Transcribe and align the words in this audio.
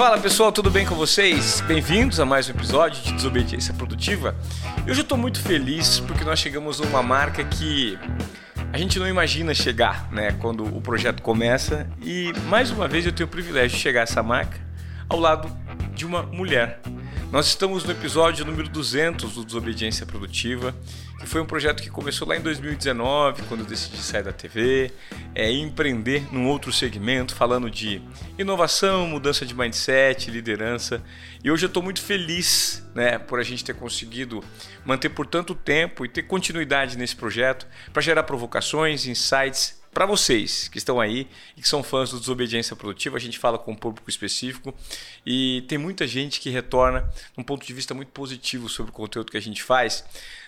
Fala 0.00 0.18
pessoal, 0.18 0.50
tudo 0.50 0.70
bem 0.70 0.86
com 0.86 0.94
vocês? 0.94 1.60
Bem-vindos 1.60 2.18
a 2.18 2.24
mais 2.24 2.48
um 2.48 2.52
episódio 2.52 3.02
de 3.02 3.12
Desobediência 3.12 3.74
Produtiva. 3.74 4.34
Eu 4.86 4.94
já 4.94 5.02
estou 5.02 5.18
muito 5.18 5.38
feliz 5.42 6.00
porque 6.00 6.24
nós 6.24 6.38
chegamos 6.38 6.80
a 6.80 6.84
uma 6.84 7.02
marca 7.02 7.44
que 7.44 7.98
a 8.72 8.78
gente 8.78 8.98
não 8.98 9.06
imagina 9.06 9.52
chegar, 9.52 10.10
né, 10.10 10.32
quando 10.40 10.64
o 10.64 10.80
projeto 10.80 11.20
começa 11.20 11.86
e 12.00 12.32
mais 12.48 12.70
uma 12.70 12.88
vez 12.88 13.04
eu 13.04 13.12
tenho 13.12 13.26
o 13.26 13.30
privilégio 13.30 13.76
de 13.76 13.82
chegar 13.82 14.00
a 14.00 14.02
essa 14.04 14.22
marca 14.22 14.58
ao 15.06 15.20
lado 15.20 15.54
de 15.94 16.06
uma 16.06 16.22
mulher. 16.22 16.80
Nós 17.32 17.46
estamos 17.46 17.84
no 17.84 17.92
episódio 17.92 18.44
número 18.44 18.68
200 18.68 19.34
do 19.34 19.44
Desobediência 19.44 20.04
Produtiva, 20.04 20.74
que 21.20 21.26
foi 21.26 21.40
um 21.40 21.46
projeto 21.46 21.80
que 21.80 21.88
começou 21.88 22.26
lá 22.26 22.36
em 22.36 22.40
2019, 22.40 23.42
quando 23.42 23.60
eu 23.60 23.66
decidi 23.66 23.98
sair 23.98 24.24
da 24.24 24.32
TV, 24.32 24.90
é, 25.32 25.48
empreender 25.48 26.26
num 26.32 26.48
outro 26.48 26.72
segmento, 26.72 27.32
falando 27.32 27.70
de 27.70 28.02
inovação, 28.36 29.06
mudança 29.06 29.46
de 29.46 29.54
mindset, 29.54 30.28
liderança. 30.28 31.00
E 31.44 31.52
hoje 31.52 31.66
eu 31.66 31.68
estou 31.68 31.84
muito 31.84 32.02
feliz 32.02 32.84
né, 32.96 33.16
por 33.16 33.38
a 33.38 33.44
gente 33.44 33.64
ter 33.64 33.74
conseguido 33.74 34.42
manter 34.84 35.10
por 35.10 35.24
tanto 35.24 35.54
tempo 35.54 36.04
e 36.04 36.08
ter 36.08 36.24
continuidade 36.24 36.98
nesse 36.98 37.14
projeto 37.14 37.64
para 37.92 38.02
gerar 38.02 38.24
provocações, 38.24 39.06
insights 39.06 39.79
para 39.92 40.06
vocês 40.06 40.68
que 40.68 40.78
estão 40.78 41.00
aí 41.00 41.26
e 41.56 41.60
que 41.60 41.68
são 41.68 41.82
fãs 41.82 42.10
do 42.10 42.20
Desobediência 42.20 42.76
Produtiva, 42.76 43.16
a 43.16 43.20
gente 43.20 43.38
fala 43.38 43.58
com 43.58 43.72
um 43.72 43.76
público 43.76 44.08
específico 44.08 44.74
e 45.26 45.64
tem 45.68 45.78
muita 45.78 46.06
gente 46.06 46.40
que 46.40 46.48
retorna 46.48 47.08
um 47.36 47.42
ponto 47.42 47.66
de 47.66 47.72
vista 47.72 47.92
muito 47.92 48.12
positivo 48.12 48.68
sobre 48.68 48.90
o 48.90 48.94
conteúdo 48.94 49.30
que 49.30 49.36
a 49.36 49.42
gente 49.42 49.62
faz. 49.62 50.04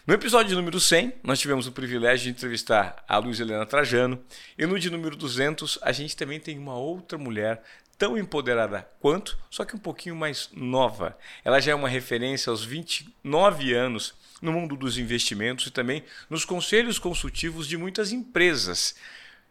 No 0.06 0.14
episódio 0.14 0.56
número 0.56 0.80
100, 0.80 1.14
nós 1.22 1.38
tivemos 1.40 1.66
o 1.66 1.72
privilégio 1.72 2.24
de 2.24 2.30
entrevistar 2.30 3.04
a 3.08 3.18
Luiz 3.18 3.40
Helena 3.40 3.66
Trajano 3.66 4.20
e 4.56 4.64
no 4.64 4.78
de 4.78 4.90
número 4.90 5.16
200 5.16 5.78
a 5.82 5.92
gente 5.92 6.16
também 6.16 6.38
tem 6.38 6.58
uma 6.58 6.76
outra 6.76 7.18
mulher 7.18 7.62
tão 7.98 8.18
empoderada 8.18 8.88
quanto, 9.00 9.38
só 9.48 9.64
que 9.64 9.76
um 9.76 9.78
pouquinho 9.78 10.16
mais 10.16 10.48
nova. 10.52 11.16
Ela 11.44 11.60
já 11.60 11.72
é 11.72 11.74
uma 11.74 11.88
referência 11.88 12.50
aos 12.50 12.64
29 12.64 13.72
anos 13.74 14.14
no 14.40 14.52
mundo 14.52 14.74
dos 14.74 14.98
investimentos 14.98 15.68
e 15.68 15.70
também 15.70 16.02
nos 16.28 16.44
conselhos 16.44 16.98
consultivos 16.98 17.68
de 17.68 17.76
muitas 17.76 18.10
empresas. 18.10 18.96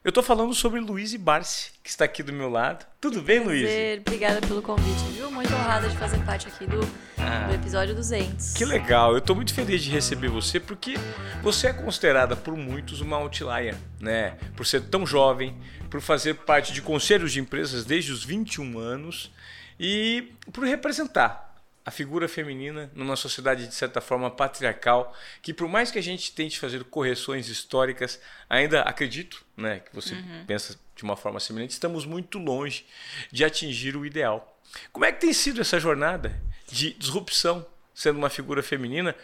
Eu 0.04 0.10
estou 0.10 0.24
falando 0.24 0.52
sobre 0.56 0.80
Luiz 0.80 1.16
Barsi, 1.16 1.74
que 1.84 1.90
está 1.92 2.06
aqui 2.06 2.24
do 2.24 2.34
meu 2.34 2.50
lado. 2.50 2.88
Tudo 3.00 3.22
bem, 3.22 3.40
Luiz? 3.40 3.70
Obrigada 4.00 4.42
pelo 4.42 4.60
convite, 4.60 5.04
viu? 5.14 5.30
Muito 5.30 5.54
honrada 5.54 5.88
de 5.88 5.96
fazer 5.96 6.18
parte 6.26 6.48
aqui 6.48 6.66
do, 6.66 6.80
ah, 7.20 7.48
do 7.48 7.54
episódio 7.54 7.94
200. 7.94 8.54
Que 8.56 8.66
legal. 8.66 9.12
Eu 9.12 9.20
estou 9.20 9.36
muito 9.36 9.54
feliz 9.54 9.84
de 9.84 9.92
receber 9.92 10.28
você 10.28 10.60
porque 10.60 10.96
você 11.44 11.68
é 11.68 11.74
considerada 11.74 12.36
por 12.36 12.58
muitos 12.58 13.00
uma 13.00 13.18
outlier, 13.18 13.76
né? 14.00 14.38
Por 14.56 14.66
ser 14.66 14.82
tão 14.86 15.06
jovem, 15.06 15.56
por 15.88 16.02
fazer 16.02 16.34
parte 16.34 16.74
de 16.74 16.82
conselhos 16.82 17.32
de 17.32 17.40
empresas 17.40 17.86
desde 17.86 18.12
os 18.12 18.24
21 18.26 18.80
anos 18.80 19.32
e 19.80 20.34
por 20.52 20.64
representar 20.64 21.51
a 21.86 21.92
figura 21.92 22.28
feminina 22.28 22.92
numa 22.94 23.16
sociedade 23.16 23.68
de 23.68 23.74
certa 23.74 24.00
forma 24.00 24.30
patriarcal, 24.30 25.16
que 25.42 25.54
por 25.54 25.68
mais 25.68 25.90
que 25.90 25.98
a 25.98 26.04
gente 26.04 26.32
tente 26.32 26.60
fazer 26.60 26.84
correções 26.86 27.48
históricas, 27.48 28.20
ainda 28.50 28.82
acredito, 28.82 29.44
né, 29.58 29.80
que 29.80 29.94
você 29.94 30.14
uhum. 30.14 30.46
pensa 30.46 30.80
de 30.96 31.04
uma 31.04 31.16
forma 31.16 31.40
semelhante, 31.40 31.72
estamos 31.72 32.06
muito 32.06 32.38
longe 32.38 32.86
de 33.32 33.44
atingir 33.44 33.96
o 33.96 34.06
ideal. 34.06 34.60
Como 34.92 35.06
é 35.06 35.12
que 35.12 35.20
tem 35.20 35.34
sido 35.34 35.60
essa 35.60 35.80
jornada 35.80 36.40
de 36.68 36.94
disrupção, 36.94 37.66
sendo 37.94 38.18
uma 38.18 38.30
figura 38.30 38.62
feminina 38.62 39.16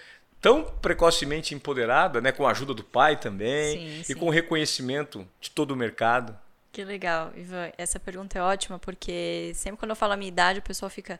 tão 0.41 0.63
precocemente 0.63 1.53
empoderada, 1.53 2.21
né, 2.21 2.31
com 2.31 2.45
a 2.45 2.51
ajuda 2.51 2.73
do 2.73 2.83
pai 2.83 3.19
também 3.19 3.77
sim, 3.77 4.03
sim. 4.03 4.13
e 4.13 4.15
com 4.15 4.25
o 4.27 4.31
reconhecimento 4.31 5.27
de 5.39 5.51
todo 5.51 5.71
o 5.71 5.75
mercado? 5.75 6.37
Que 6.71 6.83
legal, 6.83 7.31
Ivan. 7.35 7.71
Essa 7.77 7.99
pergunta 7.99 8.37
é 8.37 8.41
ótima 8.41 8.77
porque 8.77 9.51
sempre 9.55 9.79
quando 9.79 9.91
eu 9.91 9.95
falo 9.95 10.13
a 10.13 10.17
minha 10.17 10.29
idade, 10.29 10.59
o 10.59 10.61
pessoal 10.61 10.89
fica 10.89 11.19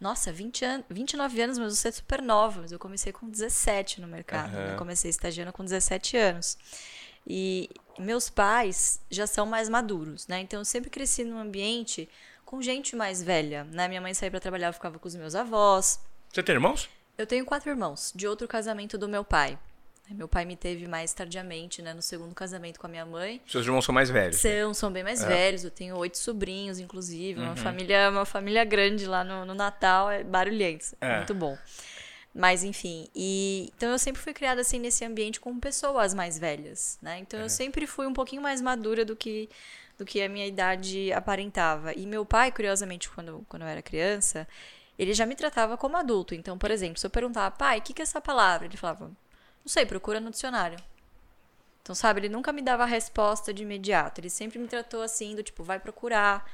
nossa, 0.00 0.32
20 0.32 0.64
an 0.64 0.84
29 0.90 1.40
anos, 1.40 1.58
mas 1.58 1.78
você 1.78 1.88
é 1.88 1.92
super 1.92 2.20
nova. 2.20 2.62
Mas 2.62 2.72
eu 2.72 2.78
comecei 2.78 3.12
com 3.12 3.28
17 3.28 4.00
no 4.00 4.06
mercado. 4.08 4.54
Uhum. 4.54 4.72
Eu 4.72 4.76
comecei 4.76 5.10
estagiando 5.10 5.52
com 5.52 5.64
17 5.64 6.16
anos. 6.16 6.58
E 7.26 7.70
meus 7.98 8.30
pais 8.30 9.00
já 9.10 9.26
são 9.26 9.46
mais 9.46 9.68
maduros, 9.68 10.26
né? 10.28 10.40
Então 10.40 10.60
eu 10.60 10.64
sempre 10.64 10.90
cresci 10.90 11.24
num 11.24 11.38
ambiente 11.38 12.08
com 12.44 12.62
gente 12.62 12.94
mais 12.94 13.22
velha, 13.22 13.64
né? 13.64 13.88
Minha 13.88 14.00
mãe 14.00 14.14
saía 14.14 14.30
para 14.30 14.38
trabalhar, 14.38 14.68
eu 14.68 14.72
ficava 14.72 14.98
com 14.98 15.08
os 15.08 15.16
meus 15.16 15.34
avós. 15.34 16.00
Você 16.32 16.42
tem 16.42 16.54
irmãos? 16.54 16.88
Eu 17.18 17.26
tenho 17.26 17.44
quatro 17.44 17.70
irmãos, 17.70 18.12
de 18.14 18.28
outro 18.28 18.46
casamento 18.46 18.96
do 18.96 19.08
meu 19.08 19.24
pai. 19.24 19.58
Meu 20.10 20.28
pai 20.28 20.44
me 20.44 20.56
teve 20.56 20.86
mais 20.86 21.12
tardiamente, 21.12 21.82
né, 21.82 21.92
no 21.92 22.02
segundo 22.02 22.34
casamento 22.34 22.78
com 22.78 22.86
a 22.86 22.90
minha 22.90 23.04
mãe. 23.04 23.40
Seus 23.46 23.66
irmãos 23.66 23.84
são 23.84 23.94
mais 23.94 24.08
velhos? 24.08 24.36
São, 24.36 24.72
são 24.72 24.92
bem 24.92 25.02
mais 25.02 25.22
é. 25.22 25.26
velhos. 25.26 25.64
Eu 25.64 25.70
tenho 25.70 25.96
oito 25.96 26.18
sobrinhos, 26.18 26.78
inclusive. 26.78 27.40
Uhum. 27.40 27.46
Uma 27.46 27.56
família, 27.56 28.10
uma 28.10 28.24
família 28.24 28.64
grande 28.64 29.06
lá 29.06 29.24
no, 29.24 29.44
no 29.44 29.54
Natal, 29.54 30.10
é 30.10 30.22
barulhento, 30.22 30.96
é. 31.00 31.16
muito 31.16 31.34
bom. 31.34 31.58
Mas 32.34 32.62
enfim, 32.62 33.08
e 33.14 33.72
então 33.74 33.90
eu 33.90 33.98
sempre 33.98 34.20
fui 34.20 34.34
criada 34.34 34.60
assim 34.60 34.78
nesse 34.78 35.02
ambiente 35.06 35.40
com 35.40 35.58
pessoas 35.58 36.12
mais 36.12 36.38
velhas, 36.38 36.98
né? 37.00 37.18
Então 37.18 37.40
é. 37.40 37.44
eu 37.44 37.48
sempre 37.48 37.86
fui 37.86 38.06
um 38.06 38.12
pouquinho 38.12 38.42
mais 38.42 38.60
madura 38.60 39.06
do 39.06 39.16
que 39.16 39.48
do 39.96 40.04
que 40.04 40.20
a 40.20 40.28
minha 40.28 40.46
idade 40.46 41.10
aparentava. 41.12 41.94
E 41.94 42.06
meu 42.06 42.24
pai, 42.26 42.52
curiosamente, 42.52 43.08
quando, 43.08 43.44
quando 43.48 43.62
eu 43.62 43.68
era 43.68 43.80
criança, 43.80 44.46
ele 44.98 45.14
já 45.14 45.26
me 45.26 45.34
tratava 45.34 45.76
como 45.76 45.96
adulto. 45.96 46.34
Então, 46.34 46.58
por 46.58 46.70
exemplo, 46.70 46.98
se 46.98 47.06
eu 47.06 47.10
perguntava, 47.10 47.50
pai, 47.50 47.78
o 47.78 47.82
que, 47.82 47.94
que 47.94 48.02
é 48.02 48.04
essa 48.04 48.20
palavra? 48.20 48.66
Ele 48.66 48.76
falava, 48.76 49.10
não 49.66 49.68
sei, 49.68 49.84
procura 49.84 50.20
no 50.20 50.30
dicionário. 50.30 50.78
Então, 51.82 51.92
sabe, 51.92 52.20
ele 52.20 52.28
nunca 52.28 52.52
me 52.52 52.62
dava 52.62 52.84
a 52.84 52.86
resposta 52.86 53.52
de 53.52 53.64
imediato. 53.64 54.20
Ele 54.20 54.30
sempre 54.30 54.60
me 54.60 54.68
tratou 54.68 55.02
assim, 55.02 55.34
do 55.34 55.42
tipo, 55.42 55.64
vai 55.64 55.80
procurar, 55.80 56.48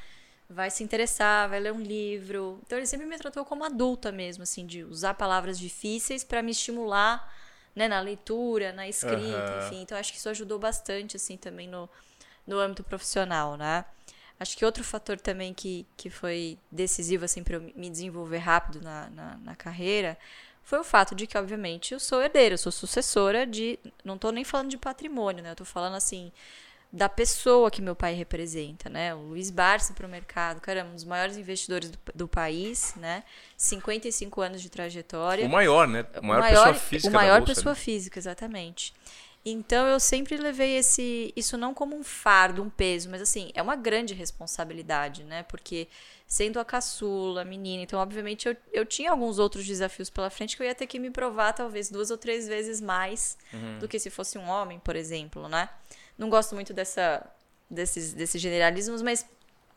vai 0.49 0.71
se 0.71 0.83
interessar, 0.83 1.47
vai 1.51 1.61
ler 1.61 1.75
um 1.75 1.81
livro. 1.83 2.59
Então, 2.65 2.79
ele 2.79 2.87
sempre 2.87 3.05
me 3.05 3.19
tratou 3.19 3.45
como 3.45 3.65
adulta 3.65 4.11
mesmo, 4.11 4.45
assim, 4.45 4.65
de 4.65 4.83
usar 4.83 5.13
palavras 5.13 5.59
difíceis 5.59 6.25
para 6.25 6.43
me 6.43 6.53
estimular, 6.53 7.31
né, 7.77 7.87
na 7.87 8.01
leitura, 8.01 8.73
na 8.73 8.89
escrita, 8.89 9.59
uhum. 9.61 9.67
enfim. 9.67 9.83
Então, 9.83 9.99
acho 9.99 10.11
que 10.11 10.19
isso 10.19 10.31
ajudou 10.31 10.59
bastante, 10.59 11.15
assim, 11.15 11.37
também 11.37 11.69
no, 11.69 11.91
no 12.47 12.59
âmbito 12.59 12.83
profissional, 12.83 13.59
né? 13.59 13.85
Acho 14.41 14.57
que 14.57 14.65
outro 14.65 14.83
fator 14.83 15.21
também 15.21 15.53
que, 15.53 15.87
que 15.99 16.09
foi 16.09 16.59
decisivo, 16.71 17.27
assim, 17.27 17.45
para 17.45 17.57
eu 17.57 17.73
me 17.77 17.91
desenvolver 17.91 18.39
rápido 18.39 18.81
na, 18.81 19.11
na, 19.11 19.37
na 19.37 19.55
carreira 19.55 20.17
foi 20.63 20.79
o 20.79 20.85
fato 20.85 21.15
de 21.15 21.27
que, 21.27 21.37
obviamente, 21.37 21.93
eu 21.93 22.01
sou 22.01 22.23
herdeira, 22.23 22.55
eu 22.55 22.59
sou 22.59 22.73
sucessora 22.73 23.47
de. 23.47 23.79
Não 24.05 24.15
estou 24.15 24.33
nem 24.33 24.45
falando 24.45 24.71
de 24.71 24.79
patrimônio, 24.79 25.43
né? 25.43 25.51
Eu 25.51 25.57
tô 25.57 25.65
falando 25.65 25.95
assim 25.95 26.33
da 26.93 27.09
pessoa 27.09 27.71
que 27.71 27.81
meu 27.81 27.97
pai 27.97 28.13
representa, 28.13 28.91
né? 28.91 29.15
O 29.15 29.21
Luiz 29.29 29.51
Barça 29.51 29.95
para 29.95 30.07
o 30.07 30.11
mercado, 30.11 30.61
caramba, 30.61 30.91
um 30.91 30.95
dos 30.95 31.05
maiores 31.05 31.39
investidores 31.39 31.91
do, 31.91 31.99
do, 32.15 32.29
país, 32.29 32.95
né? 32.97 33.25
55 33.57 34.41
anos 34.43 34.61
de 34.61 34.69
trajetória. 34.69 35.47
O 35.47 35.49
maior, 35.49 35.89
né? 35.89 36.05
O 36.21 36.27
maior, 36.27 36.41
o 36.41 36.43
maior 36.43 36.65
pessoa 36.65 36.75
física. 36.75 37.09
O 37.09 37.13
maior 37.13 37.39
bolsa, 37.41 37.55
pessoa 37.55 37.75
né? 37.75 37.81
física, 37.81 38.19
exatamente. 38.19 38.93
Então 39.45 39.87
eu 39.87 39.99
sempre 39.99 40.37
levei 40.37 40.77
esse 40.77 41.33
isso 41.35 41.57
não 41.57 41.73
como 41.73 41.97
um 41.97 42.05
fardo, 42.05 42.63
um 42.63 42.69
peso, 42.69 43.09
mas 43.11 43.23
assim, 43.23 43.51
é 43.55 43.63
uma 43.63 43.75
grande 43.75 44.13
responsabilidade, 44.13 45.25
né? 45.25 45.43
Porque 45.45 45.89
sendo 46.33 46.59
a 46.59 46.65
caçula, 46.65 47.45
menina, 47.45 47.83
então 47.83 48.01
obviamente 48.01 48.49
eu, 48.49 48.57
eu 48.73 48.87
tinha 48.87 49.11
alguns 49.11 49.39
outros 49.39 49.67
desafios 49.67 50.09
pela 50.09 50.31
frente 50.31 50.57
que 50.57 50.63
eu 50.63 50.67
ia 50.67 50.75
ter 50.75 50.87
que 50.87 50.99
me 50.99 51.11
provar 51.11 51.53
talvez 51.53 51.91
duas 51.91 52.11
ou 52.11 52.17
três 52.17 52.49
vezes 52.49 52.81
mais 52.81 53.37
uhum. 53.53 53.81
do 53.81 53.87
que 53.87 53.99
se 53.99 54.09
fosse 54.09 54.39
um 54.39 54.49
homem, 54.49 54.79
por 54.79 54.97
exemplo, 54.97 55.47
né? 55.47 55.69
Não 56.17 56.31
gosto 56.31 56.55
muito 56.55 56.73
dessa 56.73 57.23
desses 57.69 58.15
desses 58.15 58.41
generalismos, 58.41 59.03
mas 59.03 59.27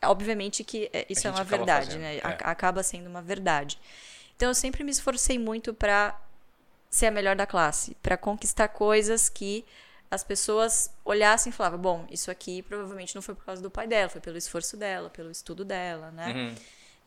obviamente 0.05 0.63
que 0.63 0.89
é, 0.93 1.05
isso 1.09 1.27
é 1.27 1.29
uma 1.29 1.43
verdade, 1.43 1.87
fazendo, 1.87 2.01
né? 2.01 2.19
É. 2.19 2.21
Acaba 2.23 2.81
sendo 2.83 3.09
uma 3.09 3.21
verdade. 3.21 3.77
Então 4.37 4.47
eu 4.47 4.55
sempre 4.55 4.81
me 4.81 4.91
esforcei 4.91 5.37
muito 5.37 5.73
para 5.73 6.17
ser 6.89 7.07
a 7.07 7.11
melhor 7.11 7.35
da 7.35 7.45
classe, 7.45 7.97
para 8.01 8.15
conquistar 8.15 8.69
coisas 8.69 9.27
que 9.27 9.65
as 10.15 10.23
pessoas 10.23 10.89
olhassem 11.03 11.51
e 11.51 11.53
falavam, 11.53 11.79
bom, 11.79 12.07
isso 12.09 12.31
aqui 12.31 12.61
provavelmente 12.63 13.13
não 13.13 13.21
foi 13.21 13.35
por 13.35 13.45
causa 13.45 13.61
do 13.61 13.69
pai 13.69 13.87
dela, 13.87 14.09
foi 14.09 14.21
pelo 14.21 14.37
esforço 14.37 14.75
dela, 14.75 15.09
pelo 15.09 15.29
estudo 15.29 15.63
dela, 15.63 16.09
né? 16.11 16.33
Uhum. 16.33 16.55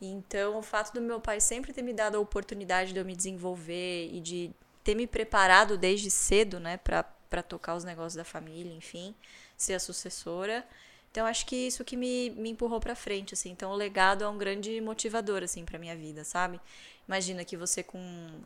Então, 0.01 0.57
o 0.57 0.61
fato 0.61 0.93
do 0.93 1.01
meu 1.01 1.19
pai 1.19 1.41
sempre 1.41 1.73
ter 1.73 1.81
me 1.81 1.93
dado 1.93 2.15
a 2.15 2.19
oportunidade 2.19 2.93
de 2.93 2.99
eu 2.99 3.03
me 3.03 3.15
desenvolver 3.15 4.09
e 4.13 4.21
de 4.21 4.51
ter 4.83 4.95
me 4.95 5.05
preparado 5.05 5.77
desde 5.77 6.09
cedo, 6.09 6.59
né, 6.59 6.77
para 6.77 7.43
tocar 7.43 7.75
os 7.75 7.83
negócios 7.83 8.15
da 8.15 8.23
família, 8.23 8.73
enfim, 8.73 9.13
ser 9.57 9.73
a 9.73 9.79
sucessora. 9.79 10.65
Então, 11.11 11.25
acho 11.25 11.45
que 11.45 11.55
isso 11.55 11.83
que 11.83 11.97
me, 11.97 12.29
me 12.31 12.49
empurrou 12.49 12.79
para 12.79 12.95
frente, 12.95 13.33
assim. 13.33 13.49
Então, 13.49 13.71
o 13.71 13.75
legado 13.75 14.23
é 14.23 14.27
um 14.27 14.37
grande 14.37 14.79
motivador, 14.79 15.43
assim, 15.43 15.65
para 15.65 15.79
minha 15.79 15.95
vida, 15.95 16.23
sabe? 16.23 16.59
Imagina 17.07 17.43
que 17.43 17.57
você 17.57 17.81
com 17.81 17.99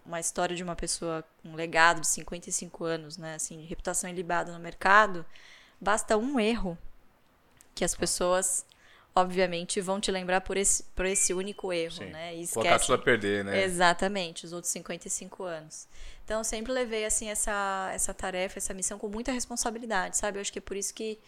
uma 0.06 0.20
história 0.22 0.56
de 0.56 0.64
uma 0.64 0.76
pessoa 0.76 1.24
com 1.42 1.50
um 1.50 1.56
legado 1.56 2.00
de 2.00 2.08
55 2.08 2.86
anos, 2.86 3.18
né, 3.18 3.36
assim, 3.36 3.60
de 3.60 3.66
reputação 3.66 4.10
ilibada 4.10 4.54
no 4.54 4.60
mercado, 4.60 5.26
basta 5.82 6.16
um 6.16 6.40
erro 6.40 6.78
que 7.76 7.84
as 7.84 7.94
pessoas 7.94 8.66
obviamente 9.16 9.80
vão 9.80 10.00
te 10.00 10.10
lembrar 10.12 10.42
por 10.42 10.58
esse, 10.58 10.84
por 10.96 11.06
esse 11.06 11.34
único 11.34 11.72
erro, 11.72 11.98
Sim. 11.98 12.06
né? 12.06 12.36
E 12.36 12.48
Colocar 12.48 12.80
tudo 12.80 12.94
a 12.94 12.98
perder, 12.98 13.44
né? 13.44 13.64
Exatamente, 13.64 14.46
os 14.46 14.54
outros 14.54 14.72
55 14.72 15.44
anos. 15.44 15.88
Então 16.26 16.40
eu 16.40 16.44
sempre 16.44 16.72
levei 16.72 17.06
assim 17.06 17.30
essa 17.30 17.92
essa 17.94 18.14
tarefa, 18.14 18.58
essa 18.58 18.74
missão 18.74 18.98
com 18.98 19.08
muita 19.10 19.32
responsabilidade, 19.32 20.18
sabe? 20.18 20.38
Eu 20.38 20.42
acho 20.42 20.52
que 20.52 20.60
é 20.60 20.62
por 20.62 20.76
isso 20.76 20.94
que 20.94 21.20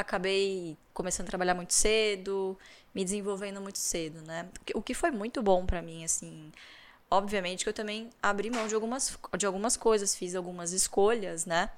acabei 0.00 0.76
começando 0.92 1.26
a 1.26 1.30
trabalhar 1.30 1.54
muito 1.54 1.74
cedo, 1.74 2.58
me 2.94 3.04
desenvolvendo 3.04 3.60
muito 3.60 3.78
cedo, 3.78 4.20
né? 4.22 4.48
O 4.74 4.82
que 4.82 4.94
foi 4.94 5.10
muito 5.10 5.42
bom 5.42 5.64
para 5.64 5.80
mim, 5.80 6.04
assim. 6.04 6.52
Obviamente 7.10 7.64
que 7.64 7.68
eu 7.68 7.74
também 7.74 8.10
abri 8.22 8.50
mão 8.50 8.68
de 8.68 8.74
algumas, 8.74 9.18
de 9.36 9.46
algumas 9.46 9.76
coisas, 9.76 10.14
fiz 10.14 10.34
algumas 10.34 10.72
escolhas, 10.72 11.44
né? 11.46 11.70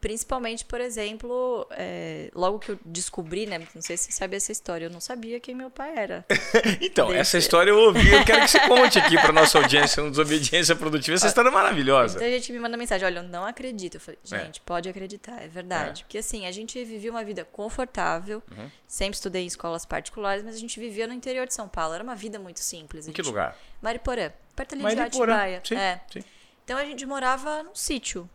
Principalmente, 0.00 0.64
por 0.64 0.80
exemplo, 0.80 1.66
é, 1.72 2.30
logo 2.34 2.58
que 2.58 2.70
eu 2.70 2.78
descobri, 2.86 3.44
né? 3.44 3.58
Não 3.74 3.82
sei 3.82 3.98
se 3.98 4.04
você 4.04 4.12
sabe 4.12 4.34
essa 4.34 4.50
história, 4.50 4.86
eu 4.86 4.90
não 4.90 5.00
sabia 5.00 5.38
quem 5.38 5.54
meu 5.54 5.70
pai 5.70 5.92
era. 5.94 6.24
então, 6.80 7.08
Desde... 7.08 7.20
essa 7.20 7.36
história 7.36 7.70
eu 7.70 7.76
ouvi, 7.76 8.10
eu 8.10 8.24
quero 8.24 8.40
que 8.40 8.48
você 8.48 8.60
conte 8.66 8.98
aqui 8.98 9.16
para 9.16 9.30
nossa 9.30 9.58
audiência, 9.58 10.02
no 10.02 10.08
Desobediência 10.08 10.74
Produtiva. 10.74 11.16
Essa 11.16 11.26
história 11.26 11.50
é 11.50 11.52
maravilhosa. 11.52 12.16
Então 12.16 12.26
a 12.26 12.30
gente 12.30 12.50
me 12.50 12.58
manda 12.58 12.78
mensagem: 12.78 13.04
olha, 13.04 13.18
eu 13.18 13.24
não 13.24 13.44
acredito. 13.44 13.96
Eu 13.96 14.00
falei, 14.00 14.18
é. 14.24 14.38
gente, 14.38 14.58
é. 14.58 14.62
pode 14.64 14.88
acreditar, 14.88 15.42
é 15.42 15.48
verdade. 15.48 16.00
É. 16.00 16.04
Porque 16.04 16.16
assim, 16.16 16.46
a 16.46 16.50
gente 16.50 16.82
vivia 16.82 17.10
uma 17.10 17.22
vida 17.22 17.44
confortável, 17.44 18.42
uhum. 18.50 18.70
sempre 18.88 19.16
estudei 19.16 19.42
em 19.42 19.46
escolas 19.46 19.84
particulares, 19.84 20.42
mas 20.42 20.54
a 20.54 20.58
gente 20.58 20.80
vivia 20.80 21.06
no 21.06 21.12
interior 21.12 21.46
de 21.46 21.52
São 21.52 21.68
Paulo. 21.68 21.92
Era 21.92 22.02
uma 22.02 22.16
vida 22.16 22.38
muito 22.38 22.60
simples. 22.60 23.06
Em 23.06 23.12
que 23.12 23.20
lugar? 23.20 23.54
Mariporã, 23.82 24.32
perto 24.56 24.74
ali 24.74 24.82
Mariporã. 24.82 25.10
de 25.10 25.18
Atibaia. 25.18 25.62
Sim, 25.62 25.76
é. 25.76 26.00
sim. 26.10 26.24
Então 26.64 26.78
a 26.78 26.84
gente 26.86 27.04
morava 27.04 27.62
num 27.62 27.74
sítio 27.74 28.26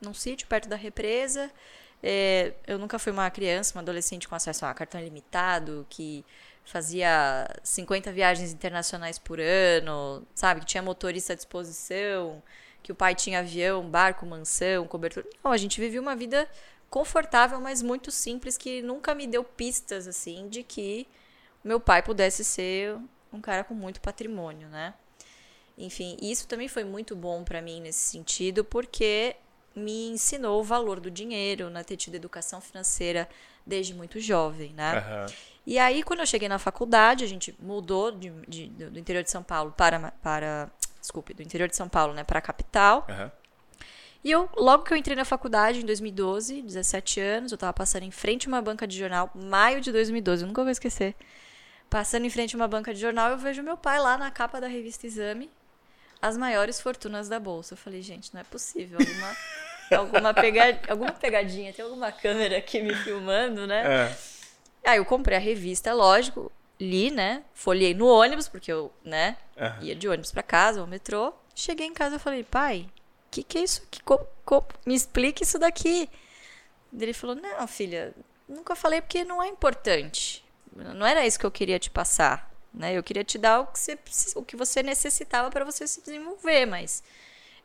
num 0.00 0.14
sítio 0.14 0.46
perto 0.48 0.68
da 0.68 0.76
represa. 0.76 1.50
É, 2.02 2.54
eu 2.66 2.78
nunca 2.78 2.98
fui 2.98 3.12
uma 3.12 3.30
criança, 3.30 3.74
uma 3.74 3.82
adolescente 3.82 4.26
com 4.28 4.34
acesso 4.34 4.64
a 4.64 4.72
cartão 4.72 5.00
ilimitado, 5.00 5.86
que 5.90 6.24
fazia 6.64 7.48
50 7.62 8.12
viagens 8.12 8.52
internacionais 8.52 9.18
por 9.18 9.38
ano, 9.40 10.26
sabe? 10.34 10.60
Que 10.60 10.66
tinha 10.66 10.82
motorista 10.82 11.32
à 11.32 11.36
disposição, 11.36 12.42
que 12.82 12.92
o 12.92 12.94
pai 12.94 13.14
tinha 13.14 13.40
avião, 13.40 13.88
barco, 13.88 14.24
mansão, 14.24 14.86
cobertura. 14.86 15.26
Não, 15.44 15.52
a 15.52 15.56
gente 15.56 15.80
vivia 15.80 16.00
uma 16.00 16.16
vida 16.16 16.48
confortável, 16.88 17.60
mas 17.60 17.82
muito 17.82 18.10
simples, 18.10 18.56
que 18.56 18.82
nunca 18.82 19.14
me 19.14 19.26
deu 19.26 19.44
pistas, 19.44 20.08
assim, 20.08 20.48
de 20.48 20.62
que 20.62 21.06
meu 21.62 21.78
pai 21.78 22.02
pudesse 22.02 22.44
ser 22.44 22.96
um 23.32 23.40
cara 23.40 23.62
com 23.62 23.74
muito 23.74 24.00
patrimônio, 24.00 24.68
né? 24.68 24.94
Enfim, 25.78 26.16
isso 26.20 26.46
também 26.46 26.68
foi 26.68 26.84
muito 26.84 27.14
bom 27.16 27.44
para 27.44 27.62
mim 27.62 27.80
nesse 27.80 28.00
sentido, 28.00 28.64
porque 28.64 29.36
me 29.74 30.08
ensinou 30.08 30.60
o 30.60 30.64
valor 30.64 31.00
do 31.00 31.10
dinheiro, 31.10 31.70
né? 31.70 31.82
Ter 31.84 31.96
tido 31.96 32.14
educação 32.14 32.60
financeira 32.60 33.28
desde 33.64 33.94
muito 33.94 34.20
jovem, 34.20 34.72
né? 34.74 34.98
Uhum. 34.98 35.34
E 35.66 35.78
aí, 35.78 36.02
quando 36.02 36.20
eu 36.20 36.26
cheguei 36.26 36.48
na 36.48 36.58
faculdade, 36.58 37.22
a 37.22 37.28
gente 37.28 37.54
mudou 37.60 38.10
de, 38.10 38.30
de, 38.48 38.66
do 38.68 38.98
interior 38.98 39.22
de 39.22 39.30
São 39.30 39.42
Paulo 39.42 39.72
para, 39.76 40.12
para 40.22 40.70
desculpe, 41.00 41.34
do 41.34 41.42
interior 41.42 41.68
de 41.68 41.76
São 41.76 41.88
Paulo, 41.88 42.12
né, 42.12 42.24
para 42.24 42.38
a 42.38 42.42
capital. 42.42 43.06
Uhum. 43.08 43.30
E 44.22 44.30
eu, 44.30 44.48
logo 44.56 44.84
que 44.84 44.92
eu 44.92 44.96
entrei 44.96 45.16
na 45.16 45.24
faculdade, 45.24 45.80
em 45.80 45.86
2012, 45.86 46.62
17 46.62 47.20
anos, 47.20 47.52
eu 47.52 47.56
estava 47.56 47.72
passando 47.72 48.02
em 48.02 48.10
frente 48.10 48.46
a 48.46 48.48
uma 48.48 48.60
banca 48.60 48.86
de 48.86 48.98
jornal, 48.98 49.30
maio 49.34 49.80
de 49.80 49.90
2012, 49.90 50.42
eu 50.42 50.48
nunca 50.48 50.62
vou 50.62 50.70
esquecer. 50.70 51.14
Passando 51.88 52.26
em 52.26 52.30
frente 52.30 52.54
a 52.54 52.58
uma 52.58 52.68
banca 52.68 52.92
de 52.92 53.00
jornal, 53.00 53.30
eu 53.30 53.38
vejo 53.38 53.62
meu 53.62 53.76
pai 53.76 53.98
lá 53.98 54.18
na 54.18 54.30
capa 54.30 54.60
da 54.60 54.66
revista 54.66 55.06
Exame, 55.06 55.50
as 56.20 56.36
maiores 56.36 56.80
fortunas 56.80 57.28
da 57.28 57.40
bolsa. 57.40 57.74
Eu 57.74 57.78
falei, 57.78 58.02
gente, 58.02 58.32
não 58.34 58.40
é 58.40 58.44
possível. 58.44 58.98
Alguma, 58.98 59.36
alguma, 59.98 60.34
pega, 60.34 60.80
alguma 60.88 61.12
pegadinha, 61.12 61.72
tem 61.72 61.84
alguma 61.84 62.12
câmera 62.12 62.58
aqui 62.58 62.82
me 62.82 62.94
filmando, 62.94 63.66
né? 63.66 63.84
É. 63.86 64.90
Aí 64.90 64.98
eu 64.98 65.04
comprei 65.04 65.36
a 65.36 65.40
revista, 65.40 65.92
lógico, 65.92 66.50
li, 66.78 67.10
né? 67.10 67.42
Folhei 67.52 67.94
no 67.94 68.06
ônibus, 68.06 68.48
porque 68.48 68.72
eu, 68.72 68.92
né, 69.04 69.36
uhum. 69.56 69.82
ia 69.82 69.94
de 69.94 70.08
ônibus 70.08 70.32
para 70.32 70.42
casa, 70.42 70.80
ou 70.80 70.86
metrô. 70.86 71.34
Cheguei 71.54 71.86
em 71.86 71.94
casa 71.94 72.16
e 72.16 72.18
falei, 72.18 72.42
pai, 72.42 72.88
o 73.26 73.30
que, 73.30 73.42
que 73.42 73.58
é 73.58 73.62
isso 73.62 73.82
aqui? 73.86 74.02
Co, 74.02 74.26
co, 74.44 74.64
me 74.86 74.94
explique 74.94 75.42
isso 75.42 75.58
daqui. 75.58 76.08
Ele 76.98 77.12
falou, 77.12 77.36
não, 77.36 77.66
filha, 77.68 78.14
nunca 78.48 78.74
falei 78.74 79.00
porque 79.00 79.24
não 79.24 79.42
é 79.42 79.48
importante. 79.48 80.44
Não 80.74 81.06
era 81.06 81.26
isso 81.26 81.38
que 81.38 81.46
eu 81.46 81.50
queria 81.50 81.78
te 81.78 81.90
passar. 81.90 82.49
Né? 82.72 82.96
Eu 82.96 83.02
queria 83.02 83.24
te 83.24 83.36
dar 83.36 83.60
o 83.60 83.66
que 83.66 83.78
você, 83.78 83.98
o 84.36 84.42
que 84.42 84.56
você 84.56 84.82
necessitava 84.82 85.50
para 85.50 85.64
você 85.64 85.86
se 85.86 86.00
desenvolver, 86.00 86.66
mas 86.66 87.02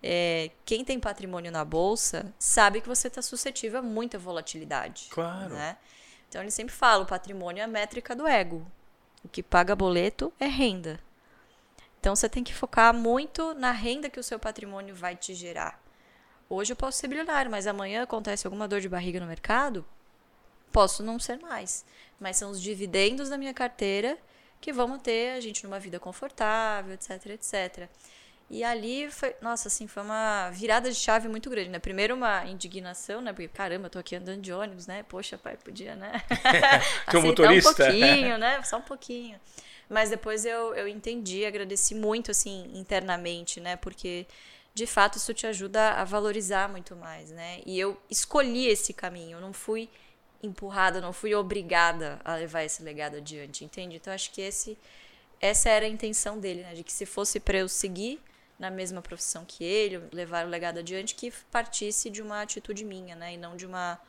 é, 0.02 0.52
quem 0.66 0.84
tem 0.84 1.00
patrimônio 1.00 1.52
na 1.52 1.64
bolsa 1.64 2.34
sabe 2.38 2.82
que 2.82 2.88
você 2.88 3.08
está 3.08 3.22
suscetível 3.22 3.80
a 3.80 3.82
muita 3.82 4.18
volatilidade. 4.18 5.08
Claro. 5.10 5.54
Né? 5.54 5.78
Então 6.28 6.42
ele 6.42 6.52
sempre 6.52 6.74
fala: 6.74 7.04
o 7.04 7.08
patrimônio 7.08 7.62
é 7.62 7.64
a 7.64 7.68
métrica 7.68 8.16
do 8.16 8.28
ego. 8.28 8.66
O 9.24 9.28
que 9.30 9.42
paga 9.42 9.76
boleto 9.76 10.32
é 10.40 10.46
renda. 10.46 11.00
Então 12.00 12.16
você 12.16 12.30
tem 12.30 12.44
que 12.44 12.54
focar 12.54 12.94
muito 12.94 13.56
na 13.56 13.72
renda 13.72 14.12
que 14.12 14.20
o 14.20 14.24
seu 14.24 14.38
patrimônio 14.38 14.94
vai 14.94 15.16
te 15.16 15.34
gerar. 15.34 15.82
Hoje 16.48 16.74
eu 16.74 16.76
posso 16.76 17.00
ser 17.00 17.08
bilionário, 17.08 17.50
mas 17.50 17.66
amanhã 17.66 18.04
acontece 18.04 18.46
alguma 18.46 18.68
dor 18.68 18.80
de 18.80 18.88
barriga 18.88 19.20
no 19.20 19.26
mercado, 19.26 19.84
posso 20.72 21.02
não 21.02 21.18
ser 21.18 21.40
mais. 21.40 21.84
Mas 22.20 22.38
são 22.38 22.52
os 22.52 22.62
dividendos 22.62 23.30
da 23.30 23.38
minha 23.40 23.56
carteira 23.56 24.20
que 24.66 24.74
vão 24.74 24.88
manter 24.88 25.38
a 25.38 25.40
gente 25.40 25.64
numa 25.64 25.80
vida 25.80 26.00
confortável, 26.00 26.96
etc, 26.96 27.24
etc. 27.28 27.88
E 28.50 28.64
ali 28.64 29.12
foi, 29.12 29.36
nossa, 29.40 29.68
assim, 29.68 29.86
foi 29.86 30.02
uma 30.02 30.50
virada 30.50 30.90
de 30.90 30.96
chave 30.96 31.28
muito 31.28 31.52
grande, 31.52 31.70
né? 31.70 31.78
Primeiro 31.78 32.16
uma 32.16 32.44
indignação, 32.48 33.22
né? 33.22 33.32
Porque, 33.32 33.48
caramba, 33.48 33.86
eu 33.86 33.90
tô 33.92 34.00
aqui 34.00 34.16
andando 34.16 34.42
de 34.42 34.52
ônibus, 34.52 34.88
né? 34.88 35.04
Poxa, 35.04 35.38
pai, 35.38 35.56
podia, 35.56 35.96
né? 35.96 36.20
Um 37.14 37.22
motorista. 37.22 37.70
um 37.70 37.76
pouquinho, 37.76 38.38
né? 38.40 38.60
Só 38.66 38.78
um 38.78 38.82
pouquinho. 38.82 39.40
Mas 39.88 40.10
depois 40.10 40.46
eu, 40.46 40.74
eu 40.74 40.88
entendi, 40.88 41.46
agradeci 41.46 41.94
muito, 41.94 42.32
assim, 42.32 42.72
internamente, 42.74 43.60
né? 43.60 43.76
Porque, 43.76 44.26
de 44.74 44.88
fato, 44.88 45.20
isso 45.20 45.32
te 45.32 45.46
ajuda 45.46 45.92
a 45.92 46.04
valorizar 46.04 46.68
muito 46.70 46.96
mais, 46.96 47.30
né? 47.30 47.62
E 47.68 47.80
eu 47.80 48.02
escolhi 48.10 48.66
esse 48.66 48.94
caminho, 48.94 49.38
eu 49.38 49.42
não 49.42 49.54
fui 49.54 49.88
empurrada, 50.46 51.02
não 51.02 51.14
fui 51.14 51.34
obrigada 51.36 52.20
a 52.24 52.36
levar 52.36 52.64
esse 52.64 52.84
legado 52.84 53.18
adiante, 53.18 53.66
entende? 53.66 53.96
Então 53.96 54.14
acho 54.14 54.32
que 54.32 54.42
esse 54.42 54.78
essa 55.42 55.70
era 55.70 55.86
a 55.86 55.90
intenção 55.90 56.40
dele, 56.40 56.62
né? 56.62 56.74
De 56.74 56.84
que 56.84 56.94
se 56.94 57.06
fosse 57.06 57.40
para 57.40 57.58
eu 57.58 57.68
seguir 57.68 58.20
na 58.58 58.72
mesma 58.72 59.02
profissão 59.02 59.44
que 59.46 59.64
ele, 59.64 60.02
levar 60.12 60.46
o 60.46 60.50
legado 60.50 60.80
adiante, 60.80 61.14
que 61.14 61.32
partisse 61.52 62.10
de 62.10 62.22
uma 62.22 62.42
atitude 62.42 62.86
minha, 62.86 63.16
né? 63.16 63.34
E 63.34 63.38
não 63.38 63.56
de 63.56 63.66
uma 63.66 64.00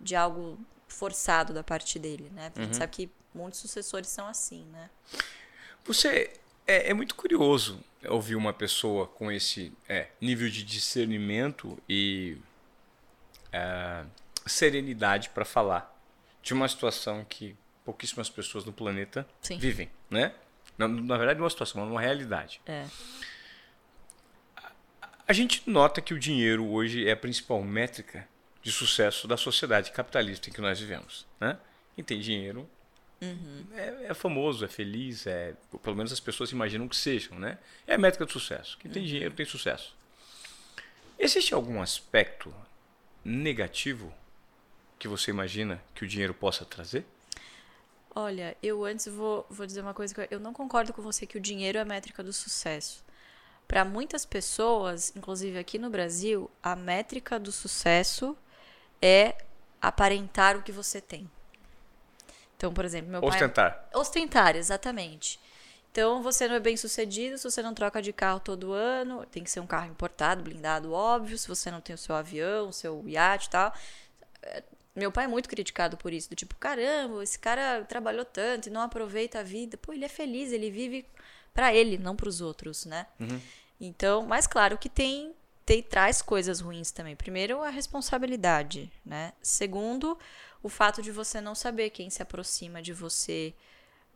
de 0.00 0.16
algo 0.16 0.58
forçado 0.88 1.52
da 1.52 1.62
parte 1.62 1.98
dele, 1.98 2.30
né? 2.34 2.50
Porque 2.50 2.60
uhum. 2.60 2.64
a 2.64 2.66
gente 2.66 2.74
uhum. 2.74 2.80
sabe 2.80 2.92
que 2.92 3.10
muitos 3.34 3.60
sucessores 3.60 4.08
são 4.08 4.26
assim, 4.26 4.64
né? 4.66 4.90
Você 5.84 6.32
é, 6.66 6.90
é 6.90 6.94
muito 6.94 7.14
curioso 7.14 7.80
ouvir 8.08 8.36
uma 8.36 8.52
pessoa 8.52 9.06
com 9.06 9.30
esse 9.30 9.72
é, 9.88 10.08
nível 10.20 10.48
de 10.48 10.62
discernimento 10.62 11.78
e 11.88 12.36
é, 13.52 14.04
serenidade 14.46 15.30
para 15.30 15.44
falar 15.44 15.92
de 16.42 16.52
uma 16.52 16.68
situação 16.68 17.24
que 17.28 17.56
pouquíssimas 17.84 18.28
pessoas 18.28 18.64
no 18.64 18.72
planeta 18.72 19.26
Sim. 19.40 19.58
vivem, 19.58 19.90
né? 20.10 20.34
Na, 20.76 20.88
na 20.88 21.16
verdade, 21.16 21.40
uma 21.40 21.50
situação, 21.50 21.86
uma 21.86 22.00
realidade. 22.00 22.60
É. 22.66 22.86
A, 24.56 24.70
a 25.28 25.32
gente 25.32 25.68
nota 25.68 26.00
que 26.00 26.14
o 26.14 26.18
dinheiro 26.18 26.66
hoje 26.66 27.06
é 27.06 27.12
a 27.12 27.16
principal 27.16 27.62
métrica 27.62 28.26
de 28.62 28.70
sucesso 28.70 29.26
da 29.26 29.36
sociedade 29.36 29.90
capitalista 29.90 30.48
em 30.48 30.52
que 30.52 30.60
nós 30.60 30.78
vivemos, 30.78 31.26
né? 31.40 31.58
Quem 31.94 32.04
tem 32.04 32.20
dinheiro 32.20 32.68
uhum. 33.20 33.66
é, 33.74 34.06
é, 34.08 34.14
famoso, 34.14 34.64
é 34.64 34.68
feliz, 34.68 35.26
é 35.26 35.54
pelo 35.82 35.96
menos 35.96 36.12
as 36.12 36.20
pessoas 36.20 36.52
imaginam 36.52 36.88
que 36.88 36.96
sejam, 36.96 37.38
né? 37.38 37.58
É 37.86 37.94
a 37.94 37.98
métrica 37.98 38.24
de 38.24 38.32
sucesso. 38.32 38.78
Quem 38.78 38.90
tem 38.90 39.02
uhum. 39.02 39.08
dinheiro 39.08 39.34
tem 39.34 39.44
sucesso. 39.44 39.94
Existe 41.18 41.52
algum 41.52 41.82
aspecto 41.82 42.54
negativo 43.24 44.12
que 45.02 45.08
você 45.08 45.32
imagina 45.32 45.82
que 45.96 46.04
o 46.04 46.06
dinheiro 46.06 46.32
possa 46.32 46.64
trazer? 46.64 47.04
Olha, 48.14 48.56
eu 48.62 48.84
antes 48.84 49.08
vou, 49.08 49.44
vou 49.50 49.66
dizer 49.66 49.80
uma 49.80 49.92
coisa 49.92 50.14
que 50.14 50.32
eu 50.32 50.38
não 50.38 50.52
concordo 50.52 50.92
com 50.92 51.02
você 51.02 51.26
que 51.26 51.36
o 51.36 51.40
dinheiro 51.40 51.76
é 51.76 51.80
a 51.80 51.84
métrica 51.84 52.22
do 52.22 52.32
sucesso. 52.32 53.04
Para 53.66 53.84
muitas 53.84 54.24
pessoas, 54.24 55.12
inclusive 55.16 55.58
aqui 55.58 55.76
no 55.76 55.90
Brasil, 55.90 56.48
a 56.62 56.76
métrica 56.76 57.36
do 57.36 57.50
sucesso 57.50 58.38
é 59.00 59.34
aparentar 59.80 60.56
o 60.56 60.62
que 60.62 60.70
você 60.70 61.00
tem. 61.00 61.28
Então, 62.56 62.72
por 62.72 62.84
exemplo, 62.84 63.10
meu 63.10 63.24
ostentar. 63.24 63.72
pai 63.72 64.00
ostentar, 64.00 64.54
exatamente. 64.54 65.40
Então, 65.90 66.22
você 66.22 66.46
não 66.46 66.54
é 66.54 66.60
bem 66.60 66.76
sucedido 66.76 67.36
se 67.38 67.42
você 67.42 67.60
não 67.60 67.74
troca 67.74 68.00
de 68.00 68.12
carro 68.12 68.38
todo 68.38 68.72
ano, 68.72 69.26
tem 69.26 69.42
que 69.42 69.50
ser 69.50 69.58
um 69.58 69.66
carro 69.66 69.90
importado, 69.90 70.44
blindado, 70.44 70.92
óbvio, 70.92 71.36
se 71.36 71.48
você 71.48 71.72
não 71.72 71.80
tem 71.80 71.92
o 71.92 71.98
seu 71.98 72.14
avião, 72.14 72.68
o 72.68 72.72
seu 72.72 73.02
iate 73.08 73.48
e 73.48 73.50
tal 73.50 73.74
meu 74.94 75.10
pai 75.10 75.24
é 75.24 75.28
muito 75.28 75.48
criticado 75.48 75.96
por 75.96 76.12
isso, 76.12 76.28
do 76.28 76.36
tipo, 76.36 76.54
caramba, 76.56 77.22
esse 77.22 77.38
cara 77.38 77.84
trabalhou 77.84 78.24
tanto 78.24 78.68
e 78.68 78.70
não 78.70 78.82
aproveita 78.82 79.40
a 79.40 79.42
vida. 79.42 79.76
Pô, 79.78 79.92
ele 79.92 80.04
é 80.04 80.08
feliz, 80.08 80.52
ele 80.52 80.70
vive 80.70 81.06
para 81.54 81.74
ele, 81.74 81.96
não 81.96 82.14
para 82.14 82.28
os 82.28 82.40
outros, 82.40 82.84
né? 82.84 83.06
Uhum. 83.18 83.40
Então, 83.80 84.26
mas 84.26 84.46
claro 84.46 84.76
que 84.76 84.88
tem, 84.88 85.34
tem 85.64 85.82
traz 85.82 86.20
coisas 86.20 86.60
ruins 86.60 86.90
também. 86.90 87.16
Primeiro, 87.16 87.62
a 87.62 87.70
responsabilidade, 87.70 88.92
né? 89.04 89.32
Segundo, 89.42 90.18
o 90.62 90.68
fato 90.68 91.02
de 91.02 91.10
você 91.10 91.40
não 91.40 91.54
saber 91.54 91.90
quem 91.90 92.10
se 92.10 92.22
aproxima 92.22 92.82
de 92.82 92.92
você 92.92 93.54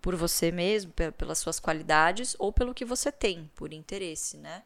por 0.01 0.15
você 0.15 0.53
mesmo, 0.53 0.93
pelas 1.17 1.39
suas 1.39 1.59
qualidades 1.59 2.37
ou 2.39 2.53
pelo 2.53 2.75
que 2.75 2.85
você 2.85 3.11
tem, 3.11 3.51
por 3.57 3.73
interesse, 3.73 4.37
né? 4.37 4.63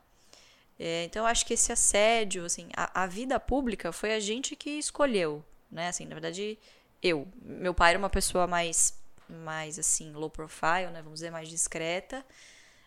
É, 0.79 1.05
então, 1.05 1.23
eu 1.23 1.26
acho 1.26 1.47
que 1.47 1.55
esse 1.55 1.71
assédio, 1.71 2.45
assim, 2.45 2.69
a, 2.75 3.05
a 3.05 3.07
vida 3.07 3.38
pública 3.38 3.93
foi 3.93 4.12
a 4.12 4.21
gente 4.21 4.57
que 4.57 4.71
escolheu 4.71 5.45
né? 5.71 5.89
Assim, 5.89 6.05
na 6.07 6.15
verdade, 6.15 6.59
eu. 7.03 7.27
Meu 7.43 7.75
pai 7.75 7.91
era 7.91 7.99
uma 7.99 8.11
pessoa 8.11 8.47
mais, 8.47 8.99
mais 9.29 9.79
assim, 9.79 10.12
low 10.12 10.31
profile, 10.31 10.91
né? 10.93 11.03
Vamos 11.03 11.21
dizer, 11.21 11.31
mais 11.31 11.49
discreta. 11.49 12.25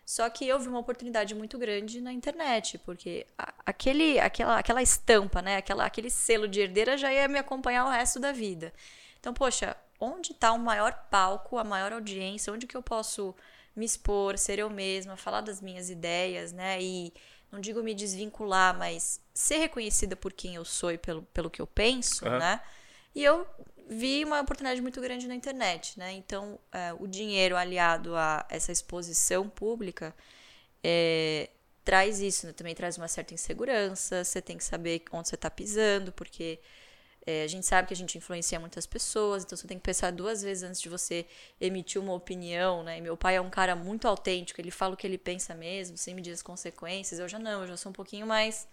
Só 0.06 0.30
que 0.30 0.46
eu 0.48 0.60
vi 0.60 0.68
uma 0.68 0.80
oportunidade 0.80 1.34
muito 1.34 1.58
grande 1.58 2.02
na 2.02 2.12
internet, 2.12 2.78
porque 2.80 3.26
aquele, 3.66 4.20
aquela, 4.20 4.60
aquela 4.60 4.82
estampa, 4.82 5.42
né? 5.42 5.58
Aquela, 5.58 5.86
aquele 5.86 6.10
selo 6.10 6.48
de 6.48 6.60
herdeira 6.60 6.98
já 6.98 7.12
ia 7.12 7.28
me 7.28 7.40
acompanhar 7.40 7.86
o 7.86 7.90
resto 7.90 8.20
da 8.20 8.34
vida. 8.34 8.74
Então, 9.20 9.34
poxa, 9.34 9.78
onde 10.00 10.34
está 10.34 10.52
o 10.52 10.60
maior 10.60 10.94
palco, 11.10 11.58
a 11.58 11.64
maior 11.64 11.94
audiência? 11.94 12.52
Onde 12.52 12.68
que 12.68 12.76
eu 12.76 12.84
posso 12.84 13.34
me 13.74 13.86
expor, 13.86 14.38
ser 14.38 14.60
eu 14.60 14.70
mesma, 14.70 15.16
falar 15.16 15.42
das 15.42 15.62
minhas 15.62 15.90
ideias, 15.90 16.52
né? 16.52 16.82
E 16.82 17.14
não 17.54 17.62
digo 17.62 17.84
me 17.84 17.94
desvincular, 17.94 18.76
mas 18.76 19.22
ser 19.32 19.58
reconhecida 19.58 20.16
por 20.16 20.34
quem 20.34 20.56
eu 20.56 20.66
sou 20.66 20.92
e 20.92 20.98
pelo, 20.98 21.22
pelo 21.22 21.52
que 21.52 21.62
eu 21.62 21.68
penso, 21.68 22.26
uhum. 22.26 22.40
né? 22.40 22.60
E 23.14 23.24
eu 23.24 23.48
vi 23.88 24.26
uma 24.26 24.42
oportunidade 24.42 24.82
muito 24.82 25.00
grande 25.00 25.28
na 25.28 25.36
internet, 25.36 26.00
né? 26.00 26.14
Então, 26.14 26.60
é, 26.72 26.94
o 27.00 27.06
dinheiro 27.06 27.56
aliado 27.56 28.16
a 28.16 28.44
essa 28.50 28.72
exposição 28.72 29.48
pública 29.48 30.16
é, 30.84 31.52
traz 31.86 32.20
isso, 32.20 32.48
né? 32.48 32.54
também 32.54 32.74
traz 32.74 32.98
uma 32.98 33.08
certa 33.08 33.36
insegurança. 33.36 34.24
Você 34.24 34.42
tem 34.42 34.58
que 34.58 34.64
saber 34.64 35.04
onde 35.12 35.30
você 35.30 35.36
está 35.36 35.52
pisando, 35.52 36.12
porque 36.12 36.60
é, 37.26 37.44
a 37.44 37.48
gente 37.48 37.66
sabe 37.66 37.88
que 37.88 37.94
a 37.94 37.98
gente 37.98 38.18
influencia 38.18 38.60
muitas 38.60 38.86
pessoas, 38.86 39.44
então 39.44 39.58
você 39.58 39.66
tem 39.66 39.78
que 39.78 39.84
pensar 39.84 40.12
duas 40.12 40.42
vezes 40.42 40.64
antes 40.64 40.82
de 40.82 40.90
você 40.90 41.26
emitir 41.60 42.02
uma 42.02 42.14
opinião, 42.14 42.84
né? 42.84 42.98
E 42.98 43.02
meu 43.02 43.16
pai 43.16 43.38
é 43.38 43.42
um 43.42 43.50
cara 43.50 43.76
muito 43.76 44.08
autêntico, 44.08 44.60
ele 44.60 44.72
fala 44.72 44.94
o 44.94 44.98
que 44.98 45.08
ele 45.08 45.18
pensa 45.18 45.56
mesmo, 45.56 45.98
sem 45.98 46.14
medir 46.14 46.34
as 46.34 46.42
consequências. 46.42 47.20
Eu 47.20 47.30
já 47.30 47.40
não, 47.40 47.62
eu 47.62 47.68
já 47.68 47.78
sou 47.78 47.92
um 47.92 47.94
pouquinho 47.94 48.28
mais 48.28 48.68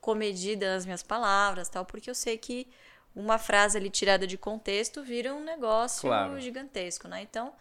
comedida 0.00 0.72
nas 0.74 0.84
minhas 0.84 1.02
palavras, 1.02 1.68
tal, 1.68 1.84
porque 1.84 2.08
eu 2.08 2.14
sei 2.14 2.38
que 2.38 2.68
uma 3.14 3.38
frase 3.38 3.76
ali 3.76 3.90
tirada 3.90 4.24
de 4.24 4.38
contexto 4.38 5.02
vira 5.02 5.34
um 5.34 5.42
negócio 5.42 6.02
claro. 6.08 6.40
gigantesco, 6.40 7.08
né? 7.08 7.22
Então, 7.22 7.52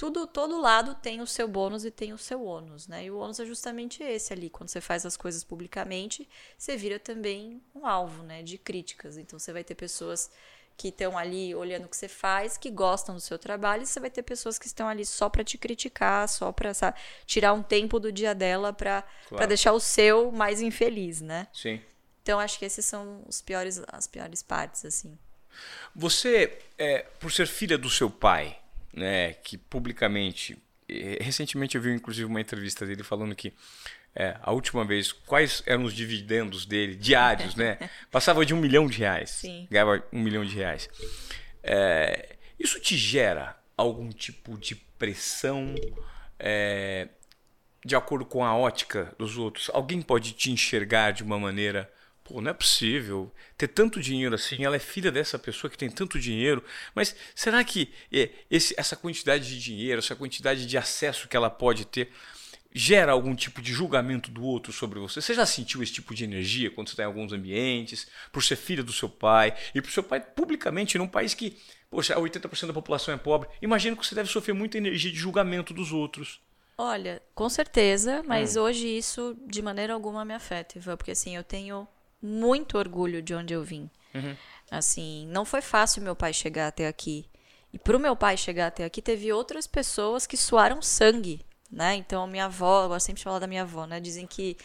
tudo, 0.00 0.26
todo 0.26 0.58
lado 0.58 0.94
tem 0.94 1.20
o 1.20 1.26
seu 1.26 1.46
bônus 1.46 1.84
e 1.84 1.90
tem 1.90 2.14
o 2.14 2.16
seu 2.16 2.42
ônus, 2.42 2.88
né? 2.88 3.04
E 3.04 3.10
o 3.10 3.18
ônus 3.18 3.38
é 3.38 3.44
justamente 3.44 4.02
esse 4.02 4.32
ali. 4.32 4.48
Quando 4.48 4.70
você 4.70 4.80
faz 4.80 5.04
as 5.04 5.14
coisas 5.14 5.44
publicamente, 5.44 6.26
você 6.56 6.74
vira 6.74 6.98
também 6.98 7.60
um 7.74 7.86
alvo, 7.86 8.22
né? 8.22 8.42
De 8.42 8.56
críticas. 8.56 9.18
Então, 9.18 9.38
você 9.38 9.52
vai 9.52 9.62
ter 9.62 9.74
pessoas 9.74 10.30
que 10.74 10.88
estão 10.88 11.18
ali 11.18 11.54
olhando 11.54 11.84
o 11.84 11.88
que 11.88 11.98
você 11.98 12.08
faz, 12.08 12.56
que 12.56 12.70
gostam 12.70 13.14
do 13.14 13.20
seu 13.20 13.38
trabalho, 13.38 13.82
e 13.82 13.86
você 13.86 14.00
vai 14.00 14.08
ter 14.08 14.22
pessoas 14.22 14.58
que 14.58 14.66
estão 14.66 14.88
ali 14.88 15.04
só 15.04 15.28
para 15.28 15.44
te 15.44 15.58
criticar, 15.58 16.26
só 16.30 16.50
para 16.50 16.72
tirar 17.26 17.52
um 17.52 17.62
tempo 17.62 18.00
do 18.00 18.10
dia 18.10 18.34
dela 18.34 18.72
para 18.72 19.04
claro. 19.28 19.46
deixar 19.48 19.74
o 19.74 19.80
seu 19.80 20.32
mais 20.32 20.62
infeliz, 20.62 21.20
né? 21.20 21.46
Sim. 21.52 21.78
Então 22.22 22.40
acho 22.40 22.58
que 22.58 22.64
esses 22.64 22.86
são 22.86 23.22
os 23.28 23.42
piores, 23.42 23.82
as 23.88 24.06
piores 24.06 24.42
partes, 24.42 24.82
assim. 24.86 25.18
Você, 25.94 26.58
é, 26.78 27.00
por 27.20 27.30
ser 27.30 27.46
filha 27.46 27.76
do 27.76 27.90
seu 27.90 28.08
pai, 28.08 28.59
né, 28.92 29.34
que 29.34 29.56
publicamente, 29.56 30.58
recentemente 31.20 31.76
eu 31.76 31.82
vi 31.82 31.92
inclusive 31.92 32.26
uma 32.26 32.40
entrevista 32.40 32.84
dele 32.86 33.02
falando 33.02 33.34
que 33.34 33.52
é, 34.14 34.36
a 34.42 34.52
última 34.52 34.84
vez, 34.84 35.12
quais 35.12 35.62
eram 35.66 35.84
os 35.84 35.94
dividendos 35.94 36.66
dele, 36.66 36.96
diários, 36.96 37.54
né? 37.54 37.78
Passava 38.10 38.44
de 38.44 38.52
um 38.52 38.56
milhão 38.56 38.88
de 38.88 38.98
reais. 38.98 39.30
Sim. 39.30 39.68
Ganhava 39.70 40.02
um 40.12 40.20
milhão 40.20 40.44
de 40.44 40.54
reais. 40.54 40.88
É, 41.62 42.36
isso 42.58 42.80
te 42.80 42.96
gera 42.96 43.56
algum 43.76 44.10
tipo 44.10 44.58
de 44.58 44.74
pressão 44.74 45.74
é, 46.38 47.08
de 47.84 47.94
acordo 47.94 48.24
com 48.24 48.44
a 48.44 48.56
ótica 48.56 49.14
dos 49.18 49.38
outros? 49.38 49.70
Alguém 49.72 50.02
pode 50.02 50.32
te 50.32 50.50
enxergar 50.50 51.12
de 51.12 51.22
uma 51.22 51.38
maneira 51.38 51.90
Pô, 52.30 52.40
não 52.40 52.52
é 52.52 52.54
possível 52.54 53.28
ter 53.58 53.66
tanto 53.66 54.00
dinheiro 54.00 54.36
assim. 54.36 54.64
Ela 54.64 54.76
é 54.76 54.78
filha 54.78 55.10
dessa 55.10 55.36
pessoa 55.36 55.68
que 55.68 55.76
tem 55.76 55.90
tanto 55.90 56.16
dinheiro. 56.16 56.62
Mas 56.94 57.16
será 57.34 57.64
que 57.64 57.92
é, 58.12 58.30
esse, 58.48 58.72
essa 58.78 58.94
quantidade 58.94 59.48
de 59.48 59.58
dinheiro, 59.58 59.98
essa 59.98 60.14
quantidade 60.14 60.64
de 60.64 60.78
acesso 60.78 61.26
que 61.26 61.36
ela 61.36 61.50
pode 61.50 61.84
ter, 61.84 62.08
gera 62.72 63.10
algum 63.10 63.34
tipo 63.34 63.60
de 63.60 63.72
julgamento 63.72 64.30
do 64.30 64.44
outro 64.44 64.72
sobre 64.72 65.00
você? 65.00 65.20
Você 65.20 65.34
já 65.34 65.44
sentiu 65.44 65.82
esse 65.82 65.92
tipo 65.92 66.14
de 66.14 66.22
energia 66.22 66.70
quando 66.70 66.86
você 66.86 66.92
está 66.92 67.02
em 67.02 67.06
alguns 67.06 67.32
ambientes, 67.32 68.06
por 68.30 68.44
ser 68.44 68.54
filha 68.54 68.84
do 68.84 68.92
seu 68.92 69.08
pai, 69.08 69.52
e 69.74 69.82
por 69.82 69.90
seu 69.90 70.04
pai 70.04 70.20
publicamente 70.20 70.96
num 70.98 71.08
país 71.08 71.34
que, 71.34 71.58
poxa, 71.90 72.14
80% 72.14 72.68
da 72.68 72.72
população 72.72 73.12
é 73.12 73.16
pobre? 73.16 73.48
Imagino 73.60 73.96
que 73.96 74.06
você 74.06 74.14
deve 74.14 74.30
sofrer 74.30 74.52
muita 74.52 74.78
energia 74.78 75.10
de 75.10 75.18
julgamento 75.18 75.74
dos 75.74 75.90
outros. 75.90 76.40
Olha, 76.78 77.20
com 77.34 77.48
certeza, 77.48 78.22
mas 78.24 78.56
hum. 78.56 78.62
hoje 78.62 78.86
isso 78.86 79.36
de 79.48 79.60
maneira 79.60 79.94
alguma 79.94 80.24
me 80.24 80.32
afeta, 80.32 80.78
Ivan, 80.78 80.96
porque 80.96 81.10
assim, 81.10 81.34
eu 81.34 81.42
tenho 81.42 81.88
muito 82.22 82.78
orgulho 82.78 83.22
de 83.22 83.34
onde 83.34 83.54
eu 83.54 83.62
vim. 83.62 83.90
Uhum. 84.14 84.36
Assim, 84.70 85.26
não 85.28 85.44
foi 85.44 85.60
fácil 85.60 86.02
meu 86.02 86.14
pai 86.14 86.32
chegar 86.32 86.68
até 86.68 86.86
aqui. 86.86 87.28
E 87.72 87.78
para 87.78 87.96
o 87.96 88.00
meu 88.00 88.16
pai 88.16 88.36
chegar 88.36 88.66
até 88.66 88.84
aqui, 88.84 89.00
teve 89.00 89.32
outras 89.32 89.66
pessoas 89.66 90.26
que 90.26 90.36
suaram 90.36 90.82
sangue, 90.82 91.44
né? 91.70 91.94
Então, 91.94 92.26
minha 92.26 92.46
avó, 92.46 92.84
eu 92.84 92.88
gosto 92.88 93.06
sempre 93.06 93.20
de 93.20 93.24
falar 93.24 93.38
da 93.38 93.46
minha 93.46 93.62
avó, 93.62 93.86
né? 93.86 94.00
Dizem 94.00 94.26
que 94.26 94.56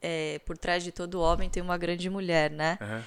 é, 0.00 0.38
por 0.40 0.56
trás 0.56 0.84
de 0.84 0.92
todo 0.92 1.20
homem 1.20 1.50
tem 1.50 1.62
uma 1.62 1.76
grande 1.76 2.08
mulher, 2.08 2.50
né? 2.50 2.78
Uhum. 2.80 3.02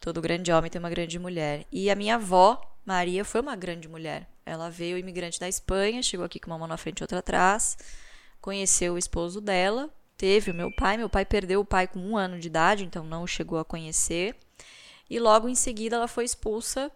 Todo 0.00 0.20
grande 0.20 0.52
homem 0.52 0.70
tem 0.70 0.78
uma 0.78 0.90
grande 0.90 1.18
mulher. 1.18 1.66
E 1.72 1.90
a 1.90 1.96
minha 1.96 2.14
avó, 2.14 2.60
Maria, 2.84 3.24
foi 3.24 3.40
uma 3.40 3.56
grande 3.56 3.88
mulher. 3.88 4.28
Ela 4.46 4.70
veio 4.70 4.96
imigrante 4.96 5.40
da 5.40 5.48
Espanha, 5.48 6.02
chegou 6.02 6.24
aqui 6.24 6.38
com 6.38 6.50
uma 6.50 6.58
mão 6.58 6.68
na 6.68 6.76
frente 6.76 7.00
e 7.00 7.02
outra 7.02 7.18
atrás, 7.18 7.76
conheceu 8.40 8.94
o 8.94 8.98
esposo 8.98 9.40
dela, 9.40 9.90
teve 10.18 10.50
o 10.50 10.54
meu 10.54 10.70
pai. 10.70 10.96
Meu 10.96 11.08
pai 11.08 11.24
perdeu 11.24 11.60
o 11.60 11.64
pai 11.64 11.86
com 11.86 12.00
um 12.00 12.16
ano 12.16 12.38
de 12.38 12.48
idade, 12.48 12.84
então 12.84 13.04
não 13.04 13.26
chegou 13.26 13.58
a 13.58 13.64
conhecer. 13.64 14.36
E 15.08 15.18
logo 15.18 15.48
em 15.48 15.54
seguida 15.54 15.96
ela 15.96 16.08
foi 16.08 16.24
expulsa 16.24 16.92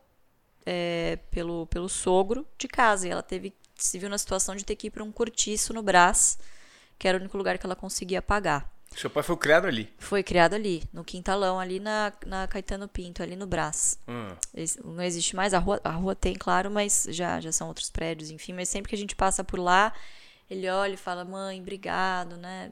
é, 0.66 1.18
pelo, 1.30 1.66
pelo 1.68 1.88
sogro 1.88 2.46
de 2.58 2.68
casa. 2.68 3.06
E 3.06 3.10
ela 3.10 3.22
teve, 3.22 3.54
se 3.76 3.98
viu 3.98 4.10
na 4.10 4.18
situação 4.18 4.54
de 4.54 4.64
ter 4.64 4.76
que 4.76 4.88
ir 4.88 4.90
para 4.90 5.04
um 5.04 5.12
cortiço 5.12 5.72
no 5.72 5.82
Brás, 5.82 6.38
que 6.98 7.08
era 7.08 7.16
o 7.16 7.20
único 7.20 7.38
lugar 7.38 7.56
que 7.56 7.64
ela 7.64 7.76
conseguia 7.76 8.20
pagar. 8.20 8.70
Seu 8.94 9.08
pai 9.08 9.22
foi 9.22 9.36
criado 9.38 9.66
ali? 9.66 9.90
Foi 9.98 10.22
criado 10.22 10.52
ali, 10.52 10.82
no 10.92 11.02
quintalão, 11.02 11.58
ali 11.58 11.80
na, 11.80 12.12
na 12.26 12.46
Caetano 12.46 12.86
Pinto, 12.86 13.22
ali 13.22 13.34
no 13.34 13.46
Brás. 13.46 13.98
Hum. 14.06 14.36
Não 14.84 15.02
existe 15.02 15.34
mais, 15.34 15.54
a 15.54 15.58
rua, 15.58 15.80
a 15.82 15.92
rua 15.92 16.14
tem, 16.14 16.34
claro, 16.34 16.70
mas 16.70 17.06
já, 17.08 17.40
já 17.40 17.50
são 17.50 17.68
outros 17.68 17.88
prédios, 17.88 18.30
enfim. 18.30 18.52
Mas 18.52 18.68
sempre 18.68 18.90
que 18.90 18.94
a 18.94 18.98
gente 18.98 19.16
passa 19.16 19.42
por 19.42 19.58
lá, 19.58 19.94
ele 20.50 20.68
olha 20.68 20.92
e 20.92 20.98
fala, 20.98 21.24
mãe, 21.24 21.58
obrigado, 21.58 22.36
né? 22.36 22.70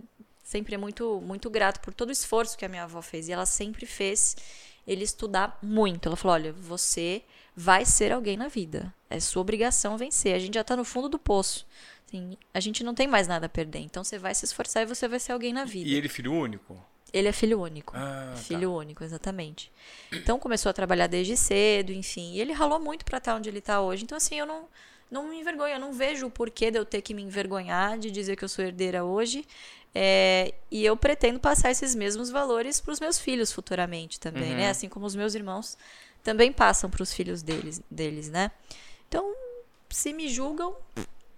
Sempre 0.51 0.75
é 0.75 0.79
muito, 0.79 1.21
muito 1.21 1.49
grato 1.49 1.81
por 1.81 1.95
todo 1.95 2.09
o 2.09 2.13
esforço 2.13 2.59
que 2.59 2.65
a 2.65 2.69
minha 2.69 2.83
avó 2.83 3.01
fez. 3.01 3.29
E 3.29 3.33
ela 3.33 3.47
sempre 3.47 3.87
fez 3.87 4.37
ele 4.85 5.05
estudar 5.05 5.57
muito. 5.63 6.09
Ela 6.09 6.17
falou: 6.17 6.35
olha, 6.35 6.53
você 6.53 7.23
vai 7.55 7.85
ser 7.85 8.11
alguém 8.11 8.37
na 8.37 8.49
vida. 8.49 8.93
É 9.09 9.21
sua 9.21 9.43
obrigação 9.43 9.97
vencer. 9.97 10.35
A 10.35 10.39
gente 10.41 10.55
já 10.55 10.63
está 10.63 10.75
no 10.75 10.85
fundo 10.85 11.09
do 11.09 11.19
poço. 11.21 11.65
Assim, 12.09 12.37
a 12.53 12.59
gente 12.59 12.83
não 12.83 12.95
tem 12.95 13.07
mais 13.07 13.29
nada 13.29 13.47
a 13.47 13.49
perder. 13.49 13.79
Então 13.79 14.03
você 14.03 14.19
vai 14.19 14.35
se 14.35 14.45
esforçar 14.45 14.83
e 14.83 14.87
você 14.87 15.07
vai 15.07 15.21
ser 15.21 15.33
alguém 15.33 15.53
na 15.53 15.65
vida. 15.65 15.89
E 15.89 15.95
ele 15.95 16.07
é 16.07 16.11
filho 16.11 16.33
único? 16.33 16.77
Ele 17.13 17.29
é 17.29 17.33
filho 17.33 17.61
único. 17.61 17.93
Ah, 17.97 18.35
filho 18.37 18.71
tá. 18.71 18.77
único, 18.77 19.05
exatamente. 19.05 19.71
Então 20.13 20.39
começou 20.39 20.71
a 20.71 20.73
trabalhar 20.73 21.07
desde 21.07 21.37
cedo, 21.37 21.93
enfim. 21.93 22.35
E 22.35 22.41
ele 22.41 22.53
ralou 22.53 22.81
muito 22.81 23.05
para 23.05 23.19
estar 23.19 23.37
onde 23.37 23.49
ele 23.49 23.59
está 23.59 23.81
hoje. 23.81 24.03
Então, 24.03 24.17
assim, 24.17 24.37
eu 24.37 24.47
não, 24.47 24.69
não 25.11 25.29
me 25.29 25.41
envergonho. 25.41 25.75
Eu 25.75 25.81
não 25.81 25.93
vejo 25.93 26.27
o 26.27 26.31
porquê 26.31 26.71
de 26.71 26.79
eu 26.79 26.85
ter 26.85 27.03
que 27.03 27.15
me 27.15 27.23
envergonhar 27.23 27.99
de 27.99 28.11
dizer 28.11 28.37
que 28.37 28.45
eu 28.45 28.49
sou 28.49 28.65
herdeira 28.65 29.05
hoje. 29.05 29.45
É, 29.95 30.55
e 30.71 30.85
eu 30.85 30.97
pretendo 30.97 31.41
passar 31.41 31.71
esses 31.71 31.95
mesmos 31.95 32.31
valores 32.31 32.81
para 32.81 32.93
os 32.93 33.01
meus 33.01 33.19
filhos 33.19 33.53
futuramente 33.53 34.21
também, 34.21 34.43
né? 34.43 34.51
uhum. 34.51 34.57
né? 34.57 34.71
Assim 34.71 34.89
como 34.89 35.05
os 35.07 35.17
meus 35.17 35.35
irmãos 35.35 35.77
também 36.23 36.53
passam 36.53 36.89
para 36.89 37.03
os 37.03 37.13
filhos 37.13 37.43
deles, 37.43 37.83
deles, 37.91 38.29
né? 38.29 38.51
Então, 39.09 39.35
se 39.89 40.13
me 40.13 40.29
julgam, 40.29 40.77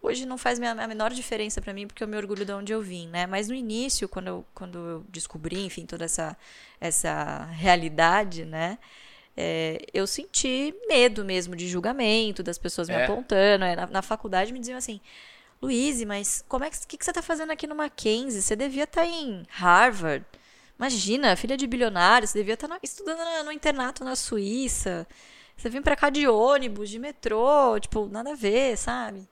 hoje 0.02 0.26
não 0.26 0.36
faz 0.36 0.60
a 0.60 0.86
menor 0.86 1.12
diferença 1.12 1.60
para 1.62 1.72
mim 1.72 1.86
porque 1.86 2.02
eu 2.02 2.08
me 2.08 2.16
orgulho 2.16 2.44
de 2.44 2.52
onde 2.52 2.72
eu 2.72 2.82
vim, 2.82 3.08
né? 3.08 3.26
Mas 3.26 3.48
no 3.48 3.54
início, 3.54 4.08
quando 4.08 4.26
eu, 4.28 4.44
quando 4.54 4.78
eu 4.78 5.06
descobri, 5.08 5.64
enfim, 5.64 5.86
toda 5.86 6.04
essa, 6.04 6.36
essa 6.80 7.44
realidade, 7.52 8.44
né? 8.44 8.78
É, 9.34 9.80
eu 9.94 10.06
senti 10.06 10.74
medo 10.86 11.24
mesmo 11.24 11.56
de 11.56 11.66
julgamento, 11.66 12.42
das 12.42 12.58
pessoas 12.58 12.88
me 12.88 12.94
é. 12.94 13.04
apontando. 13.04 13.64
É, 13.64 13.76
na, 13.76 13.86
na 13.86 14.02
faculdade 14.02 14.52
me 14.52 14.58
diziam 14.58 14.76
assim: 14.76 15.00
Luíse, 15.62 16.04
mas 16.04 16.44
como 16.48 16.64
é 16.64 16.70
que, 16.70 16.86
que, 16.86 16.98
que 16.98 17.04
você 17.04 17.12
está 17.12 17.22
fazendo 17.22 17.52
aqui 17.52 17.68
no 17.68 17.76
Mackenzie? 17.76 18.42
Você 18.42 18.56
devia 18.56 18.84
estar 18.84 19.02
tá 19.02 19.06
em 19.06 19.44
Harvard. 19.48 20.26
Imagina, 20.76 21.36
filha 21.36 21.56
de 21.56 21.66
bilionário, 21.68 22.26
você 22.26 22.38
devia 22.38 22.54
estar 22.54 22.66
tá 22.66 22.78
estudando 22.82 23.44
no, 23.44 23.52
internato 23.52 24.02
na 24.04 24.16
Suíça. 24.16 25.06
Você 25.56 25.68
vem 25.70 25.80
para 25.80 25.94
cá 25.94 26.10
de 26.10 26.26
ônibus, 26.26 26.90
de 26.90 26.98
metrô, 26.98 27.78
tipo, 27.78 28.08
nada 28.08 28.32
a 28.32 28.34
ver, 28.34 28.76
sabe? 28.76 29.28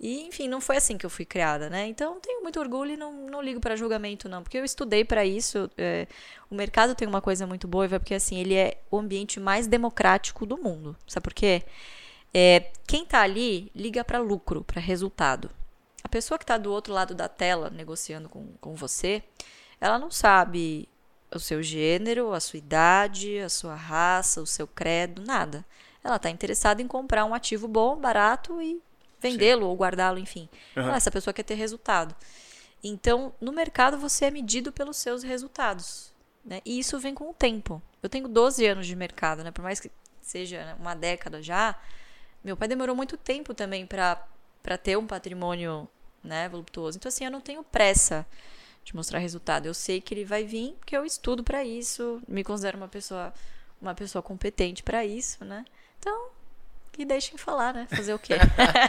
E, 0.00 0.22
enfim, 0.26 0.48
não 0.48 0.60
foi 0.60 0.76
assim 0.78 0.96
que 0.96 1.04
eu 1.04 1.10
fui 1.10 1.24
criada, 1.26 1.68
né? 1.68 1.86
Então, 1.86 2.18
tenho 2.20 2.42
muito 2.42 2.58
orgulho 2.60 2.92
e 2.92 2.96
não, 2.96 3.12
não 3.28 3.42
ligo 3.42 3.60
para 3.60 3.76
julgamento, 3.76 4.28
não. 4.28 4.42
Porque 4.42 4.56
eu 4.56 4.64
estudei 4.64 5.04
para 5.04 5.26
isso. 5.26 5.70
É, 5.76 6.06
o 6.48 6.54
mercado 6.54 6.94
tem 6.94 7.06
uma 7.06 7.20
coisa 7.20 7.46
muito 7.46 7.68
boa, 7.68 7.86
porque, 7.88 8.14
assim, 8.14 8.38
ele 8.38 8.54
é 8.54 8.80
o 8.90 8.98
ambiente 8.98 9.38
mais 9.40 9.66
democrático 9.66 10.46
do 10.46 10.56
mundo. 10.56 10.96
Sabe 11.06 11.24
por 11.24 11.34
quê? 11.34 11.64
É, 12.32 12.70
quem 12.86 13.02
está 13.02 13.22
ali 13.22 13.70
liga 13.74 14.04
para 14.04 14.18
lucro, 14.18 14.62
para 14.62 14.80
resultado. 14.80 15.50
A 16.02 16.08
pessoa 16.08 16.38
que 16.38 16.44
está 16.44 16.56
do 16.56 16.72
outro 16.72 16.92
lado 16.92 17.14
da 17.14 17.28
tela 17.28 17.70
negociando 17.70 18.28
com, 18.28 18.46
com 18.60 18.74
você, 18.74 19.22
ela 19.80 19.98
não 19.98 20.10
sabe 20.10 20.88
o 21.34 21.38
seu 21.38 21.62
gênero, 21.62 22.32
a 22.32 22.40
sua 22.40 22.58
idade, 22.58 23.38
a 23.38 23.48
sua 23.48 23.74
raça, 23.74 24.40
o 24.40 24.46
seu 24.46 24.66
credo, 24.66 25.22
nada. 25.22 25.64
ela 26.02 26.16
está 26.16 26.30
interessada 26.30 26.80
em 26.80 26.86
comprar 26.86 27.24
um 27.24 27.34
ativo 27.34 27.68
bom, 27.68 27.96
barato 27.96 28.60
e 28.62 28.80
vendê-lo 29.20 29.66
ou 29.66 29.76
guardá-lo, 29.76 30.18
enfim. 30.18 30.48
Uhum. 30.76 30.90
Essa 30.90 31.10
pessoa 31.10 31.34
quer 31.34 31.42
ter 31.42 31.54
resultado. 31.54 32.14
Então, 32.82 33.32
no 33.40 33.52
mercado, 33.52 33.98
você 33.98 34.26
é 34.26 34.30
medido 34.30 34.72
pelos 34.72 34.96
seus 34.96 35.22
resultados. 35.22 36.12
Né? 36.44 36.60
E 36.64 36.78
isso 36.78 36.98
vem 36.98 37.14
com 37.14 37.30
o 37.30 37.34
tempo. 37.34 37.82
Eu 38.02 38.08
tenho 38.08 38.28
12 38.28 38.64
anos 38.64 38.86
de 38.86 38.94
mercado, 38.94 39.42
né? 39.42 39.50
por 39.50 39.62
mais 39.62 39.80
que 39.80 39.90
seja 40.20 40.76
uma 40.78 40.94
década 40.94 41.42
já. 41.42 41.78
Meu 42.48 42.56
pai 42.56 42.66
demorou 42.66 42.96
muito 42.96 43.18
tempo 43.18 43.52
também 43.52 43.84
para 43.84 44.16
ter 44.82 44.96
um 44.96 45.06
patrimônio 45.06 45.86
né, 46.24 46.48
voluptuoso. 46.48 46.96
Então, 46.96 47.10
assim, 47.10 47.26
eu 47.26 47.30
não 47.30 47.42
tenho 47.42 47.62
pressa 47.62 48.26
de 48.82 48.96
mostrar 48.96 49.18
resultado. 49.18 49.66
Eu 49.66 49.74
sei 49.74 50.00
que 50.00 50.14
ele 50.14 50.24
vai 50.24 50.44
vir, 50.44 50.72
porque 50.78 50.96
eu 50.96 51.04
estudo 51.04 51.44
para 51.44 51.62
isso, 51.62 52.22
me 52.26 52.42
considero 52.42 52.78
uma 52.78 52.88
pessoa 52.88 53.34
uma 53.78 53.94
pessoa 53.94 54.22
competente 54.22 54.82
para 54.82 55.04
isso, 55.04 55.44
né? 55.44 55.62
Então, 55.98 56.30
que 56.90 57.04
deixem 57.04 57.36
falar, 57.36 57.74
né? 57.74 57.86
Fazer 57.90 58.14
o 58.14 58.18
quê? 58.18 58.34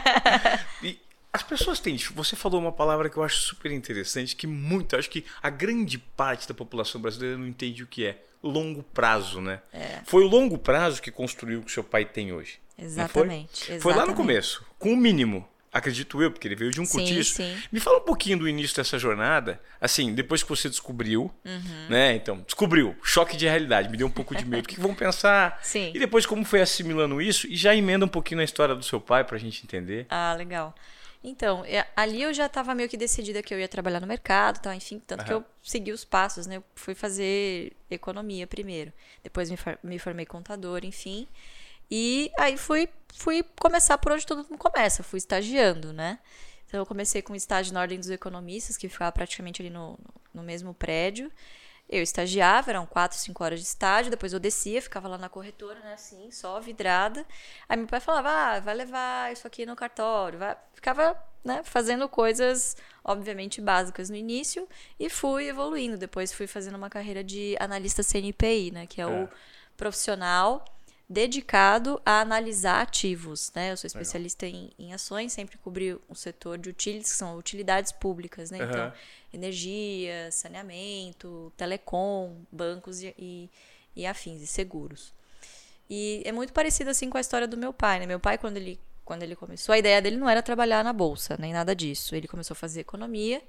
e 0.82 0.98
as 1.34 1.44
pessoas 1.44 1.82
têm, 1.82 1.98
você 1.98 2.38
falou 2.38 2.62
uma 2.62 2.72
palavra 2.72 3.10
que 3.10 3.18
eu 3.18 3.24
acho 3.24 3.42
super 3.42 3.74
interessante, 3.74 4.38
que 4.38 4.48
muito, 4.48 4.96
acho 4.96 5.10
que 5.10 5.26
a 5.44 5.50
grande 5.50 5.98
parte 5.98 6.48
da 6.48 6.54
população 6.54 7.02
brasileira 7.02 7.38
não 7.38 7.46
entende 7.46 7.84
o 7.84 7.88
que 7.88 8.06
é 8.06 8.24
longo 8.42 8.84
prazo, 8.84 9.42
né? 9.42 9.62
É. 9.74 10.02
Foi 10.06 10.24
o 10.24 10.28
longo 10.28 10.58
prazo 10.58 11.02
que 11.02 11.12
construiu 11.12 11.60
o 11.60 11.64
que 11.64 11.72
seu 11.74 11.84
pai 11.84 12.06
tem 12.06 12.32
hoje. 12.32 12.58
Exatamente. 12.82 13.66
Foi? 13.66 13.76
exatamente. 13.76 13.82
foi 13.82 13.94
lá 13.96 14.06
no 14.06 14.14
começo, 14.16 14.66
com 14.78 14.94
o 14.94 14.98
mínimo. 14.98 15.48
Acredito 15.72 16.20
eu, 16.20 16.32
porque 16.32 16.48
ele 16.48 16.56
veio 16.56 16.72
de 16.72 16.82
um 16.82 16.86
Sim, 16.86 16.98
cortiço. 16.98 17.36
sim. 17.36 17.56
Me 17.72 17.80
fala 17.80 18.00
um 18.00 18.02
pouquinho 18.02 18.40
do 18.40 18.50
início 18.50 18.76
dessa 18.76 18.98
jornada, 18.98 19.62
assim, 19.80 20.16
depois 20.16 20.42
que 20.42 20.50
você 20.50 20.68
descobriu, 20.68 21.32
Uhum. 21.46 21.88
né? 21.88 22.16
Então, 22.16 22.42
descobriu, 22.42 22.96
choque 23.04 23.38
de 23.38 23.46
realidade, 23.48 23.88
me 23.88 23.96
deu 23.96 24.08
um 24.08 24.12
pouco 24.12 24.36
de 24.36 24.44
medo. 24.46 24.66
O 24.66 24.68
que 24.68 24.80
vão 24.80 24.96
pensar? 24.96 25.60
Sim. 25.62 25.92
E 25.94 26.00
depois 26.00 26.26
como 26.26 26.44
foi 26.44 26.62
assimilando 26.62 27.22
isso 27.22 27.46
e 27.46 27.56
já 27.56 27.76
emenda 27.76 28.04
um 28.04 28.10
pouquinho 28.10 28.40
na 28.40 28.44
história 28.44 28.74
do 28.74 28.84
seu 28.84 29.00
pai 29.00 29.24
pra 29.24 29.38
gente 29.38 29.64
entender. 29.64 30.08
Ah, 30.10 30.34
legal. 30.36 30.74
Então, 31.24 31.64
é, 31.66 31.86
ali 31.96 32.22
eu 32.24 32.34
já 32.34 32.48
estava 32.48 32.74
meio 32.74 32.90
que 32.90 32.98
decidida 32.98 33.44
que 33.44 33.54
eu 33.54 33.60
ia 33.60 33.68
trabalhar 33.68 34.00
no 34.00 34.08
mercado, 34.08 34.60
tal, 34.62 34.74
enfim, 34.74 35.00
tanto 35.06 35.24
que 35.24 35.32
Aham. 35.32 35.42
eu 35.42 35.46
segui 35.62 35.92
os 35.92 36.04
passos, 36.04 36.48
né? 36.48 36.58
Eu 36.58 36.64
fui 36.74 36.96
fazer 36.96 37.74
economia 37.92 38.48
primeiro, 38.48 38.92
depois 39.22 39.52
me, 39.52 39.58
me 39.84 40.00
formei 40.00 40.26
contador, 40.26 40.84
enfim. 40.84 41.28
E 41.92 42.32
aí 42.38 42.58
fui, 42.58 42.88
fui 43.14 43.44
começar 43.60 43.98
por 43.98 44.12
onde 44.12 44.26
todo 44.26 44.44
mundo 44.44 44.58
começa, 44.58 45.04
fui 45.04 45.18
estagiando, 45.18 45.92
né? 45.94 46.20
Então 46.68 46.80
eu 46.80 46.86
comecei 46.86 47.22
com 47.22 47.36
estágio 47.36 47.74
na 47.74 47.82
Ordem 47.82 48.00
dos 48.00 48.10
Economistas, 48.10 48.78
que 48.78 48.88
ficava 48.88 49.12
praticamente 49.12 49.62
ali 49.62 49.72
no, 49.72 49.98
no 50.34 50.44
mesmo 50.44 50.74
prédio. 50.74 51.32
Eu 51.92 52.04
estagiava, 52.04 52.70
eram 52.70 52.86
quatro, 52.86 53.18
cinco 53.18 53.44
horas 53.44 53.60
de 53.60 53.66
estágio, 53.66 54.12
depois 54.12 54.32
eu 54.32 54.40
descia, 54.40 54.80
ficava 54.80 55.08
lá 55.08 55.18
na 55.18 55.28
corretora, 55.28 55.80
né, 55.80 55.94
assim, 55.94 56.30
só 56.30 56.60
vidrada. 56.60 57.26
Aí 57.68 57.76
meu 57.76 57.88
pai 57.88 58.00
falava, 58.00 58.30
ah, 58.30 58.60
vai 58.60 58.76
levar 58.76 59.34
isso 59.34 59.48
aqui 59.48 59.66
no 59.66 59.76
cartório, 59.76 60.38
vai... 60.38 60.56
ficava, 60.76 61.18
né, 61.44 61.64
fazendo 61.64 62.08
coisas, 62.08 62.78
obviamente, 63.04 63.60
básicas 63.60 64.08
no 64.12 64.16
início, 64.16 64.70
e 65.00 65.10
fui 65.10 65.48
evoluindo. 65.48 65.98
Depois 65.98 66.32
fui 66.32 66.46
fazendo 66.46 66.76
uma 66.76 66.92
carreira 66.92 67.24
de 67.24 67.58
analista 67.60 68.04
CNPI, 68.04 68.70
né, 68.70 68.86
que 68.86 69.02
é, 69.02 69.08
o 69.08 69.24
É. 69.24 69.30
profissional 69.76 70.64
dedicado 71.10 72.00
a 72.06 72.22
analisar 72.22 72.82
ativos, 72.82 73.52
né? 73.56 73.72
Eu 73.72 73.78
sou 73.78 73.88
especialista 73.88 74.46
em, 74.46 74.70
em 74.78 74.94
ações, 74.94 75.34
sempre 75.34 75.58
cobri 75.58 75.94
o 76.08 76.14
setor 76.14 76.58
de 76.60 76.70
utilities, 76.70 77.12
que 77.12 77.18
são 77.18 77.36
utilidades 77.36 77.92
públicas, 77.92 78.52
né? 78.52 78.60
Então, 78.60 78.84
Aham. 78.84 78.94
energia, 79.34 80.32
saneamento, 80.32 81.52
telecom, 81.58 82.36
bancos 82.52 83.02
e, 83.02 83.16
e, 83.18 83.50
e 83.96 84.06
afins, 84.06 84.42
e 84.42 84.48
seguros. 84.48 85.12
E 85.90 86.22
é 86.26 86.32
muito 86.32 86.54
parecido 86.54 86.92
assim 86.92 87.10
com 87.10 87.18
a 87.18 87.22
história 87.22 87.48
do 87.48 87.58
meu 87.58 87.74
pai, 87.74 88.00
né? 88.00 88.06
Meu 88.06 88.20
pai, 88.20 88.38
quando 88.38 88.58
ele, 88.58 88.80
quando 89.04 89.24
ele 89.24 89.36
começou, 89.36 89.74
a 89.74 89.80
ideia 89.80 90.00
dele 90.00 90.18
não 90.18 90.30
era 90.30 90.44
trabalhar 90.44 90.84
na 90.84 90.94
bolsa, 90.94 91.36
nem 91.40 91.52
nada 91.52 91.76
disso. 91.76 92.16
Ele 92.16 92.28
começou 92.28 92.54
a 92.54 92.56
fazer 92.56 92.82
economia, 92.82 93.42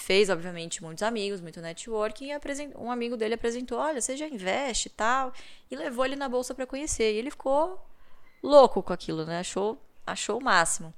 fez, 0.00 0.30
obviamente, 0.30 0.82
muitos 0.82 1.02
amigos, 1.02 1.40
muito 1.40 1.60
networking, 1.60 2.30
e 2.30 2.76
um 2.76 2.90
amigo 2.90 3.16
dele 3.16 3.34
apresentou, 3.34 3.78
olha, 3.78 4.00
você 4.00 4.16
já 4.16 4.26
investe 4.26 4.88
e 4.88 4.90
tal, 4.90 5.32
e 5.70 5.76
levou 5.76 6.04
ele 6.04 6.16
na 6.16 6.28
bolsa 6.28 6.54
para 6.54 6.66
conhecer. 6.66 7.12
E 7.12 7.16
ele 7.16 7.30
ficou 7.30 7.80
louco 8.42 8.82
com 8.82 8.92
aquilo, 8.92 9.24
né? 9.24 9.40
Achou, 9.40 9.80
achou 10.06 10.38
o 10.38 10.44
máximo. 10.44 10.92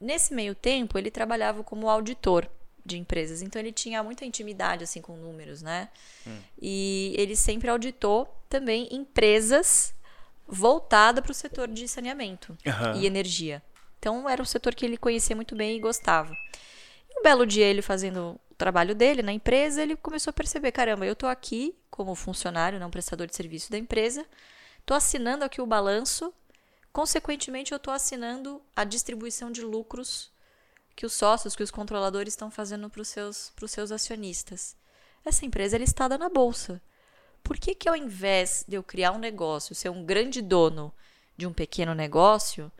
Nesse 0.00 0.34
meio 0.34 0.54
tempo, 0.54 0.98
ele 0.98 1.10
trabalhava 1.10 1.62
como 1.62 1.88
auditor 1.88 2.48
de 2.84 2.98
empresas, 2.98 3.42
então 3.42 3.60
ele 3.60 3.70
tinha 3.70 4.02
muita 4.02 4.24
intimidade 4.24 4.82
assim 4.82 5.00
com 5.00 5.16
números, 5.16 5.62
né? 5.62 5.88
E 6.60 7.14
ele 7.16 7.36
sempre 7.36 7.70
auditou 7.70 8.28
também 8.48 8.88
empresas 8.90 9.94
voltadas 10.46 11.22
para 11.22 11.30
o 11.30 11.34
setor 11.34 11.68
de 11.68 11.86
saneamento 11.86 12.58
Aham. 12.66 12.96
e 12.96 13.06
energia. 13.06 13.62
Então 13.98 14.28
era 14.28 14.42
um 14.42 14.44
setor 14.44 14.74
que 14.74 14.84
ele 14.84 14.96
conhecia 14.96 15.36
muito 15.36 15.54
bem 15.54 15.76
e 15.76 15.80
gostava. 15.80 16.36
Belo 17.22 17.46
dia 17.46 17.66
ele 17.66 17.82
fazendo 17.82 18.38
o 18.50 18.54
trabalho 18.54 18.94
dele 18.94 19.22
na 19.22 19.32
empresa, 19.32 19.82
ele 19.82 19.96
começou 19.96 20.30
a 20.30 20.34
perceber, 20.34 20.72
caramba, 20.72 21.06
eu 21.06 21.14
tô 21.14 21.26
aqui 21.26 21.76
como 21.90 22.14
funcionário, 22.14 22.80
não 22.80 22.90
prestador 22.90 23.26
de 23.26 23.36
serviço 23.36 23.70
da 23.70 23.78
empresa, 23.78 24.26
tô 24.84 24.92
assinando 24.94 25.44
aqui 25.44 25.60
o 25.60 25.66
balanço, 25.66 26.34
consequentemente 26.92 27.72
eu 27.72 27.78
tô 27.78 27.90
assinando 27.90 28.60
a 28.74 28.84
distribuição 28.84 29.50
de 29.52 29.62
lucros 29.62 30.32
que 30.96 31.06
os 31.06 31.12
sócios, 31.12 31.54
que 31.54 31.62
os 31.62 31.70
controladores 31.70 32.32
estão 32.32 32.50
fazendo 32.50 32.90
para 32.90 33.00
os 33.00 33.08
seus, 33.08 33.52
seus 33.68 33.92
acionistas. 33.92 34.76
Essa 35.24 35.46
empresa 35.46 35.76
é 35.76 35.78
listada 35.78 36.18
na 36.18 36.28
bolsa. 36.28 36.82
Por 37.42 37.56
que, 37.58 37.74
que 37.74 37.88
ao 37.88 37.96
invés 37.96 38.64
de 38.66 38.76
eu 38.76 38.82
criar 38.82 39.12
um 39.12 39.18
negócio, 39.18 39.74
ser 39.74 39.88
um 39.88 40.04
grande 40.04 40.42
dono 40.42 40.92
de 41.36 41.46
um 41.46 41.52
pequeno 41.52 41.94
negócio, 41.94 42.70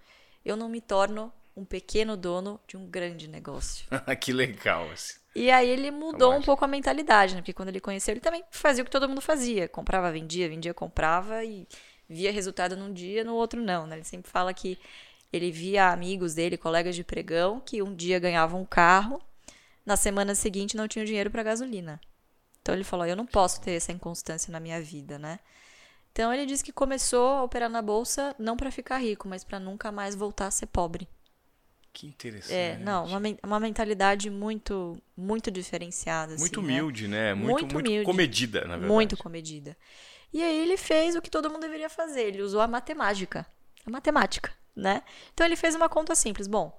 eu 0.44 0.56
não 0.56 0.68
me 0.68 0.80
torno 0.80 1.32
um 1.56 1.64
pequeno 1.64 2.16
dono 2.16 2.60
de 2.66 2.76
um 2.76 2.86
grande 2.86 3.28
negócio? 3.28 3.86
que 4.20 4.32
legal. 4.32 4.90
Assim. 4.90 5.18
E 5.34 5.50
aí 5.50 5.68
ele 5.68 5.90
mudou 5.90 6.34
um 6.34 6.42
pouco 6.42 6.64
a 6.64 6.68
mentalidade, 6.68 7.34
né? 7.34 7.40
Porque 7.40 7.52
quando 7.52 7.68
ele 7.68 7.80
conheceu, 7.80 8.12
ele 8.12 8.20
também 8.20 8.44
fazia 8.50 8.82
o 8.82 8.84
que 8.84 8.90
todo 8.90 9.08
mundo 9.08 9.20
fazia. 9.20 9.68
Comprava, 9.68 10.10
vendia, 10.12 10.48
vendia, 10.48 10.74
comprava 10.74 11.44
e 11.44 11.66
via 12.08 12.30
resultado 12.30 12.76
num 12.76 12.92
dia, 12.92 13.24
no 13.24 13.34
outro 13.34 13.60
não, 13.60 13.86
né? 13.86 13.96
Ele 13.96 14.04
sempre 14.04 14.30
fala 14.30 14.52
que 14.52 14.78
ele 15.32 15.50
via 15.50 15.90
amigos 15.90 16.34
dele, 16.34 16.58
colegas 16.58 16.94
de 16.94 17.02
pregão, 17.02 17.60
que 17.60 17.82
um 17.82 17.94
dia 17.94 18.18
ganhavam 18.18 18.60
um 18.60 18.66
carro, 18.66 19.22
na 19.84 19.96
semana 19.96 20.34
seguinte 20.34 20.76
não 20.76 20.86
tinham 20.86 21.06
dinheiro 21.06 21.30
para 21.30 21.42
gasolina. 21.42 22.00
Então 22.60 22.74
ele 22.74 22.84
falou: 22.84 23.06
eu 23.06 23.16
não 23.16 23.26
posso 23.26 23.60
ter 23.60 23.72
essa 23.72 23.92
inconstância 23.92 24.52
na 24.52 24.60
minha 24.60 24.80
vida, 24.80 25.18
né? 25.18 25.40
Então 26.12 26.32
ele 26.32 26.44
disse 26.44 26.62
que 26.62 26.72
começou 26.72 27.28
a 27.30 27.42
operar 27.42 27.70
na 27.70 27.80
bolsa 27.80 28.36
não 28.38 28.56
para 28.56 28.70
ficar 28.70 28.98
rico, 28.98 29.26
mas 29.26 29.42
para 29.42 29.58
nunca 29.58 29.90
mais 29.90 30.14
voltar 30.14 30.46
a 30.46 30.50
ser 30.50 30.66
pobre. 30.66 31.08
Que 31.92 32.06
interessante. 32.06 32.54
É, 32.54 32.78
não, 32.78 33.04
uma, 33.04 33.20
uma 33.44 33.60
mentalidade 33.60 34.30
muito, 34.30 34.96
muito 35.16 35.50
diferenciada. 35.50 36.36
Muito 36.36 36.60
assim, 36.60 36.66
né? 36.66 36.72
humilde, 36.80 37.08
né? 37.08 37.34
Muito, 37.34 37.50
Muito 37.50 37.74
muito, 37.74 37.86
humilde. 37.88 38.06
comedida, 38.06 38.60
na 38.62 38.68
verdade. 38.68 38.92
Muito 38.92 39.16
comedida. 39.16 39.76
E 40.32 40.42
aí 40.42 40.58
ele 40.62 40.78
fez 40.78 41.14
o 41.14 41.20
que 41.20 41.30
todo 41.30 41.50
mundo 41.50 41.60
deveria 41.60 41.90
fazer. 41.90 42.22
Ele 42.22 42.40
usou 42.40 42.62
a 42.62 42.66
matemática. 42.66 43.46
A 43.84 43.90
matemática, 43.90 44.52
né? 44.74 45.02
Então 45.34 45.44
ele 45.44 45.56
fez 45.56 45.74
uma 45.74 45.88
conta 45.88 46.14
simples. 46.14 46.46
Bom, 46.46 46.78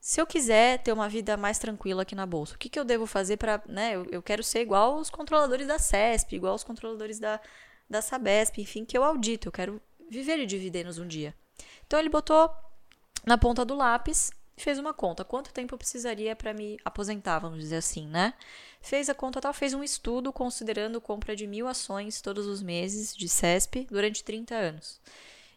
se 0.00 0.20
eu 0.20 0.26
quiser 0.26 0.78
ter 0.78 0.92
uma 0.92 1.08
vida 1.08 1.36
mais 1.36 1.58
tranquila 1.58 2.02
aqui 2.02 2.14
na 2.14 2.24
bolsa, 2.24 2.54
o 2.54 2.58
que, 2.58 2.68
que 2.68 2.78
eu 2.78 2.84
devo 2.84 3.06
fazer 3.06 3.36
para, 3.36 3.60
né? 3.66 3.96
Eu, 3.96 4.06
eu 4.12 4.22
quero 4.22 4.44
ser 4.44 4.60
igual 4.60 4.96
os 4.96 5.10
controladores 5.10 5.66
da 5.66 5.78
CESP, 5.78 6.36
igual 6.36 6.54
os 6.54 6.62
controladores 6.62 7.18
da, 7.18 7.40
da 7.88 8.00
Sabesp, 8.00 8.58
enfim, 8.60 8.84
que 8.84 8.96
eu 8.96 9.02
audito. 9.02 9.48
Eu 9.48 9.52
quero 9.52 9.82
viver 10.08 10.36
de 10.38 10.46
dividendos 10.46 10.98
um 10.98 11.06
dia. 11.06 11.34
Então 11.84 11.98
ele 11.98 12.08
botou 12.08 12.48
na 13.24 13.36
ponta 13.36 13.64
do 13.64 13.74
lápis 13.74 14.30
fez 14.56 14.78
uma 14.78 14.92
conta. 14.92 15.24
Quanto 15.24 15.52
tempo 15.52 15.74
eu 15.74 15.78
precisaria 15.78 16.36
para 16.36 16.52
me 16.52 16.78
aposentar, 16.84 17.38
vamos 17.38 17.58
dizer 17.60 17.76
assim, 17.76 18.06
né? 18.06 18.34
Fez 18.80 19.08
a 19.08 19.14
conta 19.14 19.40
tal, 19.40 19.52
fez 19.52 19.74
um 19.74 19.82
estudo 19.82 20.32
considerando 20.32 21.00
compra 21.00 21.34
de 21.34 21.46
mil 21.46 21.66
ações 21.66 22.20
todos 22.20 22.46
os 22.46 22.62
meses 22.62 23.16
de 23.16 23.28
CESP 23.28 23.86
durante 23.90 24.22
30 24.22 24.54
anos. 24.54 25.00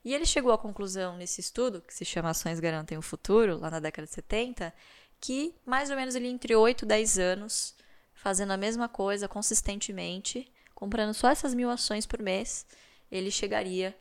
E 0.03 0.13
ele 0.13 0.25
chegou 0.25 0.51
à 0.51 0.57
conclusão 0.57 1.15
nesse 1.15 1.39
estudo, 1.39 1.81
que 1.81 1.93
se 1.93 2.03
chama 2.03 2.29
Ações 2.29 2.59
Garantem 2.59 2.97
o 2.97 3.01
Futuro, 3.01 3.57
lá 3.57 3.69
na 3.69 3.79
década 3.79 4.05
de 4.05 4.13
70, 4.13 4.73
que 5.19 5.55
mais 5.65 5.89
ou 5.89 5.95
menos 5.95 6.15
ali 6.15 6.27
entre 6.27 6.53
8 6.55 6.83
e 6.83 6.87
10 6.87 7.19
anos, 7.19 7.75
fazendo 8.13 8.51
a 8.51 8.57
mesma 8.57 8.89
coisa 8.89 9.27
consistentemente, 9.27 10.51
comprando 10.75 11.13
só 11.13 11.29
essas 11.29 11.53
mil 11.53 11.69
ações 11.69 12.05
por 12.05 12.21
mês, 12.21 12.65
ele 13.09 13.31
chegaria 13.31 13.95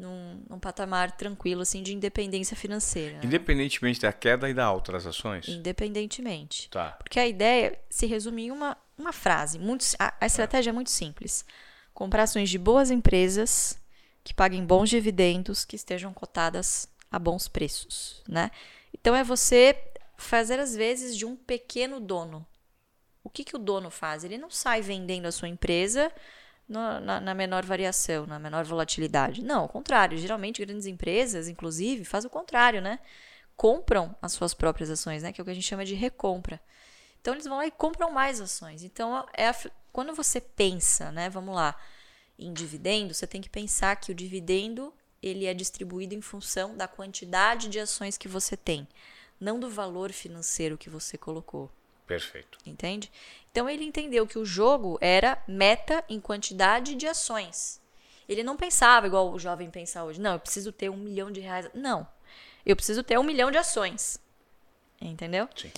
num, 0.00 0.42
num 0.48 0.58
patamar 0.58 1.12
tranquilo, 1.12 1.60
assim, 1.60 1.82
de 1.82 1.94
independência 1.94 2.56
financeira. 2.56 3.18
né? 3.18 3.20
Independentemente 3.22 4.00
da 4.00 4.12
queda 4.12 4.48
e 4.48 4.54
da 4.54 4.64
alta 4.64 4.92
das 4.92 5.06
ações? 5.06 5.46
Independentemente. 5.46 6.70
Tá. 6.70 6.92
Porque 6.92 7.20
a 7.20 7.26
ideia 7.26 7.78
se 7.90 8.06
resume 8.06 8.46
em 8.46 8.50
uma, 8.50 8.76
uma 8.96 9.12
frase. 9.12 9.58
Muito, 9.58 9.84
a, 9.98 10.14
a 10.18 10.26
estratégia 10.26 10.70
é 10.70 10.72
muito 10.72 10.90
simples. 10.90 11.44
Comprar 11.92 12.22
ações 12.22 12.48
de 12.48 12.58
boas 12.58 12.90
empresas 12.90 13.78
que 14.24 14.32
paguem 14.32 14.64
bons 14.64 14.88
dividendos, 14.88 15.64
que 15.64 15.76
estejam 15.76 16.12
cotadas 16.14 16.88
a 17.10 17.18
bons 17.18 17.46
preços, 17.46 18.22
né? 18.28 18.50
Então 18.94 19.14
é 19.14 19.22
você 19.22 19.76
fazer 20.16 20.58
às 20.58 20.74
vezes 20.74 21.16
de 21.16 21.26
um 21.26 21.36
pequeno 21.36 22.00
dono. 22.00 22.46
O 23.22 23.28
que, 23.28 23.44
que 23.44 23.56
o 23.56 23.58
dono 23.58 23.90
faz? 23.90 24.24
Ele 24.24 24.38
não 24.38 24.50
sai 24.50 24.80
vendendo 24.80 25.26
a 25.26 25.32
sua 25.32 25.48
empresa 25.48 26.10
no, 26.70 27.00
na, 27.00 27.20
na, 27.20 27.34
menor 27.34 27.64
variação, 27.66 28.26
na 28.26 28.38
menor 28.38 28.64
volatilidade. 28.64 29.42
Não, 29.42 29.62
ao 29.62 29.68
contrário. 29.68 30.16
Geralmente, 30.16 30.64
grandes 30.64 30.86
empresas, 30.86 31.48
inclusive, 31.48 32.04
fazem 32.04 32.28
o 32.28 32.30
contrário, 32.30 32.80
né? 32.80 33.00
Compram 33.56 34.14
as 34.22 34.32
suas 34.32 34.54
próprias 34.54 34.88
ações, 34.88 35.24
né? 35.24 35.32
Que 35.32 35.40
é 35.40 35.42
o 35.42 35.44
que 35.44 35.50
a 35.50 35.54
gente 35.54 35.66
chama 35.66 35.84
de 35.84 35.94
recompra. 35.94 36.60
Então, 37.20 37.34
eles 37.34 37.44
vão 37.44 37.56
lá 37.56 37.66
e 37.66 37.72
compram 37.72 38.12
mais 38.12 38.40
ações. 38.40 38.84
Então, 38.84 39.26
é 39.34 39.48
a, 39.48 39.54
quando 39.92 40.14
você 40.14 40.40
pensa, 40.40 41.10
né? 41.10 41.28
Vamos 41.28 41.54
lá, 41.54 41.76
em 42.38 42.52
dividendo, 42.52 43.12
você 43.12 43.26
tem 43.26 43.40
que 43.40 43.50
pensar 43.50 43.96
que 43.96 44.12
o 44.12 44.14
dividendo 44.14 44.94
ele 45.20 45.46
é 45.46 45.52
distribuído 45.52 46.14
em 46.14 46.22
função 46.22 46.76
da 46.76 46.88
quantidade 46.88 47.68
de 47.68 47.78
ações 47.78 48.16
que 48.16 48.28
você 48.28 48.56
tem, 48.56 48.88
não 49.38 49.60
do 49.60 49.68
valor 49.68 50.12
financeiro 50.12 50.78
que 50.78 50.88
você 50.88 51.18
colocou. 51.18 51.70
Perfeito. 52.06 52.58
Entende? 52.64 53.10
Então 53.50 53.68
ele 53.68 53.84
entendeu 53.84 54.26
que 54.26 54.38
o 54.38 54.44
jogo 54.44 54.98
era 55.00 55.42
meta 55.46 56.04
em 56.08 56.20
quantidade 56.20 56.94
de 56.94 57.06
ações. 57.06 57.80
Ele 58.28 58.44
não 58.44 58.56
pensava 58.56 59.06
igual 59.06 59.32
o 59.32 59.38
jovem 59.38 59.70
pensa 59.70 60.04
hoje. 60.04 60.20
Não, 60.20 60.34
eu 60.34 60.40
preciso 60.40 60.70
ter 60.70 60.88
um 60.88 60.96
milhão 60.96 61.32
de 61.32 61.40
reais. 61.40 61.68
Não. 61.74 62.06
Eu 62.64 62.76
preciso 62.76 63.02
ter 63.02 63.18
um 63.18 63.24
milhão 63.24 63.50
de 63.50 63.58
ações. 63.58 64.20
Entendeu? 65.00 65.48
Sim. 65.56 65.72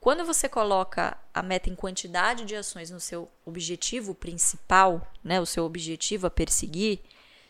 Quando 0.00 0.24
você 0.24 0.48
coloca 0.48 1.18
a 1.34 1.42
meta 1.42 1.68
em 1.68 1.74
quantidade 1.74 2.44
de 2.44 2.54
ações 2.54 2.88
no 2.90 3.00
seu 3.00 3.28
objetivo 3.44 4.14
principal, 4.14 5.06
né, 5.22 5.40
o 5.40 5.46
seu 5.46 5.64
objetivo 5.64 6.26
a 6.26 6.30
perseguir, 6.30 7.00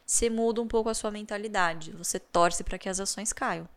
você 0.04 0.30
muda 0.30 0.62
um 0.62 0.66
pouco 0.66 0.88
a 0.88 0.94
sua 0.94 1.10
mentalidade. 1.10 1.92
Você 1.92 2.18
torce 2.18 2.64
para 2.64 2.78
que 2.78 2.88
as 2.88 2.98
ações 2.98 3.32
caiam. 3.32 3.68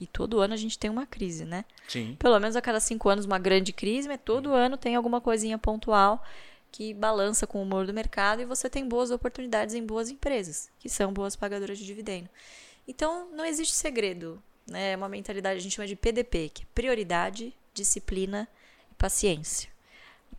E 0.00 0.06
todo 0.06 0.40
ano 0.40 0.54
a 0.54 0.56
gente 0.56 0.78
tem 0.78 0.90
uma 0.90 1.06
crise, 1.06 1.44
né? 1.44 1.64
Sim. 1.86 2.16
Pelo 2.18 2.38
menos 2.40 2.56
a 2.56 2.62
cada 2.62 2.80
cinco 2.80 3.08
anos 3.08 3.26
uma 3.26 3.38
grande 3.38 3.72
crise, 3.72 4.08
mas 4.08 4.18
todo 4.24 4.54
ano 4.54 4.76
tem 4.76 4.96
alguma 4.96 5.20
coisinha 5.20 5.58
pontual 5.58 6.24
que 6.72 6.94
balança 6.94 7.46
com 7.46 7.58
o 7.58 7.62
humor 7.62 7.86
do 7.86 7.92
mercado 7.92 8.40
e 8.40 8.44
você 8.44 8.70
tem 8.70 8.88
boas 8.88 9.10
oportunidades 9.10 9.74
em 9.74 9.84
boas 9.84 10.08
empresas, 10.08 10.70
que 10.78 10.88
são 10.88 11.12
boas 11.12 11.36
pagadoras 11.36 11.78
de 11.78 11.84
dividendo. 11.84 12.28
Então, 12.86 13.28
não 13.32 13.44
existe 13.44 13.74
segredo. 13.74 14.42
Né? 14.66 14.92
É 14.92 14.96
uma 14.96 15.08
mentalidade, 15.08 15.58
a 15.58 15.62
gente 15.62 15.74
chama 15.74 15.88
de 15.88 15.96
PDP, 15.96 16.48
que 16.48 16.62
é 16.62 16.66
prioridade, 16.74 17.54
disciplina 17.74 18.48
e 18.90 18.94
paciência. 18.94 19.68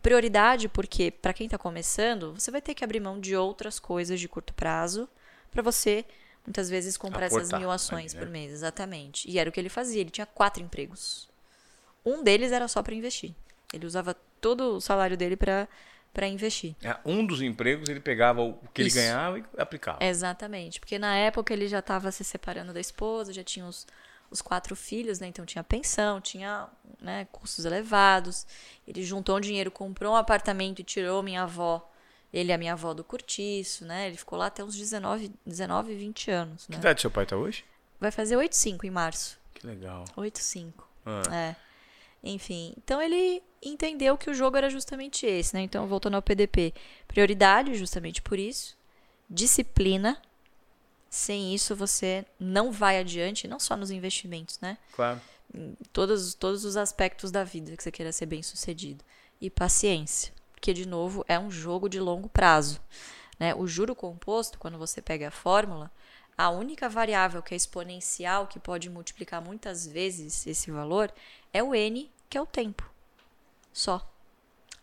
Prioridade 0.02 0.68
porque, 0.68 1.10
para 1.10 1.32
quem 1.32 1.46
está 1.46 1.58
começando, 1.58 2.32
você 2.34 2.50
vai 2.50 2.60
ter 2.60 2.74
que 2.74 2.82
abrir 2.82 2.98
mão 2.98 3.20
de 3.20 3.36
outras 3.36 3.78
coisas 3.78 4.18
de 4.18 4.28
curto 4.28 4.52
prazo 4.54 5.08
para 5.50 5.62
você 5.62 6.04
muitas 6.46 6.68
vezes 6.68 6.96
comprar 6.96 7.26
Aportar, 7.26 7.46
essas 7.46 7.58
mil 7.58 7.70
ações 7.70 8.14
né? 8.14 8.20
por 8.20 8.28
mês, 8.28 8.52
exatamente. 8.52 9.28
E 9.30 9.38
era 9.38 9.48
o 9.48 9.52
que 9.52 9.60
ele 9.60 9.68
fazia, 9.68 10.00
ele 10.00 10.10
tinha 10.10 10.26
quatro 10.26 10.62
empregos. 10.62 11.28
Um 12.04 12.22
deles 12.22 12.52
era 12.52 12.66
só 12.68 12.82
para 12.82 12.94
investir. 12.94 13.34
Ele 13.72 13.86
usava 13.86 14.14
todo 14.40 14.76
o 14.76 14.80
salário 14.80 15.16
dele 15.16 15.36
para 15.36 15.68
para 16.12 16.26
investir. 16.26 16.76
É, 16.82 16.94
um 17.06 17.24
dos 17.24 17.40
empregos 17.40 17.88
ele 17.88 17.98
pegava 17.98 18.42
o 18.42 18.52
que 18.74 18.82
Isso. 18.82 18.98
ele 18.98 19.06
ganhava 19.06 19.38
e 19.38 19.44
aplicava. 19.56 20.04
Exatamente, 20.04 20.78
porque 20.78 20.98
na 20.98 21.16
época 21.16 21.54
ele 21.54 21.66
já 21.66 21.78
estava 21.78 22.12
se 22.12 22.22
separando 22.22 22.70
da 22.70 22.80
esposa, 22.80 23.32
já 23.32 23.42
tinha 23.42 23.64
os, 23.64 23.86
os 24.30 24.42
quatro 24.42 24.76
filhos, 24.76 25.20
né? 25.20 25.28
Então 25.28 25.46
tinha 25.46 25.64
pensão, 25.64 26.20
tinha 26.20 26.68
né, 27.00 27.26
custos 27.32 27.64
elevados. 27.64 28.46
Ele 28.86 29.02
juntou 29.02 29.38
um 29.38 29.40
dinheiro, 29.40 29.70
comprou 29.70 30.12
um 30.12 30.16
apartamento 30.16 30.80
e 30.80 30.84
tirou 30.84 31.22
minha 31.22 31.44
avó 31.44 31.90
ele 32.32 32.50
é 32.50 32.54
a 32.54 32.58
minha 32.58 32.72
avó 32.72 32.94
do 32.94 33.04
Curtiço, 33.04 33.84
né? 33.84 34.06
Ele 34.06 34.16
ficou 34.16 34.38
lá 34.38 34.46
até 34.46 34.64
uns 34.64 34.74
19, 34.74 35.32
19 35.44 35.94
20 35.94 36.30
anos. 36.30 36.68
Né? 36.68 36.76
Que 36.76 36.80
idade 36.80 37.00
seu 37.00 37.10
pai 37.10 37.26
tá 37.26 37.36
hoje? 37.36 37.64
Vai 38.00 38.10
fazer 38.10 38.36
8,5 38.36 38.84
em 38.84 38.90
março. 38.90 39.38
Que 39.52 39.66
legal. 39.66 40.04
8,5. 40.16 40.72
Ah. 41.04 41.22
É. 41.30 41.56
Enfim, 42.24 42.72
então 42.78 43.02
ele 43.02 43.42
entendeu 43.60 44.16
que 44.16 44.30
o 44.30 44.34
jogo 44.34 44.56
era 44.56 44.70
justamente 44.70 45.26
esse, 45.26 45.54
né? 45.54 45.60
Então, 45.60 45.86
voltando 45.86 46.14
ao 46.14 46.22
PDP, 46.22 46.72
prioridade 47.06 47.74
justamente 47.74 48.22
por 48.22 48.38
isso, 48.38 48.76
disciplina. 49.28 50.20
Sem 51.10 51.54
isso 51.54 51.76
você 51.76 52.24
não 52.40 52.72
vai 52.72 52.98
adiante, 52.98 53.46
não 53.46 53.60
só 53.60 53.76
nos 53.76 53.90
investimentos, 53.90 54.58
né? 54.60 54.78
Claro. 54.94 55.20
Em 55.52 55.76
todos, 55.92 56.32
todos 56.32 56.64
os 56.64 56.76
aspectos 56.78 57.30
da 57.30 57.44
vida 57.44 57.76
que 57.76 57.82
você 57.82 57.92
queira 57.92 58.10
ser 58.12 58.24
bem 58.24 58.42
sucedido. 58.42 59.04
E 59.38 59.50
paciência 59.50 60.32
porque, 60.62 60.72
de 60.72 60.86
novo, 60.86 61.24
é 61.26 61.36
um 61.36 61.50
jogo 61.50 61.88
de 61.88 61.98
longo 61.98 62.28
prazo. 62.28 62.80
Né? 63.36 63.52
O 63.52 63.66
juro 63.66 63.96
composto, 63.96 64.60
quando 64.60 64.78
você 64.78 65.02
pega 65.02 65.26
a 65.26 65.30
fórmula, 65.32 65.90
a 66.38 66.50
única 66.50 66.88
variável 66.88 67.42
que 67.42 67.52
é 67.52 67.56
exponencial, 67.56 68.46
que 68.46 68.60
pode 68.60 68.88
multiplicar 68.88 69.42
muitas 69.42 69.84
vezes 69.84 70.46
esse 70.46 70.70
valor, 70.70 71.12
é 71.52 71.64
o 71.64 71.74
n, 71.74 72.08
que 72.30 72.38
é 72.38 72.40
o 72.40 72.46
tempo. 72.46 72.88
Só. 73.72 74.08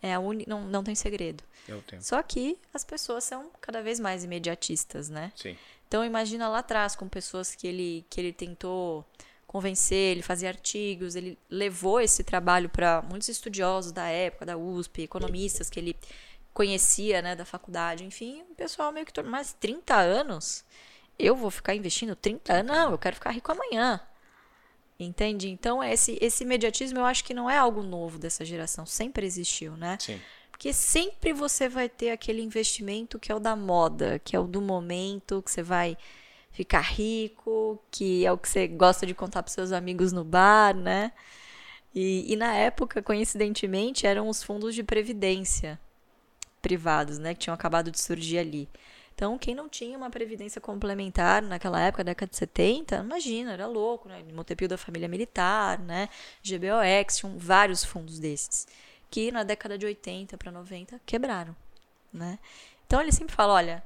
É 0.02 0.14
a 0.14 0.20
uni... 0.20 0.44
não, 0.46 0.66
não 0.66 0.84
tem 0.84 0.96
segredo. 0.96 1.46
É 1.66 1.74
o 1.74 1.82
tempo. 1.82 2.04
Só 2.04 2.22
que 2.22 2.58
as 2.74 2.84
pessoas 2.84 3.24
são 3.24 3.50
cada 3.62 3.82
vez 3.82 4.02
mais 4.02 4.26
imediatistas, 4.26 5.08
né? 5.08 5.32
Sim. 5.34 5.58
Então 5.88 6.04
imagina 6.04 6.50
lá 6.50 6.60
atrás 6.60 6.94
com 6.94 7.08
pessoas 7.08 7.56
que 7.56 7.66
ele, 7.66 8.06
que 8.10 8.20
ele 8.20 8.34
tentou 8.34 9.06
convencer, 9.50 10.12
ele 10.12 10.22
fazia 10.22 10.48
artigos, 10.48 11.16
ele 11.16 11.36
levou 11.50 12.00
esse 12.00 12.24
trabalho 12.24 12.70
para 12.70 13.02
muitos 13.02 13.30
estudiosos 13.30 13.92
da 13.92 14.08
época, 14.08 14.46
da 14.46 14.56
USP, 14.56 15.02
economistas 15.02 15.72
que 15.72 15.80
ele 15.80 15.96
conhecia, 16.54 17.20
né, 17.20 17.36
da 17.36 17.44
faculdade, 17.46 18.06
enfim, 18.06 18.44
o 18.52 18.54
pessoal 18.54 18.92
meio 18.92 19.08
que 19.08 19.12
tornou 19.12 19.32
mais 19.32 19.52
30 19.54 19.96
anos. 19.96 20.64
Eu 21.18 21.36
vou 21.36 21.50
ficar 21.50 21.74
investindo 21.74 22.16
30 22.16 22.54
anos? 22.54 22.72
Não, 22.72 22.92
eu 22.92 22.98
quero 23.00 23.16
ficar 23.16 23.32
rico 23.32 23.52
amanhã. 23.52 24.00
Entende? 25.00 25.50
Então, 25.50 25.84
esse, 25.84 26.20
esse 26.22 26.44
imediatismo 26.44 27.00
eu 27.00 27.06
acho 27.06 27.24
que 27.24 27.34
não 27.34 27.50
é 27.50 27.58
algo 27.58 27.82
novo 27.82 28.20
dessa 28.20 28.46
geração, 28.46 28.86
sempre 28.86 29.26
existiu, 29.26 29.76
né? 29.76 29.98
Sim. 30.00 30.22
Porque 30.52 30.72
sempre 30.74 31.34
você 31.34 31.68
vai 31.68 31.90
ter 31.90 32.12
aquele 32.12 32.44
investimento 32.44 33.18
que 33.18 33.32
é 33.32 33.36
o 33.36 33.40
da 33.40 33.56
moda, 33.56 34.20
que 34.20 34.36
é 34.36 34.40
o 34.40 34.46
do 34.46 34.62
momento, 34.62 35.42
que 35.42 35.50
você 35.50 35.64
vai 35.64 35.98
ficar 36.60 36.82
rico, 36.82 37.80
que 37.90 38.26
é 38.26 38.32
o 38.34 38.38
que 38.38 38.50
você 38.50 38.68
gosta 38.68 39.06
de 39.06 39.14
contar 39.14 39.42
para 39.42 39.50
seus 39.50 39.72
amigos 39.72 40.12
no 40.12 40.26
bar, 40.26 40.76
né? 40.76 41.14
E, 41.96 42.34
e, 42.34 42.36
na 42.36 42.54
época, 42.54 43.02
coincidentemente, 43.02 44.06
eram 44.06 44.28
os 44.28 44.44
fundos 44.44 44.76
de 44.76 44.84
previdência 44.84 45.80
privados, 46.62 47.18
né, 47.18 47.34
que 47.34 47.40
tinham 47.40 47.54
acabado 47.54 47.90
de 47.90 48.02
surgir 48.02 48.40
ali. 48.40 48.68
Então, 49.16 49.38
quem 49.38 49.56
não 49.56 49.70
tinha 49.70 49.98
uma 49.98 50.10
previdência 50.10 50.60
complementar 50.60 51.42
naquela 51.42 51.80
época, 51.80 52.04
década 52.04 52.30
de 52.30 52.36
70, 52.36 52.98
imagina, 52.98 53.54
era 53.54 53.66
louco, 53.66 54.10
né? 54.10 54.22
Montepio 54.34 54.68
da 54.68 54.78
família 54.78 55.08
militar, 55.08 55.80
né? 55.80 56.10
GBOX, 56.44 57.20
tinham 57.20 57.38
vários 57.38 57.86
fundos 57.86 58.20
desses, 58.20 58.68
que 59.10 59.32
na 59.32 59.44
década 59.44 59.78
de 59.78 59.86
80 59.86 60.38
para 60.38 60.52
90 60.52 61.00
quebraram, 61.06 61.56
né? 62.12 62.38
Então, 62.86 63.00
ele 63.02 63.14
sempre 63.14 63.34
fala, 63.34 63.54
olha, 63.54 63.82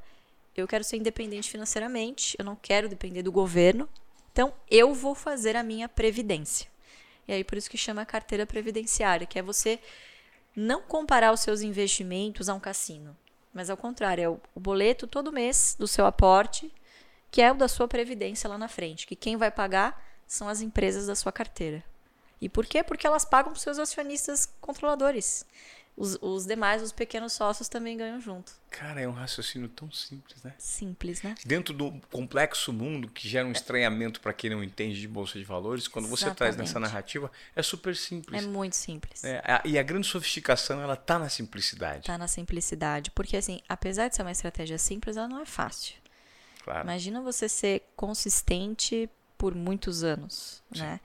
eu 0.61 0.67
quero 0.67 0.83
ser 0.83 0.97
independente 0.97 1.49
financeiramente, 1.49 2.35
eu 2.37 2.45
não 2.45 2.55
quero 2.55 2.87
depender 2.87 3.23
do 3.23 3.31
governo, 3.31 3.89
então 4.31 4.53
eu 4.69 4.93
vou 4.93 5.15
fazer 5.15 5.55
a 5.55 5.63
minha 5.63 5.89
previdência. 5.89 6.67
E 7.27 7.33
aí 7.33 7.43
por 7.43 7.57
isso 7.57 7.69
que 7.69 7.77
chama 7.77 8.05
carteira 8.05 8.45
previdenciária, 8.45 9.25
que 9.25 9.39
é 9.39 9.41
você 9.41 9.79
não 10.55 10.81
comparar 10.81 11.31
os 11.31 11.39
seus 11.39 11.61
investimentos 11.61 12.49
a 12.49 12.53
um 12.53 12.59
cassino, 12.59 13.15
mas 13.53 13.69
ao 13.69 13.77
contrário, 13.77 14.23
é 14.23 14.29
o, 14.29 14.39
o 14.55 14.59
boleto 14.59 15.07
todo 15.07 15.31
mês 15.31 15.75
do 15.77 15.87
seu 15.87 16.05
aporte, 16.05 16.73
que 17.29 17.41
é 17.41 17.51
o 17.51 17.55
da 17.55 17.67
sua 17.67 17.87
previdência 17.87 18.49
lá 18.49 18.57
na 18.57 18.67
frente, 18.67 19.07
que 19.07 19.15
quem 19.15 19.37
vai 19.37 19.51
pagar 19.51 20.03
são 20.27 20.49
as 20.49 20.61
empresas 20.61 21.07
da 21.07 21.15
sua 21.15 21.31
carteira. 21.31 21.83
E 22.41 22.49
por 22.49 22.65
quê? 22.65 22.83
Porque 22.83 23.07
elas 23.07 23.23
pagam 23.23 23.51
para 23.51 23.57
os 23.57 23.63
seus 23.63 23.79
acionistas 23.79 24.47
controladores 24.59 25.45
os, 25.95 26.17
os 26.21 26.45
demais, 26.45 26.81
os 26.81 26.91
pequenos 26.91 27.33
sócios 27.33 27.69
também 27.69 27.95
ganham 27.95 28.19
junto. 28.19 28.51
Cara, 28.71 28.99
é 28.99 29.07
um 29.07 29.11
raciocínio 29.11 29.69
tão 29.69 29.91
simples, 29.91 30.41
né? 30.41 30.53
Simples, 30.57 31.21
né? 31.21 31.35
Dentro 31.45 31.73
do 31.73 31.91
complexo 32.11 32.73
mundo 32.73 33.07
que 33.07 33.29
gera 33.29 33.47
um 33.47 33.51
estranhamento 33.51 34.19
para 34.19 34.33
quem 34.33 34.49
não 34.49 34.63
entende 34.63 34.99
de 34.99 35.07
bolsa 35.07 35.37
de 35.37 35.45
valores, 35.45 35.87
quando 35.87 36.05
Exatamente. 36.05 36.29
você 36.31 36.35
traz 36.35 36.57
nessa 36.57 36.79
narrativa, 36.79 37.31
é 37.55 37.61
super 37.61 37.95
simples. 37.95 38.43
É 38.43 38.47
muito 38.47 38.75
simples. 38.75 39.23
É, 39.23 39.41
a, 39.45 39.61
e 39.63 39.77
a 39.77 39.83
grande 39.83 40.07
sofisticação, 40.07 40.81
ela 40.81 40.95
tá 40.95 41.19
na 41.19 41.29
simplicidade. 41.29 42.07
Tá 42.07 42.17
na 42.17 42.27
simplicidade. 42.27 43.11
Porque, 43.11 43.37
assim, 43.37 43.61
apesar 43.69 44.07
de 44.07 44.15
ser 44.15 44.23
uma 44.23 44.31
estratégia 44.31 44.79
simples, 44.79 45.15
ela 45.15 45.27
não 45.27 45.41
é 45.41 45.45
fácil. 45.45 45.95
Claro. 46.63 46.83
Imagina 46.83 47.21
você 47.21 47.47
ser 47.47 47.83
consistente 47.95 49.07
por 49.37 49.53
muitos 49.53 50.03
anos, 50.03 50.63
Sim. 50.73 50.79
né? 50.79 50.99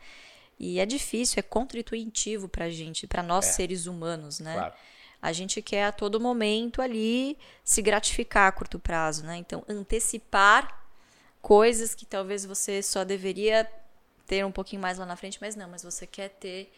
E 0.59 0.81
é 0.81 0.87
difícil, 0.87 1.39
é 1.39 1.43
contra-intuitivo 1.43 2.49
pra 2.49 2.69
gente, 2.69 3.07
para 3.07 3.23
nós 3.23 3.47
é. 3.47 3.53
seres 3.53 3.87
humanos, 3.87 4.41
né? 4.41 4.55
Claro. 4.55 4.75
A 5.21 5.33
gente 5.33 5.61
quer 5.61 5.85
a 5.85 5.93
todo 5.93 6.21
momento 6.21 6.81
ali 6.81 7.37
se 7.65 7.83
gratificar 7.83 8.49
a 8.49 8.53
curto 8.53 8.79
prazo, 8.79 9.25
né? 9.25 9.37
Então, 9.37 9.65
antecipar 9.69 10.87
coisas 11.43 11.95
que 11.95 12.07
talvez 12.07 12.45
você 12.45 12.83
só 12.83 13.05
deveria 13.05 13.69
ter 14.27 14.45
um 14.45 14.53
pouquinho 14.53 14.83
mais 14.83 14.99
lá 14.99 15.07
na 15.07 15.17
frente, 15.17 15.39
mas 15.41 15.57
não, 15.57 15.69
mas 15.69 15.83
você 15.83 16.07
quer 16.07 16.29
ter 16.29 16.73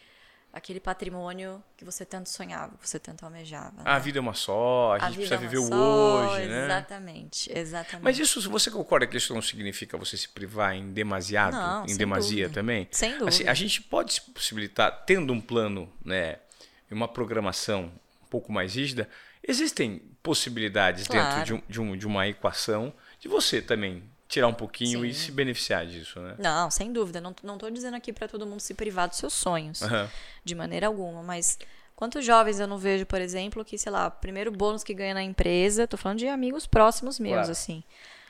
aquele 0.53 0.79
patrimônio 0.79 1.63
que 1.77 1.85
você 1.85 2.03
tanto 2.05 2.29
sonhava, 2.29 2.75
que 2.77 2.87
você 2.89 2.99
tanto 2.99 3.23
almejava. 3.23 3.77
Né? 3.77 3.83
A 3.85 3.97
vida 3.99 4.17
é 4.19 4.21
uma 4.21 4.33
só, 4.33 4.93
a, 4.93 4.95
a 4.95 5.07
gente 5.07 5.15
precisa 5.15 5.35
é 5.35 5.37
viver 5.37 5.57
o 5.59 5.73
hoje, 5.73 6.47
né? 6.47 6.65
Exatamente, 6.65 7.51
exatamente. 7.57 8.03
Mas 8.03 8.19
isso, 8.19 8.49
você 8.49 8.69
concorda 8.69 9.07
que 9.07 9.15
isso 9.17 9.33
não 9.33 9.41
significa 9.41 9.97
você 9.97 10.17
se 10.17 10.27
privar 10.29 10.73
em 10.75 10.91
demasiado, 10.91 11.53
não, 11.53 11.85
em 11.85 11.95
demasia 11.95 12.45
dúvida. 12.45 12.61
também? 12.61 12.87
Sem 12.91 13.11
dúvida. 13.11 13.29
Assim, 13.29 13.47
a 13.47 13.53
gente 13.53 13.81
pode 13.81 14.13
se 14.13 14.21
possibilitar, 14.21 15.03
tendo 15.05 15.31
um 15.31 15.39
plano, 15.39 15.91
né, 16.03 16.37
uma 16.91 17.07
programação 17.07 17.91
pouco 18.29 18.51
mais 18.51 18.75
rígida, 18.75 19.07
existem 19.45 19.99
possibilidades 20.21 21.07
Claro. 21.07 21.29
dentro 21.29 21.45
de, 21.45 21.53
um- 21.53 21.63
de 21.69 21.81
um- 21.81 21.97
de 21.97 22.07
uma 22.07 22.27
equação 22.27 22.93
de 23.19 23.27
você 23.27 23.61
também 23.61 24.03
tirar 24.31 24.47
um 24.47 24.53
pouquinho 24.53 25.05
e 25.05 25.13
Sim. 25.13 25.25
se 25.25 25.31
beneficiar 25.31 25.85
disso, 25.85 26.19
né? 26.21 26.35
Não, 26.39 26.71
sem 26.71 26.91
dúvida. 26.91 27.19
Não, 27.19 27.35
não 27.43 27.57
tô 27.57 27.69
dizendo 27.69 27.95
aqui 27.97 28.13
para 28.13 28.27
todo 28.27 28.47
mundo 28.47 28.61
se 28.61 28.73
privar 28.73 29.09
dos 29.09 29.17
seus 29.17 29.33
sonhos. 29.33 29.81
Aham. 29.81 30.09
De 30.43 30.55
maneira 30.55 30.87
alguma. 30.87 31.21
Mas 31.21 31.59
quantos 31.95 32.25
jovens 32.25 32.59
eu 32.59 32.65
não 32.67 32.77
vejo, 32.77 33.05
por 33.05 33.19
exemplo, 33.19 33.63
que, 33.65 33.77
sei 33.77 33.91
lá, 33.91 34.07
o 34.07 34.11
primeiro 34.11 34.49
bônus 34.51 34.83
que 34.83 34.93
ganha 34.93 35.13
na 35.13 35.21
empresa, 35.21 35.85
tô 35.85 35.97
falando 35.97 36.19
de 36.19 36.27
amigos 36.27 36.65
próximos 36.65 37.19
meus, 37.19 37.33
Claro. 37.35 37.51
assim. 37.51 37.83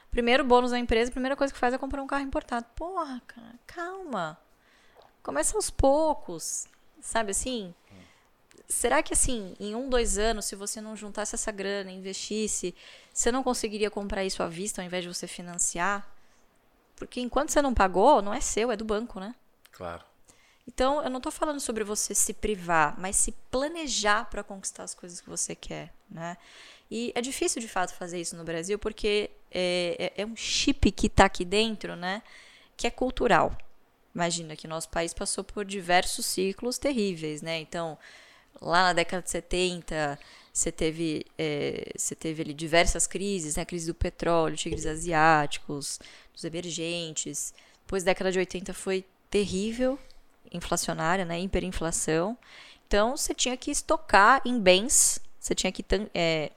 Primeiro 0.09 0.43
bônus 0.43 0.71
na 0.71 0.79
empresa, 0.79 1.09
a 1.09 1.13
primeira 1.13 1.35
coisa 1.35 1.53
que 1.53 1.59
faz 1.59 1.73
é 1.73 1.77
comprar 1.77 2.01
um 2.01 2.07
carro 2.07 2.23
importado. 2.23 2.65
Porra, 2.75 3.21
cara, 3.27 3.53
calma. 3.67 4.37
Começa 5.21 5.55
aos 5.55 5.69
poucos. 5.69 6.65
Sabe 6.99 7.31
assim? 7.31 7.73
Será 8.67 9.03
que 9.03 9.13
assim, 9.13 9.53
em 9.59 9.75
um, 9.75 9.89
dois 9.89 10.17
anos, 10.17 10.45
se 10.45 10.55
você 10.55 10.79
não 10.79 10.95
juntasse 10.95 11.35
essa 11.35 11.51
grana, 11.51 11.91
investisse, 11.91 12.73
você 13.13 13.31
não 13.31 13.43
conseguiria 13.43 13.89
comprar 13.91 14.23
isso 14.23 14.41
à 14.43 14.47
vista 14.47 14.81
ao 14.81 14.85
invés 14.85 15.03
de 15.03 15.13
você 15.13 15.27
financiar? 15.27 16.07
Porque 16.95 17.19
enquanto 17.19 17.49
você 17.49 17.61
não 17.61 17.73
pagou, 17.73 18.21
não 18.21 18.33
é 18.33 18.39
seu, 18.41 18.71
é 18.71 18.77
do 18.77 18.85
banco, 18.85 19.19
né? 19.19 19.33
Claro. 19.71 20.03
Então, 20.67 21.01
eu 21.03 21.09
não 21.09 21.19
tô 21.19 21.31
falando 21.31 21.59
sobre 21.59 21.83
você 21.83 22.13
se 22.13 22.33
privar, 22.33 22.95
mas 22.99 23.15
se 23.15 23.31
planejar 23.49 24.29
para 24.29 24.43
conquistar 24.43 24.83
as 24.83 24.93
coisas 24.93 25.19
que 25.19 25.29
você 25.29 25.55
quer, 25.55 25.91
né? 26.09 26.37
E 26.89 27.11
é 27.15 27.21
difícil, 27.21 27.59
de 27.61 27.67
fato, 27.67 27.93
fazer 27.95 28.21
isso 28.21 28.35
no 28.35 28.43
Brasil, 28.43 28.77
porque 28.77 29.31
é, 29.51 30.11
é- 30.15 30.21
é 30.21 30.25
um 30.25 30.35
chip 30.35 30.91
que 30.91 31.09
tá 31.09 31.25
aqui 31.25 31.43
dentro, 31.43 31.95
né? 31.95 32.21
Que 32.77 32.85
é 32.85 32.91
cultural. 32.91 33.57
Imagina 34.13 34.55
que 34.55 34.67
nosso 34.67 34.89
país 34.89 35.13
passou 35.13 35.43
por 35.43 35.65
diversos 35.65 36.25
ciclos 36.25 36.77
terríveis, 36.77 37.41
né? 37.41 37.59
Então, 37.59 37.97
lá 38.61 38.83
na 38.83 38.93
década 38.93 39.23
de 39.23 39.29
70, 39.31 40.19
você 40.51 40.71
teve, 40.71 41.25
é, 41.37 41.91
você 41.95 42.13
teve 42.13 42.41
ali 42.41 42.53
diversas 42.53 43.07
crises, 43.07 43.55
né? 43.55 43.63
A 43.63 43.65
crise 43.65 43.87
do 43.87 43.95
petróleo, 43.95 44.57
tigres 44.57 44.85
asiáticos, 44.85 45.99
dos 46.33 46.43
emergentes. 46.43 47.53
Depois, 47.85 48.03
década 48.03 48.31
de 48.31 48.39
80 48.39 48.73
foi 48.73 49.05
terrível, 49.29 49.97
inflacionária, 50.51 51.25
né? 51.25 51.39
Hiperinflação. 51.39 52.37
Então, 52.87 53.15
você 53.15 53.33
tinha 53.33 53.55
que 53.55 53.71
estocar 53.71 54.41
em 54.45 54.59
bens, 54.59 55.19
você 55.39 55.55
tinha 55.55 55.71
que 55.71 55.85
é, 56.13 56.51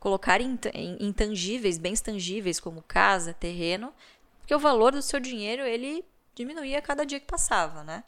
colocar 0.00 0.40
em, 0.40 0.58
em 0.72 0.96
intangíveis, 1.00 1.76
bens 1.78 2.00
tangíveis, 2.00 2.58
como 2.58 2.82
casa, 2.82 3.34
terreno, 3.34 3.92
porque 4.40 4.54
o 4.54 4.58
valor 4.58 4.92
do 4.92 5.00
seu 5.00 5.20
dinheiro, 5.20 5.62
ele 5.62 6.04
diminuía 6.34 6.82
cada 6.82 7.04
dia 7.04 7.20
que 7.20 7.26
passava, 7.26 7.84
né? 7.84 8.04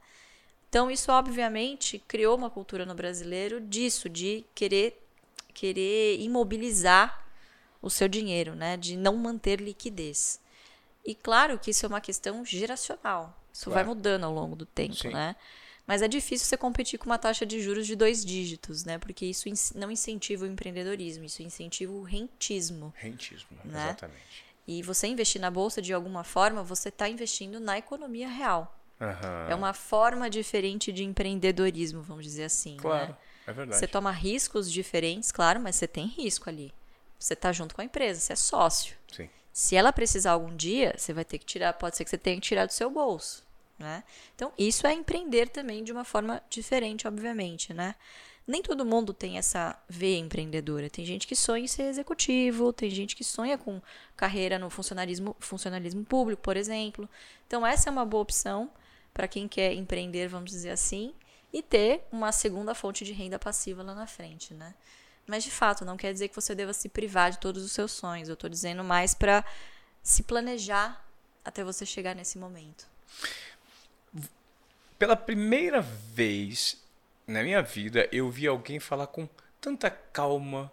Então, 0.69 0.91
isso, 0.91 1.11
obviamente, 1.11 1.99
criou 2.07 2.37
uma 2.37 2.51
cultura 2.51 2.85
no 2.85 2.95
brasileiro 2.95 3.61
disso, 3.61 4.09
de 4.09 4.45
querer, 4.55 5.03
querer 5.57 6.21
imobilizar 6.21 7.25
o 7.81 7.89
seu 7.89 8.09
dinheiro, 8.09 8.55
né? 8.55 8.77
De 8.77 8.97
não 8.97 9.17
manter 9.17 9.61
liquidez. 9.61 10.39
E 11.05 11.15
claro 11.15 11.59
que 11.59 11.71
isso 11.71 11.87
é 11.87 11.89
uma 11.89 12.01
questão 12.01 12.45
geracional. 12.45 13.35
Isso 13.53 13.71
vai 13.71 13.83
Claro. 13.85 13.89
mudando 13.97 14.25
ao 14.25 14.33
longo 14.35 14.55
do 14.55 14.67
tempo, 14.67 14.95
Sim. 14.97 15.11
né? 15.13 15.35
Mas 15.87 16.03
é 16.03 16.09
difícil 16.09 16.47
você 16.47 16.57
competir 16.57 16.99
com 16.99 17.07
uma 17.07 17.17
taxa 17.19 17.47
de 17.47 17.61
juros 17.61 17.87
de 17.87 17.95
dois 17.95 18.25
dígitos, 18.25 18.85
né? 18.85 18.99
Porque 18.99 19.25
isso 19.25 19.49
não 19.77 19.91
incentiva 19.91 20.45
o 20.45 20.49
empreendedorismo, 20.49 21.25
isso 21.25 21.43
incentiva 21.43 21.93
o 21.93 22.03
rentismo. 22.03 22.93
Rentismo, 22.97 23.57
Né? 23.65 23.89
exatamente. 23.91 24.45
E 24.67 24.83
você 24.83 25.07
investir 25.07 25.41
na 25.41 25.51
bolsa 25.51 25.81
de 25.81 25.93
alguma 25.93 26.25
forma, 26.25 26.63
você 26.65 26.89
está 26.89 27.09
investindo 27.09 27.61
na 27.61 27.79
economia 27.79 28.29
real. 28.29 28.77
Aham. 29.01 29.47
É 29.49 29.55
uma 29.55 29.73
forma 29.73 30.29
diferente 30.29 30.91
de 30.93 31.05
empreendedorismo, 31.05 32.03
vamos 32.03 32.25
dizer 32.25 32.45
assim. 32.45 32.77
Claro, 32.79 33.13
né? 33.13 33.17
É 33.47 33.53
verdade. 33.53 33.79
Você 33.79 33.87
toma 33.87 34.11
riscos 34.11 34.71
diferentes, 34.71 35.31
claro, 35.31 35.61
mas 35.61 35.77
você 35.77 35.87
tem 35.87 36.07
risco 36.07 36.49
ali. 36.49 36.73
Você 37.19 37.35
está 37.35 37.53
junto 37.53 37.75
com 37.75 37.81
a 37.81 37.85
empresa, 37.85 38.21
você 38.21 38.33
é 38.33 38.37
sócio. 38.37 38.97
Sim. 39.13 39.29
Se 39.53 39.75
ela 39.75 39.93
precisar 39.93 40.33
algum 40.33 40.55
dia, 40.55 40.95
você 40.97 41.13
vai 41.13 41.25
ter 41.25 41.39
que 41.39 41.47
tirar, 41.47 41.73
pode 41.73 41.97
ser 41.97 42.05
que 42.05 42.11
você 42.11 42.19
tenha 42.19 42.37
que 42.37 42.47
tirar 42.47 42.67
do 42.67 42.73
seu 42.73 42.91
bolso, 42.91 43.43
né? 43.79 44.05
Então, 44.35 44.53
isso 44.59 44.87
é 44.87 44.93
empreender 44.93 45.49
também 45.49 45.83
de 45.83 45.93
uma 45.93 46.05
forma 46.05 46.43
diferente, 46.51 47.09
obviamente, 47.09 47.73
né? 47.73 47.95
Nem 48.47 48.63
todo 48.63 48.85
mundo 48.85 49.13
tem 49.13 49.39
essa 49.39 49.77
veia 49.89 50.19
empreendedora. 50.19 50.89
Tem 50.89 51.05
gente 51.05 51.27
que 51.27 51.35
sonha 51.35 51.65
em 51.65 51.67
ser 51.67 51.85
executivo, 51.85 52.73
tem 52.73 52.91
gente 52.91 53.17
que 53.17 53.25
sonha 53.25 53.59
com 53.59 53.81
carreira 54.17 54.59
no 54.59 54.71
funcionalismo, 54.71 55.35
funcionalismo 55.41 56.05
público, 56.05 56.43
por 56.43 56.57
exemplo. 56.57 57.09
Então, 57.47 57.67
essa 57.67 57.89
é 57.89 57.93
uma 57.93 58.05
boa 58.05 58.23
opção 58.23 58.71
para 59.13 59.27
quem 59.27 59.49
quer 59.49 59.73
empreender, 59.73 60.29
vamos 60.29 60.51
dizer 60.51 60.71
assim, 60.71 61.13
e 61.57 61.63
ter 61.63 62.07
uma 62.13 62.33
segunda 62.33 62.75
fonte 62.75 63.03
de 63.03 63.15
renda 63.15 63.39
passiva 63.39 63.83
lá 63.83 63.95
na 63.95 64.07
frente, 64.07 64.53
né? 64.53 64.75
Mas 65.27 65.43
de 65.43 65.51
fato, 65.51 65.87
não 65.87 65.97
quer 65.97 66.13
dizer 66.13 66.29
que 66.29 66.35
você 66.35 66.55
deva 66.55 66.75
se 66.75 66.87
privar 66.87 67.31
de 67.31 67.39
todos 67.39 67.65
os 67.65 67.73
seus 67.73 67.93
sonhos. 67.93 68.29
Eu 68.29 68.35
estou 68.35 68.51
dizendo 68.51 68.85
mais 68.85 69.15
para 69.15 69.43
se 70.03 70.23
planejar 70.23 71.03
até 71.43 71.65
você 71.65 71.87
chegar 71.87 72.15
nesse 72.15 72.37
momento. 72.37 72.87
Pela 74.99 75.17
primeira 75.17 75.81
vez 75.81 76.77
na 77.27 77.43
minha 77.43 77.63
vida, 77.63 78.07
eu 78.13 78.31
vi 78.31 78.47
alguém 78.47 78.79
falar 78.79 79.07
com 79.07 79.27
tanta 79.59 79.91
calma, 79.91 80.71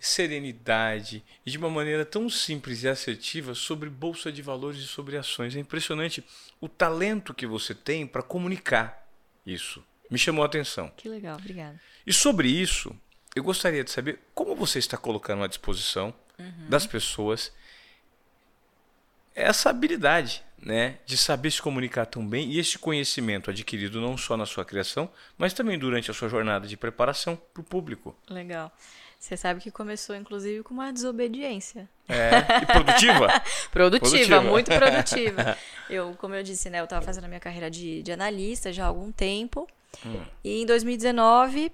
serenidade 0.00 1.22
e 1.46 1.50
de 1.52 1.58
uma 1.58 1.70
maneira 1.70 2.04
tão 2.04 2.28
simples 2.28 2.82
e 2.82 2.88
assertiva 2.88 3.54
sobre 3.54 3.88
bolsa 3.88 4.32
de 4.32 4.42
valores 4.42 4.80
e 4.80 4.86
sobre 4.88 5.16
ações. 5.16 5.54
É 5.54 5.60
impressionante 5.60 6.24
o 6.60 6.68
talento 6.68 7.32
que 7.32 7.46
você 7.46 7.72
tem 7.72 8.04
para 8.04 8.20
comunicar 8.20 9.08
isso. 9.46 9.84
Me 10.10 10.18
chamou 10.18 10.42
a 10.42 10.46
atenção. 10.46 10.90
Que 10.96 11.08
legal, 11.08 11.36
obrigada. 11.36 11.80
E 12.06 12.12
sobre 12.12 12.48
isso, 12.48 12.94
eu 13.34 13.42
gostaria 13.42 13.82
de 13.82 13.90
saber 13.90 14.20
como 14.34 14.54
você 14.54 14.78
está 14.78 14.96
colocando 14.96 15.42
à 15.42 15.46
disposição 15.46 16.14
das 16.68 16.86
pessoas 16.86 17.52
essa 19.34 19.70
habilidade, 19.70 20.44
né, 20.58 20.98
de 21.04 21.16
saber 21.16 21.50
se 21.50 21.60
comunicar 21.60 22.06
tão 22.06 22.26
bem 22.26 22.50
e 22.50 22.58
esse 22.58 22.78
conhecimento 22.78 23.50
adquirido 23.50 24.00
não 24.00 24.16
só 24.16 24.36
na 24.36 24.46
sua 24.46 24.64
criação, 24.64 25.10
mas 25.36 25.52
também 25.52 25.78
durante 25.78 26.10
a 26.10 26.14
sua 26.14 26.28
jornada 26.28 26.66
de 26.66 26.76
preparação 26.76 27.36
para 27.52 27.60
o 27.60 27.64
público. 27.64 28.16
Legal. 28.30 28.72
Você 29.18 29.36
sabe 29.36 29.60
que 29.60 29.70
começou, 29.70 30.14
inclusive, 30.14 30.62
com 30.62 30.74
uma 30.74 30.92
desobediência. 30.92 31.88
É, 32.06 32.62
e 32.62 32.66
produtiva? 32.66 33.42
Produtiva, 33.72 33.98
Produtiva. 34.00 34.42
muito 34.42 34.70
produtiva. 34.70 35.58
eu, 35.88 36.14
como 36.18 36.34
eu 36.34 36.42
disse, 36.42 36.68
né, 36.68 36.80
eu 36.80 36.84
estava 36.84 37.04
fazendo 37.04 37.24
a 37.24 37.28
minha 37.28 37.40
carreira 37.40 37.70
de, 37.70 38.02
de 38.02 38.12
analista 38.12 38.70
já 38.70 38.84
há 38.84 38.86
algum 38.86 39.10
tempo. 39.10 39.66
E 40.42 40.62
em 40.62 40.66
2019, 40.66 41.70